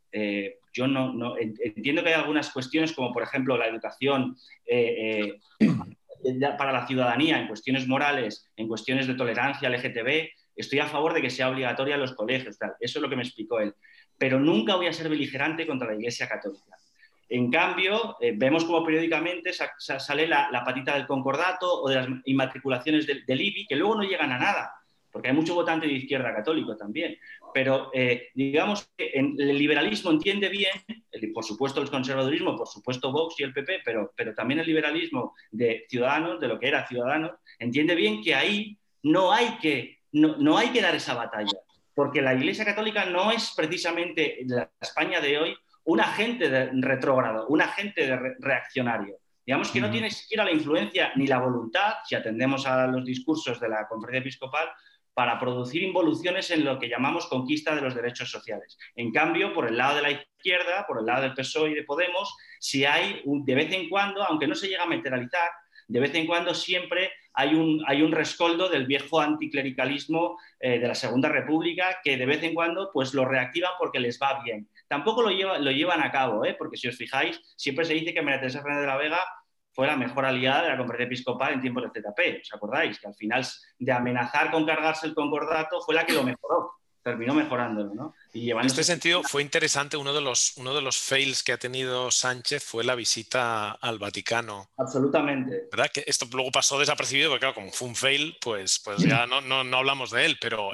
Yo 0.74 0.88
no, 0.88 1.36
entiendo 1.38 2.04
que 2.04 2.10
hay 2.10 2.16
algunas 2.16 2.52
cuestiones, 2.52 2.94
como 2.94 3.12
por 3.12 3.24
ejemplo 3.24 3.58
la 3.58 3.68
educación 3.68 4.38
para 6.58 6.72
la 6.72 6.88
ciudadanía 6.88 7.40
en 7.40 7.48
cuestiones 7.48 7.88
morales, 7.88 8.50
en 8.56 8.68
cuestiones 8.68 9.08
de 9.08 9.16
tolerancia 9.16 9.70
LGTB, 9.70 10.30
estoy 10.56 10.80
a 10.80 10.88
favor 10.88 11.14
de 11.14 11.22
que 11.22 11.30
sea 11.30 11.50
obligatoria 11.50 11.96
en 11.96 12.02
los 12.02 12.14
colegios. 12.14 12.58
Eso 12.80 13.00
es 13.00 13.02
lo 13.02 13.10
que 13.10 13.16
me 13.16 13.24
explicó 13.24 13.60
él. 13.60 13.74
Pero 14.18 14.40
nunca 14.40 14.76
voy 14.76 14.88
a 14.88 14.94
ser 14.94 15.10
beligerante 15.10 15.66
contra 15.68 15.88
la 15.88 15.96
Iglesia 15.96 16.28
Católica. 16.28 16.78
En 17.30 17.50
cambio, 17.50 18.18
eh, 18.22 18.34
vemos 18.36 18.64
como 18.66 18.86
periódicamente 18.86 19.52
sale 19.54 20.28
la, 20.28 20.64
patita 20.64 20.94
del 20.94 21.08
concordato 21.08 21.82
o 21.82 21.90
de 21.90 21.96
las 21.96 22.08
inmatriculaciones 22.26 23.08
del 23.08 23.42
IBI, 23.42 23.66
que 23.66 23.76
luego 23.76 23.96
no 23.96 24.04
llegan 24.04 24.32
a 24.32 24.38
nada 24.38 24.72
porque 25.14 25.30
hay 25.30 25.36
mucho 25.36 25.54
votante 25.54 25.86
de 25.86 25.94
izquierda 25.94 26.34
católico 26.34 26.76
también, 26.76 27.16
pero 27.54 27.92
eh, 27.94 28.30
digamos 28.34 28.90
que 28.98 29.12
el 29.14 29.58
liberalismo 29.58 30.10
entiende 30.10 30.50
bien, 30.50 30.74
por 31.34 31.46
supuesto 31.46 31.82
el 31.82 31.92
conservadurismo, 31.92 32.58
por 32.58 32.68
supuesto 32.68 33.12
Vox 33.12 33.36
y 33.40 33.44
el 33.44 33.54
PP, 33.54 33.82
pero, 33.86 34.12
pero 34.18 34.34
también 34.34 34.60
el 34.60 34.66
liberalismo 34.66 35.36
de 35.52 35.86
Ciudadanos, 35.88 36.40
de 36.40 36.48
lo 36.48 36.60
que 36.60 36.68
era 36.68 36.88
Ciudadanos, 36.88 37.34
entiende 37.60 37.94
bien 37.94 38.24
que 38.24 38.34
ahí 38.34 38.76
no 39.04 39.32
hay 39.32 39.58
que, 39.62 40.00
no, 40.14 40.58
hay 40.58 40.70
que 40.70 40.82
dar 40.82 40.96
esa 40.96 41.14
batalla, 41.14 41.60
porque 41.94 42.22
la 42.22 42.34
Iglesia 42.34 42.66
Católica 42.66 43.06
no 43.06 43.32
es 43.32 43.54
precisamente 43.56 44.40
la 44.48 44.72
España 44.82 45.22
de 45.22 45.38
hoy 45.38 45.56
un 45.86 46.00
agente 46.00 46.50
de 46.50 46.72
retrógrado, 46.74 47.46
un 47.48 47.62
agente 47.62 48.08
de 48.08 48.36
reaccionario. 48.40 49.18
Digamos 49.46 49.70
que 49.72 49.82
no 49.82 49.92
tiene 49.92 50.10
siquiera 50.10 50.46
la 50.46 50.54
influencia 50.54 51.12
ni 51.18 51.28
la 51.28 51.38
voluntad, 51.40 51.96
si 52.06 52.16
atendemos 52.16 52.66
a 52.66 52.88
los 52.88 53.04
discursos 53.04 53.60
de 53.60 53.68
la 53.68 53.86
conferencia 53.90 54.22
episcopal, 54.22 54.70
para 55.14 55.40
producir 55.40 55.84
involuciones 55.84 56.50
en 56.52 56.66
lo 56.66 56.80
que 56.80 56.90
llamamos 56.90 57.28
conquista 57.28 57.76
de 57.76 57.82
los 57.82 57.96
derechos 57.96 58.32
sociales. 58.32 58.78
En 58.96 59.12
cambio, 59.12 59.54
por 59.54 59.68
el 59.68 59.78
lado 59.78 59.98
de 59.98 60.02
la 60.02 60.12
izquierda, 60.12 60.86
por 60.88 61.00
el 61.00 61.06
lado 61.06 61.24
del 61.24 61.34
PSOE 61.34 61.72
y 61.72 61.76
de 61.76 61.84
Podemos, 61.84 62.36
si 62.60 62.86
hay 62.86 63.22
de 63.26 63.56
vez 63.56 63.72
en 63.72 63.90
cuando, 63.90 64.24
aunque 64.24 64.48
no 64.48 64.56
se 64.56 64.68
llega 64.68 64.84
a 64.84 64.88
materializar, 64.88 65.50
de 65.88 66.00
vez 66.00 66.16
en 66.16 66.26
cuando 66.26 66.54
siempre 66.54 67.12
hay 67.34 67.56
un, 67.56 67.84
hay 67.88 68.02
un 68.02 68.12
rescoldo 68.12 68.70
del 68.70 68.86
viejo 68.86 69.20
anticlericalismo 69.20 70.40
eh, 70.60 70.80
de 70.80 70.88
la 70.88 70.96
Segunda 70.96 71.30
República 71.30 72.00
que 72.04 72.18
de 72.18 72.26
vez 72.26 72.44
en 72.44 72.54
cuando 72.54 72.90
pues 72.94 73.14
lo 73.14 73.26
reactivan 73.26 73.74
porque 73.78 74.00
les 74.00 74.20
va 74.22 74.42
bien. 74.44 74.70
Tampoco 74.88 75.22
lo, 75.24 75.30
lo 75.30 75.72
llevan 75.72 76.02
a 76.02 76.12
cabo, 76.12 76.46
¿eh? 76.46 76.56
porque 76.58 76.78
si 76.78 76.88
os 76.88 76.96
fijáis, 76.96 77.42
siempre 77.56 77.86
se 77.86 77.96
dice 77.96 78.14
que 78.14 78.22
María 78.22 78.40
Fernández 78.40 78.82
de 78.82 78.88
la 78.88 78.98
Vega 78.98 79.20
fue 79.74 79.88
la 79.88 79.98
mejor 79.98 80.26
aliada 80.26 80.64
de 80.64 80.70
la 80.70 80.78
conferencia 80.78 81.08
episcopal 81.08 81.54
en 81.54 81.62
tiempos 81.62 81.84
de 81.84 82.02
ZP. 82.02 82.42
¿Os 82.42 82.54
acordáis? 82.54 83.00
Que 83.00 83.08
al 83.08 83.16
final 83.16 83.46
de 83.80 83.92
amenazar 83.92 84.52
con 84.52 84.66
cargarse 84.66 85.08
el 85.08 85.16
concordato 85.16 85.82
fue 85.82 85.96
la 85.96 86.06
que 86.06 86.14
lo 86.14 86.24
mejoró. 86.24 86.74
Terminó 87.02 87.34
mejorándolo, 87.34 87.94
¿no? 87.94 88.16
Y 88.32 88.52
en 88.52 88.60
este 88.62 88.82
sentido 88.82 89.24
fue 89.24 89.42
interesante, 89.42 89.98
uno 89.98 90.14
de, 90.14 90.22
los, 90.22 90.56
uno 90.56 90.74
de 90.74 90.82
los 90.82 90.98
fails 90.98 91.44
que 91.44 91.52
ha 91.52 91.58
tenido 91.58 92.10
Sánchez 92.12 92.64
fue 92.64 92.86
la 92.86 92.96
visita 92.96 93.72
al 93.72 94.00
Vaticano. 94.00 94.70
Absolutamente. 94.78 95.68
¿Verdad? 95.70 95.92
Que 95.94 96.06
esto 96.08 96.26
luego 96.32 96.50
pasó 96.50 96.80
desapercibido, 96.80 97.30
porque 97.30 97.42
claro, 97.42 97.56
como 97.56 97.72
fue 97.74 97.90
un 97.90 97.96
fail, 97.96 98.38
pues, 98.40 98.82
pues 98.86 99.00
ya 99.00 99.28
no, 99.28 99.42
no, 99.42 99.66
no 99.66 99.78
hablamos 99.78 100.12
de 100.12 100.26
él, 100.26 100.38
pero 100.40 100.72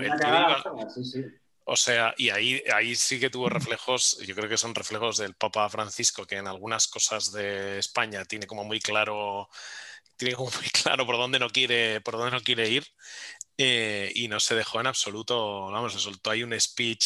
sí. 1.02 1.26
O 1.72 1.76
sea, 1.76 2.14
y 2.18 2.30
ahí, 2.30 2.62
ahí 2.74 2.96
sí 2.96 3.20
que 3.20 3.30
tuvo 3.30 3.50
reflejos, 3.50 4.18
yo 4.26 4.36
creo 4.36 4.50
que 4.50 4.58
son 4.58 4.74
reflejos 4.76 5.18
del 5.18 5.36
Papa 5.36 5.70
Francisco, 5.70 6.26
que 6.26 6.38
en 6.38 6.48
algunas 6.48 6.88
cosas 6.88 7.32
de 7.32 7.78
España 7.80 8.26
tiene 8.26 8.48
como 8.48 8.64
muy 8.64 8.80
claro, 8.80 9.50
tiene 10.18 10.36
como 10.36 10.52
muy 10.52 10.70
claro 10.70 11.06
por 11.06 11.18
dónde 11.18 11.40
no 11.40 11.50
quiere, 11.50 12.02
por 12.02 12.16
dónde 12.18 12.32
no 12.32 12.42
quiere 12.44 12.70
ir. 12.70 12.86
Eh, 13.58 14.12
y 14.16 14.28
no 14.30 14.40
se 14.40 14.56
dejó 14.56 14.80
en 14.80 14.88
absoluto, 14.88 15.72
vamos, 15.72 15.94
se 15.94 16.00
soltó 16.00 16.32
ahí 16.32 16.44
un 16.44 16.60
speech 16.60 17.06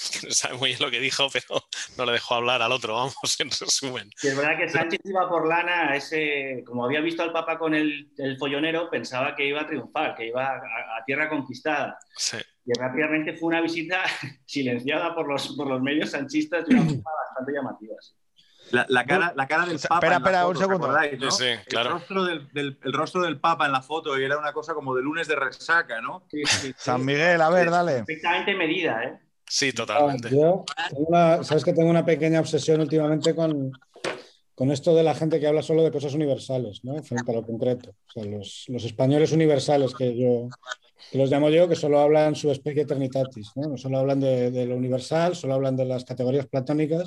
no 0.24 0.30
sabe 0.30 0.56
muy 0.56 0.70
bien 0.70 0.80
lo 0.80 0.90
que 0.90 1.00
dijo, 1.00 1.28
pero 1.32 1.64
no 1.98 2.06
le 2.06 2.12
dejó 2.12 2.34
hablar 2.34 2.62
al 2.62 2.72
otro, 2.72 2.94
vamos, 2.94 3.14
en 3.38 3.50
resumen. 3.50 4.10
es 4.22 4.36
verdad 4.36 4.58
que 4.58 4.68
Sánchez 4.68 5.00
iba 5.04 5.28
por 5.28 5.46
lana, 5.46 5.94
ese, 5.94 6.62
como 6.66 6.84
había 6.84 7.00
visto 7.00 7.22
al 7.22 7.32
Papa 7.32 7.58
con 7.58 7.74
el, 7.74 8.10
el 8.18 8.38
follonero, 8.38 8.90
pensaba 8.90 9.34
que 9.34 9.46
iba 9.46 9.62
a 9.62 9.66
triunfar, 9.66 10.14
que 10.14 10.28
iba 10.28 10.46
a, 10.46 11.04
tierra 11.06 11.28
conquistada. 11.28 11.98
Sí 12.16 12.38
y 12.64 12.78
rápidamente 12.78 13.34
fue 13.34 13.48
una 13.48 13.60
visita 13.60 14.02
silenciada 14.44 15.14
por 15.14 15.28
los, 15.28 15.56
por 15.56 15.66
los 15.66 15.80
medios 15.82 16.10
sanchistas 16.10 16.66
de 16.66 16.74
una 16.74 16.84
forma 16.84 17.02
bastante 17.26 17.52
llamativa. 17.52 17.94
La, 18.70 19.04
cara, 19.04 19.32
la 19.34 19.48
cara 19.48 19.66
del 19.66 19.80
Papa. 19.80 19.96
Espera, 19.96 20.16
espera, 20.16 20.46
un 20.46 20.56
segundo. 20.56 20.96
Sí, 21.30 21.46
claro. 21.66 21.88
el, 21.88 21.94
rostro 21.94 22.24
del, 22.24 22.78
el 22.82 22.92
rostro 22.92 23.22
del 23.22 23.40
Papa 23.40 23.66
en 23.66 23.72
la 23.72 23.82
foto 23.82 24.16
y 24.16 24.22
era 24.22 24.38
una 24.38 24.52
cosa 24.52 24.74
como 24.74 24.94
de 24.94 25.02
lunes 25.02 25.26
de 25.26 25.34
resaca, 25.34 26.00
¿no? 26.00 26.28
San 26.76 27.04
Miguel, 27.04 27.40
a 27.40 27.50
ver, 27.50 27.70
dale. 27.70 28.04
Perfectamente 28.04 28.54
medida, 28.54 29.02
¿eh? 29.02 29.18
Sí, 29.50 29.72
totalmente. 29.72 30.30
Ah, 31.12 31.40
sabes 31.42 31.64
que 31.64 31.72
tengo 31.72 31.90
una 31.90 32.04
pequeña 32.04 32.38
obsesión 32.38 32.80
últimamente 32.80 33.34
con, 33.34 33.72
con 34.54 34.70
esto 34.70 34.94
de 34.94 35.02
la 35.02 35.14
gente 35.14 35.40
que 35.40 35.48
habla 35.48 35.60
solo 35.60 35.82
de 35.82 35.90
cosas 35.90 36.14
universales, 36.14 36.84
¿no? 36.84 37.02
Frente 37.02 37.32
a 37.32 37.34
lo 37.34 37.42
concreto. 37.42 37.90
O 37.90 38.12
sea, 38.12 38.24
los, 38.24 38.66
los 38.68 38.84
españoles 38.84 39.32
universales 39.32 39.92
que 39.94 40.16
yo 40.16 40.48
que 41.10 41.18
los 41.18 41.30
llamo 41.30 41.50
yo, 41.50 41.68
que 41.68 41.74
solo 41.74 41.98
hablan 41.98 42.36
su 42.36 42.50
especie 42.50 42.82
eternitatis, 42.82 43.50
¿no? 43.56 43.76
solo 43.76 43.98
hablan 43.98 44.20
de, 44.20 44.50
de, 44.50 44.66
lo 44.66 44.76
universal, 44.76 45.34
solo 45.34 45.54
hablan 45.54 45.76
de 45.76 45.84
las 45.84 46.04
categorías 46.04 46.46
platónicas 46.46 47.04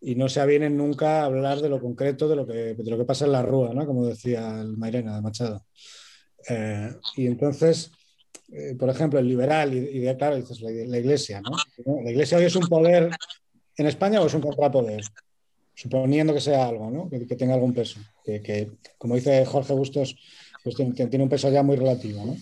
y 0.00 0.16
no 0.16 0.28
se 0.28 0.40
avienen 0.40 0.76
nunca 0.76 1.20
a 1.20 1.26
hablar 1.26 1.60
de 1.60 1.68
lo 1.68 1.80
concreto, 1.80 2.28
de 2.28 2.36
lo 2.36 2.46
que, 2.46 2.74
de 2.74 2.90
lo 2.90 2.98
que 2.98 3.04
pasa 3.04 3.26
en 3.26 3.32
la 3.32 3.42
rúa, 3.42 3.72
¿no? 3.72 3.86
como 3.86 4.06
decía 4.06 4.60
el 4.60 4.76
Mairena 4.76 5.14
de 5.14 5.22
Machado. 5.22 5.64
Eh, 6.48 6.92
y 7.16 7.26
entonces, 7.26 7.92
eh, 8.52 8.74
por 8.78 8.90
ejemplo, 8.90 9.18
el 9.18 9.28
liberal, 9.28 9.72
y, 9.74 10.08
y 10.08 10.16
claro, 10.16 10.36
dices 10.36 10.60
la, 10.60 10.70
la 10.70 10.98
iglesia, 10.98 11.40
¿no? 11.40 11.50
La 12.02 12.10
iglesia 12.10 12.38
hoy 12.38 12.44
es 12.44 12.56
un 12.56 12.66
poder 12.66 13.10
en 13.76 13.86
España 13.86 14.20
o 14.20 14.26
es 14.26 14.34
un 14.34 14.40
contrapoder, 14.40 15.02
suponiendo 15.74 16.34
que 16.34 16.40
sea 16.40 16.68
algo, 16.68 16.90
¿no? 16.90 17.08
que, 17.08 17.26
que 17.26 17.36
tenga 17.36 17.54
algún 17.54 17.72
peso, 17.72 18.00
que, 18.24 18.42
que, 18.42 18.70
como 18.98 19.14
dice 19.14 19.46
Jorge 19.46 19.72
Bustos, 19.72 20.16
pues 20.62 20.76
tiene, 20.76 20.92
tiene, 20.92 21.22
un 21.22 21.30
peso 21.30 21.48
ya 21.50 21.62
muy 21.62 21.76
relativo. 21.76 22.22
¿no? 22.24 22.36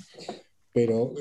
Pero, 0.73 1.13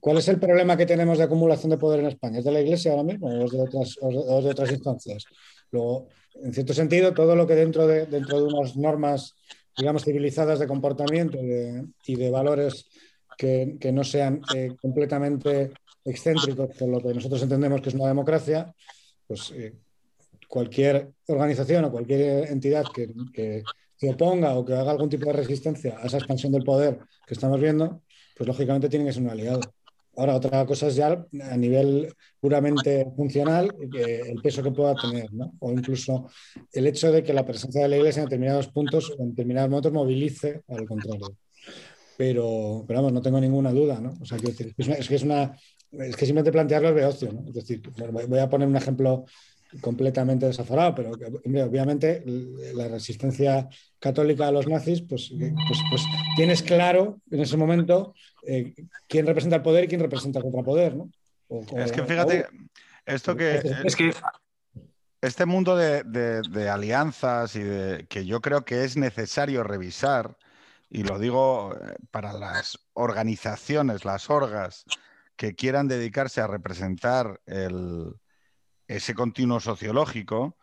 ¿cuál 0.00 0.18
es 0.18 0.28
el 0.28 0.40
problema 0.40 0.76
que 0.76 0.86
tenemos 0.86 1.18
de 1.18 1.24
acumulación 1.24 1.70
de 1.70 1.78
poder 1.78 2.00
en 2.00 2.06
España? 2.06 2.38
¿Es 2.38 2.44
de 2.44 2.52
la 2.52 2.60
Iglesia 2.60 2.90
ahora 2.90 3.04
mismo 3.04 3.28
o 3.28 3.44
es 3.44 3.52
de 3.52 3.60
otras, 3.60 3.98
o 4.00 4.38
es 4.38 4.44
de 4.44 4.50
otras 4.50 4.72
instancias? 4.72 5.24
Luego, 5.70 6.08
en 6.42 6.52
cierto 6.52 6.74
sentido, 6.74 7.14
todo 7.14 7.36
lo 7.36 7.46
que 7.46 7.54
dentro 7.54 7.86
de, 7.86 8.06
dentro 8.06 8.38
de 8.38 8.52
unas 8.52 8.76
normas, 8.76 9.34
digamos, 9.76 10.04
civilizadas 10.04 10.58
de 10.58 10.66
comportamiento 10.66 11.38
de, 11.38 11.84
y 12.06 12.16
de 12.16 12.30
valores 12.30 12.86
que, 13.36 13.76
que 13.80 13.92
no 13.92 14.04
sean 14.04 14.40
eh, 14.54 14.76
completamente 14.80 15.72
excéntricos 16.04 16.76
con 16.78 16.90
lo 16.90 17.00
que 17.00 17.14
nosotros 17.14 17.42
entendemos 17.42 17.80
que 17.80 17.90
es 17.90 17.94
una 17.94 18.08
democracia, 18.08 18.74
pues 19.26 19.52
eh, 19.52 19.74
cualquier 20.48 21.10
organización 21.28 21.84
o 21.84 21.90
cualquier 21.90 22.50
entidad 22.50 22.84
que, 22.94 23.12
que 23.32 23.62
se 23.96 24.10
oponga 24.10 24.54
o 24.58 24.64
que 24.64 24.74
haga 24.74 24.90
algún 24.90 25.08
tipo 25.08 25.26
de 25.26 25.34
resistencia 25.34 25.98
a 25.98 26.06
esa 26.06 26.18
expansión 26.18 26.52
del 26.52 26.64
poder 26.64 26.98
que 27.26 27.34
estamos 27.34 27.60
viendo, 27.60 28.02
pues 28.36 28.48
lógicamente 28.48 28.88
tienen 28.88 29.06
que 29.06 29.12
ser 29.12 29.22
un 29.22 29.30
aliado. 29.30 29.60
Ahora, 30.16 30.36
otra 30.36 30.66
cosa 30.66 30.88
es 30.88 30.96
ya 30.96 31.24
a 31.42 31.56
nivel 31.56 32.12
puramente 32.38 33.06
funcional 33.16 33.74
el 33.80 34.42
peso 34.42 34.62
que 34.62 34.70
pueda 34.70 34.94
tener, 34.94 35.32
¿no? 35.32 35.54
O 35.60 35.72
incluso 35.72 36.28
el 36.70 36.86
hecho 36.86 37.10
de 37.10 37.22
que 37.22 37.32
la 37.32 37.46
presencia 37.46 37.82
de 37.82 37.88
la 37.88 37.96
Iglesia 37.96 38.22
en 38.22 38.26
determinados 38.28 38.68
puntos 38.68 39.10
o 39.18 39.22
en 39.22 39.30
determinados 39.30 39.70
momentos 39.70 39.92
movilice 39.92 40.62
al 40.68 40.86
contrario. 40.86 41.34
Pero, 42.16 42.84
pero 42.86 43.00
vamos, 43.00 43.12
no 43.12 43.22
tengo 43.22 43.40
ninguna 43.40 43.72
duda, 43.72 44.00
¿no? 44.00 44.14
O 44.20 44.24
sea, 44.24 44.38
quiero 44.38 44.52
decir, 44.52 44.74
es, 44.76 44.86
una, 44.86 44.96
es 44.96 45.08
que 45.08 45.14
es 45.14 45.22
una. 45.22 45.56
Es 45.92 46.16
que 46.16 46.26
simplemente 46.26 46.52
plantearlo 46.52 46.88
es 46.88 46.94
beocio, 46.94 47.32
¿no? 47.32 47.44
Es 47.48 47.54
decir, 47.54 47.82
voy 48.28 48.38
a 48.38 48.48
poner 48.48 48.68
un 48.68 48.76
ejemplo 48.76 49.24
completamente 49.80 50.46
desaforado, 50.46 50.94
pero 50.94 51.12
obviamente 51.12 52.22
la 52.74 52.88
resistencia 52.88 53.68
católica 53.98 54.48
a 54.48 54.52
los 54.52 54.66
nazis, 54.66 55.00
pues, 55.02 55.32
pues, 55.38 55.80
pues 55.90 56.02
tienes 56.36 56.62
claro 56.62 57.20
en 57.30 57.40
ese 57.40 57.56
momento 57.56 58.14
eh, 58.46 58.74
quién 59.08 59.26
representa 59.26 59.56
el 59.56 59.62
poder 59.62 59.84
y 59.84 59.88
quién 59.88 60.00
representa 60.00 60.38
el 60.38 60.44
contrapoder, 60.44 60.96
¿no? 60.96 61.10
O, 61.48 61.64
o, 61.70 61.78
es 61.78 61.92
que 61.92 62.02
fíjate, 62.02 62.46
esto 63.06 63.36
que... 63.36 63.62
Es 63.84 63.96
que 63.96 64.12
este 65.22 65.46
mundo 65.46 65.76
de, 65.76 66.02
de, 66.02 66.42
de, 66.50 66.68
alianzas 66.68 67.54
y 67.54 67.60
de 67.60 68.06
que 68.08 68.26
yo 68.26 68.40
creo 68.40 68.64
que 68.64 68.82
es 68.82 68.96
necesario 68.96 69.62
revisar, 69.62 70.36
y 70.94 71.04
lo 71.04 71.18
digo 71.18 71.74
eh, 71.74 71.96
para 72.10 72.34
las 72.34 72.78
organizaciones, 72.92 74.04
las 74.04 74.28
orgas, 74.28 74.84
que 75.36 75.54
quieran 75.54 75.88
dedicarse 75.88 76.42
a 76.42 76.46
representar 76.46 77.40
ese 78.86 79.14
continuo 79.14 79.58
sociológico, 79.58 80.58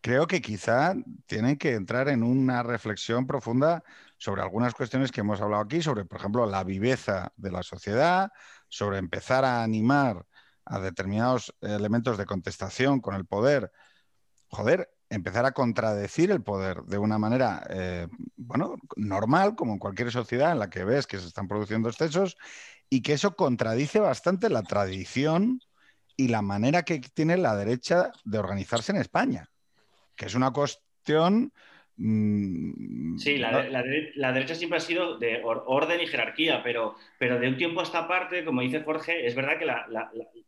creo 0.00 0.26
que 0.26 0.40
quizá 0.40 0.94
tienen 1.26 1.58
que 1.58 1.74
entrar 1.74 2.08
en 2.08 2.22
una 2.22 2.62
reflexión 2.62 3.26
profunda 3.26 3.84
sobre 4.16 4.40
algunas 4.40 4.74
cuestiones 4.74 5.12
que 5.12 5.20
hemos 5.20 5.42
hablado 5.42 5.62
aquí, 5.62 5.82
sobre, 5.82 6.06
por 6.06 6.18
ejemplo, 6.18 6.46
la 6.46 6.64
viveza 6.64 7.32
de 7.36 7.52
la 7.52 7.62
sociedad, 7.62 8.32
sobre 8.68 8.96
empezar 8.96 9.44
a 9.44 9.62
animar 9.62 10.26
a 10.64 10.80
determinados 10.80 11.54
elementos 11.60 12.16
de 12.16 12.24
contestación 12.24 13.00
con 13.00 13.14
el 13.14 13.26
poder. 13.26 13.70
Joder, 14.48 14.93
empezar 15.14 15.46
a 15.46 15.52
contradecir 15.52 16.30
el 16.30 16.42
poder 16.42 16.82
de 16.82 16.98
una 16.98 17.18
manera, 17.18 17.66
eh, 17.70 18.08
bueno, 18.36 18.76
normal, 18.96 19.54
como 19.54 19.72
en 19.72 19.78
cualquier 19.78 20.10
sociedad 20.10 20.52
en 20.52 20.58
la 20.58 20.70
que 20.70 20.84
ves 20.84 21.06
que 21.06 21.18
se 21.18 21.26
están 21.26 21.48
produciendo 21.48 21.88
excesos, 21.88 22.36
y 22.90 23.02
que 23.02 23.14
eso 23.14 23.34
contradice 23.34 24.00
bastante 24.00 24.50
la 24.50 24.62
tradición 24.62 25.60
y 26.16 26.28
la 26.28 26.42
manera 26.42 26.82
que 26.82 27.00
tiene 27.00 27.36
la 27.36 27.56
derecha 27.56 28.12
de 28.24 28.38
organizarse 28.38 28.92
en 28.92 28.98
España, 28.98 29.48
que 30.16 30.26
es 30.26 30.34
una 30.34 30.52
cuestión... 30.52 31.52
Mmm, 31.96 33.16
sí, 33.18 33.38
la, 33.38 33.52
la, 33.68 33.84
la, 34.16 34.32
derecha 34.32 34.56
siempre 34.56 34.78
ha 34.78 34.80
sido 34.80 35.16
de 35.18 35.42
orden 35.44 36.00
y 36.00 36.08
jerarquía, 36.08 36.60
pero, 36.64 36.96
pero 37.18 37.38
de 37.38 37.48
un 37.48 37.56
tiempo 37.56 37.80
a 37.80 37.84
esta 37.84 38.08
parte, 38.08 38.44
como 38.44 38.62
dice 38.62 38.82
Jorge, 38.82 39.26
es 39.26 39.36
verdad 39.36 39.58
que 39.58 39.66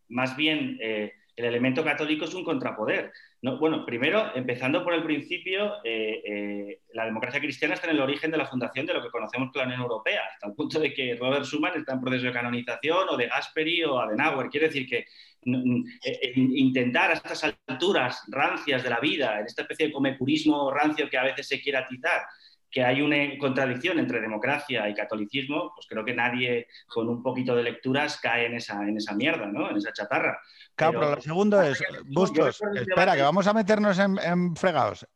más 0.09 0.37
bien 0.37 0.77
eh, 0.81 1.13
el 1.37 1.45
elemento 1.45 1.85
católico 1.85 2.25
es 2.25 2.35
un 2.35 2.45
contrapoder. 2.45 3.13
No, 3.47 3.59
bueno, 3.59 3.87
primero, 3.87 4.33
empezando 4.35 4.83
por 4.83 4.93
el 4.93 5.05
principio, 5.05 5.75
eh, 5.85 6.21
eh, 6.27 6.81
la 6.95 7.05
democracia 7.05 7.39
cristiana 7.39 7.75
está 7.75 7.87
en 7.87 7.95
el 7.95 8.03
origen 8.03 8.33
de 8.33 8.39
la 8.39 8.47
fundación 8.47 8.87
de 8.87 8.95
lo 8.95 9.01
que 9.01 9.09
conocemos 9.09 9.53
como 9.53 9.63
la 9.63 9.69
Unión 9.69 9.83
Europea, 9.83 10.23
hasta 10.33 10.49
el 10.49 10.55
punto 10.55 10.81
de 10.81 10.93
que 10.93 11.15
Robert 11.15 11.45
Schuman 11.45 11.77
está 11.77 11.93
en 11.93 12.01
proceso 12.01 12.27
de 12.27 12.33
canonización, 12.33 13.07
o 13.09 13.17
de 13.17 13.29
Gasperi 13.29 13.85
o 13.85 14.01
Adenauer. 14.01 14.49
Quiere 14.49 14.67
decir 14.67 14.89
que 14.89 14.99
eh, 14.99 16.33
intentar 16.35 17.13
a 17.13 17.15
estas 17.15 17.55
alturas 17.69 18.25
rancias 18.27 18.83
de 18.83 18.91
la 18.91 18.99
vida, 18.99 19.39
en 19.39 19.47
esta 19.47 19.63
especie 19.63 19.87
de 19.87 19.93
comecurismo 19.93 20.73
rancio 20.73 21.09
que 21.09 21.17
a 21.17 21.23
veces 21.23 21.47
se 21.47 21.63
quiere 21.63 21.79
atizar, 21.79 22.23
que 22.71 22.85
hay 22.85 23.01
una 23.01 23.17
contradicción 23.39 23.99
entre 23.99 24.21
democracia 24.21 24.89
y 24.89 24.95
catolicismo, 24.95 25.73
pues 25.75 25.87
creo 25.89 26.05
que 26.05 26.15
nadie 26.15 26.67
con 26.87 27.09
un 27.09 27.23
poquito 27.23 27.55
de 27.55 27.63
lecturas 27.63 28.19
cae 28.21 28.47
en 28.47 28.55
esa, 28.55 28.83
en 28.83 28.97
esa 28.97 29.15
mierda, 29.15 29.47
¿no? 29.47 29.71
En 29.71 29.77
esa 29.77 29.93
chatarra. 29.93 30.39
Claro, 30.75 31.01
pero, 31.01 31.15
lo 31.15 31.21
segundo 31.23 31.63
es, 31.63 31.83
Bustos, 32.07 32.61
espera, 32.75 33.17
que 33.17 33.23
vamos 33.23 33.47
a 33.47 33.55
meternos 33.55 33.99
en, 33.99 34.19
en, 34.19 34.57
fregados. 34.57 35.07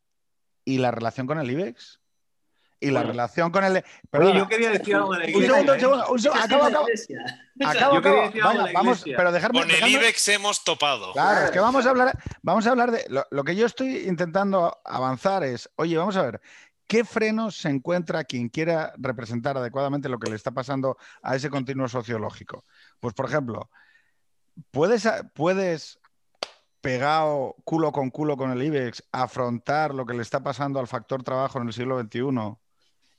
¿Y 0.65 0.79
la 0.79 0.91
relación 0.91 1.27
con 1.27 1.39
el 1.39 1.51
IBEX? 1.51 2.01
Y 2.83 2.91
bueno. 2.91 3.01
la 3.01 3.11
relación 3.11 3.51
con 3.51 3.65
el. 3.65 3.85
Pero 4.11 4.33
yo 4.33 4.49
quería 4.49 4.71
decir 4.71 4.95
algo 4.95 5.13
de 5.13 5.19
la 5.19 5.29
iglesia. 5.29 5.53
Un 5.53 5.53
segundo, 5.53 5.73
un 5.75 5.81
segundo, 5.81 6.09
un 6.13 6.19
segundo. 6.19 6.45
Acabo, 6.45 6.65
acabo. 6.65 6.87
Acabo, 7.63 7.97
acabo. 7.97 8.33
Vaya, 8.43 8.73
vamos, 8.73 9.05
pero 9.05 9.33
dejarme, 9.33 9.61
con 9.61 9.69
el 9.69 9.77
dejadme... 9.77 9.93
IBEX 9.93 10.29
hemos 10.29 10.65
topado. 10.65 11.13
Claro, 11.13 11.45
es 11.45 11.51
que 11.51 11.61
vamos 11.61 11.85
a 11.85 11.91
hablar, 11.91 12.19
vamos 12.41 12.67
a 12.67 12.71
hablar 12.71 12.91
de. 12.91 13.05
Lo, 13.11 13.27
lo 13.31 13.45
que 13.45 13.55
yo 13.55 13.67
estoy 13.67 13.99
intentando 14.09 14.81
avanzar 14.83 15.45
es, 15.45 15.69
oye, 15.77 15.99
vamos 15.99 16.17
a 16.17 16.23
ver, 16.23 16.41
¿Qué 16.91 17.05
frenos 17.05 17.57
se 17.57 17.69
encuentra 17.69 18.25
quien 18.25 18.49
quiera 18.49 18.93
representar 18.99 19.57
adecuadamente 19.57 20.09
lo 20.09 20.19
que 20.19 20.29
le 20.29 20.35
está 20.35 20.51
pasando 20.51 20.97
a 21.23 21.37
ese 21.37 21.49
continuo 21.49 21.87
sociológico? 21.87 22.65
Pues, 22.99 23.15
por 23.15 23.27
ejemplo, 23.27 23.71
¿puedes, 24.73 25.09
puedes 25.33 26.01
pegado 26.81 27.55
culo 27.63 27.93
con 27.93 28.11
culo 28.11 28.37
con 28.37 28.51
el 28.51 28.61
IBEX 28.61 29.05
afrontar 29.13 29.95
lo 29.95 30.05
que 30.05 30.15
le 30.15 30.23
está 30.23 30.43
pasando 30.43 30.81
al 30.81 30.89
factor 30.89 31.23
trabajo 31.23 31.61
en 31.61 31.69
el 31.69 31.73
siglo 31.73 32.01
XXI 32.01 32.57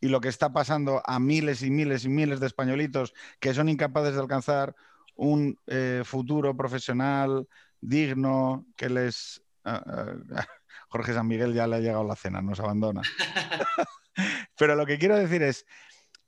y 0.01 0.09
lo 0.09 0.19
que 0.19 0.27
está 0.27 0.51
pasando 0.51 1.01
a 1.05 1.17
miles 1.21 1.63
y 1.63 1.71
miles 1.71 2.03
y 2.03 2.09
miles 2.09 2.41
de 2.41 2.47
españolitos 2.47 3.13
que 3.39 3.53
son 3.53 3.69
incapaces 3.69 4.15
de 4.15 4.19
alcanzar 4.19 4.75
un 5.15 5.57
eh, 5.67 6.01
futuro 6.03 6.57
profesional 6.57 7.47
digno 7.79 8.65
que 8.75 8.89
les... 8.89 9.41
Uh, 9.63 9.69
uh, 9.69 10.60
Jorge 10.91 11.13
San 11.13 11.27
Miguel 11.27 11.53
ya 11.53 11.67
le 11.67 11.77
ha 11.77 11.79
llegado 11.79 12.03
la 12.03 12.17
cena, 12.17 12.41
nos 12.41 12.59
abandona. 12.59 13.01
Pero 14.57 14.75
lo 14.75 14.85
que 14.85 14.99
quiero 14.99 15.15
decir 15.15 15.41
es, 15.41 15.65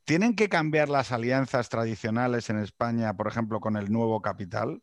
¿tienen 0.06 0.36
que 0.36 0.48
cambiar 0.48 0.88
las 0.88 1.12
alianzas 1.12 1.68
tradicionales 1.68 2.50
en 2.50 2.60
España, 2.60 3.14
por 3.14 3.28
ejemplo, 3.28 3.60
con 3.60 3.76
el 3.76 3.92
nuevo 3.92 4.22
capital? 4.22 4.82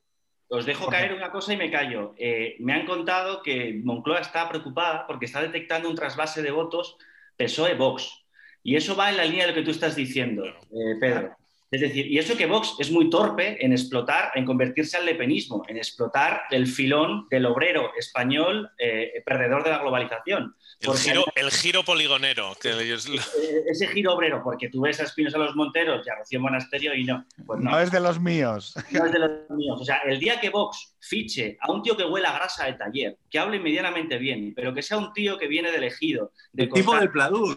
Os 0.49 0.67
dejo 0.67 0.89
caer 0.89 1.15
una 1.15 1.31
cosa 1.31 1.55
y 1.55 1.57
me 1.57 1.71
callo. 1.71 2.15
Eh, 2.19 2.57
me 2.61 2.75
han 2.75 2.85
contado 2.85 3.41
que 3.41 3.81
Moncloa 3.83 4.21
está 4.21 4.49
preocupada 4.49 5.07
porque 5.07 5.27
está 5.27 5.41
detectando 5.41 5.89
un 5.89 5.95
trasvase 5.95 6.43
de 6.43 6.51
votos 6.51 6.99
PSOE-Vox. 7.37 8.27
Y 8.63 8.77
eso 8.77 8.95
va 8.95 9.09
en 9.09 9.17
la 9.17 9.25
línea 9.25 9.47
de 9.47 9.53
lo 9.53 9.55
que 9.55 9.63
tú 9.63 9.71
estás 9.71 9.97
diciendo, 9.97 10.45
eh, 10.45 10.97
Pedro. 11.01 11.40
Es 11.71 11.81
decir, 11.81 12.07
y 12.07 12.19
eso 12.19 12.37
que 12.37 12.47
Vox 12.47 12.75
es 12.81 12.91
muy 12.91 13.09
torpe 13.09 13.65
en 13.65 13.73
explotar, 13.73 14.33
en 14.35 14.45
convertirse 14.45 14.97
al 14.97 15.07
lepenismo, 15.07 15.63
en 15.69 15.77
explotar 15.77 16.43
el 16.51 16.67
filón 16.67 17.29
del 17.31 17.47
obrero 17.47 17.93
español 17.97 18.71
eh, 18.77 19.23
perdedor 19.25 19.63
de 19.63 19.71
la 19.71 19.79
globalización. 19.79 20.57
El 20.81 21.51
giro, 21.51 21.85
poligonero. 21.85 22.57
Eh, 22.65 23.65
ese 23.71 23.87
giro 23.87 24.15
obrero, 24.15 24.41
porque 24.43 24.69
tú 24.69 24.81
ves 24.81 24.99
a 24.99 25.05
Espinosa 25.05 25.39
Los 25.39 25.55
Monteros 25.55 26.05
y 26.05 26.11
a 26.11 26.17
Rocío 26.17 26.41
Monasterio 26.41 26.93
y 26.95 27.05
no. 27.05 27.25
Pues 27.47 27.61
no. 27.61 27.79
es 27.79 27.93
de 27.93 28.01
los 28.01 28.19
míos. 28.19 28.75
No 28.91 29.07
es 29.07 29.13
de 29.13 29.19
los 29.21 29.31
míos. 29.51 29.79
O 29.81 29.85
sea, 29.85 29.99
el 29.99 30.19
día 30.19 30.41
que 30.41 30.51
Vox 30.51 30.97
fiche 30.99 31.57
a 31.61 31.71
un 31.71 31.83
tío 31.83 31.97
que 31.97 32.05
huela 32.05 32.33
grasa 32.33 32.67
de 32.67 32.73
taller, 32.73 33.19
que 33.31 33.39
hable 33.39 33.61
medianamente 33.61 34.19
bien, 34.19 34.55
pero 34.57 34.75
que 34.75 34.83
sea 34.83 34.99
un 34.99 35.13
tío 35.13 35.39
que 35.39 35.47
viene 35.47 35.71
del 35.71 35.85
ejido. 35.85 36.33
De 36.53 36.65
el 36.65 36.71
tipo 36.71 36.97
del 36.97 37.11
Pladur 37.11 37.57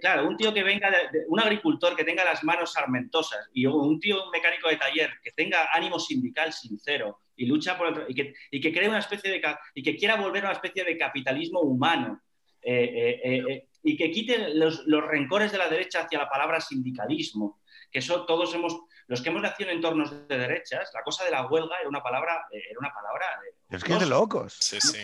claro, 0.00 0.28
un 0.28 0.36
tío 0.36 0.52
que 0.52 0.62
venga, 0.62 0.90
de, 0.90 1.24
un 1.28 1.40
agricultor 1.40 1.96
que 1.96 2.04
tenga 2.04 2.24
las 2.24 2.42
manos 2.44 2.72
sarmentosas 2.72 3.48
y 3.52 3.66
un 3.66 3.98
tío 4.00 4.30
mecánico 4.30 4.68
de 4.68 4.76
taller 4.76 5.10
que 5.22 5.32
tenga 5.32 5.68
ánimo 5.72 5.98
sindical 5.98 6.52
sincero 6.52 7.20
y 7.36 7.46
lucha 7.46 7.76
por 7.78 7.88
el, 7.88 8.04
y 8.08 8.14
que, 8.14 8.34
y 8.50 8.60
que 8.60 8.72
cree 8.72 8.88
una 8.88 8.98
especie 8.98 9.30
de 9.30 9.42
y 9.74 9.82
que 9.82 9.96
quiera 9.96 10.16
volver 10.16 10.44
a 10.44 10.48
una 10.48 10.54
especie 10.54 10.84
de 10.84 10.98
capitalismo 10.98 11.60
humano 11.60 12.20
eh, 12.60 13.20
eh, 13.24 13.44
eh, 13.48 13.68
y 13.82 13.96
que 13.96 14.10
quite 14.10 14.54
los, 14.54 14.84
los, 14.86 15.04
rencores 15.04 15.50
de 15.50 15.58
la 15.58 15.68
derecha 15.68 16.02
hacia 16.02 16.18
la 16.18 16.28
palabra 16.28 16.60
sindicalismo, 16.60 17.60
que 17.90 17.98
eso 17.98 18.24
todos 18.26 18.54
hemos 18.54 18.78
los 19.08 19.20
que 19.20 19.30
hemos 19.30 19.42
nacido 19.42 19.70
en 19.70 19.76
entornos 19.76 20.28
de 20.28 20.38
derechas, 20.38 20.90
la 20.94 21.02
cosa 21.02 21.24
de 21.24 21.32
la 21.32 21.46
huelga 21.46 21.76
era 21.80 21.88
una 21.88 22.02
palabra, 22.02 22.46
era 22.52 22.78
una 22.78 22.92
palabra 22.92 23.26
es 23.68 23.82
que 23.82 23.92
es 23.94 24.00
de 24.00 24.06
locos. 24.06 24.56
Sí, 24.60 24.80
sí. 24.80 24.98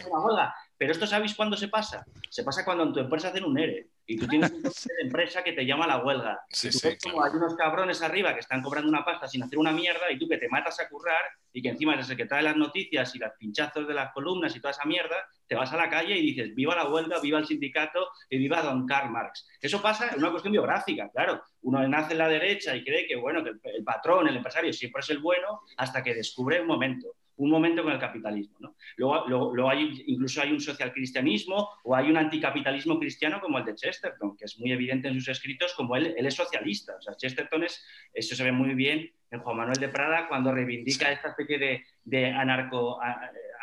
Pero 0.77 0.93
esto 0.93 1.07
sabéis 1.07 1.35
cuándo 1.35 1.57
se 1.57 1.69
pasa? 1.69 2.05
Se 2.31 2.45
pasa 2.45 2.65
cuando 2.65 2.85
en 2.85 2.93
tu 2.93 3.01
empresa 3.01 3.29
hacen 3.29 3.45
un 3.45 3.59
ERE 3.59 3.89
y 4.09 4.17
tú 4.17 4.27
tienes 4.27 4.51
una 4.51 4.71
empresa 5.05 5.45
que 5.45 5.53
te 5.53 5.67
llama 5.67 5.85
a 5.85 5.89
la 5.89 5.99
huelga. 6.03 6.41
Sí, 6.49 6.71
como 7.03 7.23
hay 7.23 7.31
unos 7.35 7.55
cabrones 7.55 8.03
arriba 8.03 8.33
que 8.33 8.41
están 8.41 8.63
cobrando 8.63 8.89
una 8.89 9.05
pasta 9.05 9.29
sin 9.29 9.43
hacer 9.43 9.59
una 9.59 9.71
mierda 9.71 10.11
y 10.11 10.19
tú 10.19 10.27
que 10.27 10.39
te 10.39 10.49
matas 10.49 10.81
a 10.81 10.89
currar 10.89 11.23
y 11.53 11.61
que 11.61 11.69
encima 11.69 11.93
eres 11.93 12.09
el 12.09 12.17
que 12.17 12.25
trae 12.25 12.43
las 12.43 12.57
noticias 12.57 13.15
y 13.15 13.19
los 13.19 13.33
pinchazos 13.39 13.87
de 13.87 13.93
las 13.93 14.13
columnas 14.13 14.57
y 14.57 14.61
toda 14.61 14.73
esa 14.73 14.87
mierda, 14.87 15.29
te 15.47 15.55
vas 15.55 15.73
a 15.73 15.77
la 15.77 15.91
calle 15.91 16.17
y 16.17 16.23
dices 16.23 16.55
viva 16.55 16.75
la 16.75 16.89
huelga, 16.89 17.21
viva 17.21 17.39
el 17.39 17.47
sindicato 17.47 18.09
y 18.31 18.39
viva 18.39 18.63
Don 18.63 18.87
Karl 18.87 19.11
Marx. 19.11 19.47
Eso 19.61 19.83
pasa 19.83 20.09
en 20.09 20.19
una 20.19 20.31
cuestión 20.31 20.53
biográfica, 20.53 21.11
claro. 21.11 21.43
Uno 21.63 21.87
nace 21.87 22.13
en 22.13 22.19
la 22.19 22.29
derecha 22.29 22.75
y 22.75 22.83
cree 22.83 23.07
que 23.07 23.17
bueno, 23.17 23.45
que 23.45 23.51
el 23.63 23.85
patrón, 23.85 24.27
el 24.27 24.37
empresario 24.37 24.73
siempre 24.73 25.01
es 25.01 25.11
el 25.11 25.19
bueno 25.19 25.61
hasta 25.77 26.03
que 26.03 26.15
descubre 26.15 26.61
un 26.63 26.67
momento 26.67 27.09
un 27.39 27.51
momento 27.51 27.83
con 27.83 27.93
el 27.93 27.99
capitalismo. 27.99 28.59
¿no? 28.61 28.75
Luego, 28.97 29.71
hay, 29.71 30.05
incluso 30.07 30.43
hay 30.43 30.53
un 30.53 30.61
socialcristianismo 30.61 31.71
o 31.85 31.95
hay 31.95 32.11
un 32.11 32.17
anticapitalismo 32.17 32.99
cristiano 32.99 33.41
como 33.41 33.59
el 33.59 33.65
de 33.65 33.75
Chesterton, 33.75 34.37
que 34.37 34.45
es 34.45 34.59
muy 34.59 34.73
evidente 34.73 35.09
en 35.09 35.15
sus 35.15 35.29
escritos 35.29 35.73
como 35.75 35.97
él, 35.97 36.15
él 36.17 36.27
es 36.27 36.35
socialista. 36.35 36.97
O 36.97 37.01
sea, 37.01 37.15
Chesterton 37.17 37.65
es, 37.65 37.85
eso 38.13 38.35
se 38.35 38.45
ve 38.45 38.53
muy 38.53 38.75
bien 38.75 39.11
en 39.31 39.41
Juan 39.41 39.57
Manuel 39.57 39.79
de 39.79 39.89
Prada 39.89 40.29
cuando 40.29 40.53
reivindica 40.53 41.11
esta 41.11 41.29
especie 41.29 41.59
de, 41.59 41.85
de 42.05 42.27
anarco, 42.27 42.99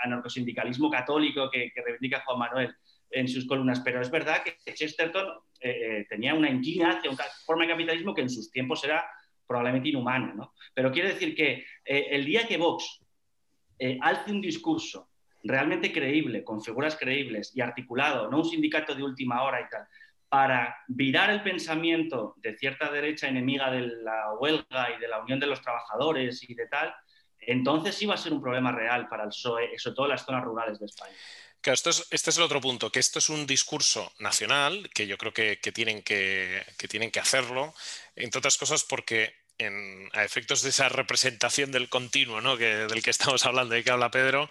anarcosindicalismo 0.04 0.90
católico 0.90 1.50
que, 1.52 1.72
reivindica 1.76 2.24
Juan 2.26 2.40
Manuel 2.40 2.76
en 3.12 3.28
sus 3.28 3.46
columnas, 3.46 3.82
pero 3.82 4.02
es 4.02 4.10
verdad 4.10 4.42
que 4.44 4.74
Chesterton 4.74 5.28
eh, 5.60 5.70
eh, 5.70 6.06
tenía 6.10 6.34
una 6.34 6.50
inclinación 6.50 6.98
hacia 6.98 7.12
una 7.12 7.24
forma 7.46 7.64
de 7.64 7.72
capitalismo 7.72 8.14
que 8.14 8.22
en 8.22 8.30
sus 8.30 8.52
tiempos 8.52 8.84
era 8.84 9.06
probablemente 9.48 9.90
inhumana. 9.90 10.34
¿no? 10.34 10.54
Pero 10.74 10.92
quiero 10.92 11.10
decir 11.10 11.36
que 11.36 11.66
eh, 11.86 12.08
el 12.12 12.26
día 12.26 12.48
que 12.48 12.58
Vox 12.58 13.02
eh, 13.80 13.98
alce 14.02 14.32
un 14.32 14.42
discurso 14.42 15.10
realmente 15.44 15.92
creíble, 15.92 16.44
con 16.44 16.62
figuras 16.64 16.96
creíbles 16.96 17.52
y 17.56 17.62
articulado, 17.62 18.30
no 18.30 18.40
un 18.40 18.46
sindicato 18.46 18.96
de 18.96 19.04
última 19.04 19.44
hora 19.44 19.62
y 19.62 19.70
tal, 19.70 19.88
para 20.28 20.76
virar 20.88 21.30
el 21.30 21.44
pensamiento 21.44 22.34
de 22.38 22.58
cierta 22.58 22.92
derecha 22.92 23.28
enemiga 23.28 23.70
de 23.72 23.82
la 23.82 24.34
huelga 24.40 24.90
y 24.96 25.00
de 25.00 25.08
la 25.08 25.22
unión 25.22 25.40
de 25.40 25.48
los 25.48 25.62
trabajadores 25.62 26.44
y 26.50 26.56
de 26.56 26.68
tal, 26.68 26.94
entonces 27.40 27.96
sí 27.96 28.06
va 28.06 28.16
a 28.16 28.18
ser 28.18 28.34
un 28.34 28.42
problema 28.42 28.72
real 28.72 29.08
para 29.08 29.24
el 29.24 29.30
PSOE, 29.30 29.78
sobre 29.78 29.96
todo 29.96 30.06
en 30.08 30.12
las 30.12 30.26
zonas 30.26 30.44
rurales 30.44 30.80
de 30.80 30.88
España. 30.88 31.16
Claro, 31.62 31.76
esto 31.76 31.90
es, 31.92 32.08
este 32.12 32.30
es 32.32 32.38
el 32.38 32.44
otro 32.44 32.62
punto, 32.62 32.92
que 32.92 33.00
esto 33.00 33.20
es 33.20 33.30
un 33.30 33.46
discurso 33.46 34.12
nacional, 34.20 34.90
que 34.94 35.08
yo 35.08 35.18
creo 35.18 35.34
que, 35.34 35.58
tienen, 35.74 36.02
que, 36.02 36.64
que 36.78 36.88
tienen 36.88 37.12
que 37.12 37.20
hacerlo, 37.20 37.74
entre 38.16 38.40
otras 38.40 38.58
cosas 38.58 38.84
porque 38.84 39.45
a 40.14 40.24
efectos 40.24 40.62
de 40.62 40.70
esa 40.70 40.90
representación 40.90 41.72
del 41.72 41.90
continuo 41.90 42.42
¿no? 42.42 42.58
del 42.58 43.02
que 43.04 43.10
estamos 43.10 43.46
hablando 43.46 43.78
y 43.78 43.84
que 43.84 43.92
habla 43.92 44.12
Pedro, 44.12 44.50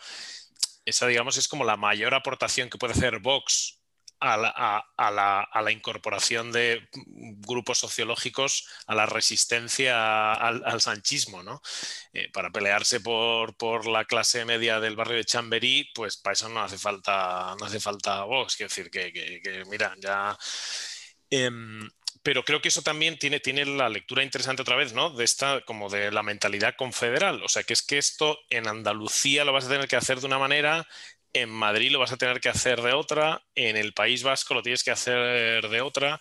esa 0.85 1.07
digamos 1.07 1.37
es 1.37 1.49
como 1.49 1.65
la 1.65 1.77
mayor 1.77 2.15
aportación 2.15 2.71
que 2.71 2.79
puede 2.79 2.95
hacer 2.95 3.19
Vox 3.21 3.81
a 4.21 5.61
la, 5.63 5.73
incorporación 5.73 6.53
de 6.53 6.89
grupos 6.93 7.79
sociológicos 7.79 8.67
a 8.87 8.95
la 8.95 9.07
resistencia 9.07 10.33
al, 10.33 10.81
sanchismo, 10.81 11.43
¿no? 11.43 11.61
Eh, 12.13 12.31
para 12.33 12.51
pelearse 12.51 13.01
por, 13.01 13.57
por, 13.57 13.87
la 13.87 14.05
clase 14.05 14.45
media 14.45 14.81
del 14.81 14.97
barrio 14.97 15.17
de 15.17 15.25
Chamberí, 15.25 15.91
pues 15.95 16.17
para 16.17 16.33
eso 16.33 16.49
no 16.49 16.63
hace 16.63 16.79
falta, 16.79 17.55
no 17.59 17.67
hace 17.67 17.81
falta 17.81 18.25
Vox, 18.25 18.57
quiero 18.57 18.69
decir 18.69 18.91
que, 18.91 19.13
que, 19.13 19.65
mira, 19.67 19.95
ya... 19.99 20.37
Em, 21.31 21.89
pero 22.25 22.43
creo 22.43 22.63
que 22.63 22.69
eso 22.69 22.81
también 22.81 23.19
tiene, 23.19 23.39
tiene 23.39 23.67
la 23.67 23.91
lectura 23.91 24.25
interesante 24.25 24.63
otra 24.63 24.77
vez, 24.77 24.95
¿no? 24.95 25.11
De 25.11 25.25
esta, 25.25 25.61
como 25.67 25.91
de 25.91 26.11
la 26.11 26.23
mentalidad 26.23 26.75
confederal. 26.75 27.43
O 27.45 27.49
sea, 27.49 27.65
que 27.65 27.75
es 27.75 27.83
que 27.83 27.99
esto 27.99 28.39
en 28.49 28.67
Andalucía 28.67 29.45
lo 29.45 29.53
vas 29.53 29.67
a 29.67 29.69
tener 29.69 29.87
que 29.87 29.97
hacer 29.97 30.21
de 30.21 30.27
una 30.27 30.39
manera, 30.39 30.89
en 31.35 31.51
Madrid 31.51 31.91
lo 31.91 31.99
vas 31.99 32.13
a 32.13 32.17
tener 32.17 32.41
que 32.41 32.49
hacer 32.49 32.81
de 32.81 32.95
otra, 32.95 33.45
en 33.55 33.77
el 33.77 33.93
País 33.93 34.23
Vasco 34.23 34.55
lo 34.55 34.63
tienes 34.63 34.83
que 34.83 34.91
hacer 34.91 35.69
de 35.69 35.81
otra. 35.83 36.19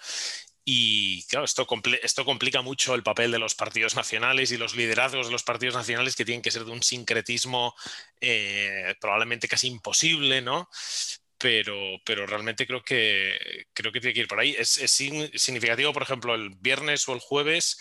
Y 0.66 1.26
claro, 1.28 1.46
esto, 1.46 1.66
esto 2.02 2.26
complica 2.26 2.62
mucho 2.62 2.96
el 2.96 3.04
papel 3.04 3.32
de 3.32 3.40
los 3.40 3.56
partidos 3.56 3.96
nacionales 3.96 4.52
y 4.52 4.58
los 4.58 4.76
liderazgos 4.76 5.28
de 5.28 5.32
los 5.32 5.44
partidos 5.44 5.76
nacionales 5.76 6.16
que 6.18 6.26
tienen 6.26 6.42
que 6.42 6.52
ser 6.52 6.66
de 6.66 6.72
un 6.72 6.84
sincretismo 6.84 7.76
eh, 8.20 8.96
probablemente 9.00 9.48
casi 9.48 9.68
imposible, 9.68 10.42
¿no? 10.42 10.70
Pero, 11.44 12.00
pero 12.06 12.26
realmente 12.26 12.66
creo 12.66 12.82
que, 12.82 13.66
creo 13.74 13.92
que 13.92 14.00
tiene 14.00 14.14
que 14.14 14.22
ir 14.22 14.30
por 14.30 14.40
ahí. 14.40 14.56
Es, 14.58 14.70
significativo, 14.80 15.92
por 15.92 16.02
ejemplo, 16.02 16.36
el 16.36 16.52
viernes 16.52 17.06
o 17.10 17.14
el 17.14 17.20
jueves 17.20 17.78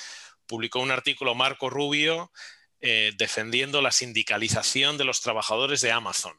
publicó 0.48 0.80
un 0.80 0.90
artículo 0.90 1.36
Marco 1.36 1.70
Rubio 1.70 2.32
eh, 2.80 3.12
defendiendo 3.16 3.80
la 3.80 3.92
sindicalización 3.92 4.98
de 4.98 5.04
los 5.04 5.20
trabajadores 5.20 5.80
de 5.80 5.92
Amazon. 5.92 6.34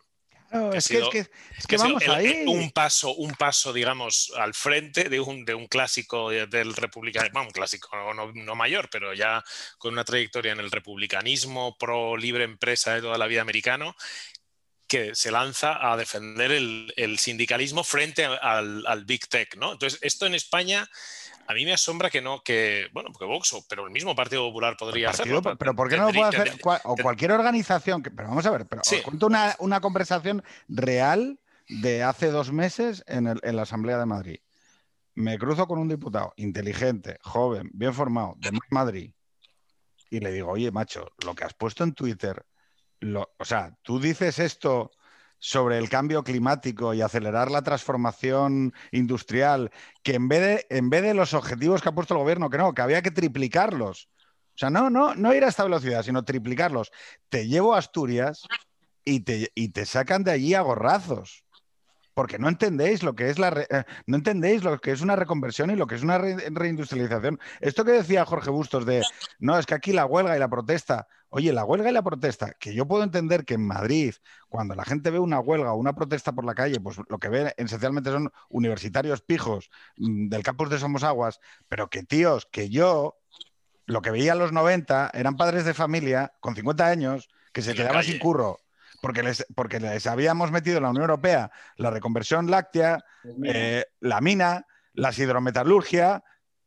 es, 0.74 0.90
que, 0.90 1.78
vamos 1.78 2.04
ahí. 2.10 2.44
Un 2.46 2.72
paso, 2.72 3.16
un 3.16 3.32
paso, 3.36 3.72
digamos, 3.72 4.34
al 4.36 4.54
frente 4.54 5.08
de 5.08 5.22
un, 5.22 5.46
de 5.46 5.54
un 5.54 5.68
clásico 5.68 6.30
del 6.30 6.76
republicanismo, 6.76 7.42
un 7.42 7.52
clásico 7.52 7.90
no, 8.14 8.34
no, 8.34 8.56
mayor, 8.56 8.90
pero 8.92 9.14
ya 9.14 9.42
con 9.78 9.94
una 9.94 10.04
trayectoria 10.04 10.52
en 10.52 10.60
el 10.60 10.72
republicanismo 10.72 11.78
pro 11.78 12.18
libre 12.18 12.44
empresa 12.44 12.96
de 12.96 13.02
toda 13.02 13.18
la 13.18 13.28
vida 13.28 13.42
americano 13.42 13.96
que 14.88 15.16
se 15.16 15.32
lanza 15.32 15.92
a 15.92 15.98
defender 15.98 16.52
el, 16.52 17.18
sindicalismo 17.18 17.84
frente 17.84 18.26
al, 18.26 19.06
Big 19.06 19.28
Tech, 19.28 19.56
¿no? 19.58 19.74
Entonces, 19.74 20.00
esto 20.02 20.26
en 20.26 20.36
España 20.36 20.88
a 21.48 21.54
mí 21.54 21.66
me 21.66 21.74
asombra 21.74 22.10
que 22.10 22.22
no, 22.22 22.42
que, 22.42 22.88
bueno, 22.94 23.10
porque 23.12 23.26
Vox, 23.26 23.66
pero 23.68 23.86
el 23.86 23.92
mismo 23.92 24.16
Partido 24.16 24.44
Popular 24.48 24.78
podría 24.78 25.10
hacerlo. 25.10 25.42
Pero 25.42 25.76
¿por 25.76 25.90
qué 25.90 25.98
no 25.98 26.08
lo 26.08 26.14
puede 26.14 26.30
hacer? 26.30 26.60
o 26.84 26.96
cualquier 26.96 27.32
organización, 27.32 28.02
que, 28.02 28.12
pero 28.12 28.30
vamos 28.30 28.46
a 28.46 28.52
ver, 28.52 28.66
pero 28.66 28.82
os 28.82 29.02
cuento 29.02 29.28
una, 29.28 29.56
una, 29.60 29.82
conversación 29.82 30.44
real 30.68 31.40
de 31.68 32.04
hace 32.04 32.28
dos 32.28 32.52
meses 32.52 33.04
en, 33.08 33.28
en 33.28 33.56
la 33.56 33.64
Asamblea 33.64 33.98
de 33.98 34.06
Madrid. 34.06 34.40
Me 35.16 35.38
cruzo 35.38 35.68
con 35.68 35.80
un 35.80 35.90
diputado 35.90 36.34
inteligente, 36.38 37.18
joven, 37.22 37.70
bien 37.74 37.94
formado, 37.94 38.36
de 38.38 38.52
Madrid, 38.70 39.12
y 40.10 40.20
le 40.20 40.32
digo, 40.32 40.52
oye, 40.52 40.72
macho, 40.72 41.12
lo 41.26 41.36
que 41.36 41.44
has 41.44 41.54
puesto 41.54 41.84
en 41.84 41.94
Twitter 41.94 42.46
o 43.38 43.46
sea, 43.46 43.78
tú 43.82 44.00
dices 44.00 44.40
esto 44.40 44.92
sobre 45.40 45.78
el 45.78 45.90
cambio 45.90 46.24
climático 46.24 46.94
y 46.94 47.02
acelerar 47.02 47.52
la 47.52 47.64
transformación 47.64 48.74
industrial, 48.92 49.72
que 50.02 50.16
en 50.16 50.28
vez 50.30 50.42
de, 50.42 50.78
en 50.78 50.90
vez 50.90 51.04
de 51.04 51.14
los 51.14 51.34
objetivos 51.34 51.82
que 51.82 51.90
ha 51.90 51.96
puesto 51.96 52.14
el 52.14 52.22
gobierno, 52.22 52.50
que 52.50 52.58
no, 52.58 52.74
que 52.74 52.82
había 52.82 53.02
que 53.02 53.12
triplicarlos. 53.12 54.10
O 54.56 54.58
sea, 54.58 54.70
no, 54.70 54.90
no, 54.90 55.16
no 55.16 55.34
ir 55.34 55.44
a 55.44 55.50
esta 55.50 55.64
velocidad, 55.64 56.04
sino 56.04 56.24
triplicarlos. 56.24 56.92
Te 57.28 57.48
llevo 57.48 57.76
a 57.76 57.80
Asturias 57.80 58.44
y 59.04 59.22
te, 59.22 59.52
y 59.56 59.70
te 59.70 59.86
sacan 59.86 60.24
de 60.24 60.32
allí 60.32 60.54
a 60.54 60.62
gorrazos 60.62 61.43
porque 62.14 62.40
no 62.40 62.48
entendéis 62.48 63.04
lo 63.04 63.16
que 63.16 63.30
es 63.30 63.40
la 63.40 63.66
eh, 63.70 63.84
no 64.06 64.18
entendéis 64.18 64.64
lo 64.64 64.80
que 64.80 64.92
es 64.92 65.02
una 65.02 65.16
reconversión 65.16 65.72
y 65.72 65.76
lo 65.76 65.88
que 65.88 65.96
es 65.96 66.04
una 66.04 66.18
reindustrialización. 66.18 67.40
Esto 67.60 67.86
que 67.86 67.92
decía 67.92 68.26
Jorge 68.26 68.50
Bustos 68.50 68.86
de 68.86 69.04
no, 69.40 69.58
es 69.58 69.66
que 69.66 69.74
aquí 69.74 69.94
la 69.94 70.06
huelga 70.06 70.36
y 70.36 70.40
la 70.40 70.50
protesta. 70.50 71.08
Oye, 71.30 71.52
la 71.52 71.66
huelga 71.66 71.90
y 71.90 71.94
la 71.94 72.04
protesta, 72.04 72.54
que 72.60 72.76
yo 72.76 72.88
puedo 72.88 73.04
entender 73.04 73.44
que 73.44 73.56
en 73.56 73.66
Madrid, 73.66 74.14
cuando 74.50 74.76
la 74.76 74.86
gente 74.86 75.10
ve 75.10 75.18
una 75.18 75.40
huelga 75.40 75.74
o 75.74 75.78
una 75.78 75.94
protesta 75.94 76.32
por 76.32 76.46
la 76.46 76.54
calle, 76.54 76.80
pues 76.80 76.98
lo 77.10 77.18
que 77.18 77.30
ve 77.30 77.54
esencialmente 77.58 78.12
son 78.12 78.32
universitarios 78.50 79.22
pijos 79.22 79.72
mm, 79.98 80.30
del 80.30 80.44
campus 80.44 80.70
de 80.70 80.78
Somos 80.78 81.04
Aguas, 81.04 81.40
pero 81.68 81.90
que 81.90 82.04
tíos, 82.04 82.48
que 82.52 82.70
yo, 82.70 83.18
lo 83.88 84.04
que 84.04 84.12
veía 84.12 84.34
en 84.34 84.40
los 84.40 84.52
90 84.52 85.10
eran 85.16 85.36
padres 85.36 85.66
de 85.66 85.74
familia 85.74 86.34
con 86.40 86.56
50 86.56 86.86
años 86.86 87.30
que 87.52 87.64
se 87.64 87.74
quedaban 87.74 88.04
sin 88.04 88.20
curro 88.20 88.60
porque 89.04 89.22
les, 89.22 89.46
porque 89.54 89.82
les 89.82 90.08
habíamos 90.08 90.50
metido 90.52 90.78
en 90.78 90.84
la 90.84 90.90
Unión 90.90 91.04
Europea 91.04 91.52
la 91.76 91.90
reconversión 91.90 92.50
láctea, 92.50 93.04
eh, 93.44 93.84
la 94.00 94.22
mina, 94.22 94.66
la 94.94 95.12
hidrometalurgia 95.12 96.24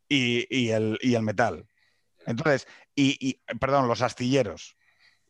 y, 0.07 0.69
el, 0.69 0.99
y 1.01 1.15
el 1.15 1.23
metal. 1.23 1.67
Entonces, 2.27 2.69
y, 2.95 3.41
perdón, 3.59 3.89
los 3.89 4.03
astilleros. 4.03 4.77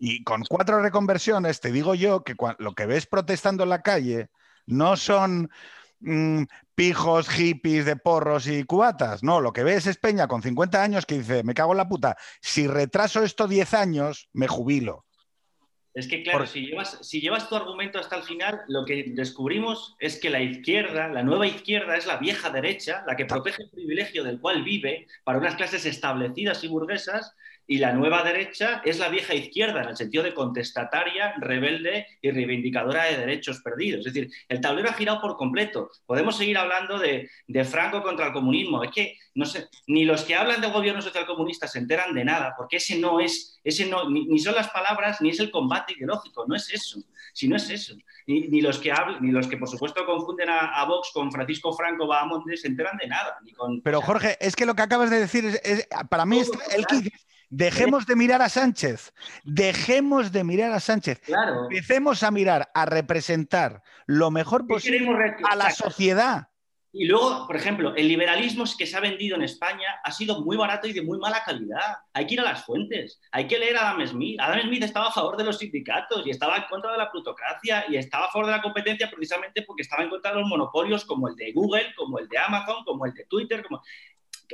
Y 0.01 0.24
con 0.24 0.43
cuatro 0.43 0.83
reconversiones, 0.83 1.61
te 1.61 1.70
digo 1.70 1.95
yo 1.95 2.24
que 2.24 2.35
lo 2.59 2.74
que 2.74 2.87
ves 2.87 3.07
protestando 3.07 3.62
en 3.62 3.70
la 3.70 3.83
calle 3.83 4.31
no 4.66 4.97
son 4.97 5.49
mm, 6.01 6.43
pijos, 6.74 7.28
hippies 7.28 7.85
de 7.85 7.95
porros 7.95 8.49
y 8.49 8.65
cubatas. 8.65 9.23
No, 9.23 9.41
lo 9.41 9.53
que 9.53 9.62
ves 9.62 9.87
es 9.87 9.97
Peña 9.97 10.27
con 10.27 10.43
50 10.43 10.83
años 10.83 11.07
que 11.07 11.19
dice, 11.19 11.45
me 11.45 11.55
cago 11.55 11.70
en 11.70 11.78
la 11.78 11.89
puta, 11.89 12.16
si 12.41 12.66
retraso 12.66 13.23
esto 13.23 13.47
10 13.47 13.74
años, 13.74 14.28
me 14.33 14.49
jubilo. 14.49 15.07
Es 15.97 16.09
que, 16.09 16.23
claro, 16.23 16.44
si, 16.44 16.66
llevas, 16.66 16.98
si 17.01 17.23
llevas 17.23 17.48
tu 17.48 17.56
argumento 17.56 17.98
hasta 17.98 18.16
el 18.16 18.23
final, 18.23 18.60
lo 18.68 18.85
que 18.85 19.06
descubrimos 19.14 19.97
es 19.98 20.20
que 20.20 20.28
la 20.28 20.43
izquierda, 20.43 21.09
la 21.09 21.23
nueva 21.23 21.47
izquierda, 21.47 21.97
es 21.97 22.05
la 22.05 22.18
vieja 22.18 22.51
derecha, 22.51 23.02
la 23.06 23.16
que 23.16 23.24
protege 23.24 23.62
el 23.62 23.70
privilegio 23.70 24.23
del 24.23 24.39
cual 24.39 24.62
vive 24.62 25.06
para 25.24 25.39
unas 25.39 25.55
clases 25.55 25.86
establecidas 25.86 26.62
y 26.64 26.68
burguesas 26.68 27.35
y 27.66 27.78
la 27.78 27.93
nueva 27.93 28.22
derecha 28.22 28.80
es 28.84 28.98
la 28.98 29.09
vieja 29.09 29.34
izquierda, 29.34 29.82
en 29.82 29.88
el 29.88 29.97
sentido 29.97 30.22
de 30.22 30.34
contestataria, 30.34 31.34
rebelde 31.38 32.06
y 32.22 32.30
reivindicadora 32.30 33.05
de 33.05 33.18
derechos 33.18 33.60
perdidos. 33.60 34.06
Es 34.06 34.12
decir, 34.12 34.30
el 34.48 34.60
tablero 34.60 34.90
ha 34.90 34.93
girado 34.93 35.20
por 35.20 35.36
completo. 35.36 35.90
Podemos 36.06 36.36
seguir 36.36 36.59
hablando 36.59 36.98
de, 36.98 37.28
Franco 37.64 38.02
contra 38.02 38.26
el 38.26 38.32
comunismo. 38.32 38.84
Es 38.84 38.90
que 38.93 39.18
no 39.34 39.44
sé, 39.44 39.68
ni 39.86 40.05
los 40.05 40.24
que 40.24 40.34
hablan 40.34 40.60
de 40.60 40.70
gobierno 40.70 41.02
socialcomunista 41.02 41.66
se 41.66 41.80
enteran 41.80 42.14
de 42.14 42.24
nada, 42.24 42.55
porque 42.56 42.76
ese 42.76 42.98
no 42.98 43.20
es, 43.20 43.60
ese 43.64 43.86
no, 43.86 44.09
ni, 44.09 44.38
son 44.38 44.55
las 44.55 44.68
palabras, 44.68 45.20
ni 45.20 45.30
es 45.30 45.40
el 45.40 45.51
combate 45.51 45.93
ideológico, 45.94 46.44
no 46.47 46.55
es 46.55 46.72
eso. 46.72 47.01
Si 47.34 47.48
no 47.48 47.56
es 47.56 47.68
eso. 47.68 47.94
Ni, 48.26 48.62
los 48.62 48.78
que 48.78 48.93
hablan, 48.93 49.22
ni 49.22 49.30
los 49.30 49.47
que 49.47 49.59
por 49.59 49.68
supuesto 49.68 50.06
confunden 50.06 50.48
a, 50.48 50.84
Vox 50.86 51.10
con 51.12 51.30
Francisco 51.30 51.74
Franco 51.74 52.06
Bahamonde 52.06 52.56
se 52.56 52.68
enteran 52.68 52.97
de 52.97 53.09
nada. 53.09 53.36
Pero 53.82 54.01
Jorge, 54.01 54.38
es 54.40 54.56
que 54.56 54.64
lo 54.64 54.74
que 54.74 54.82
acabas 54.82 55.10
de 55.10 55.20
decir 55.20 55.44
es, 55.62 55.86
para 56.09 56.24
mí 56.24 56.38
es 56.38 56.51
el 56.74 56.86
que 56.86 57.10
Dejemos 57.48 58.06
de 58.06 58.16
mirar 58.16 58.43
a 58.43 58.48
Sánchez, 58.48 59.12
dejemos 59.44 60.32
de 60.32 60.44
mirar 60.44 60.73
a 60.73 60.81
Sánchez. 60.81 61.20
Empecemos 61.70 62.23
a 62.23 62.31
mirar, 62.31 62.70
a 62.74 62.86
representar 62.86 63.82
lo 64.06 64.31
mejor 64.31 64.66
posible 64.66 65.09
a 65.48 65.56
la 65.56 65.70
sociedad. 65.70 66.48
Y 66.98 67.05
luego, 67.05 67.47
por 67.47 67.56
ejemplo, 67.56 67.94
el 67.94 68.09
liberalismo 68.09 68.64
que 68.78 68.86
se 68.86 68.97
ha 68.97 69.01
vendido 69.01 69.36
en 69.36 69.43
España 69.43 70.01
ha 70.02 70.10
sido 70.10 70.40
muy 70.40 70.56
barato 70.56 70.89
y 70.89 70.94
de 70.94 71.02
muy 71.02 71.18
mala 71.18 71.43
calidad. 71.44 71.98
Hay 72.14 72.27
que 72.27 72.35
ir 72.35 72.40
a 72.40 72.44
las 72.44 72.64
fuentes, 72.64 73.20
hay 73.32 73.47
que 73.47 73.59
leer 73.59 73.77
a 73.77 73.90
Adam 73.90 74.06
Smith. 74.06 74.40
Adam 74.40 74.62
Smith 74.62 74.82
estaba 74.82 75.09
a 75.09 75.12
favor 75.12 75.36
de 75.36 75.44
los 75.44 75.59
sindicatos 75.59 76.27
y 76.27 76.31
estaba 76.31 76.56
en 76.56 76.62
contra 76.70 76.93
de 76.93 76.97
la 76.97 77.10
plutocracia 77.10 77.85
y 77.90 77.97
estaba 77.97 78.24
a 78.24 78.31
favor 78.31 78.47
de 78.47 78.52
la 78.52 78.62
competencia 78.62 79.10
precisamente 79.10 79.60
porque 79.60 79.82
estaba 79.82 80.05
en 80.05 80.09
contra 80.09 80.31
de 80.31 80.40
los 80.40 80.48
monopolios 80.48 81.05
como 81.05 81.28
el 81.28 81.36
de 81.36 81.52
Google, 81.52 81.93
como 81.97 82.18
el 82.18 82.28
de 82.28 82.39
Amazon, 82.39 82.82
como 82.86 83.05
el 83.05 83.12
de 83.12 83.27
Twitter. 83.27 83.62
Como 83.62 83.82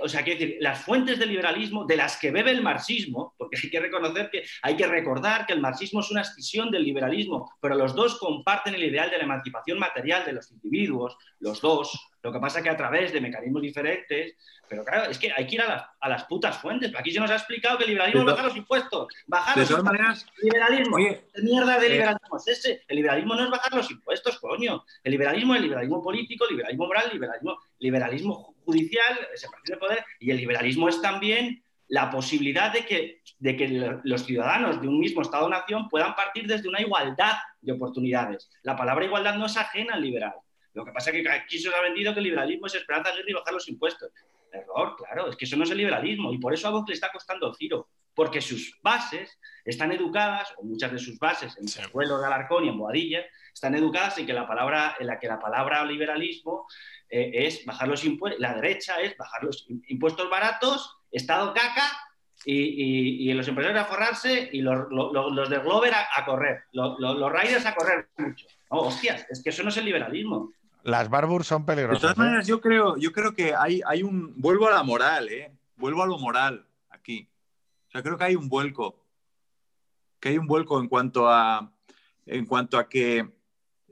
o 0.00 0.08
sea, 0.08 0.22
quiero 0.22 0.40
decir, 0.40 0.56
las 0.60 0.84
fuentes 0.84 1.18
del 1.18 1.28
liberalismo 1.28 1.84
de 1.84 1.96
las 1.96 2.16
que 2.16 2.30
bebe 2.30 2.50
el 2.50 2.62
marxismo, 2.62 3.34
porque 3.36 3.58
hay 3.62 3.70
que 3.70 3.80
reconocer 3.80 4.30
que 4.30 4.44
hay 4.62 4.76
que 4.76 4.86
recordar 4.86 5.46
que 5.46 5.52
el 5.52 5.60
marxismo 5.60 6.00
es 6.00 6.10
una 6.10 6.22
escisión 6.22 6.70
del 6.70 6.84
liberalismo, 6.84 7.52
pero 7.60 7.74
los 7.74 7.94
dos 7.94 8.18
comparten 8.18 8.74
el 8.74 8.84
ideal 8.84 9.10
de 9.10 9.18
la 9.18 9.24
emancipación 9.24 9.78
material 9.78 10.24
de 10.24 10.32
los 10.32 10.50
individuos, 10.50 11.16
los 11.40 11.60
dos, 11.60 12.12
lo 12.22 12.32
que 12.32 12.38
pasa 12.38 12.58
es 12.58 12.64
que 12.64 12.70
a 12.70 12.76
través 12.76 13.12
de 13.12 13.20
mecanismos 13.20 13.62
diferentes, 13.62 14.36
pero 14.68 14.84
claro, 14.84 15.10
es 15.10 15.18
que 15.18 15.32
hay 15.32 15.46
que 15.46 15.56
ir 15.56 15.62
a 15.62 16.08
las, 16.08 16.24
putas 16.24 16.56
fuentes. 16.56 16.92
Aquí 16.96 17.10
se 17.10 17.18
nos 17.18 17.30
ha 17.30 17.34
explicado 17.34 17.76
que 17.76 17.84
el 17.84 17.90
liberalismo 17.90 18.20
es 18.20 18.26
bajar 18.26 18.44
los 18.46 18.56
impuestos. 18.56 19.08
Bajar 19.26 19.58
de 19.58 19.66
todas 19.66 19.82
maneras, 19.82 20.26
liberalismo. 20.40 20.96
Oye, 20.96 21.24
mierda 21.42 21.78
de 21.80 21.86
eh, 21.86 21.90
liberalismo 21.90 22.36
es 22.36 22.48
ese? 22.48 22.82
El 22.86 22.96
liberalismo 22.96 23.34
no 23.34 23.44
es 23.44 23.50
bajar 23.50 23.74
los 23.74 23.90
impuestos, 23.90 24.38
coño. 24.38 24.84
El 25.02 25.12
liberalismo 25.12 25.54
es 25.54 25.58
el 25.58 25.64
liberalismo 25.64 26.02
político, 26.02 26.46
liberalismo 26.48 26.86
moral, 26.86 27.10
liberalismo, 27.12 27.58
liberalismo 27.80 28.51
judicial, 28.64 29.18
separación 29.34 29.78
de 29.78 29.86
poder, 29.86 30.04
y 30.20 30.30
el 30.30 30.36
liberalismo 30.38 30.88
es 30.88 31.00
también 31.00 31.62
la 31.88 32.10
posibilidad 32.10 32.72
de 32.72 32.86
que, 32.86 33.22
de 33.38 33.56
que 33.56 34.00
los 34.04 34.24
ciudadanos 34.24 34.80
de 34.80 34.88
un 34.88 34.98
mismo 34.98 35.20
Estado-nación 35.20 35.88
puedan 35.88 36.14
partir 36.14 36.46
desde 36.46 36.68
una 36.68 36.80
igualdad 36.80 37.34
de 37.60 37.72
oportunidades. 37.72 38.50
La 38.62 38.76
palabra 38.76 39.04
igualdad 39.04 39.34
no 39.34 39.46
es 39.46 39.56
ajena 39.56 39.94
al 39.94 40.02
liberal. 40.02 40.32
Lo 40.74 40.84
que 40.84 40.92
pasa 40.92 41.10
es 41.10 41.22
que 41.22 41.28
aquí 41.28 41.58
se 41.58 41.68
ha 41.68 41.82
vendido 41.82 42.14
que 42.14 42.20
el 42.20 42.24
liberalismo 42.24 42.66
es 42.66 42.74
esperanza 42.74 43.10
de 43.12 43.22
y 43.26 43.34
bajar 43.34 43.52
los 43.52 43.68
impuestos. 43.68 44.10
Error, 44.52 44.96
claro, 44.96 45.28
es 45.28 45.36
que 45.36 45.44
eso 45.44 45.56
no 45.56 45.64
es 45.64 45.70
el 45.70 45.78
liberalismo 45.78 46.32
y 46.32 46.38
por 46.38 46.52
eso 46.54 46.68
a 46.68 46.70
Vox 46.70 46.88
le 46.88 46.94
está 46.94 47.10
costando 47.10 47.52
giro, 47.54 47.88
porque 48.14 48.40
sus 48.40 48.78
bases 48.82 49.38
están 49.64 49.92
educadas, 49.92 50.52
o 50.58 50.64
muchas 50.64 50.92
de 50.92 50.98
sus 50.98 51.18
bases 51.18 51.56
en 51.56 51.82
el 51.82 51.90
vuelo 51.90 52.18
de 52.18 52.26
Alarcón 52.26 52.64
y 52.64 52.68
en 52.68 52.78
Boadilla, 52.78 53.24
están 53.52 53.74
educadas 53.74 54.18
en, 54.18 54.26
que 54.26 54.32
la 54.32 54.46
palabra, 54.46 54.96
en 54.98 55.06
la 55.06 55.18
que 55.18 55.28
la 55.28 55.38
palabra 55.38 55.84
liberalismo 55.84 56.66
eh, 57.08 57.30
es 57.46 57.64
bajar 57.64 57.88
los 57.88 58.04
impuestos, 58.04 58.40
la 58.40 58.54
derecha 58.54 59.00
es 59.00 59.16
bajar 59.16 59.44
los 59.44 59.66
impuestos 59.88 60.28
baratos, 60.30 60.96
Estado 61.10 61.52
caca 61.52 61.92
y, 62.44 63.30
y, 63.30 63.34
los 63.34 63.46
empresarios 63.46 63.82
a 63.82 63.84
forrarse 63.84 64.48
y 64.50 64.62
los, 64.62 64.86
los, 64.90 65.50
de 65.50 65.58
Glover 65.58 65.92
a, 65.94 66.24
correr, 66.24 66.64
los, 66.72 66.98
los, 66.98 67.32
riders 67.32 67.66
a 67.66 67.74
correr 67.74 68.08
mucho. 68.16 68.46
No, 68.70 68.78
hostias, 68.78 69.26
es 69.28 69.42
que 69.42 69.50
eso 69.50 69.62
no 69.62 69.68
es 69.68 69.76
el 69.76 69.84
liberalismo. 69.84 70.52
Las 70.82 71.08
Barburs 71.08 71.46
son 71.46 71.64
peligrosas. 71.64 72.00
De 72.00 72.02
todas 72.02 72.16
¿eh? 72.16 72.20
maneras, 72.20 72.46
yo 72.46 72.60
creo, 72.60 72.96
yo 72.96 73.12
creo 73.12 73.34
que 73.34 73.54
hay, 73.54 73.80
hay 73.86 74.02
un. 74.02 74.34
Vuelvo 74.36 74.68
a 74.68 74.72
la 74.72 74.82
moral, 74.82 75.28
¿eh? 75.28 75.52
Vuelvo 75.76 76.02
a 76.02 76.06
lo 76.06 76.18
moral 76.18 76.66
aquí. 76.90 77.28
O 77.88 77.90
sea, 77.92 78.02
creo 78.02 78.18
que 78.18 78.24
hay 78.24 78.36
un 78.36 78.48
vuelco. 78.48 79.04
Que 80.20 80.30
hay 80.30 80.38
un 80.38 80.46
vuelco 80.46 80.80
en 80.80 80.88
cuanto 80.88 81.28
a, 81.28 81.72
en 82.26 82.46
cuanto 82.46 82.78
a 82.78 82.88
que 82.88 83.28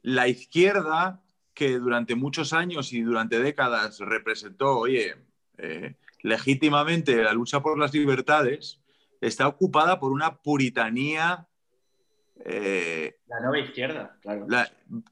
la 0.02 0.28
izquierda, 0.28 1.22
que 1.54 1.78
durante 1.78 2.14
muchos 2.14 2.52
años 2.52 2.92
y 2.92 3.02
durante 3.02 3.40
décadas 3.40 3.98
representó, 4.00 4.78
oye, 4.78 5.16
eh, 5.58 5.96
legítimamente 6.22 7.22
la 7.22 7.32
lucha 7.32 7.60
por 7.60 7.78
las 7.78 7.92
libertades, 7.92 8.80
está 9.20 9.46
ocupada 9.46 9.98
por 9.98 10.12
una 10.12 10.36
puritanía 10.38 11.48
eh, 12.44 13.18
la 13.28 13.40
nueva 13.40 13.58
izquierda, 13.58 14.18
claro. 14.22 14.46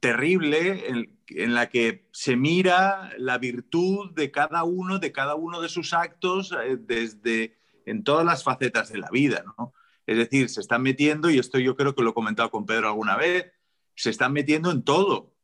terrible, 0.00 0.84
en, 1.28 1.54
la 1.54 1.68
que 1.68 2.08
se 2.12 2.36
mira 2.36 3.12
la 3.18 3.38
virtud 3.38 4.12
de 4.14 4.30
cada 4.30 4.64
uno, 4.64 4.98
de 4.98 5.12
cada 5.12 5.34
uno 5.34 5.60
de 5.60 5.68
sus 5.68 5.92
actos, 5.92 6.52
eh, 6.52 6.78
desde 6.78 7.58
en 7.84 8.02
todas 8.04 8.24
las 8.24 8.44
facetas 8.44 8.90
de 8.90 8.98
la 8.98 9.10
vida, 9.10 9.44
¿no? 9.58 9.74
Es 10.06 10.16
decir, 10.16 10.48
se 10.48 10.60
están 10.60 10.82
metiendo, 10.82 11.28
y 11.28 11.38
esto 11.38 11.58
yo 11.58 11.76
creo 11.76 11.94
que 11.94 12.02
lo 12.02 12.10
he 12.10 12.14
comentado 12.14 12.50
con 12.50 12.64
Pedro 12.64 12.88
alguna 12.88 13.16
vez, 13.16 13.52
se 13.94 14.08
están 14.10 14.32
metiendo 14.32 14.70
en 14.70 14.82
todo. 14.82 15.34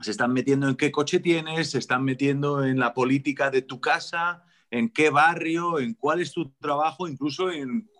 Se 0.00 0.12
están 0.12 0.32
metiendo 0.32 0.68
en 0.68 0.76
qué 0.76 0.92
coche 0.92 1.18
tienes, 1.18 1.72
se 1.72 1.78
están 1.78 2.04
metiendo 2.04 2.64
en 2.64 2.78
la 2.78 2.94
política 2.94 3.50
de 3.50 3.62
tu 3.62 3.80
casa, 3.80 4.44
en 4.70 4.90
qué 4.90 5.10
barrio, 5.10 5.80
en 5.80 5.94
cuál 5.94 6.20
es 6.20 6.32
tu 6.32 6.50
trabajo, 6.60 7.08
incluso 7.08 7.50
en 7.50 7.90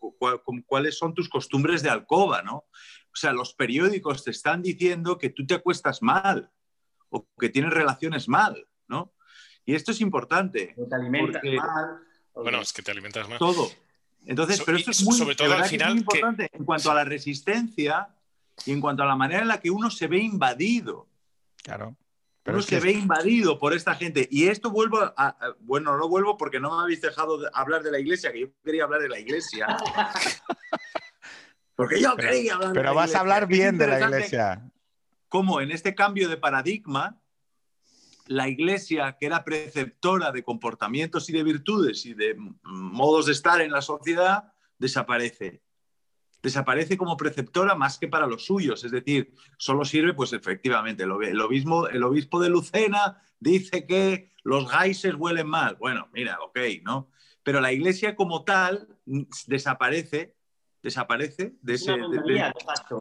cuáles 0.67 0.97
son 0.97 1.15
tus 1.15 1.29
costumbres 1.29 1.83
de 1.83 1.91
alcoba, 1.91 2.43
¿no? 2.43 2.67
O 3.19 3.21
sea, 3.21 3.33
los 3.33 3.53
periódicos 3.53 4.23
te 4.23 4.31
están 4.31 4.63
diciendo 4.63 5.19
que 5.19 5.31
tú 5.31 5.45
te 5.45 5.55
acuestas 5.55 6.03
mal 6.03 6.53
o 7.09 7.29
que 7.37 7.49
tienes 7.49 7.73
relaciones 7.73 8.29
mal, 8.29 8.69
¿no? 8.87 9.13
Y 9.65 9.75
esto 9.75 9.91
es 9.91 10.01
importante. 10.01 10.77
te 10.89 10.95
alimentas 10.95 11.43
mal. 11.43 11.99
Bueno, 12.33 12.61
es 12.61 12.73
que 12.73 12.81
te 12.81 12.93
alimentas 12.93 13.29
mal. 13.29 13.41
Todo. 13.41 13.73
Entonces, 14.25 14.63
pero 14.65 14.79
esto 14.79 14.93
es 14.93 15.03
muy, 15.03 15.19
sobre 15.19 15.35
todo 15.35 15.53
al 15.53 15.65
final, 15.65 15.99
importante 15.99 16.49
en 16.53 16.65
cuanto 16.65 16.93
a 16.93 16.95
la 16.95 17.03
resistencia 17.03 18.15
y 18.65 18.71
en 18.71 18.81
cuanto 18.81 19.03
a 19.03 19.07
la 19.07 19.17
manera 19.17 19.43
en 19.43 19.49
la 19.49 19.59
que 19.59 19.73
uno 19.73 19.91
se 19.91 20.07
ve 20.07 20.19
invadido. 20.19 21.09
Claro. 21.65 21.97
Pero 22.45 22.59
uno 22.59 22.63
se 22.63 22.79
ve 22.79 22.93
invadido 22.93 23.59
por 23.59 23.73
esta 23.73 23.97
gente. 23.97 24.29
Y 24.31 24.47
esto 24.47 24.71
vuelvo 24.71 25.01
a, 25.01 25.57
Bueno, 25.59 25.99
no 25.99 26.09
vuelvo 26.09 26.37
porque 26.37 26.61
no 26.61 26.77
me 26.77 26.83
habéis 26.85 27.01
dejado 27.01 27.41
hablar 27.53 27.83
de 27.83 27.91
la 27.91 27.99
iglesia, 27.99 28.31
que 28.31 28.43
yo 28.43 28.47
quería 28.65 28.85
hablar 28.85 29.03
de 29.03 29.09
la 29.09 29.19
iglesia. 29.19 29.67
Porque 31.79 32.01
yo 32.01 32.17
quería 32.17 32.55
hablar 32.55 32.73
Pero 32.73 32.93
vas 32.93 33.15
a 33.15 33.21
hablar 33.21 33.47
bien 33.47 33.79
de 33.79 33.87
la 33.87 34.01
iglesia. 34.01 34.69
Como 35.29 35.61
en 35.61 35.71
este 35.71 35.95
cambio 35.95 36.29
de 36.29 36.37
paradigma, 36.37 37.23
la 38.27 38.49
iglesia, 38.49 39.17
que 39.17 39.27
era 39.27 39.45
preceptora 39.45 40.33
de 40.33 40.43
comportamientos 40.43 41.31
y 41.31 41.33
de 41.33 41.45
virtudes 41.45 42.05
y 42.05 42.15
de 42.15 42.35
modos 42.65 43.27
de 43.27 43.33
estar 43.33 43.61
en 43.61 43.71
la 43.71 43.81
sociedad, 43.81 44.53
desaparece. 44.77 45.63
Desaparece 46.43 46.99
como 46.99 47.17
preceptora 47.17 47.77
más 47.77 47.97
que 47.97 48.09
para 48.09 48.27
los 48.27 48.45
suyos, 48.45 48.83
es 48.83 48.91
decir, 48.91 49.33
solo 49.57 49.85
sirve, 49.85 50.15
pues 50.15 50.33
efectivamente, 50.33 51.05
el 51.05 51.41
obispo, 51.41 51.89
el 51.89 52.03
obispo 52.03 52.41
de 52.41 52.49
Lucena 52.49 53.23
dice 53.39 53.87
que 53.87 54.33
los 54.43 54.69
gaises 54.69 55.15
huelen 55.15 55.47
mal. 55.47 55.77
Bueno, 55.77 56.09
mira, 56.13 56.39
ok, 56.41 56.59
¿no? 56.83 57.09
Pero 57.45 57.61
la 57.61 57.71
iglesia 57.71 58.17
como 58.17 58.43
tal 58.43 58.89
desaparece 59.47 60.38
desaparece 60.83 61.55
de 61.63 61.75
ese. 61.75 61.97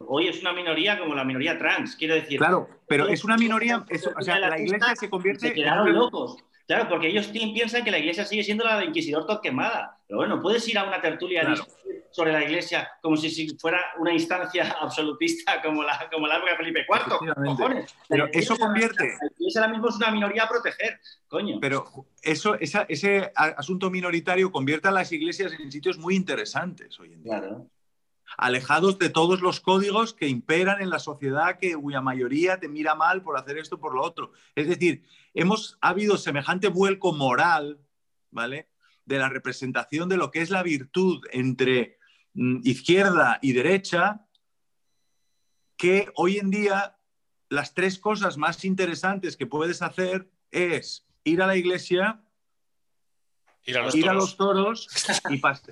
Hoy 0.06 0.28
es 0.28 0.40
una 0.40 0.52
minoría 0.52 0.98
como 0.98 1.14
la 1.14 1.24
minoría 1.24 1.58
trans, 1.58 1.96
quiero 1.96 2.14
decir. 2.14 2.38
Claro, 2.38 2.68
pero 2.86 3.08
es 3.08 3.24
una 3.24 3.36
minoría. 3.36 3.84
o 4.16 4.22
sea, 4.22 4.38
la 4.38 4.58
iglesia 4.58 4.96
se 4.96 5.10
convierte. 5.10 5.48
Se 5.48 5.54
quedaron 5.54 5.92
locos. 5.92 6.44
Claro, 6.68 6.86
porque 6.88 7.08
ellos 7.08 7.28
piensan 7.28 7.82
que 7.82 7.90
la 7.90 7.98
iglesia 7.98 8.24
sigue 8.26 8.44
siendo 8.44 8.62
la 8.62 8.76
de 8.78 8.84
Inquisidor 8.84 9.26
Torquemada. 9.26 9.96
Pero 10.06 10.18
bueno, 10.18 10.40
puedes 10.40 10.68
ir 10.68 10.76
a 10.78 10.84
una 10.84 11.00
tertulia 11.00 11.54
sobre 12.10 12.32
la 12.32 12.42
Iglesia 12.44 12.90
como 13.02 13.16
si, 13.16 13.56
fuera 13.58 13.80
una 13.98 14.12
instancia 14.12 14.76
absolutista 14.80 15.60
como 15.62 15.82
la, 15.82 16.08
como 16.12 16.26
la 16.26 16.36
época 16.36 16.52
de 16.52 16.56
Felipe 16.58 16.80
IV. 16.88 17.44
Cojones. 17.46 17.94
Pero 18.08 18.26
Iglesia- 18.28 18.40
eso 18.54 18.56
convierte- 18.58 19.04
La 19.20 19.28
Iglesia 19.38 19.60
ahora 19.62 19.72
mismo 19.72 19.88
es 19.88 19.96
una 19.96 20.10
minoría 20.10 20.42
a 20.44 20.48
proteger, 20.48 21.00
coño. 21.26 21.58
Pero 21.60 21.84
eso, 22.22 22.54
esa- 22.56 22.84
ese 22.88 23.32
asunto 23.34 23.90
minoritario 23.90 24.52
convierte 24.52 24.88
a 24.88 24.90
las 24.90 25.10
iglesias 25.12 25.52
en 25.58 25.72
sitios 25.72 25.96
muy 25.98 26.16
interesantes 26.16 26.98
hoy 27.00 27.12
en 27.14 27.22
día. 27.22 27.38
Claro. 27.38 27.66
Alejados 28.36 28.98
de 28.98 29.08
todos 29.08 29.40
los 29.40 29.60
códigos 29.60 30.14
que 30.14 30.28
imperan 30.28 30.80
en 30.82 30.90
la 30.90 30.98
sociedad, 30.98 31.58
que, 31.58 31.74
cuya 31.74 32.00
mayoría 32.00 32.60
te 32.60 32.68
mira 32.68 32.94
mal 32.94 33.22
por 33.22 33.36
hacer 33.38 33.58
esto 33.58 33.78
por 33.80 33.94
lo 33.94 34.02
otro. 34.02 34.32
Es 34.54 34.68
decir, 34.68 35.04
hemos 35.34 35.78
ha 35.80 35.88
habido 35.90 36.16
semejante 36.18 36.68
vuelco 36.68 37.12
moral, 37.12 37.80
¿vale? 38.30 38.68
De 39.06 39.18
la 39.18 39.28
representación 39.28 40.08
de 40.08 40.16
lo 40.18 40.30
que 40.30 40.42
es 40.42 40.50
la 40.50 40.62
virtud 40.62 41.24
entre 41.32 41.98
mm, 42.34 42.60
izquierda 42.64 43.38
y 43.42 43.52
derecha, 43.52 44.26
que 45.76 46.10
hoy 46.14 46.36
en 46.38 46.50
día 46.50 46.96
las 47.48 47.72
tres 47.72 47.98
cosas 47.98 48.36
más 48.36 48.64
interesantes 48.64 49.36
que 49.36 49.46
puedes 49.46 49.80
hacer 49.80 50.30
es 50.50 51.06
ir 51.24 51.40
a 51.40 51.46
la 51.46 51.56
iglesia, 51.56 52.22
Ir 53.64 53.78
a 53.78 53.82
los 53.82 53.94
ir 53.94 54.04
a 54.04 54.12
toros. 54.12 54.22
los 54.24 54.36
toros 54.36 54.88
y, 55.30 55.40
pas- 55.40 55.62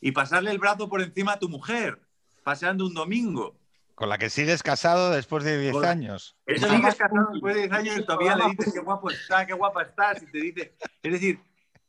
y 0.00 0.12
pasarle 0.12 0.50
el 0.50 0.58
brazo 0.58 0.88
por 0.88 1.00
encima 1.02 1.32
a 1.32 1.38
tu 1.38 1.48
mujer, 1.48 2.00
paseando 2.44 2.86
un 2.86 2.94
domingo. 2.94 3.58
Con 3.96 4.08
la 4.08 4.18
que 4.18 4.28
sigues 4.30 4.62
casado 4.62 5.10
después 5.10 5.44
de 5.44 5.58
10 5.58 5.72
Con 5.72 5.82
la- 5.82 5.90
años. 5.90 6.36
Eso 6.46 6.68
Sigues 6.68 6.88
es 6.90 6.94
casado 6.96 7.28
después 7.32 7.54
de 7.54 7.60
10 7.62 7.72
años 7.72 7.98
y 7.98 8.04
todavía 8.04 8.36
le 8.36 8.44
dices 8.50 8.72
qué 8.74 8.80
guapo 8.80 9.10
está, 9.10 9.46
qué 9.46 9.52
guapa 9.54 9.82
estás, 9.82 10.22
y 10.22 10.26
te 10.26 10.38
dice. 10.38 10.74
Es 11.02 11.12
decir, 11.12 11.40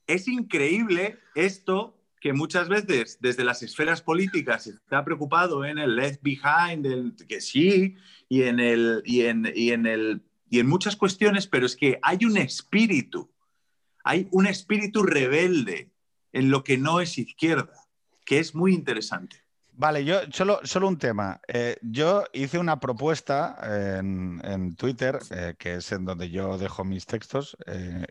es 0.07 0.27
increíble 0.27 1.19
esto 1.34 1.98
que 2.22 2.32
muchas 2.34 2.69
veces 2.69 3.18
desde 3.22 3.44
las 3.44 3.61
esferas 3.64 4.02
políticas 4.02 4.64
se 4.64 4.72
está 4.72 5.03
preocupado 5.03 5.65
en 5.65 5.77
el 5.77 5.95
left 5.95 6.22
behind, 6.23 6.86
el, 6.86 7.15
que 7.27 7.41
sí, 7.41 7.95
y 8.30 8.44
en, 8.44 8.60
el, 8.60 9.02
y, 9.06 9.22
en, 9.26 9.52
y, 9.56 9.72
en 9.72 9.86
el, 9.88 10.22
y 10.49 10.60
en 10.60 10.68
muchas 10.68 10.95
cuestiones, 10.95 11.48
pero 11.48 11.65
es 11.65 11.76
que 11.76 11.99
hay 12.03 12.23
un 12.26 12.38
espíritu, 12.38 13.32
hay 14.03 14.27
un 14.32 14.45
espíritu 14.48 15.03
rebelde 15.03 15.91
en 16.34 16.49
lo 16.52 16.64
que 16.64 16.77
no 16.77 16.99
es 17.02 17.18
izquierda, 17.18 17.73
que 18.26 18.40
es 18.40 18.53
muy 18.56 18.73
interesante. 18.73 19.44
Vale, 19.77 20.06
yo 20.06 20.22
solo, 20.31 20.61
solo 20.64 20.88
un 20.88 20.97
tema. 20.97 21.39
Eh, 21.47 21.77
yo 21.81 22.23
hice 22.34 22.57
una 22.60 22.80
propuesta 22.80 23.57
en, 23.97 24.39
en 24.43 24.76
Twitter, 24.76 25.19
eh, 25.31 25.56
que 25.60 25.76
es 25.76 25.91
en 25.91 26.06
donde 26.06 26.30
yo 26.30 26.57
dejo 26.57 26.84
mis 26.85 27.06
textos. 27.06 27.57
eh, 27.68 28.06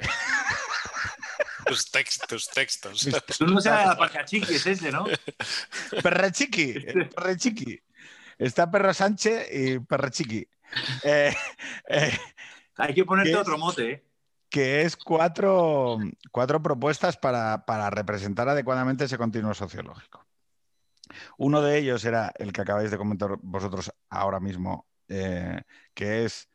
Tus, 1.66 1.91
tex- 1.91 2.27
tus 2.27 2.49
textos. 2.49 3.09
Tú 3.39 3.47
no 3.47 3.61
seas 3.61 3.86
la 3.86 3.97
pacachiqui, 3.97 4.55
es 4.55 4.66
ese, 4.66 4.93
¿no? 4.93 5.07
Perrechiqui, 6.03 6.74
eh, 6.77 7.09
Perrechiqui. 7.15 7.81
Está 8.36 8.70
Perro 8.70 8.93
Sánchez 8.93 9.49
y 9.51 9.78
Perrechiqui. 9.78 10.47
Eh, 11.03 11.35
eh, 11.89 12.19
Hay 12.77 12.93
que 12.95 13.05
ponerte 13.05 13.35
otro 13.36 13.57
mote, 13.57 13.91
¿eh? 13.91 14.05
que 14.51 14.82
es 14.82 14.97
cuatro, 14.97 15.99
cuatro 16.31 16.61
propuestas 16.62 17.16
para, 17.16 17.65
para 17.65 17.89
representar 17.91 18.49
adecuadamente 18.49 19.05
ese 19.05 19.16
continuo 19.16 19.55
sociológico. 19.55 20.27
Uno 21.39 21.62
de 21.62 21.78
ellos 21.78 22.05
era 22.05 22.32
el 22.36 22.52
que 22.52 22.62
acabáis 22.62 22.90
de 22.90 22.98
comentar 22.98 23.36
vosotros 23.43 23.93
ahora 24.09 24.40
mismo, 24.40 24.86
eh, 25.09 25.62
que 25.94 26.24
es 26.24 26.48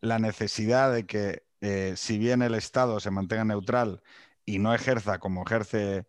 la 0.00 0.18
necesidad 0.18 0.92
de 0.92 1.06
que, 1.06 1.44
eh, 1.60 1.94
si 1.96 2.18
bien 2.18 2.42
el 2.42 2.54
Estado 2.54 3.00
se 3.00 3.10
mantenga 3.10 3.44
neutral 3.44 4.02
y 4.44 4.58
no 4.58 4.74
ejerza 4.74 5.18
como 5.18 5.44
ejerce 5.44 6.06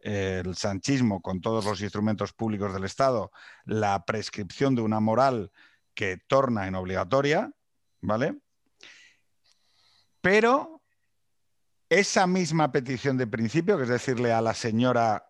eh, 0.00 0.42
el 0.44 0.56
sanchismo 0.56 1.20
con 1.22 1.40
todos 1.40 1.64
los 1.64 1.80
instrumentos 1.80 2.32
públicos 2.32 2.72
del 2.72 2.84
Estado, 2.84 3.30
la 3.64 4.04
prescripción 4.04 4.74
de 4.74 4.82
una 4.82 5.00
moral 5.00 5.50
que 5.94 6.16
torna 6.16 6.66
en 6.66 6.74
obligatoria, 6.74 7.50
¿vale? 8.00 8.38
Pero 10.20 10.82
esa 11.88 12.26
misma 12.26 12.70
petición 12.70 13.16
de 13.16 13.26
principio, 13.26 13.76
que 13.76 13.84
es 13.84 13.88
decirle 13.88 14.32
a 14.32 14.42
la 14.42 14.54
señora, 14.54 15.27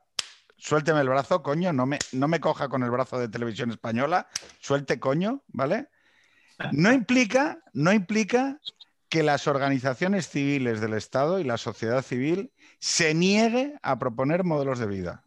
suélteme 0.59 1.01
el 1.01 1.09
brazo, 1.09 1.43
coño, 1.43 1.73
no 1.73 1.87
me, 1.87 1.99
no 2.13 2.29
me 2.29 2.41
coja 2.41 2.69
con 2.69 2.83
el 2.83 2.91
brazo 2.91 3.19
de 3.19 3.29
televisión 3.29 3.71
española, 3.71 4.29
suelte, 4.61 5.01
coño, 5.01 5.43
¿vale? 5.49 5.89
No 6.73 6.93
implica, 6.93 7.59
no 7.73 7.93
implica 7.93 8.59
que 9.09 9.23
las 9.23 9.47
organizaciones 9.47 10.29
civiles 10.29 10.81
del 10.81 10.93
Estado 10.95 11.39
y 11.39 11.45
la 11.45 11.57
sociedad 11.57 12.03
civil 12.03 12.53
se 12.81 13.15
niegue 13.15 13.75
a 13.83 13.99
proponer 13.99 14.45
modelos 14.45 14.79
de 14.79 14.87
vida. 14.87 15.25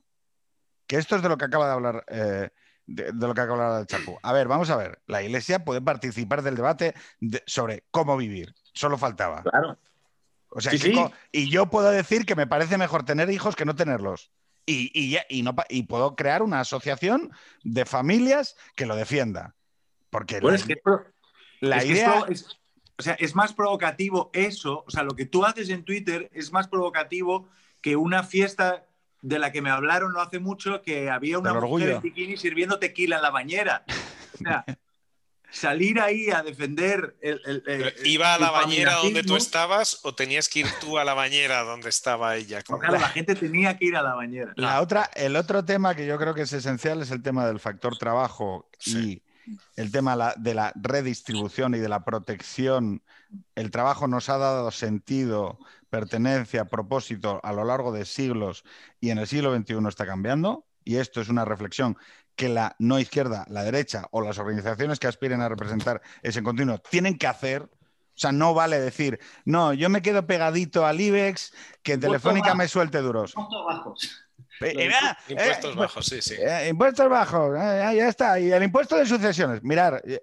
Que 0.87 0.97
esto 0.97 1.15
es 1.15 1.21
de 1.21 1.29
lo 1.29 1.37
que 1.37 1.45
acaba 1.45 1.67
de 1.67 1.73
hablar, 1.73 2.03
eh, 2.09 2.49
de, 2.85 3.11
de 3.13 3.27
lo 3.27 3.33
que 3.33 3.41
acaba 3.41 3.79
de 3.79 3.85
Chapu. 3.85 4.19
A 4.21 4.33
ver, 4.33 4.47
vamos 4.49 4.69
a 4.69 4.75
ver. 4.75 5.01
La 5.07 5.23
Iglesia 5.23 5.63
puede 5.63 5.81
participar 5.81 6.41
del 6.41 6.55
debate 6.55 6.93
de- 7.21 7.41
sobre 7.47 7.85
cómo 7.91 8.17
vivir. 8.17 8.53
Solo 8.73 8.97
faltaba. 8.97 9.41
Claro. 9.43 9.79
O 10.49 10.59
sea, 10.59 10.73
Sí, 10.73 10.77
sí. 10.77 10.93
y 11.31 11.49
yo 11.49 11.67
puedo 11.67 11.89
decir 11.91 12.25
que 12.25 12.35
me 12.35 12.45
parece 12.45 12.77
mejor 12.77 13.03
tener 13.05 13.29
hijos 13.29 13.55
que 13.55 13.63
no 13.65 13.73
tenerlos. 13.75 14.31
Y, 14.65 14.91
y 14.93 15.11
ya- 15.11 15.25
y 15.29 15.43
no, 15.43 15.55
y 15.69 15.83
puedo 15.83 16.15
crear 16.15 16.41
una 16.43 16.59
asociación 16.59 17.31
de 17.63 17.85
familias 17.85 18.55
que 18.75 18.85
lo 18.85 18.95
defienda. 18.95 19.55
Porque 20.09 20.39
Bueno, 20.39 20.57
la, 20.57 20.61
es 20.61 20.65
que, 20.65 20.81
la 21.61 21.83
idea... 21.85 22.25
es- 22.29 22.57
o 22.97 23.03
sea, 23.03 23.13
es 23.13 23.33
más 23.33 23.53
provocativo 23.53 24.29
eso, 24.31 24.83
o 24.85 24.91
sea, 24.91 25.01
lo 25.01 25.15
que 25.15 25.25
tú 25.25 25.43
haces 25.43 25.69
en 25.69 25.83
Twitter 25.83 26.29
es 26.33 26.51
más 26.51 26.67
provocativo 26.67 27.49
que 27.81 27.95
una 27.95 28.21
fiesta 28.21 28.85
de 29.23 29.39
la 29.39 29.51
que 29.51 29.63
me 29.63 29.71
hablaron 29.71 30.13
no 30.13 30.21
hace 30.21 30.37
mucho 30.37 30.83
que 30.83 31.09
había 31.09 31.39
una 31.39 31.51
mujer 31.53 31.89
en 31.95 32.01
bikini 32.01 32.37
sirviendo 32.37 32.77
tequila 32.77 33.15
en 33.15 33.21
la 33.23 33.31
bañera. 33.31 33.85
O 34.35 34.37
sea, 34.37 34.63
salir 35.51 35.99
ahí 35.99 36.29
a 36.31 36.41
defender 36.43 37.15
el, 37.21 37.41
el- 37.45 37.61
Pero, 37.63 37.87
el- 37.89 38.07
¿Iba 38.07 38.35
a 38.35 38.39
la 38.39 38.51
bañera 38.51 38.95
donde 38.95 39.23
tú 39.23 39.35
estabas 39.35 39.99
o 40.03 40.15
tenías 40.15 40.47
que 40.49 40.61
ir 40.61 40.67
tú 40.79 40.97
a 40.97 41.03
la 41.03 41.13
bañera 41.13 41.61
donde 41.63 41.89
estaba 41.89 42.35
ella? 42.35 42.63
No, 42.69 42.79
claro, 42.79 42.99
la 42.99 43.09
gente 43.09 43.35
tenía 43.35 43.77
que 43.77 43.85
ir 43.85 43.95
a 43.95 44.01
la 44.01 44.13
bañera. 44.15 44.53
La 44.55 44.81
otra, 44.81 45.09
el 45.15 45.35
otro 45.35 45.63
tema 45.65 45.95
que 45.95 46.05
yo 46.07 46.17
creo 46.17 46.33
que 46.33 46.43
es 46.43 46.53
esencial 46.53 47.01
es 47.01 47.11
el 47.11 47.21
tema 47.21 47.45
del 47.45 47.59
factor 47.59 47.97
trabajo 47.97 48.69
Sí. 48.79 49.23
y 49.47 49.51
el 49.75 49.91
tema 49.91 50.33
de 50.37 50.53
la 50.53 50.71
redistribución 50.75 51.75
y 51.75 51.79
de 51.79 51.89
la 51.89 52.03
protección. 52.05 53.01
El 53.55 53.71
trabajo 53.71 54.07
nos 54.07 54.29
ha 54.29 54.37
dado 54.37 54.71
sentido, 54.71 55.57
pertenencia, 55.89 56.65
propósito 56.65 57.41
a 57.43 57.51
lo 57.51 57.65
largo 57.65 57.91
de 57.91 58.05
siglos 58.05 58.63
y 58.99 59.09
en 59.09 59.17
el 59.17 59.27
siglo 59.27 59.53
XXI 59.55 59.87
está 59.87 60.05
cambiando. 60.05 60.65
Y 60.83 60.95
esto 60.97 61.21
es 61.21 61.29
una 61.29 61.45
reflexión 61.45 61.95
que 62.41 62.49
la 62.49 62.75
no 62.79 62.97
izquierda, 62.97 63.45
la 63.49 63.63
derecha 63.63 64.07
o 64.09 64.19
las 64.19 64.39
organizaciones 64.39 64.97
que 64.97 65.05
aspiren 65.05 65.41
a 65.41 65.47
representar 65.47 66.01
ese 66.23 66.41
continuo 66.41 66.79
tienen 66.79 67.15
que 67.15 67.27
hacer. 67.27 67.61
O 67.61 68.17
sea, 68.21 68.31
no 68.31 68.55
vale 68.55 68.79
decir, 68.79 69.19
no, 69.45 69.73
yo 69.73 69.89
me 69.91 70.01
quedo 70.01 70.25
pegadito 70.25 70.87
al 70.87 70.99
IBEX, 70.99 71.53
que 71.83 71.93
en 71.93 71.99
Voto 71.99 72.07
Telefónica 72.07 72.55
me 72.55 72.67
suelte 72.67 72.97
duros. 72.97 73.35
Bajos. 73.35 74.25
Eh, 74.59 74.73
eh, 74.75 74.89
ah, 74.91 75.15
Impuestos 75.27 75.75
eh, 75.75 75.77
bajos, 75.77 76.05
sí, 76.07 76.21
sí. 76.21 76.35
eh, 76.39 76.69
impuestos 76.69 77.09
bajos, 77.09 77.55
eh, 77.59 77.93
ya 77.95 78.07
está. 78.07 78.39
Y 78.39 78.51
el 78.51 78.63
impuesto 78.63 78.95
de 78.95 79.05
sucesiones. 79.05 79.61
Mirar, 79.61 80.01
eh, 80.03 80.19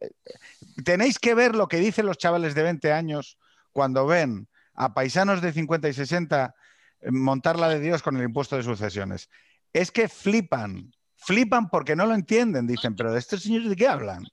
tenéis 0.85 1.21
que 1.21 1.35
ver 1.35 1.55
lo 1.55 1.69
que 1.69 1.77
dicen 1.77 2.05
los 2.05 2.19
chavales 2.19 2.57
de 2.57 2.65
20 2.65 2.93
años 2.93 3.39
cuando 3.73 4.07
ven 4.07 4.49
a 4.75 4.93
paisanos 4.93 5.41
de 5.41 5.53
50 5.53 5.89
y 5.89 5.93
60 5.93 6.53
eh, 7.01 7.11
montar 7.13 7.61
la 7.61 7.69
de 7.69 7.79
Dios 7.79 8.03
con 8.03 8.17
el 8.17 8.25
impuesto 8.25 8.57
de 8.57 8.65
sucesiones. 8.65 9.31
Es 9.73 9.93
que 9.93 10.09
flipan, 10.09 10.93
flipan 11.19 11.69
porque 11.69 11.95
no 11.95 12.07
lo 12.07 12.15
entienden. 12.15 12.67
Dicen, 12.67 12.97
pero 12.97 13.13
de 13.13 13.19
estos 13.19 13.43
señores 13.43 13.69
de 13.69 13.77
qué 13.77 13.87
hablan. 13.87 14.25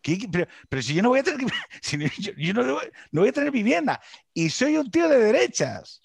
¿Qué- 0.00 0.16
qué- 0.18 0.28
Pero, 0.28 0.46
pero 0.68 0.82
si 0.82 0.94
yo 0.94 1.02
no 1.02 1.08
voy 1.08 1.18
a 1.20 1.22
tener, 1.24 1.40
si 1.82 1.98
yo, 1.98 2.32
yo 2.36 2.54
no, 2.54 2.62
no 3.10 3.20
voy 3.20 3.28
a 3.28 3.32
tener 3.32 3.50
vivienda 3.50 4.00
y 4.32 4.48
soy 4.50 4.76
un 4.76 4.90
tío 4.90 5.08
de 5.08 5.18
derechas. 5.18 6.00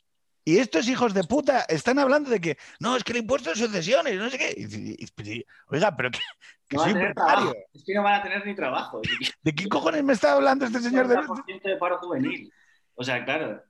Y 0.45 0.57
estos 0.57 0.89
hijos 0.89 1.13
de 1.13 1.23
puta 1.23 1.61
están 1.69 1.99
hablando 1.99 2.29
de 2.29 2.41
que 2.41 2.57
no, 2.79 2.97
es 2.97 3.03
que 3.05 3.13
el 3.13 3.19
impuesto 3.19 3.51
de 3.51 3.55
sucesiones, 3.55 4.15
no 4.17 4.29
sé 4.29 4.37
qué. 4.37 4.53
Y- 4.57 5.03
y- 5.05 5.31
y- 5.37 5.45
oiga, 5.67 5.95
pero 5.95 6.11
que, 6.11 6.19
que 6.67 6.75
No 6.75 6.83
soy 6.83 6.93
precario. 6.95 7.53
Es 7.73 7.83
que 7.85 7.93
no 7.93 8.03
van 8.03 8.15
a 8.19 8.23
tener 8.23 8.45
ni 8.45 8.53
trabajo. 8.53 8.99
¿De 9.41 9.55
qué 9.55 9.69
cojones 9.69 10.03
me 10.03 10.11
está 10.13 10.33
hablando 10.33 10.65
este 10.65 10.79
señor 10.81 11.07
de 11.07 11.15
40% 11.17 11.61
de 11.63 11.77
paro 11.77 11.97
juvenil. 11.99 12.51
O 12.95 13.03
sea, 13.05 13.23
claro. 13.23 13.63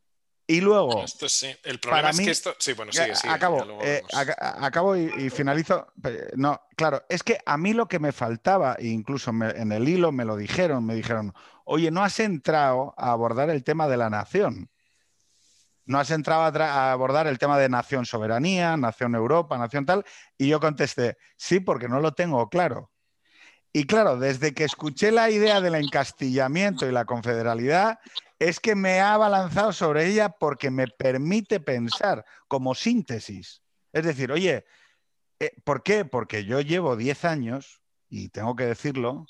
Y 0.53 0.61
luego, 0.61 1.03
Esto 1.03 1.27
sí. 1.27 1.55
El 1.63 1.79
problema 1.79 2.11
es 2.11 2.17
mí- 2.19 2.25
que 2.25 2.31
esto. 2.31 2.53
Sí, 2.59 2.73
bueno, 2.73 2.91
sigue, 2.91 3.15
sigue. 3.15 3.33
acabo, 3.33 3.65
eh, 3.81 4.03
acabo 4.37 4.95
y, 4.95 5.11
y 5.17 5.29
finalizo. 5.31 5.87
No, 6.35 6.61
claro, 6.75 7.03
es 7.09 7.23
que 7.23 7.39
a 7.43 7.57
mí 7.57 7.73
lo 7.73 7.87
que 7.87 7.97
me 7.97 8.11
faltaba, 8.11 8.75
e 8.77 8.85
incluso 8.87 9.33
me- 9.33 9.49
en 9.49 9.71
el 9.71 9.89
hilo 9.89 10.11
me 10.11 10.25
lo 10.25 10.35
dijeron, 10.35 10.85
me 10.85 10.93
dijeron, 10.93 11.33
oye, 11.65 11.89
no 11.89 12.03
has 12.03 12.19
entrado 12.19 12.93
a 12.97 13.11
abordar 13.11 13.49
el 13.49 13.63
tema 13.63 13.87
de 13.87 13.97
la 13.97 14.11
nación. 14.11 14.69
No 15.85 15.97
has 15.99 16.11
entrado 16.11 16.43
a, 16.43 16.53
tra- 16.53 16.69
a 16.69 16.91
abordar 16.91 17.25
el 17.25 17.39
tema 17.39 17.57
de 17.57 17.67
nación 17.67 18.05
soberanía, 18.05 18.77
nación 18.77 19.15
Europa, 19.15 19.57
nación 19.57 19.87
tal. 19.87 20.05
Y 20.37 20.47
yo 20.49 20.59
contesté, 20.59 21.17
sí, 21.35 21.59
porque 21.61 21.89
no 21.89 21.99
lo 21.99 22.11
tengo 22.13 22.47
claro. 22.47 22.91
Y 23.73 23.85
claro, 23.87 24.17
desde 24.17 24.53
que 24.53 24.65
escuché 24.65 25.11
la 25.11 25.31
idea 25.31 25.59
del 25.61 25.73
encastillamiento 25.73 26.87
y 26.87 26.91
la 26.91 27.05
confederalidad, 27.05 27.97
es 28.49 28.59
que 28.59 28.75
me 28.75 28.99
ha 28.99 29.13
abalanzado 29.13 29.73
sobre 29.73 30.07
ella 30.07 30.29
porque 30.29 30.69
me 30.71 30.87
permite 30.87 31.59
pensar 31.59 32.25
como 32.47 32.75
síntesis. 32.75 33.63
Es 33.91 34.03
decir, 34.05 34.31
oye, 34.31 34.65
Eh, 35.39 35.51
¿Por 35.65 35.83
qué? 35.83 36.05
Porque 36.05 36.45
yo 36.45 36.61
llevo 36.61 36.95
10 36.95 37.25
años, 37.25 37.81
y 38.09 38.29
tengo 38.29 38.55
que 38.55 38.65
decirlo, 38.65 39.25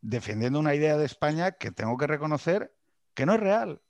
defendiendo 0.00 0.58
una 0.60 0.74
idea 0.74 0.96
de 0.96 1.04
España 1.04 1.52
que 1.52 1.72
tengo 1.72 1.96
que 1.98 2.06
reconocer 2.06 2.72
que 3.14 3.26
no 3.26 3.34
es 3.34 3.40
real. 3.40 3.82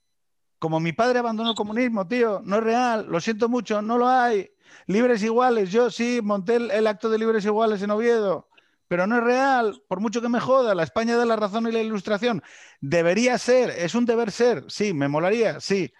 Como 0.58 0.80
mi 0.80 0.92
padre 0.92 1.20
abandonó 1.20 1.50
el 1.50 1.56
comunismo, 1.56 2.08
tío, 2.08 2.40
no 2.44 2.56
es 2.56 2.64
real, 2.64 3.06
lo 3.08 3.20
siento 3.20 3.48
mucho, 3.48 3.82
no 3.82 3.98
lo 3.98 4.08
hay. 4.08 4.50
Libres 4.86 5.22
iguales, 5.22 5.70
yo 5.70 5.90
sí 5.90 6.20
monté 6.22 6.56
el, 6.56 6.86
acto 6.86 7.10
de 7.10 7.18
libres 7.18 7.44
iguales 7.44 7.82
en 7.82 7.90
Oviedo, 7.90 8.45
pero 8.88 9.06
no 9.06 9.18
es 9.18 9.24
real, 9.24 9.82
por 9.88 10.00
mucho 10.00 10.22
que 10.22 10.28
me 10.28 10.40
joda, 10.40 10.74
la 10.74 10.82
España 10.82 11.16
de 11.16 11.26
la 11.26 11.36
razón 11.36 11.66
y 11.66 11.72
la 11.72 11.80
ilustración. 11.80 12.42
Debería 12.80 13.38
ser, 13.38 13.70
es 13.70 13.94
un 13.94 14.06
deber 14.06 14.30
ser, 14.30 14.64
sí, 14.68 14.94
me 14.94 15.08
molaría, 15.08 15.60
sí, 15.60 15.92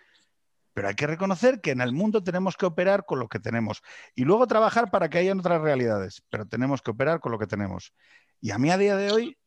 pero 0.76 0.88
hay 0.88 0.94
que 0.94 1.06
reconocer 1.06 1.62
que 1.62 1.70
en 1.70 1.80
el 1.80 1.92
mundo 1.92 2.22
tenemos 2.22 2.56
que 2.56 2.66
operar 2.66 3.06
con 3.06 3.18
lo 3.18 3.28
que 3.28 3.40
tenemos 3.40 3.82
y 4.14 4.24
luego 4.24 4.46
trabajar 4.46 4.90
para 4.90 5.08
que 5.08 5.16
haya 5.16 5.32
otras 5.32 5.62
realidades, 5.62 6.22
pero 6.28 6.46
tenemos 6.46 6.82
que 6.82 6.90
operar 6.90 7.18
con 7.20 7.32
lo 7.32 7.38
que 7.38 7.46
tenemos. 7.46 7.94
Y 8.42 8.50
a 8.50 8.58
mí 8.58 8.70
a 8.70 8.76
día 8.76 8.94
de 8.94 9.10
hoy, 9.10 9.38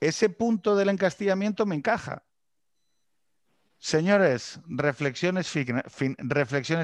ese 0.00 0.28
punto 0.28 0.74
del 0.74 0.88
encastillamiento 0.88 1.64
me 1.64 1.76
encaja. 1.76 2.24
Señores, 3.78 4.60
reflexiones 4.66 5.48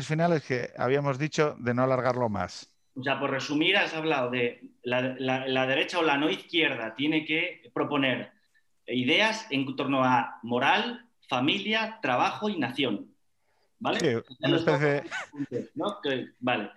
finales 0.06 0.44
que 0.44 0.72
habíamos 0.78 1.18
dicho 1.18 1.56
de 1.58 1.74
no 1.74 1.82
alargarlo 1.82 2.28
más. 2.28 2.73
O 2.96 3.02
sea, 3.02 3.18
por 3.18 3.30
resumir, 3.30 3.76
has 3.76 3.94
hablado 3.94 4.30
de 4.30 4.60
la, 4.82 5.66
derecha 5.66 5.98
o 5.98 6.02
la 6.02 6.16
no 6.16 6.30
izquierda 6.30 6.94
tiene 6.94 7.24
que 7.24 7.70
proponer 7.72 8.30
ideas 8.86 9.46
en 9.50 9.74
torno 9.76 10.04
a 10.04 10.38
moral, 10.42 11.06
familia, 11.28 11.98
trabajo 12.00 12.48
y 12.48 12.58
nación. 12.58 13.10
¿Vale? 13.80 14.00
Sí, 14.00 14.34
una 14.40 14.56
especie... 14.56 15.02
vale. 16.40 16.70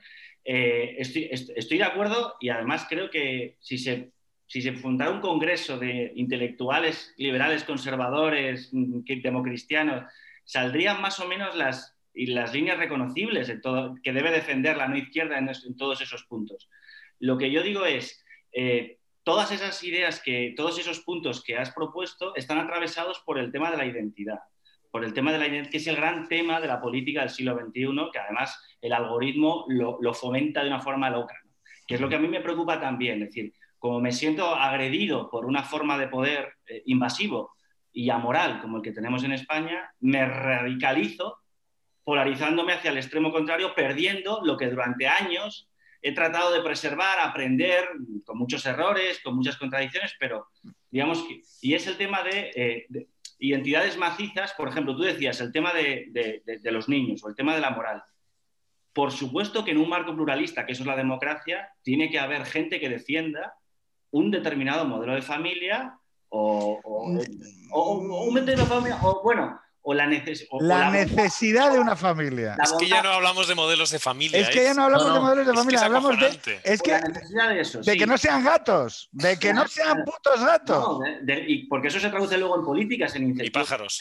Eh, 0.44 0.96
estoy, 1.00 1.30
estoy, 1.32 1.78
de 1.78 1.84
acuerdo 1.84 2.36
y 2.40 2.50
además 2.50 2.86
creo 2.90 3.10
que 3.10 3.58
si 3.60 3.78
se 3.78 4.12
si 4.48 4.62
se 4.62 4.74
fundara 4.74 5.12
un 5.12 5.20
congreso 5.20 5.78
de 5.78 6.14
intelectuales 6.16 7.14
liberales, 7.18 7.66
conservadores, 7.66 8.70
mm, 8.72 9.02
democristianos, 9.22 10.06
saldrían 10.46 11.02
más 11.02 11.20
o 11.20 11.28
menos 11.28 11.56
las, 11.56 11.97
y 12.18 12.28
las 12.28 12.54
líneas 12.54 12.80
reconocibles 12.80 13.54
todo, 13.62 13.96
que 14.02 14.12
debe 14.12 14.32
defender 14.32 14.76
la 14.76 14.88
no 14.88 14.98
izquierda 14.98 15.38
en, 15.38 15.50
todos 15.78 16.02
esos 16.02 16.24
puntos. 16.24 16.68
Lo 17.20 17.38
que 17.38 17.52
yo 17.52 17.62
digo 17.62 17.86
es, 17.86 18.26
eh, 18.52 18.98
todas 19.24 19.52
esas 19.52 19.84
ideas, 19.84 20.20
que, 20.20 20.54
todos 20.58 20.80
esos 20.80 21.02
puntos 21.02 21.44
que 21.44 21.58
has 21.58 21.72
propuesto 21.72 22.36
están 22.36 22.58
atravesados 22.58 23.20
por 23.20 23.38
el 23.38 23.52
tema 23.52 23.70
de 23.70 23.78
la 23.78 23.86
identidad, 23.86 24.40
por 24.90 25.06
el 25.06 25.14
tema 25.14 25.32
de 25.32 25.38
la 25.38 25.48
identidad, 25.48 25.72
que 25.72 25.78
es 25.78 25.88
el 25.88 25.96
gran 25.96 26.28
tema 26.28 26.60
de 26.60 26.68
la 26.68 26.82
política 26.82 27.22
del 27.22 27.30
siglo 27.30 27.56
XXI, 27.56 28.10
que 28.12 28.20
además 28.20 28.60
el 28.82 28.94
algoritmo 28.94 29.66
lo, 29.68 30.14
fomenta 30.14 30.62
de 30.64 30.70
una 30.70 30.82
forma 30.82 31.12
loca, 31.12 31.36
que 31.86 31.96
es 31.96 32.02
lo 32.02 32.10
que 32.10 32.16
a 32.16 32.20
mí 32.20 32.28
me 32.28 32.42
preocupa 32.42 32.80
también, 32.80 33.22
es 33.22 33.30
decir, 33.30 33.54
como 33.78 34.00
me 34.00 34.12
siento 34.12 34.56
agredido 34.56 35.30
por 35.30 35.46
una 35.46 35.62
forma 35.62 36.00
de 36.00 36.08
poder 36.08 36.54
eh, 36.66 36.82
invasivo 36.88 37.52
y 37.92 38.10
amoral 38.10 38.60
como 38.60 38.78
el 38.78 38.84
que 38.84 38.92
tenemos 38.92 39.24
en 39.24 39.34
España, 39.34 39.92
me 40.00 40.26
radicalizo 40.26 41.38
polarizándome 42.08 42.72
hacia 42.72 42.92
el 42.92 42.98
extremo 43.00 43.34
contrario, 43.34 43.76
perdiendo 43.76 44.40
lo 44.42 44.56
que 44.56 44.70
durante 44.70 45.10
años 45.10 45.68
he 46.02 46.14
tratado 46.14 46.54
de 46.54 46.62
preservar, 46.62 47.20
aprender, 47.20 47.84
con 48.24 48.38
muchos 48.38 48.66
errores, 48.66 49.20
con 49.22 49.36
muchas 49.36 49.58
contradicciones, 49.58 50.16
pero 50.18 50.48
digamos 50.90 51.22
que, 51.24 51.42
y 51.62 51.74
es 51.74 51.86
el 51.86 51.98
tema 51.98 52.24
de, 52.24 52.50
eh, 52.56 53.08
identidades 53.40 53.98
macizas, 53.98 54.54
por 54.54 54.70
ejemplo, 54.70 54.96
tú 54.96 55.02
decías 55.02 55.42
el 55.42 55.52
tema 55.52 55.74
de, 55.74 56.42
de 56.46 56.72
los 56.72 56.88
niños 56.88 57.22
o 57.26 57.28
el 57.28 57.36
tema 57.36 57.54
de 57.54 57.60
la 57.60 57.72
moral. 57.72 58.02
Por 58.94 59.12
supuesto 59.12 59.66
que 59.66 59.72
en 59.72 59.78
un 59.78 59.90
marco 59.90 60.16
pluralista, 60.16 60.66
que 60.66 60.72
eso 60.72 60.84
es 60.84 60.88
la 60.88 60.96
democracia, 60.96 61.74
tiene 61.84 62.10
que 62.10 62.20
haber 62.20 62.46
gente 62.46 62.80
que 62.80 62.88
defienda 62.88 63.56
un 64.12 64.32
determinado 64.32 64.86
modelo 64.86 65.14
de 65.14 65.22
familia 65.22 66.00
o, 66.30 66.80
o, 66.82 67.20
o, 67.72 67.94
un 67.96 68.08
modelo 68.34 68.62
de 68.62 68.66
familia, 68.66 68.98
o 69.04 69.22
bueno, 69.22 69.60
o 69.88 69.94
la, 69.94 70.06
la, 70.60 70.92
necesidad 70.92 71.72
de 71.72 71.80
una 71.80 71.96
familia. 71.96 72.58
Es 72.62 72.74
que 72.74 72.90
ya 72.90 73.02
no 73.02 73.10
hablamos 73.10 73.48
de 73.48 73.56
modelos 73.56 73.90
de 73.90 74.00
familia. 74.00 74.38
Es 74.38 74.50
que 74.50 74.62
ya 74.62 74.74
no 74.74 74.84
hablamos 74.84 75.14
de 75.14 75.20
modelos 75.22 75.48
de 75.48 75.54
familia, 75.54 75.86
hablamos 75.86 76.20
de. 76.20 76.60
Es 76.66 76.82
que, 76.82 76.92
de, 76.92 77.62
eso, 77.62 77.80
de 77.80 77.96
que 77.96 78.06
no 78.06 78.18
sean 78.18 78.44
gatos, 78.44 79.08
de 79.14 79.40
que 79.40 79.54
no 79.54 79.66
sean 79.66 80.04
putos 80.04 80.44
gatos. 80.44 81.00
y 81.48 81.68
porque 81.68 81.88
eso 81.88 82.02
se 82.02 82.10
traduce 82.10 82.38
luego 82.38 82.60
en 82.60 82.66
políticas, 82.66 83.16
en 83.16 83.30
incentivos 83.30 83.66
pájaros. 83.66 83.98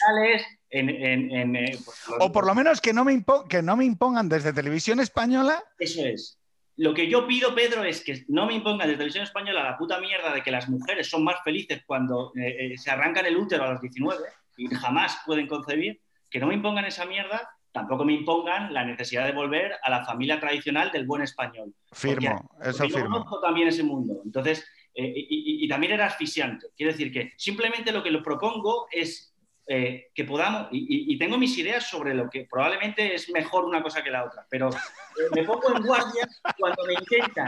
en, 0.69 0.89
en, 0.89 1.55
eh, 1.55 1.79
pues, 1.85 1.97
o 2.19 2.33
por 2.33 2.45
lo 2.45 2.53
menos 2.53 2.81
que 2.81 2.91
no, 2.91 3.05
me 3.05 3.23
que 3.47 3.61
no 3.61 3.77
me 3.77 3.85
impongan 3.85 4.27
desde 4.27 4.51
televisión 4.51 4.99
española. 4.99 5.63
Eso 5.79 6.05
es. 6.05 6.37
Lo 6.75 6.93
que 6.93 7.09
yo 7.09 7.25
pido, 7.25 7.55
Pedro, 7.55 7.85
es 7.85 8.03
que 8.03 8.25
no 8.27 8.45
me 8.45 8.55
impongan 8.55 8.87
desde 8.87 8.97
televisión 8.97 9.23
española 9.23 9.63
la 9.63 9.77
puta 9.77 10.01
mierda 10.01 10.33
de 10.33 10.43
que 10.43 10.51
las 10.51 10.67
mujeres 10.67 11.09
son 11.09 11.23
más 11.23 11.37
felices 11.45 11.81
cuando 11.87 12.33
eh, 12.35 12.73
eh, 12.73 12.77
se 12.77 12.91
arrancan 12.91 13.25
el 13.25 13.37
útero 13.37 13.63
a 13.63 13.71
los 13.71 13.81
19 13.81 14.21
y 14.21 14.46
jamás 14.79 15.19
pueden 15.25 15.47
concebir, 15.47 16.01
que 16.29 16.39
no 16.39 16.47
me 16.47 16.55
impongan 16.55 16.85
esa 16.85 17.05
mierda, 17.05 17.49
tampoco 17.71 18.03
me 18.03 18.13
impongan 18.13 18.73
la 18.73 18.83
necesidad 18.83 19.25
de 19.25 19.31
volver 19.31 19.73
a 19.83 19.89
la 19.89 20.03
familia 20.03 20.39
tradicional 20.39 20.91
del 20.91 21.05
buen 21.05 21.21
español. 21.21 21.73
Firmo, 21.91 22.49
eso 22.61 22.83
firmo. 22.83 22.97
Yo 22.97 23.05
conozco 23.05 23.39
también 23.39 23.67
ese 23.67 23.83
mundo. 23.83 24.21
Entonces, 24.25 24.67
eh, 24.99 25.13
y, 25.15 25.67
también 25.67 25.93
era 25.93 26.07
asfixiante. 26.07 26.67
Quiero 26.75 26.91
decir 26.91 27.11
que 27.11 27.33
simplemente 27.37 27.91
lo 27.91 28.01
que 28.01 28.09
lo 28.09 28.23
propongo 28.23 28.87
es 28.91 29.31
eh, 29.67 30.07
que 30.15 30.23
podamos, 30.23 30.69
y, 30.71 31.15
tengo 31.19 31.37
mis 31.37 31.55
ideas 31.59 31.87
sobre 31.87 32.15
lo 32.15 32.27
que 32.31 32.47
probablemente 32.49 33.13
es 33.13 33.29
mejor 33.29 33.65
una 33.65 33.83
cosa 33.83 34.03
que 34.03 34.09
la 34.09 34.25
otra, 34.25 34.47
pero 34.49 34.69
eh, 34.69 35.29
me 35.35 35.43
pongo 35.43 35.75
en 35.75 35.83
guardia 35.83 36.27
cuando 36.57 36.83
me 36.85 36.93
intentan, 36.93 37.47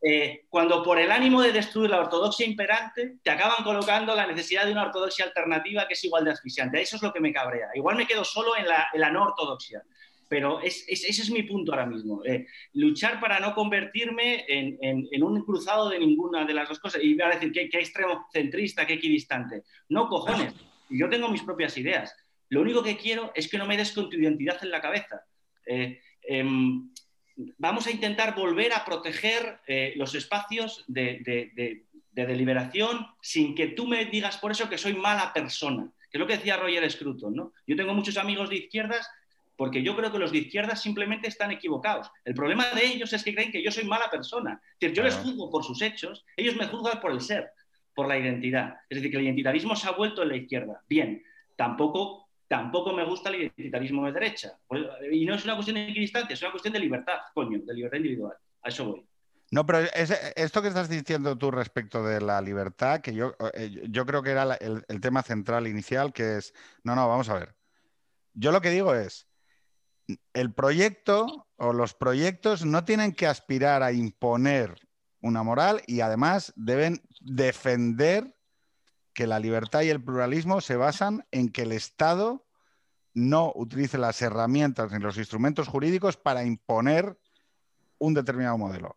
eh, 0.00 0.46
cuando 0.48 0.82
por 0.82 0.98
el 0.98 1.10
ánimo 1.10 1.42
de 1.42 1.52
destruir 1.52 1.90
la 1.90 2.00
ortodoxia 2.00 2.46
imperante, 2.46 3.18
te 3.22 3.30
acaban 3.30 3.64
colocando 3.64 4.14
la 4.14 4.26
necesidad 4.26 4.64
de 4.64 4.72
una 4.72 4.84
ortodoxia 4.84 5.24
alternativa 5.24 5.86
que 5.86 5.94
es 5.94 6.04
igual 6.04 6.24
de 6.24 6.32
asfixiante. 6.32 6.80
Eso 6.80 6.96
es 6.96 7.02
lo 7.02 7.12
que 7.12 7.20
me 7.20 7.32
cabrea. 7.32 7.68
Igual 7.74 7.96
me 7.96 8.06
quedo 8.06 8.24
solo 8.24 8.56
en 8.56 8.66
la, 8.66 9.10
no 9.10 9.24
ortodoxia. 9.24 9.82
Pero 10.28 10.60
ese 10.60 11.08
es 11.08 11.30
mi 11.30 11.42
punto 11.42 11.72
ahora 11.72 11.86
mismo. 11.86 12.22
luchar 12.74 13.18
para 13.18 13.40
no 13.40 13.54
convertirme 13.54 14.44
en, 14.46 15.22
un 15.22 15.42
cruzado 15.42 15.88
de 15.88 15.98
ninguna 15.98 16.44
de 16.44 16.52
las 16.52 16.68
dos 16.68 16.78
cosas. 16.78 17.02
Y 17.02 17.14
voy 17.14 17.22
a 17.22 17.34
decir, 17.34 17.50
¿qué, 17.50 17.68
qué 17.70 17.78
extremo 17.78 18.26
centrista, 18.30 18.86
qué 18.86 18.94
equidistante? 18.94 19.62
No, 19.88 20.06
cojones 20.06 20.54
yo 20.90 21.08
tengo 21.08 21.28
mis 21.28 21.42
propias 21.42 21.76
ideas. 21.76 22.14
Lo 22.48 22.60
único 22.62 22.82
que 22.82 22.96
quiero 22.96 23.32
es 23.34 23.48
que 23.48 23.58
no 23.58 23.66
me 23.66 23.76
des 23.76 23.92
con 23.92 24.08
tu 24.08 24.16
identidad 24.16 24.58
en 24.62 24.70
la 24.70 24.80
cabeza. 24.80 25.22
Eh, 25.66 26.00
em, 26.22 26.90
vamos 27.56 27.86
a 27.86 27.90
intentar 27.90 28.34
volver 28.34 28.72
a 28.72 28.84
proteger 28.84 29.60
eh, 29.66 29.92
los 29.96 30.14
espacios 30.14 30.84
de, 30.86 31.84
deliberación 32.12 33.06
sin 33.20 33.54
que 33.54 33.68
tú 33.68 33.86
me 33.86 34.04
digas 34.06 34.38
por 34.38 34.50
eso 34.50 34.68
que 34.68 34.76
soy 34.76 34.94
mala 34.94 35.32
persona, 35.32 35.88
que 36.10 36.18
es 36.18 36.20
lo 36.20 36.26
que 36.26 36.36
decía 36.36 36.56
Roger 36.56 36.90
Scruton. 36.90 37.34
¿no? 37.34 37.52
Yo 37.66 37.76
tengo 37.76 37.94
muchos 37.94 38.16
amigos 38.16 38.50
de 38.50 38.56
izquierdas 38.56 39.08
porque 39.56 39.82
yo 39.82 39.96
creo 39.96 40.10
que 40.12 40.18
los 40.18 40.32
de 40.32 40.38
izquierdas 40.38 40.82
simplemente 40.82 41.28
están 41.28 41.50
equivocados. 41.50 42.10
El 42.24 42.34
problema 42.34 42.70
de 42.70 42.86
ellos 42.86 43.12
es 43.12 43.22
que 43.22 43.34
creen 43.34 43.52
que 43.52 43.62
yo 43.62 43.70
soy 43.70 43.84
mala 43.84 44.08
persona. 44.10 44.60
Es 44.74 44.80
decir, 44.80 44.96
yo 44.96 45.02
les 45.02 45.14
juzgo 45.16 45.50
por 45.50 45.64
sus 45.64 45.82
hechos, 45.82 46.24
ellos 46.36 46.56
me 46.56 46.66
juzgan 46.66 47.00
por 47.00 47.12
el 47.12 47.20
ser 47.20 47.52
por 47.98 48.06
la 48.06 48.16
identidad. 48.16 48.76
Es 48.88 48.98
decir, 48.98 49.10
que 49.10 49.16
el 49.16 49.24
identitarismo 49.24 49.74
se 49.74 49.88
ha 49.88 49.90
vuelto 49.90 50.22
en 50.22 50.28
la 50.28 50.36
izquierda. 50.36 50.84
Bien, 50.88 51.20
tampoco, 51.56 52.27
tampoco 52.48 52.92
me 52.92 53.04
gusta 53.04 53.28
el 53.28 53.42
identitarismo 53.42 54.06
de 54.06 54.12
derecha. 54.12 54.58
Y 55.12 55.24
no 55.26 55.34
es 55.34 55.44
una 55.44 55.54
cuestión 55.54 55.76
de 55.76 55.88
equidistancia, 55.88 56.34
es 56.34 56.42
una 56.42 56.50
cuestión 56.50 56.72
de 56.72 56.80
libertad, 56.80 57.18
coño, 57.34 57.60
de 57.62 57.74
libertad 57.74 57.98
individual. 57.98 58.36
A 58.62 58.68
eso 58.68 58.86
voy. 58.86 59.06
No, 59.50 59.64
pero 59.64 59.86
esto 60.34 60.60
que 60.60 60.68
estás 60.68 60.88
diciendo 60.90 61.36
tú 61.38 61.50
respecto 61.50 62.02
de 62.02 62.20
la 62.20 62.40
libertad, 62.42 63.00
que 63.00 63.14
yo, 63.14 63.34
eh, 63.54 63.86
yo 63.88 64.04
creo 64.04 64.22
que 64.22 64.30
era 64.30 64.54
el, 64.54 64.84
el, 64.88 65.00
tema 65.00 65.22
central 65.22 65.66
inicial, 65.66 66.12
que 66.12 66.36
es, 66.36 66.52
no, 66.84 66.94
no, 66.94 67.08
vamos 67.08 67.30
a 67.30 67.34
ver. 67.38 67.54
Yo 68.34 68.52
lo 68.52 68.60
que 68.60 68.70
digo 68.70 68.94
es, 68.94 69.26
el 70.34 70.52
proyecto 70.52 71.48
o 71.56 71.72
los 71.72 71.94
proyectos 71.94 72.64
no 72.64 72.84
tienen 72.84 73.12
que 73.12 73.26
aspirar 73.26 73.82
a 73.82 73.92
imponer 73.92 74.74
una 75.20 75.42
moral 75.42 75.82
y 75.86 76.00
además 76.00 76.52
deben 76.56 77.02
defender 77.20 78.37
que 79.18 79.26
la 79.26 79.40
libertad 79.40 79.82
y 79.82 79.90
el 79.90 80.00
pluralismo 80.00 80.60
se 80.60 80.76
basan 80.76 81.26
en 81.32 81.48
que 81.48 81.62
el 81.62 81.72
Estado 81.72 82.46
no 83.14 83.50
utilice 83.56 83.98
las 83.98 84.22
herramientas 84.22 84.92
ni 84.92 85.00
los 85.00 85.18
instrumentos 85.18 85.66
jurídicos 85.66 86.16
para 86.16 86.44
imponer 86.44 87.18
un 87.98 88.14
determinado 88.14 88.56
modelo. 88.58 88.96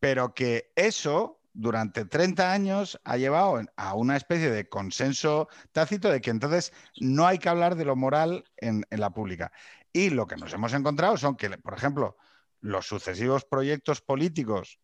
Pero 0.00 0.32
que 0.32 0.72
eso 0.74 1.42
durante 1.52 2.06
30 2.06 2.50
años 2.50 2.98
ha 3.04 3.18
llevado 3.18 3.60
a 3.76 3.94
una 3.94 4.16
especie 4.16 4.50
de 4.50 4.70
consenso 4.70 5.48
tácito 5.70 6.08
de 6.08 6.22
que 6.22 6.30
entonces 6.30 6.72
no 6.98 7.26
hay 7.26 7.38
que 7.38 7.50
hablar 7.50 7.76
de 7.76 7.84
lo 7.84 7.94
moral 7.94 8.42
en, 8.56 8.86
la 8.88 9.10
pública. 9.10 9.52
Y 9.92 10.08
lo 10.08 10.26
que 10.26 10.36
nos 10.36 10.50
hemos 10.54 10.72
encontrado 10.72 11.18
son 11.18 11.36
que, 11.36 11.50
por 11.58 11.74
ejemplo, 11.74 12.16
los 12.62 12.86
sucesivos 12.86 13.44
proyectos 13.44 14.00
políticos 14.00 14.80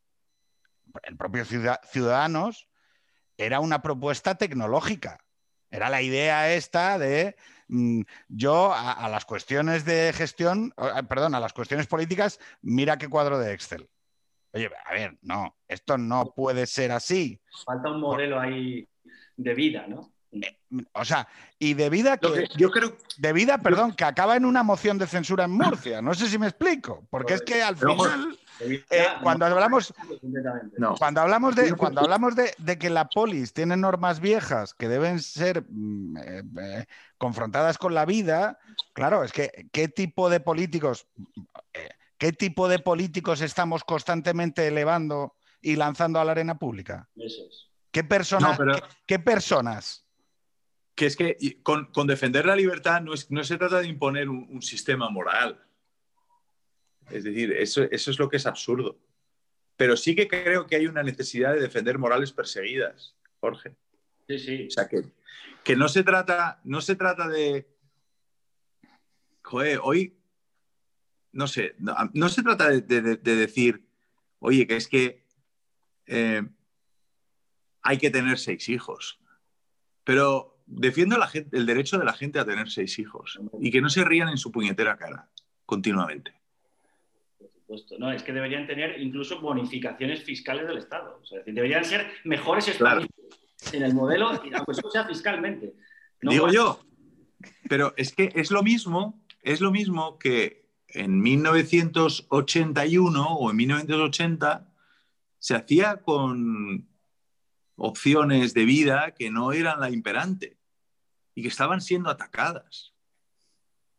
el 1.04 1.16
propio 1.16 1.46
Ciudadanos, 1.46 2.68
era 3.36 3.60
una 3.60 3.82
propuesta 3.82 4.36
tecnológica. 4.36 5.18
Era 5.70 5.88
la 5.88 6.02
idea 6.02 6.52
esta 6.52 6.98
de 6.98 7.34
mm, 7.68 8.02
yo 8.28 8.72
a, 8.74 9.08
las 9.08 9.24
cuestiones 9.24 9.84
de 9.84 10.12
gestión, 10.12 10.74
perdón, 11.08 11.34
a 11.34 11.40
las 11.40 11.52
cuestiones 11.52 11.86
políticas, 11.86 12.38
mira 12.60 12.98
qué 12.98 13.08
cuadro 13.08 13.38
de 13.38 13.54
Excel. 13.54 13.88
Oye, 14.52 14.70
a 14.84 14.92
ver, 14.92 15.18
no, 15.22 15.56
esto 15.66 15.96
no 15.96 16.34
puede 16.34 16.66
ser 16.66 16.92
así. 16.92 17.40
Falta 17.64 17.90
un 17.90 18.00
modelo 18.00 18.38
ahí 18.38 18.86
de 19.36 19.54
vida, 19.54 19.86
¿no? 19.86 20.12
Eh, 20.32 20.58
o 20.92 21.04
sea, 21.04 21.26
y 21.58 21.74
de 21.74 21.88
vida 21.88 22.18
que, 22.18 22.48
yo 22.56 22.70
creo 22.70 22.96
de 23.16 23.32
vida, 23.32 23.58
perdón, 23.58 23.94
que 23.94 24.04
acaba 24.04 24.36
en 24.36 24.44
una 24.44 24.62
moción 24.62 24.98
de 24.98 25.06
censura 25.06 25.44
en 25.44 25.52
Murcia. 25.52 26.02
No 26.02 26.14
sé 26.14 26.26
si 26.28 26.38
me 26.38 26.48
explico, 26.48 27.06
porque 27.10 27.34
es 27.34 27.42
que 27.42 27.62
al 27.62 27.76
final 27.76 28.38
eh, 28.64 29.06
cuando 29.22 29.46
hablamos 29.46 29.94
cuando 30.98 31.20
hablamos 31.20 31.56
de 31.56 31.72
cuando 31.74 32.00
hablamos 32.00 32.34
de, 32.36 32.78
que 32.78 32.90
la 32.90 33.08
polis 33.08 33.52
tiene 33.52 33.76
normas 33.76 34.20
viejas 34.20 34.74
que 34.74 34.88
deben 34.88 35.20
ser 35.20 35.64
mm, 35.68 36.16
eh, 36.16 36.86
confrontadas 37.18 37.78
con 37.78 37.94
la 37.94 38.04
vida, 38.04 38.58
claro, 38.92 39.24
es 39.24 39.32
que 39.32 39.68
qué 39.72 39.88
tipo 39.88 40.30
de 40.30 40.40
políticos 40.40 41.06
qué 42.18 42.32
tipo 42.32 42.68
de 42.68 42.78
políticos 42.78 43.40
estamos 43.40 43.84
constantemente 43.84 44.66
elevando 44.66 45.34
y 45.60 45.76
lanzando 45.76 46.20
a 46.20 46.24
la 46.24 46.32
arena 46.32 46.58
pública. 46.58 47.08
¿Qué 47.90 48.04
personas? 48.04 48.58
¿qué, 49.06 49.18
personas? 49.18 50.04
que 50.94 51.06
es 51.06 51.16
que 51.16 51.36
con, 51.62 52.06
defender 52.06 52.46
la 52.46 52.56
libertad 52.56 53.00
no, 53.00 53.12
no, 53.30 53.44
se 53.44 53.56
trata 53.56 53.80
de 53.80 53.88
imponer 53.88 54.28
un, 54.28 54.62
sistema 54.62 55.08
moral. 55.08 55.60
Es 57.10 57.24
decir, 57.24 57.52
eso, 57.52 57.82
eso, 57.90 58.10
es 58.10 58.18
lo 58.18 58.28
que 58.28 58.36
es 58.36 58.46
absurdo. 58.46 58.98
Pero 59.76 59.96
sí 59.96 60.14
que 60.14 60.28
creo 60.28 60.66
que 60.66 60.76
hay 60.76 60.86
una 60.86 61.02
necesidad 61.02 61.54
de 61.54 61.60
defender 61.60 61.98
morales 61.98 62.32
perseguidas, 62.32 63.14
Jorge. 63.40 63.74
Sí, 64.28 64.38
sí. 64.38 64.66
O 64.68 64.70
sea, 64.70 64.88
que, 64.88 65.02
que 65.64 65.76
no, 65.76 65.88
se 65.88 66.02
trata, 66.02 66.60
no 66.64 66.80
se 66.80 66.96
trata 66.96 67.28
de... 67.28 67.66
Joder, 69.42 69.80
hoy, 69.82 70.16
no 71.32 71.46
sé, 71.46 71.74
no, 71.78 72.28
se 72.28 72.42
trata 72.42 72.68
de, 72.68 73.16
decir, 73.16 73.84
oye, 74.38 74.66
que 74.66 74.76
es 74.76 74.86
que 74.86 75.24
eh, 76.06 76.42
hay 77.82 77.98
que 77.98 78.10
tener 78.10 78.38
seis 78.38 78.68
hijos. 78.68 79.20
Pero 80.04 80.62
defiendo 80.66 81.16
el 81.52 81.66
derecho 81.66 81.98
de 81.98 82.04
la 82.04 82.12
gente 82.12 82.38
a 82.38 82.44
tener 82.44 82.70
seis 82.70 82.98
hijos 82.98 83.40
y 83.60 83.70
que 83.70 83.80
no 83.80 83.90
se 83.90 84.04
rían 84.04 84.28
en 84.28 84.38
su 84.38 84.52
puñetera 84.52 84.96
cara 84.96 85.28
continuamente. 85.66 86.34
Supuesto. 87.78 87.98
No, 87.98 88.12
es 88.12 88.22
que 88.22 88.32
deberían 88.32 88.66
tener 88.66 89.00
incluso 89.00 89.40
bonificaciones 89.40 90.22
fiscales 90.22 90.66
del 90.66 90.76
Estado. 90.78 91.18
O 91.22 91.24
sea, 91.24 91.40
deberían 91.46 91.84
ser 91.84 92.10
mejores 92.24 92.66
estados 92.68 93.06
en 93.72 93.82
el 93.82 93.94
modelo, 93.94 94.28
aunque 94.28 94.50
eso 94.50 94.90
sea 94.90 95.06
fiscalmente. 95.06 95.72
Digo 96.20 96.50
yo, 96.50 96.84
pero 97.68 97.94
es 97.96 98.14
que 98.14 98.30
es 98.34 98.50
lo 98.50 98.62
mismo, 98.62 99.24
es 99.42 99.62
lo 99.62 99.70
mismo 99.70 100.18
que 100.18 100.68
en 100.88 101.20
1981 101.20 103.36
o 103.36 103.50
en 103.50 103.56
1980 103.56 104.68
se 105.38 105.54
hacía 105.54 105.96
con 105.96 106.86
opciones 107.76 108.54
de 108.54 108.64
vida 108.66 109.14
que 109.14 109.30
no 109.30 109.52
eran 109.52 109.80
la 109.80 109.90
imperante 109.90 110.58
y 111.34 111.42
que 111.42 111.48
estaban 111.48 111.80
siendo 111.80 112.10
atacadas 112.10 112.92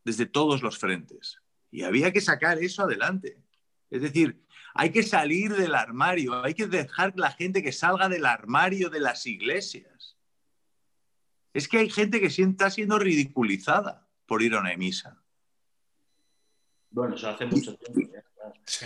desde 0.06 0.28
todos 0.28 0.62
los 0.62 0.78
frentes. 0.78 1.40
Y 1.72 1.82
había 1.82 2.14
que 2.14 2.22
sacar 2.22 2.60
eso 2.60 2.84
adelante. 2.84 3.44
Es 3.94 4.02
decir, 4.02 4.44
hay 4.74 4.90
que 4.90 5.03
salir 5.03 5.53
del 5.53 5.76
armario, 5.76 6.44
hay 6.44 6.56
que 6.56 6.65
dejar 6.65 7.14
la 7.15 7.30
gente 7.30 7.61
que 7.61 7.72
salga 7.72 8.10
del 8.10 8.26
armario 8.26 8.90
de 8.90 8.99
las 8.99 9.28
iglesias. 9.28 10.18
Es 11.53 11.68
que 11.68 11.78
hay 11.78 11.91
gente 11.91 12.20
que 12.20 12.26
está 12.26 12.72
siendo 12.72 12.98
ridiculizada 12.98 14.07
por 14.26 14.41
ir 14.41 14.56
a 14.56 14.61
una 14.61 14.76
misa. 14.76 15.22
Bueno, 16.90 17.14
eso 17.14 17.30
hace 17.30 17.45
mucho 17.45 17.76
tiempo. 17.76 18.15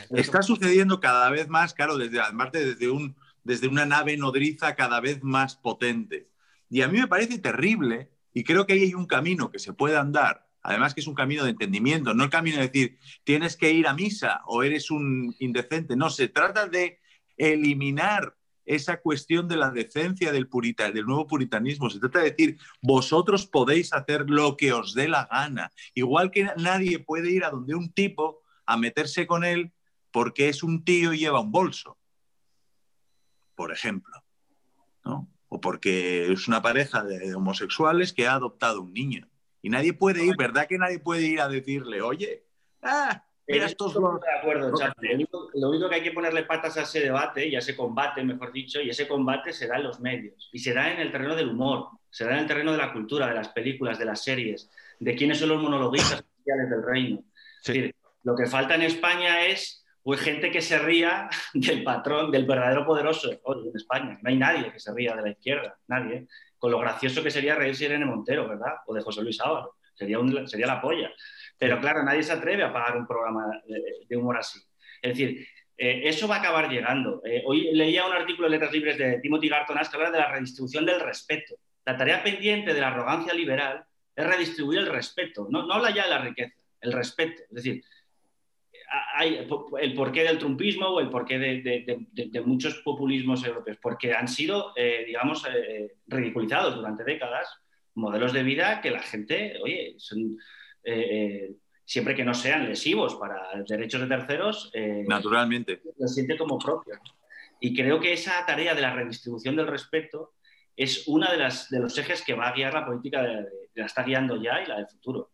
Está 0.09 0.41
sucediendo 0.41 0.99
cada 0.99 1.29
vez 1.29 1.47
más, 1.47 1.73
claro, 1.73 1.97
desde, 1.97 2.19
además 2.19 2.51
desde, 2.51 2.89
un, 2.89 3.15
desde 3.45 3.69
una 3.69 3.85
nave 3.85 4.17
nodriza 4.17 4.75
cada 4.75 4.99
vez 4.99 5.23
más 5.23 5.55
potente. 5.55 6.29
Y 6.69 6.81
a 6.81 6.89
mí 6.89 6.99
me 6.99 7.07
parece 7.07 7.39
terrible 7.39 8.11
y 8.33 8.43
creo 8.43 8.65
que 8.65 8.73
ahí 8.73 8.83
hay 8.83 8.93
un 8.93 9.07
camino 9.07 9.51
que 9.51 9.59
se 9.59 9.71
puede 9.71 9.95
andar, 9.95 10.46
además 10.67 10.93
que 10.93 11.01
es 11.01 11.07
un 11.07 11.15
camino 11.15 11.43
de 11.43 11.51
entendimiento, 11.51 12.13
no 12.13 12.23
el 12.23 12.29
camino 12.29 12.57
de 12.57 12.67
decir 12.67 12.97
tienes 13.23 13.57
que 13.57 13.71
ir 13.71 13.87
a 13.87 13.93
misa 13.93 14.41
o 14.45 14.63
eres 14.63 14.91
un 14.91 15.35
indecente, 15.39 15.95
no, 15.95 16.09
se 16.09 16.27
trata 16.27 16.67
de 16.67 16.99
eliminar 17.37 18.35
esa 18.65 18.99
cuestión 18.99 19.47
de 19.47 19.55
la 19.55 19.71
decencia 19.71 20.31
del, 20.33 20.49
del 20.93 21.05
nuevo 21.05 21.25
puritanismo. 21.25 21.89
Se 21.89 21.99
trata 21.99 22.19
de 22.19 22.31
decir, 22.31 22.57
vosotros 22.81 23.47
podéis 23.47 23.93
hacer 23.93 24.29
lo 24.29 24.57
que 24.57 24.73
os 24.73 24.93
dé 24.93 25.07
la 25.07 25.25
gana. 25.31 25.71
Igual 25.93 26.31
que 26.31 26.49
nadie 26.57 26.99
puede 26.99 27.31
ir 27.31 27.45
a 27.45 27.49
donde 27.49 27.75
un 27.75 27.93
tipo 27.93 28.41
a 28.65 28.75
meterse 28.75 29.25
con 29.25 29.45
él 29.45 29.71
porque 30.11 30.49
es 30.49 30.63
un 30.63 30.83
tío 30.83 31.13
y 31.13 31.19
lleva 31.19 31.39
un 31.39 31.51
bolso, 31.51 31.97
por 33.55 33.71
ejemplo. 33.71 34.13
¿no? 35.05 35.29
o 35.49 35.61
porque 35.61 36.31
es 36.31 36.47
una 36.47 36.61
pareja 36.61 37.03
de 37.03 37.33
homosexuales 37.35 38.13
que 38.13 38.27
ha 38.27 38.33
adoptado 38.33 38.81
un 38.81 38.93
niño. 38.93 39.27
Y 39.61 39.69
nadie 39.69 39.93
puede 39.93 40.23
ir, 40.23 40.35
¿verdad 40.37 40.67
que 40.67 40.77
nadie 40.77 40.99
puede 40.99 41.23
ir 41.23 41.41
a 41.41 41.47
decirle, 41.47 42.01
oye, 42.01 42.43
ah, 42.81 43.23
mira 43.47 43.65
estos 43.65 43.93
De 43.93 43.99
acuerdo, 44.39 44.71
Lo 45.55 45.69
único, 45.69 45.89
que 45.89 45.95
hay 45.95 46.03
que 46.03 46.11
ponerle 46.11 46.43
patas 46.43 46.77
a 46.77 46.83
ese 46.83 46.99
debate 47.01 47.47
y 47.47 47.55
a 47.55 47.59
ese 47.59 47.75
combate, 47.75 48.23
mejor 48.23 48.51
dicho, 48.51 48.81
y 48.81 48.89
ese 48.89 49.07
combate 49.07 49.53
se 49.53 49.67
da 49.67 49.77
en 49.77 49.83
los 49.83 49.99
medios. 49.99 50.49
Y 50.51 50.59
se 50.59 50.73
da 50.73 50.91
en 50.91 50.99
el 50.99 51.11
terreno 51.11 51.35
del 51.35 51.49
humor, 51.49 51.89
se 52.09 52.25
da 52.25 52.33
en 52.33 52.39
el 52.39 52.47
terreno 52.47 52.71
de 52.71 52.77
la 52.77 52.93
cultura, 52.93 53.27
de 53.27 53.35
las 53.35 53.49
películas, 53.49 53.97
de 53.99 54.05
las 54.05 54.23
series, 54.23 54.69
de 54.99 55.15
quiénes 55.15 55.39
son 55.39 55.49
los 55.49 55.61
monologuistas 55.61 56.21
oficiales 56.21 56.69
del 56.69 56.83
reino. 56.83 57.23
Es 57.61 57.67
decir, 57.67 57.95
lo 58.23 58.35
que 58.35 58.45
falta 58.45 58.75
en 58.75 58.83
España 58.83 59.45
es 59.45 59.83
pues 60.07 60.21
gente 60.21 60.51
que 60.51 60.61
se 60.61 60.79
ría 60.79 61.29
del 61.53 61.83
patrón, 61.83 62.31
del 62.31 62.45
verdadero 62.45 62.85
poderoso 62.85 63.29
en 63.29 63.75
España. 63.75 64.17
No 64.21 64.29
hay 64.29 64.37
nadie 64.37 64.71
que 64.71 64.79
se 64.79 64.93
ría 64.93 65.13
de 65.15 65.21
la 65.21 65.29
izquierda, 65.31 65.77
nadie. 65.87 66.27
Con 66.57 66.71
lo 66.71 66.79
gracioso 66.79 67.23
que 67.23 67.31
sería 67.31 67.55
reírse 67.55 67.83
de 67.83 67.91
Irene 67.91 68.05
Montero, 68.05 68.47
¿verdad? 68.47 68.75
O 68.87 68.93
de 68.93 69.01
José 69.01 69.21
Luis 69.21 69.39
Ábalo. 69.41 69.75
Sería, 69.93 70.19
sería 70.45 70.67
la 70.67 70.81
polla. 70.81 71.11
Pero 71.57 71.79
claro, 71.79 72.03
nadie 72.03 72.23
se 72.23 72.31
atreve 72.31 72.63
a 72.63 72.71
pagar 72.71 72.97
un 72.97 73.07
programa 73.07 73.45
de, 74.07 74.17
humor 74.17 74.37
así. 74.37 74.59
Es 75.01 75.17
decir, 75.17 75.47
eh, 75.77 76.01
eso 76.05 76.27
va 76.27 76.37
a 76.37 76.39
acabar 76.39 76.69
llegando. 76.69 77.21
Eh, 77.25 77.43
hoy 77.45 77.71
leía 77.73 78.05
un 78.05 78.13
artículo 78.13 78.47
de 78.47 78.51
Letras 78.51 78.71
Libres 78.71 78.97
de 78.97 79.19
Timothy 79.19 79.49
Garton 79.49 79.77
que 79.77 79.95
habla 79.95 80.11
de 80.11 80.19
la 80.19 80.31
redistribución 80.31 80.85
del 80.85 80.99
respeto. 80.99 81.55
La 81.85 81.97
tarea 81.97 82.23
pendiente 82.23 82.73
de 82.73 82.81
la 82.81 82.89
arrogancia 82.89 83.33
liberal 83.33 83.85
es 84.15 84.27
redistribuir 84.27 84.79
el 84.79 84.87
respeto. 84.87 85.47
No, 85.49 85.65
no 85.65 85.73
habla 85.73 85.91
ya 85.91 86.03
de 86.03 86.09
la 86.09 86.19
riqueza, 86.19 86.53
el 86.81 86.91
respeto. 86.91 87.43
Es 87.43 87.55
decir, 87.55 87.83
hay 88.89 89.47
el 89.79 89.93
porqué 89.93 90.23
del 90.23 90.37
trumpismo 90.37 90.87
o 90.87 90.99
el 90.99 91.09
porqué 91.09 91.37
de, 91.37 92.41
muchos 92.45 92.75
populismos 92.75 93.43
europeos, 93.45 93.77
porque 93.81 94.13
han 94.13 94.27
sido, 94.27 94.73
eh, 94.75 95.03
digamos, 95.05 95.45
eh, 95.45 95.95
ridiculizados 96.07 96.75
durante 96.75 97.03
décadas 97.03 97.47
modelos 97.95 98.31
de 98.31 98.43
vida 98.43 98.79
que 98.79 98.91
la 98.91 99.01
gente, 99.01 99.57
oye, 99.61 99.95
son, 99.97 100.37
eh, 100.83 101.51
siempre 101.83 102.15
que 102.15 102.23
no 102.23 102.33
sean 102.33 102.69
lesivos 102.69 103.15
para 103.15 103.41
derechos 103.67 104.01
de 104.01 104.07
terceros, 104.07 104.71
naturalmente, 105.07 105.81
lo 105.97 106.07
siente 106.07 106.37
como 106.37 106.59
propio. 106.59 106.95
Y 107.59 107.75
creo 107.75 107.99
que 107.99 108.13
esa 108.13 108.45
tarea 108.45 108.75
de 108.75 108.81
la 108.81 108.93
redistribución 108.93 109.55
del 109.55 109.67
respeto 109.67 110.33
es 110.75 111.07
una 111.07 111.31
de, 111.31 111.37
las, 111.37 111.71
de 111.71 111.79
los 111.79 111.97
ejes 111.97 112.21
que 112.21 112.35
va 112.35 112.49
a 112.49 112.53
guiar 112.53 112.73
la 112.73 112.85
política, 112.85 113.23
de, 113.23 113.47
la 113.73 113.85
está 113.85 114.03
guiando 114.03 114.35
ya 114.41 114.61
y 114.61 114.67
la 114.67 114.77
del 114.77 114.87
futuro. 114.87 115.31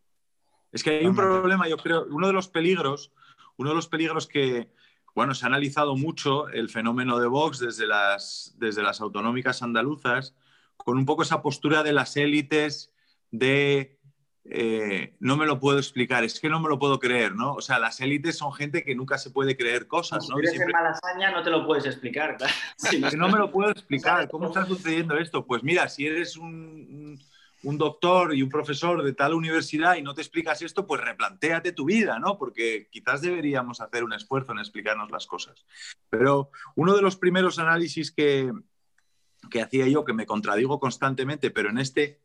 Es 0.72 0.82
que 0.82 0.98
hay 0.98 1.06
un 1.06 1.14
problema, 1.14 1.68
yo 1.68 1.76
creo, 1.76 2.06
uno 2.08 2.26
de 2.26 2.32
los 2.32 2.48
peligros 2.48 3.12
uno 3.56 3.70
de 3.70 3.76
los 3.76 3.88
peligros 3.88 4.26
que, 4.26 4.68
bueno, 5.14 5.34
se 5.34 5.44
ha 5.44 5.48
analizado 5.48 5.96
mucho 5.96 6.48
el 6.48 6.68
fenómeno 6.68 7.18
de 7.18 7.26
Vox 7.26 7.58
desde 7.58 7.86
las, 7.86 8.54
desde 8.58 8.82
las 8.82 9.00
autonómicas 9.00 9.62
andaluzas, 9.62 10.34
con 10.76 10.98
un 10.98 11.06
poco 11.06 11.22
esa 11.22 11.42
postura 11.42 11.82
de 11.82 11.92
las 11.92 12.16
élites 12.16 12.92
de 13.30 13.98
eh, 14.46 15.16
no 15.20 15.38
me 15.38 15.46
lo 15.46 15.58
puedo 15.58 15.78
explicar, 15.78 16.22
es 16.22 16.38
que 16.38 16.50
no 16.50 16.60
me 16.60 16.68
lo 16.68 16.78
puedo 16.78 16.98
creer, 16.98 17.34
¿no? 17.34 17.54
O 17.54 17.62
sea, 17.62 17.78
las 17.78 18.00
élites 18.00 18.36
son 18.36 18.52
gente 18.52 18.84
que 18.84 18.94
nunca 18.94 19.16
se 19.16 19.30
puede 19.30 19.56
creer 19.56 19.86
cosas, 19.86 20.28
¿no? 20.28 20.36
Si 20.36 20.46
eres 20.46 20.60
en 20.60 20.70
Malasaña 20.70 21.30
no 21.30 21.42
te 21.42 21.50
lo 21.50 21.66
puedes 21.66 21.86
explicar, 21.86 22.36
no 23.16 23.28
me 23.30 23.38
lo 23.38 23.50
puedo 23.50 23.70
explicar, 23.72 24.28
¿cómo 24.28 24.48
está 24.48 24.66
sucediendo 24.66 25.16
esto? 25.16 25.46
Pues 25.46 25.62
mira, 25.62 25.88
si 25.88 26.06
eres 26.06 26.36
un 26.36 27.18
un 27.64 27.78
doctor 27.78 28.34
y 28.34 28.42
un 28.42 28.50
profesor 28.50 29.02
de 29.02 29.14
tal 29.14 29.34
universidad 29.34 29.96
y 29.96 30.02
no 30.02 30.14
te 30.14 30.20
explicas 30.20 30.62
esto, 30.62 30.86
pues 30.86 31.00
replantéate 31.00 31.72
tu 31.72 31.86
vida, 31.86 32.18
¿no? 32.18 32.38
Porque 32.38 32.88
quizás 32.90 33.22
deberíamos 33.22 33.80
hacer 33.80 34.04
un 34.04 34.12
esfuerzo 34.12 34.52
en 34.52 34.58
explicarnos 34.58 35.10
las 35.10 35.26
cosas. 35.26 35.64
Pero 36.10 36.50
uno 36.76 36.94
de 36.94 37.02
los 37.02 37.16
primeros 37.16 37.58
análisis 37.58 38.12
que, 38.12 38.52
que 39.50 39.62
hacía 39.62 39.88
yo, 39.88 40.04
que 40.04 40.12
me 40.12 40.26
contradigo 40.26 40.78
constantemente, 40.78 41.50
pero 41.50 41.70
en 41.70 41.78
este 41.78 42.20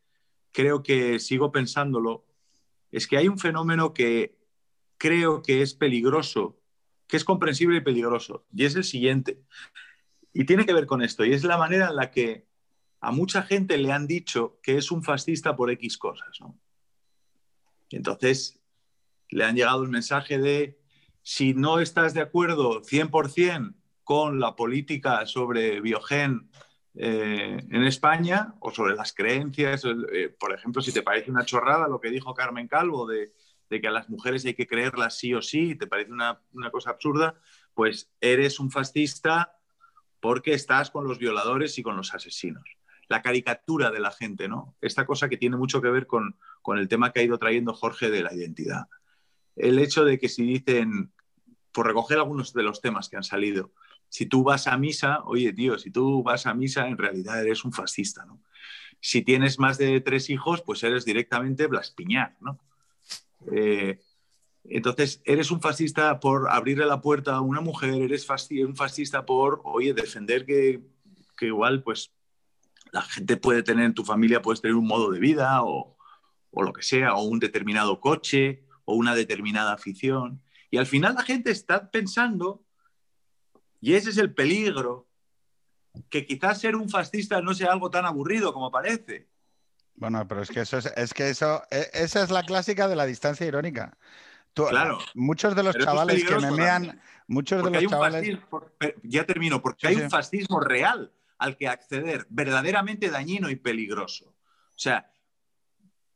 creo 0.52 0.84
que 0.84 1.20
sigo 1.20 1.52
pensándolo, 1.52 2.26
es 2.92 3.08
que 3.08 3.18
hay 3.18 3.28
un 3.28 3.40
fenómeno 3.40 3.94
que 3.94 4.38
creo 4.98 5.42
que 5.42 5.62
es 5.62 5.74
peligroso, 5.74 6.60
que 7.08 7.18
es 7.18 7.24
comprensible 7.24 7.78
y 7.78 7.82
peligroso, 7.82 8.46
y 8.54 8.66
es 8.66 8.76
el 8.76 8.84
siguiente. 8.84 9.42
Y 10.34 10.46
tiene 10.46 10.66
que 10.66 10.74
ver 10.74 10.86
con 10.86 11.02
esto, 11.02 11.24
y 11.24 11.34
es 11.34 11.44
la 11.44 11.58
manera 11.58 11.90
en 11.90 11.96
la 11.96 12.12
que 12.12 12.49
a 13.02 13.12
mucha 13.12 13.44
gente 13.44 13.78
le 13.78 13.92
han 13.92 14.08
dicho 14.08 14.60
que 14.62 14.78
es 14.78 14.92
un 14.92 15.04
fascista 15.04 15.56
por 15.56 15.72
X 15.72 15.98
cosas, 15.98 16.40
¿no? 16.40 16.60
Y 17.90 17.96
entonces 17.96 18.60
le 19.30 19.46
han 19.46 19.56
llegado 19.56 19.84
el 19.84 19.90
mensaje 19.90 20.38
de 20.38 20.80
si 21.22 21.54
no 21.54 21.80
estás 21.80 22.14
de 22.14 22.22
acuerdo 22.22 22.82
100% 22.82 23.76
con 24.04 24.40
la 24.40 24.56
política 24.56 25.26
sobre 25.26 25.82
biogen 25.82 26.50
eh, 26.96 27.64
en 27.70 27.84
España 27.84 28.56
o 28.60 28.72
sobre 28.72 28.96
las 28.96 29.14
creencias. 29.14 29.84
Eh, 29.86 30.36
por 30.40 30.54
ejemplo, 30.54 30.82
si 30.82 30.92
te 30.92 31.04
parece 31.04 31.32
una 31.32 31.46
chorrada 31.46 31.88
lo 31.88 32.00
que 32.00 32.10
dijo 32.10 32.34
Carmen 32.34 32.68
Calvo 32.68 33.08
de, 33.08 33.32
que 33.70 33.88
a 33.88 33.92
las 33.92 34.10
mujeres 34.10 34.46
hay 34.46 34.56
que 34.56 34.68
creerlas 34.68 35.18
sí 35.18 35.34
o 35.34 35.42
sí, 35.42 35.76
te 35.76 35.86
parece 35.86 36.12
una, 36.12 36.42
una 36.54 36.72
cosa 36.72 36.90
absurda, 36.90 37.40
pues 37.76 38.12
eres 38.20 38.60
un 38.60 38.72
fascista 38.72 39.56
porque 40.20 40.54
estás 40.54 40.90
con 40.90 41.08
los 41.08 41.20
violadores 41.20 41.78
y 41.78 41.84
con 41.84 41.96
los 41.96 42.14
asesinos. 42.14 42.79
La 43.10 43.22
caricatura 43.22 43.92
de 43.92 44.00
la 44.00 44.12
gente, 44.12 44.48
¿no? 44.48 44.76
Esta 44.80 45.06
cosa 45.06 45.28
que 45.28 45.38
tiene 45.38 45.58
mucho 45.58 45.82
que 45.82 45.90
ver 45.90 46.08
con, 46.08 46.38
con 46.62 46.78
el 46.78 46.88
tema 46.88 47.12
que 47.12 47.20
ha 47.20 47.24
ido 47.24 47.38
trayendo 47.38 47.74
Jorge 47.74 48.10
de 48.10 48.24
la 48.24 48.34
identidad. 48.34 48.88
El 49.58 49.78
hecho 49.80 50.06
de 50.06 50.18
que 50.18 50.30
si 50.30 50.44
dicen, 50.44 51.12
por 51.74 51.88
recoger 51.88 52.18
algunos 52.18 52.54
de 52.54 52.64
los 52.64 52.82
temas 52.82 53.10
que 53.10 53.18
han 53.18 53.24
salido, 53.24 53.72
si 54.10 54.26
tú 54.26 54.44
vas 54.44 54.68
a 54.68 54.78
misa, 54.78 55.24
oye, 55.26 55.54
tío, 55.54 55.78
si 55.78 55.92
tú 55.92 56.24
vas 56.24 56.46
a 56.46 56.54
misa, 56.54 56.88
en 56.88 56.98
realidad 56.98 57.44
eres 57.44 57.66
un 57.66 57.74
fascista, 57.74 58.26
¿no? 58.26 58.42
Si 59.02 59.22
tienes 59.22 59.60
más 59.60 59.78
de 59.78 60.02
tres 60.02 60.30
hijos, 60.30 60.62
pues 60.62 60.84
eres 60.84 61.06
directamente 61.06 61.68
Blaspiñar, 61.68 62.36
¿no? 62.42 62.60
Eh, 63.52 64.00
entonces, 64.66 65.22
eres 65.26 65.52
un 65.52 65.62
fascista 65.62 66.20
por 66.20 66.50
abrirle 66.50 66.86
la 66.86 67.02
puerta 67.02 67.36
a 67.36 67.42
una 67.42 67.62
mujer, 67.62 68.02
eres 68.02 68.28
un 68.52 68.76
fascista 68.76 69.26
por, 69.26 69.62
oye, 69.64 69.94
defender 69.94 70.46
que, 70.46 70.82
que, 71.38 71.48
igual, 71.48 71.82
pues, 71.82 72.12
la 72.92 73.02
gente 73.02 73.38
puede 73.38 73.64
tener 73.64 73.86
en 73.86 73.94
tu 73.94 74.04
familia, 74.04 74.42
puedes 74.42 74.62
tener 74.62 74.76
un 74.76 74.88
modo 74.88 75.12
de 75.12 75.20
vida 75.20 75.64
o, 75.64 75.98
o 76.52 76.64
lo 76.64 76.74
que 76.74 76.84
sea, 76.84 77.14
o 77.16 77.24
un 77.24 77.40
determinado 77.40 78.00
coche 78.00 78.66
o 78.86 78.96
una 78.96 79.16
determinada 79.16 79.74
afición. 79.74 80.42
Y 80.72 80.78
al 80.78 80.86
final 80.86 81.16
la 81.16 81.24
gente 81.24 81.52
está 81.52 81.92
pensando 81.92 82.64
y 83.82 83.94
ese 83.94 84.10
es 84.10 84.18
el 84.18 84.34
peligro, 84.34 85.08
que 86.10 86.26
quizás 86.26 86.60
ser 86.60 86.76
un 86.76 86.90
fascista 86.90 87.42
no 87.42 87.54
sea 87.54 87.72
algo 87.72 87.90
tan 87.90 88.06
aburrido 88.06 88.54
como 88.54 88.72
parece. 88.72 89.28
Bueno, 89.96 90.28
pero 90.28 90.42
es 90.42 90.50
que 90.50 90.62
eso 90.62 90.78
es, 90.78 91.14
que 91.14 91.30
eso, 91.30 91.62
e, 91.72 91.90
esa 91.94 92.24
es 92.24 92.32
la 92.32 92.44
clásica 92.44 92.88
de 92.88 92.96
la 92.96 93.06
distancia 93.06 93.46
irónica. 93.46 93.98
claro. 94.54 95.00
Muchos 95.14 95.56
de 95.56 95.64
los 95.64 95.78
chavales 95.78 96.24
que 96.24 96.36
memean, 96.38 97.02
muchos 97.28 97.64
de 97.64 97.72
los 97.72 97.86
chavales. 97.86 98.40
ya 99.04 99.26
termino, 99.26 99.62
porque 99.62 99.88
hay 99.88 99.96
un 99.96 100.10
fascismo 100.10 100.60
real 100.60 101.12
al 101.40 101.58
que 101.58 101.68
acceder, 101.68 102.28
verdaderamente 102.30 103.10
dañino 103.10 103.50
y 103.50 103.56
peligroso. 103.56 104.28
O 104.28 104.82
sea, 104.82 105.12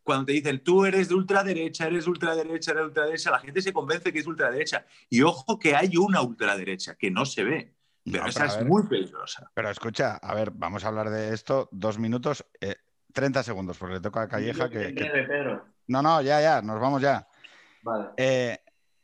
cuando 0.04 0.26
te 0.26 0.34
dicen 0.34 0.64
tú 0.64 0.86
eres 0.86 1.10
de 1.10 1.16
ultraderecha, 1.16 1.88
eres 1.88 2.06
de 2.06 2.12
ultraderecha, 2.12 2.72
eres 2.72 2.82
de 2.82 2.88
ultraderecha, 2.88 3.32
la 3.32 3.40
gente 3.40 3.62
se 3.62 3.74
convence 3.74 4.12
que 4.12 4.20
es 4.20 4.28
ultraderecha. 4.28 4.86
Y 5.10 5.22
ojo 5.22 5.58
que 5.58 5.76
hay 5.76 5.98
una 5.98 6.22
ultraderecha 6.22 6.96
que 6.96 7.10
no 7.10 7.26
se 7.26 7.44
ve, 7.44 7.74
pero 8.04 8.28
esa 8.28 8.46
es 8.46 8.66
muy 8.66 8.84
peligrosa. 8.88 9.50
Pero 9.54 9.70
escucha, 9.70 10.18
a 10.18 10.36
ver, 10.36 10.52
vamos 10.52 10.84
a 10.84 10.90
hablar 10.90 11.10
de 11.10 11.34
esto 11.34 11.70
dos 11.72 11.98
minutos, 11.98 12.46
30 13.14 13.40
eh, 13.40 13.44
segundos, 13.44 13.78
porque 13.78 13.96
le 13.96 14.02
toca 14.02 14.24
a 14.24 14.28
Calleja 14.28 14.70
que, 14.70 14.94
No, 15.88 16.02
no, 16.02 16.22
ya, 16.22 16.42
ya, 16.42 16.62
nos 16.62 16.80
vamos 16.80 17.02
ya. 17.02 17.26
Vale. 17.82 18.10
Eh, 18.18 18.60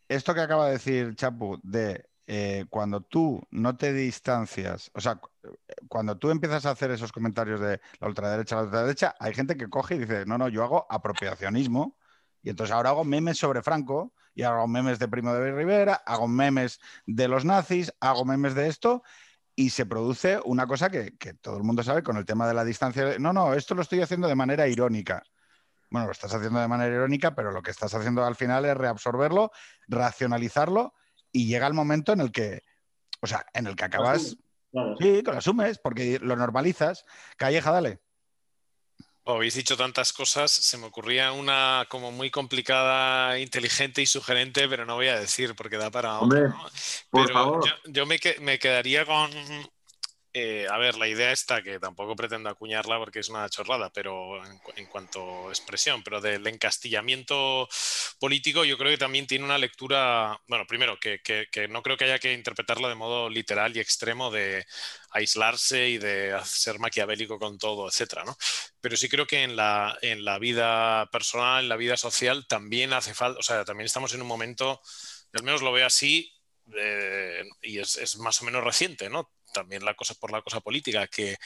esto 0.10 0.34
que 0.34 0.42
acaba 0.42 0.66
de 0.66 0.74
decir 0.74 1.16
Chapu 1.16 1.60
de 1.64 2.09
eh, 2.32 2.68
cuando 2.70 3.02
tú 3.02 3.42
no 3.50 3.76
te 3.76 3.92
distancias, 3.92 4.92
o 4.94 5.02
sea, 5.02 5.20
cuando 5.88 6.16
tú 6.20 6.30
empiezas 6.30 6.64
a 6.68 6.70
hacer 6.70 6.92
esos 6.92 7.12
comentarios 7.12 7.60
de 7.60 7.82
la 8.00 8.08
ultraderecha, 8.08 8.56
la 8.56 8.62
ultraderecha, 8.66 9.16
hay 9.20 9.34
gente 9.34 9.58
que 9.58 9.68
coge 9.68 9.96
y 9.96 9.98
dice, 9.98 10.28
no, 10.28 10.38
no, 10.38 10.48
yo 10.48 10.64
hago 10.64 10.86
apropiacionismo 10.92 11.98
y 12.44 12.52
entonces 12.52 12.72
ahora 12.72 12.92
hago 12.92 13.04
memes 13.04 13.40
sobre 13.40 13.64
Franco 13.64 14.14
y 14.36 14.44
hago 14.44 14.68
memes 14.68 15.00
de 15.00 15.08
Primo 15.08 15.34
de 15.34 15.52
Rivera, 15.52 16.04
hago 16.06 16.28
memes 16.28 16.80
de 17.08 17.28
los 17.28 17.46
nazis, 17.46 17.92
hago 18.00 18.26
memes 18.26 18.54
de 18.54 18.68
esto 18.68 19.02
y 19.56 19.72
se 19.72 19.88
produce 19.88 20.40
una 20.46 20.68
cosa 20.68 20.92
que, 20.92 21.18
que 21.18 21.34
todo 21.34 21.58
el 21.58 21.64
mundo 21.64 21.82
sabe 21.82 22.04
con 22.04 22.16
el 22.18 22.26
tema 22.26 22.48
de 22.48 22.54
la 22.54 22.64
distancia. 22.64 23.18
No, 23.18 23.34
no, 23.34 23.56
esto 23.56 23.74
lo 23.74 23.82
estoy 23.82 24.02
haciendo 24.02 24.28
de 24.28 24.36
manera 24.36 24.68
irónica. 24.68 25.24
Bueno, 25.90 26.06
lo 26.06 26.12
estás 26.12 26.32
haciendo 26.32 26.60
de 26.60 26.68
manera 26.68 26.94
irónica, 26.94 27.34
pero 27.34 27.52
lo 27.52 27.64
que 27.64 27.72
estás 27.72 27.92
haciendo 27.96 28.24
al 28.24 28.36
final 28.36 28.66
es 28.66 28.78
reabsorberlo, 28.78 29.50
racionalizarlo 29.88 30.94
y 31.32 31.48
llega 31.48 31.68
el 31.68 31.74
momento 31.74 32.14
en 32.14 32.22
el 32.22 32.32
que, 32.32 32.64
o 33.22 33.28
sea, 33.28 33.46
en 33.54 33.68
el 33.68 33.76
que 33.76 33.86
acabas... 33.86 34.38
Sí, 35.00 35.24
que 35.24 35.32
lo 35.32 35.38
asumes, 35.38 35.80
porque 35.80 36.20
lo 36.22 36.36
normalizas. 36.36 37.04
Calleja, 37.38 37.72
dale. 37.72 38.00
habéis 39.26 39.56
dicho 39.56 39.76
tantas 39.76 40.14
cosas, 40.14 40.52
se 40.52 40.78
me 40.78 40.86
ocurría 40.86 41.32
una 41.32 41.88
como 41.90 42.12
muy 42.12 42.30
complicada, 42.30 43.40
inteligente 43.40 44.04
y 44.04 44.06
sugerente, 44.06 44.70
pero 44.70 44.86
no 44.86 44.96
voy 44.96 45.08
a 45.08 45.20
decir 45.20 45.56
porque 45.56 45.78
da 45.78 45.90
para 45.90 46.20
Hombre, 46.20 46.54
por 47.10 47.32
favor. 47.32 47.64
yo, 47.86 48.06
me, 48.06 48.20
me, 48.42 48.60
quedaría 48.60 49.08
con, 49.08 49.32
eh, 50.32 50.68
a 50.70 50.78
ver, 50.78 50.96
la 50.96 51.08
idea 51.08 51.32
está 51.32 51.64
que 51.64 51.80
tampoco 51.80 52.16
pretendo 52.16 52.50
acuñarla 52.50 53.00
porque 53.00 53.20
es 53.20 53.30
una 53.30 53.50
chorrada, 53.50 53.90
pero 53.92 54.40
en, 54.76 54.86
cuanto 54.86 55.48
a 55.48 55.50
expresión, 55.50 56.04
pero 56.04 56.22
del 56.22 56.46
encastillamiento 56.46 57.68
político, 58.20 58.64
yo 58.64 58.78
creo 58.78 58.92
que 58.92 59.00
también 59.00 59.26
tiene 59.26 59.46
una 59.46 59.58
lectura, 59.58 60.40
bueno, 60.48 60.68
primero, 60.68 61.00
que, 61.00 61.20
no 61.70 61.82
creo 61.82 61.98
que 61.98 62.06
haya 62.06 62.20
que 62.20 62.34
interpretarla 62.34 62.90
de 62.90 62.96
modo 62.96 63.28
literal 63.28 63.76
y 63.76 63.80
extremo 63.80 64.30
de 64.30 64.68
aislarse 65.12 65.90
y 65.90 65.98
de 65.98 66.40
ser 66.46 66.78
maquiavélico 66.78 67.40
con 67.40 67.58
todo, 67.58 67.88
etcétera, 67.88 68.24
¿no? 68.24 68.38
Pero 68.82 68.98
sí 68.98 69.10
creo 69.10 69.26
que 69.26 69.42
en 69.44 69.56
la, 69.56 69.98
vida 70.40 71.10
personal, 71.12 71.64
en 71.64 71.70
la 71.70 71.76
vida 71.76 71.98
social, 71.98 72.46
también 72.48 72.94
hace 72.94 73.16
falta, 73.16 73.40
o 73.40 73.44
sea, 73.44 73.66
también 73.66 73.88
estamos 73.88 74.14
en 74.14 74.22
un 74.22 74.28
momento, 74.28 74.80
al 75.34 75.44
menos 75.44 75.64
lo 75.64 75.72
veo 75.72 75.88
así, 75.88 76.32
eh, 76.76 77.44
y 77.64 77.80
es, 77.80 78.18
más 78.20 78.42
o 78.42 78.46
menos 78.46 78.64
reciente, 78.64 79.10
¿no? 79.10 79.32
También 79.54 79.86
la 79.86 79.96
cosa 79.96 80.14
por 80.16 80.32
la 80.32 80.42
cosa 80.42 80.60
política, 80.62 81.08
que, 81.08 81.38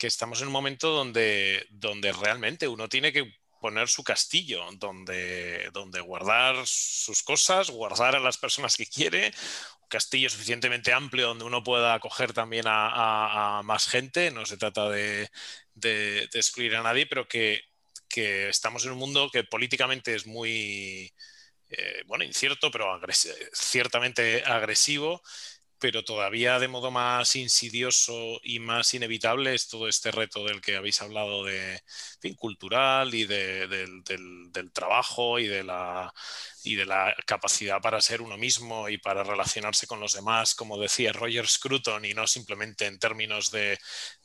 estamos 0.00 0.42
en 0.42 0.48
un 0.48 0.52
momento 0.52 0.90
donde, 0.90 1.66
donde 1.70 2.12
realmente 2.12 2.68
uno 2.68 2.90
tiene 2.90 3.10
que 3.10 3.32
poner 3.58 3.88
su 3.88 4.04
castillo, 4.04 4.62
donde, 4.72 5.70
donde 5.72 6.00
guardar 6.00 6.56
sus 6.66 7.22
cosas, 7.22 7.70
guardar 7.70 8.14
a 8.14 8.20
las 8.20 8.36
personas 8.36 8.76
que 8.76 8.84
quiere, 8.84 9.32
un 9.80 9.88
castillo 9.88 10.28
suficientemente 10.28 10.92
amplio 10.92 11.28
donde 11.28 11.46
uno 11.46 11.64
pueda 11.64 11.94
acoger 11.94 12.34
también 12.34 12.66
a, 12.68 13.62
más 13.64 13.88
gente, 13.88 14.30
no 14.30 14.44
se 14.44 14.58
trata 14.58 14.90
de, 14.90 15.30
de, 15.72 16.24
excluir 16.34 16.76
a 16.76 16.82
nadie, 16.82 17.06
pero 17.06 17.26
que, 17.26 17.62
estamos 18.14 18.84
en 18.84 18.92
un 18.92 18.98
mundo 18.98 19.30
que 19.32 19.44
políticamente 19.44 20.14
es 20.14 20.26
muy, 20.26 21.10
eh, 21.70 22.02
bueno, 22.06 22.24
incierto, 22.24 22.70
pero 22.70 23.00
ciertamente 23.54 24.44
agresivo 24.44 25.22
pero 25.78 26.04
todavía 26.04 26.58
de 26.58 26.68
modo 26.68 26.90
más 26.90 27.36
insidioso 27.36 28.40
y 28.42 28.58
más 28.58 28.94
inevitable 28.94 29.54
es 29.54 29.68
todo 29.68 29.88
este 29.88 30.10
reto 30.10 30.44
del 30.44 30.60
que 30.60 30.76
habéis 30.76 31.02
hablado 31.02 31.44
de 31.44 31.82
fin, 32.20 32.34
cultural 32.34 33.14
y 33.14 33.24
del, 33.24 34.02
trabajo 34.72 35.38
y 35.38 35.46
de, 35.46 35.64
la, 35.64 36.12
y 36.64 36.74
de 36.76 36.86
la 36.86 37.14
capacidad 37.26 37.80
para 37.80 38.00
ser 38.00 38.22
uno 38.22 38.36
mismo 38.36 38.88
y 38.88 38.98
para 38.98 39.22
relacionarse 39.24 39.86
con 39.86 40.00
los 40.00 40.14
demás, 40.14 40.54
como 40.54 40.78
decía 40.78 41.12
Roger 41.12 41.48
Scruton, 41.48 42.04
y 42.04 42.14
no 42.14 42.26
simplemente 42.26 42.86
en 42.86 42.98
términos 42.98 43.50
de, 43.50 43.78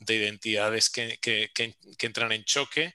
identidades 0.08 0.90
que, 0.90 1.18
entran 1.98 2.32
en 2.32 2.44
choque. 2.44 2.94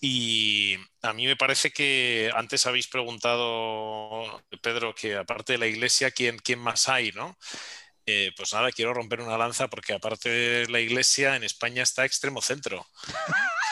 Y 0.00 0.76
a 1.02 1.12
mí 1.12 1.26
me 1.26 1.36
parece 1.36 1.70
que 1.72 2.30
antes 2.34 2.66
habéis 2.66 2.86
preguntado, 2.88 4.42
Pedro, 4.60 4.94
que 4.94 5.16
aparte 5.16 5.54
de 5.54 5.58
la 5.58 5.66
iglesia, 5.66 6.10
¿quién, 6.10 6.38
quién 6.38 6.58
más 6.58 6.88
hay? 6.88 7.12
¿no? 7.12 7.36
Eh, 8.04 8.32
pues 8.36 8.52
nada, 8.52 8.70
quiero 8.70 8.94
romper 8.94 9.20
una 9.20 9.38
lanza 9.38 9.68
porque 9.68 9.94
aparte 9.94 10.28
de 10.28 10.68
la 10.68 10.80
iglesia, 10.80 11.34
en 11.34 11.44
España 11.44 11.82
está 11.82 12.04
Extremo 12.04 12.40
Centro. 12.40 12.86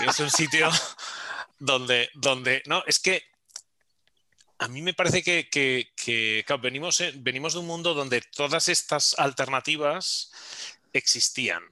es 0.07 0.19
un 0.19 0.31
sitio 0.31 0.71
donde, 1.59 2.11
donde, 2.15 2.63
no, 2.67 2.83
es 2.87 2.99
que 2.99 3.23
a 4.59 4.69
mí 4.69 4.83
me 4.83 4.95
parece 4.95 5.23
que, 5.23 5.93
venimos, 6.61 7.03
venimos 7.17 7.53
de 7.53 7.59
un 7.59 7.67
mundo 7.67 7.95
donde 7.95 8.23
todas 8.23 8.69
estas 8.69 9.15
alternativas 9.19 10.33
existían 10.93 11.63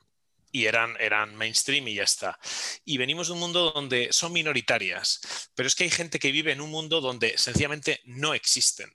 y 0.53 0.67
eran, 0.67 0.97
eran 1.01 1.35
mainstream 1.35 1.89
y 1.89 1.95
ya 1.95 2.05
está. 2.05 2.39
Y 2.85 2.99
venimos 2.99 3.29
de 3.29 3.33
un 3.33 3.41
mundo 3.41 3.73
donde 3.73 4.13
son 4.13 4.33
minoritarias, 4.33 5.51
pero 5.55 5.67
es 5.67 5.75
que 5.75 5.85
hay 5.85 5.91
gente 5.91 6.19
que 6.19 6.31
vive 6.31 6.53
en 6.53 6.61
un 6.61 6.71
mundo 6.71 7.01
donde 7.01 7.37
sencillamente 7.39 8.01
no 8.05 8.35
existen. 8.35 8.95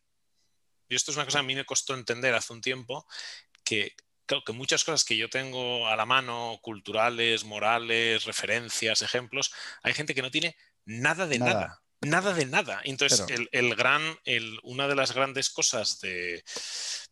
Y 0.88 0.96
esto 0.96 1.12
es 1.12 1.18
una 1.18 1.26
cosa 1.26 1.40
que 1.40 1.46
a 1.46 1.48
mí 1.48 1.56
me 1.56 1.66
costó 1.66 1.96
entender 1.96 2.34
hace 2.34 2.54
un 2.54 2.62
tiempo, 2.62 3.06
que, 3.64 3.96
que 4.46 4.54
muchas 4.54 4.84
cosas 4.84 5.04
que 5.04 5.18
yo 5.18 5.30
tengo 5.30 5.88
a 5.88 5.96
la 5.96 6.06
mano, 6.06 6.60
culturales, 6.62 7.44
morales, 7.44 8.24
referencias, 8.26 9.02
ejemplos, 9.02 9.52
hay 9.82 9.94
gente 9.94 10.14
que 10.14 10.22
no 10.22 10.32
tiene 10.32 10.56
nada 10.86 11.28
de 11.28 11.40
nada. 11.40 11.82
nada. 12.02 12.34
de 12.34 12.46
nada. 12.46 12.82
Entonces, 12.86 13.26
el, 13.52 13.76
gran, 13.76 14.18
el, 14.24 14.60
una 14.64 14.88
de 14.88 14.96
las 14.96 15.14
grandes 15.14 15.50
cosas 15.50 16.00
de, 16.00 16.44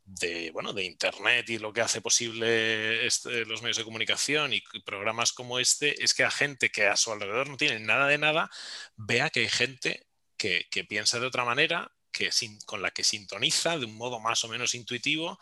de, 0.05 0.51
bueno, 0.51 0.71
de 0.71 0.83
Internet 0.83 1.49
y 1.49 1.57
lo 1.57 1.73
que 1.73 1.81
hace 1.81 1.99
posible 1.99 3.05
este, 3.05 3.43
los 3.45 3.61
medios 3.61 3.77
de 3.77 3.83
comunicación 3.83 4.53
y 4.53 4.61
programas 4.85 5.33
como 5.33 5.59
este 5.59 6.03
es 6.03 6.13
que 6.13 6.23
a 6.23 6.31
gente 6.31 6.69
que 6.69 6.85
a 6.85 6.95
su 6.95 7.11
alrededor 7.11 7.49
no 7.49 7.57
tiene 7.57 7.79
nada 7.79 8.07
de 8.07 8.19
nada, 8.19 8.49
vea 8.95 9.31
que 9.31 9.41
hay 9.41 9.49
gente 9.49 10.07
que, 10.37 10.67
que 10.69 10.83
piensa 10.83 11.19
de 11.19 11.25
otra 11.25 11.43
manera, 11.43 11.91
que 12.11 12.29
con 12.65 12.81
la 12.81 12.91
que 12.91 13.03
sintoniza 13.03 13.77
de 13.77 13.85
un 13.85 13.97
modo 13.97 14.19
más 14.19 14.43
o 14.43 14.47
menos 14.47 14.75
intuitivo 14.75 15.39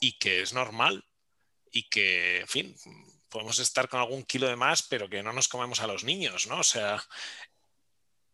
y 0.00 0.18
que 0.18 0.42
es 0.42 0.52
normal 0.52 1.06
y 1.70 1.88
que, 1.88 2.40
en 2.40 2.48
fin, 2.48 2.76
podemos 3.30 3.58
estar 3.60 3.88
con 3.88 4.00
algún 4.00 4.24
kilo 4.24 4.48
de 4.48 4.56
más, 4.56 4.82
pero 4.82 5.08
que 5.08 5.22
no 5.22 5.32
nos 5.32 5.48
comemos 5.48 5.80
a 5.80 5.86
los 5.86 6.04
niños, 6.04 6.48
¿no? 6.48 6.58
O 6.58 6.64
sea, 6.64 7.02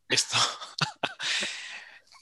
esto... 0.08 0.36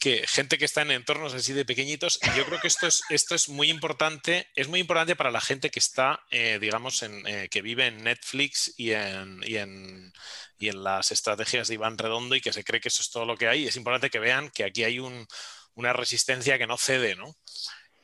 que 0.07 0.25
gente 0.29 0.57
que 0.57 0.67
está 0.67 0.83
en 0.83 0.93
entornos 0.93 1.35
así 1.35 1.53
de 1.53 1.65
pequeñitos, 1.65 2.21
y 2.23 2.39
yo 2.39 2.47
creo 2.47 2.61
que 2.61 2.69
esto 2.69 2.87
es, 2.87 3.03
esto 3.11 3.35
es 3.35 3.49
muy 3.49 3.71
importante, 3.71 4.47
es 4.55 4.69
muy 4.69 4.79
importante 4.79 5.17
para 5.17 5.33
la 5.33 5.41
gente 5.41 5.69
que 5.69 5.81
está, 5.81 6.25
eh, 6.31 6.59
digamos, 6.61 7.03
en, 7.03 7.27
eh, 7.27 7.49
que 7.51 7.61
vive 7.61 7.89
en 7.89 8.05
Netflix 8.05 8.73
y 8.77 8.93
en, 8.93 9.41
y, 9.43 9.57
en, 9.57 10.13
y 10.61 10.69
en, 10.69 10.85
las 10.85 11.11
estrategias 11.11 11.67
de 11.67 11.75
Iván 11.75 11.99
Redondo 11.99 12.37
y 12.37 12.41
que 12.41 12.53
se 12.53 12.63
cree 12.63 12.81
que 12.81 12.87
eso 12.87 13.03
es 13.03 13.11
todo 13.11 13.25
lo 13.25 13.37
que 13.37 13.49
hay. 13.49 13.67
Es 13.67 13.75
importante 13.75 14.09
que 14.09 14.21
vean 14.21 14.49
que 14.51 14.63
aquí 14.63 14.85
hay 14.85 15.01
un, 15.01 15.27
una 15.75 15.93
resistencia 15.93 16.57
que 16.57 16.69
no 16.69 16.77
cede, 16.77 17.17
¿no? 17.17 17.37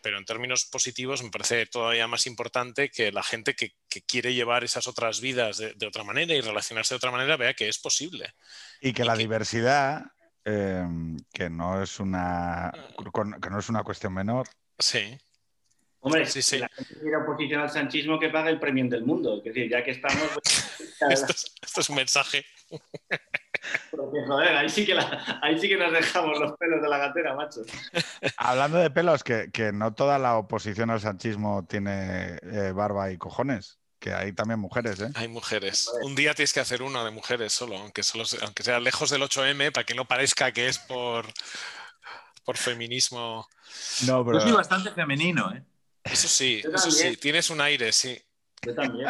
pero 0.03 0.19
en 0.19 0.25
términos 0.25 0.65
positivos 0.65 1.23
me 1.23 1.31
parece 1.31 1.67
todavía 1.67 2.09
más 2.09 2.27
importante 2.27 2.91
que 2.91 3.13
la 3.13 3.23
gente 3.23 3.55
que, 3.55 3.77
quiere 4.09 4.35
llevar 4.35 4.65
esas 4.65 4.89
otras 4.89 5.21
vidas 5.21 5.59
de, 5.59 5.87
otra 5.87 6.03
manera 6.03 6.35
y 6.35 6.41
relacionarse 6.41 6.95
de 6.95 6.97
otra 6.97 7.13
manera 7.13 7.37
vea 7.37 7.55
que 7.55 7.69
es 7.69 7.79
posible. 7.79 8.35
Y 8.81 8.93
que 8.93 9.05
la 9.05 9.15
diversidad, 9.15 10.07
eh, 10.45 10.87
que, 11.33 11.51
no 11.51 11.83
es 11.83 12.01
una, 12.01 12.73
que 13.41 13.51
no 13.51 13.59
es 13.59 13.69
una 13.69 13.83
cuestión 13.83 14.15
menor. 14.15 14.47
Sí. 14.79 15.19
Hombre, 16.01 16.27
sí, 16.27 16.43
sí. 16.43 16.59
la 16.59 16.69
gente 16.69 16.99
quiere 16.99 17.17
oposición 17.17 17.61
al 17.61 17.71
sanchismo 17.71 18.19
que 18.19 18.29
pague 18.29 18.51
el 18.51 18.59
premio 18.59 18.89
del 18.89 19.05
mundo. 19.05 19.39
Es 19.39 19.45
decir, 19.45 19.71
ya 19.71 19.85
que 19.85 19.93
estamos... 19.93 20.21
esto, 21.11 21.33
es, 21.33 21.55
esto 21.63 21.81
es 21.81 21.89
un 21.89 21.97
mensaje. 21.97 22.45
Porque, 23.91 24.27
joder, 24.27 24.57
ahí 24.57 24.69
sí, 24.69 24.85
que 24.85 24.97
ahí 25.43 25.59
sí 25.59 25.69
que 25.69 25.77
nos 25.77 25.93
dejamos 25.93 26.39
los 26.39 26.57
pelos 26.59 26.83
de 26.83 26.89
la 26.89 26.99
gatera, 26.99 27.35
macho. 27.35 27.61
Hablando 28.37 28.79
de 28.79 28.91
pelos, 28.91 29.23
que, 29.23 29.71
no 29.73 29.95
toda 29.95 30.19
la 30.19 30.37
oposición 30.37 30.91
al 30.91 31.01
sanchismo 31.01 31.65
tiene 31.67 32.39
eh, 32.43 32.73
barba 32.75 33.13
y 33.13 33.19
cojones. 33.19 33.79
Que 34.03 34.13
hay 34.13 34.33
también 34.33 34.59
mujeres, 34.59 34.99
¿eh? 35.01 35.11
Hay 35.15 35.29
mujeres. 35.29 35.89
Un 36.03 36.17
día 36.17 36.35
tienes 36.35 36.53
que 36.53 36.59
hacer 36.59 36.83
uno 36.83 37.05
de 37.05 37.13
mujeres 37.13 37.53
solo, 37.53 37.79
aunque, 37.79 38.03
solo, 38.03 38.25
aunque 38.43 38.65
sea 38.65 38.81
lejos 38.81 39.11
del 39.11 39.23
8M, 39.23 39.71
para 39.71 39.87
que 39.87 39.95
no 39.95 40.09
parezca 40.09 40.51
que 40.51 40.67
es 40.67 40.81
por, 40.81 41.25
por 42.45 42.57
feminismo. 42.57 43.47
No, 44.05 44.25
pero... 44.25 44.41
Yo 44.41 44.47
soy 44.47 44.53
bastante 44.55 44.91
femenino, 44.91 45.55
¿eh? 45.55 45.63
Eso 46.03 46.27
sí, 46.27 46.61
eso 46.65 46.91
sí, 46.91 47.17
tienes 47.17 47.49
un 47.51 47.61
aire, 47.61 47.93
sí. 47.93 48.21
Yo 48.63 48.75
también. 48.75 49.07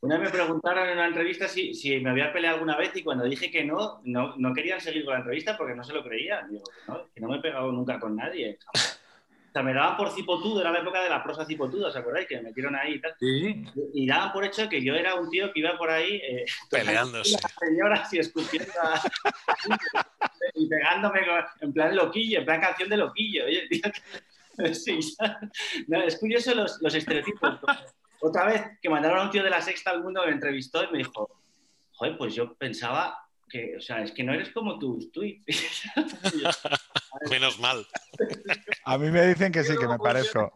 Una 0.00 0.16
vez 0.16 0.32
me 0.32 0.38
preguntaron 0.38 0.88
en 0.88 0.94
una 0.94 1.08
entrevista 1.08 1.46
si, 1.46 1.74
si, 1.74 2.00
me 2.00 2.08
había 2.08 2.32
peleado 2.32 2.54
alguna 2.54 2.78
vez 2.78 2.96
y 2.96 3.02
cuando 3.02 3.24
dije 3.24 3.50
que 3.50 3.64
no, 3.64 4.00
no, 4.04 4.34
no, 4.36 4.54
querían 4.54 4.80
seguir 4.80 5.04
con 5.04 5.12
la 5.12 5.20
entrevista 5.20 5.58
porque 5.58 5.74
no 5.74 5.84
se 5.84 5.92
lo 5.92 6.02
creían. 6.02 6.50
Digo, 6.50 6.64
que 6.64 6.90
no, 6.90 7.10
que 7.14 7.20
no 7.20 7.28
me 7.28 7.36
he 7.36 7.40
pegado 7.42 7.70
nunca 7.70 8.00
con 8.00 8.16
nadie. 8.16 8.58
O 8.72 8.78
sea, 9.56 9.62
me 9.62 9.72
daban 9.72 9.96
por 9.96 10.10
cipotudo, 10.10 10.60
era 10.60 10.70
la 10.70 10.80
época 10.80 11.02
de 11.02 11.08
la 11.08 11.22
prosa 11.22 11.46
cipotuda, 11.46 11.88
¿os 11.88 11.96
acordáis? 11.96 12.28
Que 12.28 12.36
me 12.36 12.42
metieron 12.42 12.76
ahí 12.76 12.94
y 12.94 13.00
tal. 13.00 13.14
¿Sí? 13.18 13.64
Y, 13.94 14.06
daban 14.06 14.32
por 14.32 14.44
hecho 14.44 14.68
que 14.68 14.84
yo 14.84 14.94
era 14.94 15.14
un 15.14 15.30
tío 15.30 15.50
que 15.50 15.60
iba 15.60 15.78
por 15.78 15.90
ahí 15.90 16.16
eh, 16.16 16.44
peleándose. 16.70 17.38
señoras 17.58 18.12
y 18.12 18.18
escupiendo 18.18 18.72
y 20.54 20.68
pegándome 20.68 21.20
en 21.60 21.72
plan 21.72 21.96
loquillo, 21.96 22.40
en 22.40 22.44
plan 22.44 22.60
canción 22.60 22.90
de 22.90 22.98
loquillo. 22.98 23.46
Oye, 23.46 23.66
tío, 23.68 23.82
sí, 24.74 24.98
no, 25.88 26.02
es 26.02 26.18
curioso 26.18 26.54
los, 26.54 26.78
los 26.82 26.94
estereotipos. 26.94 27.58
Otra 28.20 28.46
vez 28.46 28.62
que 28.82 28.90
mandaron 28.90 29.20
a 29.20 29.22
un 29.22 29.30
tío 29.30 29.42
de 29.42 29.50
la 29.50 29.62
sexta 29.62 29.90
al 29.90 30.02
mundo, 30.02 30.22
me 30.26 30.32
entrevistó 30.32 30.84
y 30.84 30.92
me 30.92 30.98
dijo, 30.98 31.30
joder, 31.92 32.18
pues 32.18 32.34
yo 32.34 32.54
pensaba 32.54 33.25
que, 33.48 33.76
o 33.76 33.80
sea, 33.80 34.02
es 34.02 34.12
que 34.12 34.24
no 34.24 34.34
eres 34.34 34.50
como 34.50 34.78
tus 34.78 35.10
tweets. 35.12 35.82
Menos 37.30 37.58
mal. 37.58 37.86
A 38.84 38.98
mí 38.98 39.10
me 39.10 39.26
dicen 39.26 39.52
que 39.52 39.64
sí, 39.64 39.76
que 39.78 39.86
me 39.86 39.98
parezco. 39.98 40.52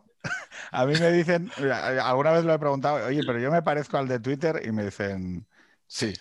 A 0.70 0.86
mí 0.86 0.94
me 0.98 1.10
dicen, 1.10 1.50
alguna 2.02 2.32
vez 2.32 2.44
lo 2.44 2.52
he 2.52 2.58
preguntado, 2.58 3.06
oye, 3.06 3.22
pero 3.26 3.38
yo 3.38 3.50
me 3.50 3.62
parezco 3.62 3.96
al 3.96 4.08
de 4.08 4.20
Twitter 4.20 4.60
y 4.64 4.72
me 4.72 4.84
dicen, 4.84 5.46
sí. 5.86 6.12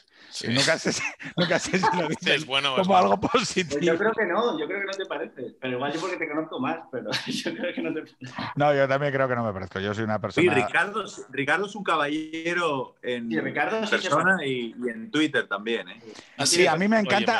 Y 0.41 0.47
nunca 0.53 0.77
sé, 0.77 0.93
si, 0.93 1.01
nunca 1.35 1.59
sé 1.59 1.79
si 1.79 1.97
lo 1.97 2.07
dices 2.07 2.45
bueno, 2.45 2.75
como 2.75 2.95
algo 2.95 3.19
positivo. 3.19 3.79
Pues 3.79 3.85
yo 3.85 3.97
creo 3.97 4.11
que 4.13 4.25
no, 4.25 4.59
yo 4.59 4.67
creo 4.67 4.79
que 4.79 4.85
no 4.85 4.91
te 4.91 5.05
parece. 5.05 5.55
Pero 5.59 5.73
igual 5.73 5.93
yo 5.93 5.99
porque 5.99 6.17
te 6.17 6.27
conozco 6.27 6.59
más, 6.59 6.79
pero 6.91 7.09
yo 7.27 7.55
creo 7.55 7.73
que 7.73 7.81
no 7.81 7.93
te 7.93 8.03
No, 8.55 8.73
yo 8.73 8.87
también 8.87 9.13
creo 9.13 9.27
que 9.27 9.35
no 9.35 9.43
me 9.43 9.53
parezco. 9.53 9.79
Yo 9.79 9.93
soy 9.93 10.03
una 10.03 10.19
persona. 10.19 10.53
Sí, 10.53 10.61
Ricardo, 10.61 11.03
Ricardo 11.29 11.65
es 11.65 11.75
un 11.75 11.83
caballero 11.83 12.95
en 13.01 13.29
persona 13.29 14.45
y, 14.45 14.73
en 14.87 15.11
Twitter 15.11 15.47
también. 15.47 15.89
¿eh? 15.89 16.01
Sí, 16.45 16.67
a 16.67 16.75
mí 16.75 16.87
me 16.87 16.99
encanta. 16.99 17.39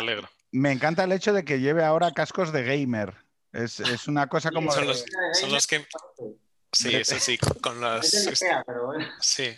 me, 0.52 0.72
encanta 0.72 1.03
el 1.03 1.11
hecho 1.11 1.34
de 1.34 1.44
que 1.44 1.60
lleve 1.60 1.84
ahora 1.84 2.11
cascos 2.11 2.52
de 2.52 2.64
gamer. 2.64 3.14
Es, 3.52 3.80
es 3.80 4.07
una 4.07 4.28
cosa 4.28 4.52
como. 4.52 4.72
Son 4.72 4.86
los, 4.86 5.06
son 5.34 5.52
los 5.52 5.66
que. 5.66 5.86
Sí, 6.72 6.96
eso 6.96 7.20
sí, 7.20 7.38
con 7.38 7.82
las. 7.82 8.10
Sí. 9.20 9.58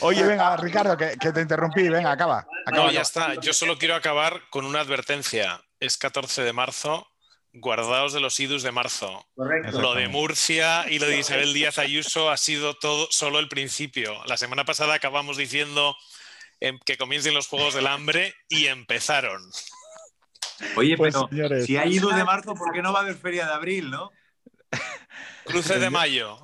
Oye, 0.00 0.22
venga, 0.24 0.56
Ricardo, 0.56 0.96
que, 0.96 1.16
te 1.16 1.40
interrumpí, 1.40 1.88
venga, 1.88 2.12
acaba. 2.12 2.46
no, 2.72 2.90
ya 2.90 3.02
está. 3.02 3.34
Yo 3.34 3.52
solo 3.52 3.78
quiero 3.78 3.94
acabar 3.94 4.42
con 4.50 4.64
una 4.64 4.80
advertencia. 4.80 5.60
Es 5.80 5.96
14 5.98 6.42
de 6.42 6.52
marzo, 6.52 7.06
guardaos 7.52 8.12
de 8.12 8.20
los 8.20 8.38
idus 8.40 8.62
de 8.62 8.72
marzo. 8.72 9.26
Correcto. 9.34 9.80
Lo 9.80 9.94
de 9.94 10.08
Murcia 10.08 10.86
y 10.88 10.98
lo 10.98 11.06
de 11.06 11.18
Isabel 11.18 11.52
Díaz 11.52 11.78
Ayuso 11.78 12.30
ha 12.30 12.36
sido 12.36 12.74
todo 12.74 13.08
solo 13.10 13.38
el 13.38 13.48
principio. 13.48 14.24
La 14.26 14.36
semana 14.36 14.64
pasada 14.64 14.94
acabamos 14.94 15.36
diciendo 15.36 15.94
em, 16.60 16.78
que 16.84 16.96
comiencen 16.96 17.34
los 17.34 17.48
Juegos 17.48 17.74
del 17.74 17.86
Hambre 17.86 18.34
y 18.48 18.66
empezaron. 18.66 19.42
Oye, 20.76 20.96
pues, 20.96 21.14
pero 21.30 21.60
si 21.62 21.76
hay 21.76 21.96
idus 21.96 22.14
de 22.14 22.24
marzo, 22.24 22.54
¿por 22.54 22.72
qué 22.72 22.80
no 22.80 22.92
va 22.92 23.00
a 23.00 23.02
haber 23.02 23.16
feria 23.16 23.46
de 23.46 23.52
abril, 23.52 23.90
no? 23.90 24.10
Cruce 25.44 25.78
de 25.78 25.90
mayo. 25.90 26.38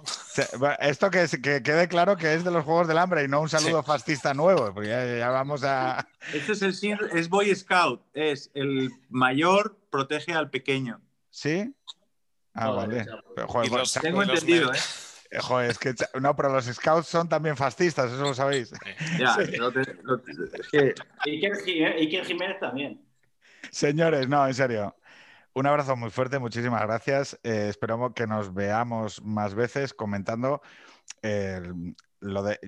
Esto 0.81 1.11
que, 1.11 1.27
que, 1.43 1.62
quede 1.62 1.89
claro 1.89 2.16
que 2.16 2.35
es 2.35 2.44
de 2.44 2.51
los 2.51 2.65
Juegos 2.65 2.86
del 2.86 2.98
Hambre 2.98 3.24
y 3.24 3.28
no 3.28 3.40
un 3.40 3.48
saludo 3.48 3.82
fascista 3.82 4.35
nuevo, 4.35 4.73
porque 4.74 4.89
ya, 4.89 5.31
vamos 5.31 5.65
a... 5.65 6.07
Este 6.35 6.52
es 6.52 6.62
el 6.62 6.98
es 7.12 7.28
Boy 7.28 7.55
Scout, 7.55 8.02
es 8.12 8.51
el 8.55 8.90
mayor 9.09 9.78
protege 9.90 10.32
al 10.32 10.51
pequeño. 10.51 11.01
¿Sí? 11.31 11.74
Ah, 12.55 12.70
vale. 12.70 13.07
tengo 14.02 14.23
entendido, 14.23 14.73
¿eh? 14.73 14.77
¿eh? 15.31 15.39
Joder, 15.40 15.70
es 15.70 15.78
que 15.78 15.94
no, 16.20 16.35
pero 16.36 16.52
los 16.52 16.66
scouts 16.66 17.07
son 17.07 17.28
también 17.28 17.57
fascistas, 17.57 18.12
eso 18.12 18.23
lo 18.23 18.35
sabéis. 18.35 18.73
Ya, 19.19 19.36
Y 21.24 21.85
Iker 21.85 22.24
Jiménez 22.24 22.59
también. 22.61 23.01
Señores, 23.70 24.28
no, 24.28 24.47
en 24.47 24.55
serio. 24.55 24.97
Un 25.52 25.66
abrazo 25.66 25.97
muy 25.97 26.10
fuerte, 26.10 26.39
muchísimas 26.39 26.82
gracias. 26.82 27.39
Eh, 27.43 27.66
esperamos 27.68 28.12
que 28.14 28.27
nos 28.27 28.55
veamos 28.55 29.22
más 29.22 29.55
veces 29.55 29.94
comentando 29.94 30.62
lo 32.20 32.43
de. 32.43 32.59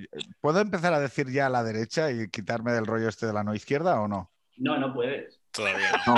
¿Puedo 0.40 0.60
empezar 0.60 0.92
a 0.92 1.00
decir 1.00 1.30
ya 1.30 1.46
a 1.46 1.50
la 1.50 1.62
derecha 1.62 2.10
y 2.10 2.28
quitarme 2.28 2.72
del 2.72 2.86
rollo 2.86 3.08
este 3.08 3.26
de 3.26 3.32
la 3.32 3.44
no 3.44 3.54
izquierda 3.54 4.00
o 4.00 4.08
no? 4.08 4.30
No, 4.56 4.78
no 4.78 4.92
puedes. 4.92 5.40
Todavía 5.50 5.90
no. 6.06 6.14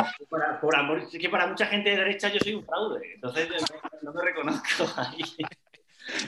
Por, 0.60 0.76
amor, 0.76 0.98
es 0.98 1.10
que 1.10 1.28
para 1.28 1.46
mucha 1.46 1.66
gente 1.66 1.90
de 1.90 1.96
derecha 1.96 2.28
yo 2.28 2.38
soy 2.40 2.54
un 2.54 2.64
fraude, 2.64 3.14
entonces 3.14 3.48
no 4.02 4.12
me 4.12 4.22
reconozco 4.22 4.84
ahí. 4.96 5.20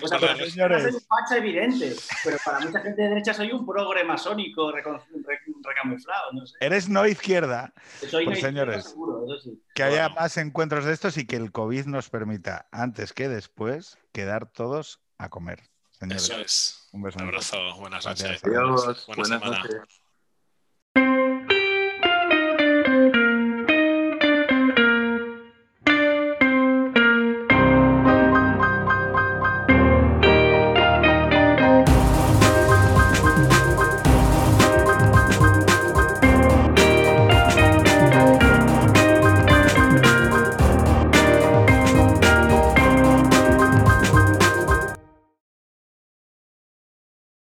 O 0.03 0.09
sea, 0.09 0.19
para 0.19 0.37
soy 0.37 0.61
un 0.61 1.01
facha 1.01 1.37
evidente, 1.37 1.95
pero 2.25 2.39
para 2.45 2.61
mucha 2.61 2.81
gente 2.81 3.03
de 3.03 3.09
derecha 3.09 3.35
soy 3.35 3.53
un 3.53 3.67
progre 3.67 4.05
masónico 4.05 4.73
recamuflado, 4.73 6.33
no 6.33 6.47
sé. 6.47 6.57
Eres 6.61 6.89
no 6.89 7.07
izquierda. 7.07 7.73
Soy 8.09 8.25
pues, 8.25 8.39
no 8.39 8.47
señores, 8.47 8.85
seguro, 8.85 9.25
eso 9.27 9.51
sí. 9.51 9.63
Que 9.75 9.83
haya 9.83 10.09
más 10.11 10.37
encuentros 10.39 10.85
de 10.85 10.93
estos 10.93 11.17
y 11.19 11.27
que 11.27 11.37
el 11.37 11.53
COVID 11.53 11.87
nos 11.87 12.09
permita, 12.09 12.69
antes 12.73 13.13
que 13.13 13.29
después, 13.29 13.99
quedar 14.13 14.47
todos 14.51 15.01
a 15.19 15.29
comer. 15.29 15.63
Señores. 15.91 16.25
Eso 16.25 16.41
es. 16.41 16.89
Un 16.93 17.03
beso. 17.03 17.19
Un 17.19 17.27
abrazo. 17.27 17.77
Buenas 17.79 18.05
noches. 18.05 18.43
Adiós. 18.45 19.07
Buenas, 19.07 19.29
Buenas 19.29 19.43
noches. 19.45 20.03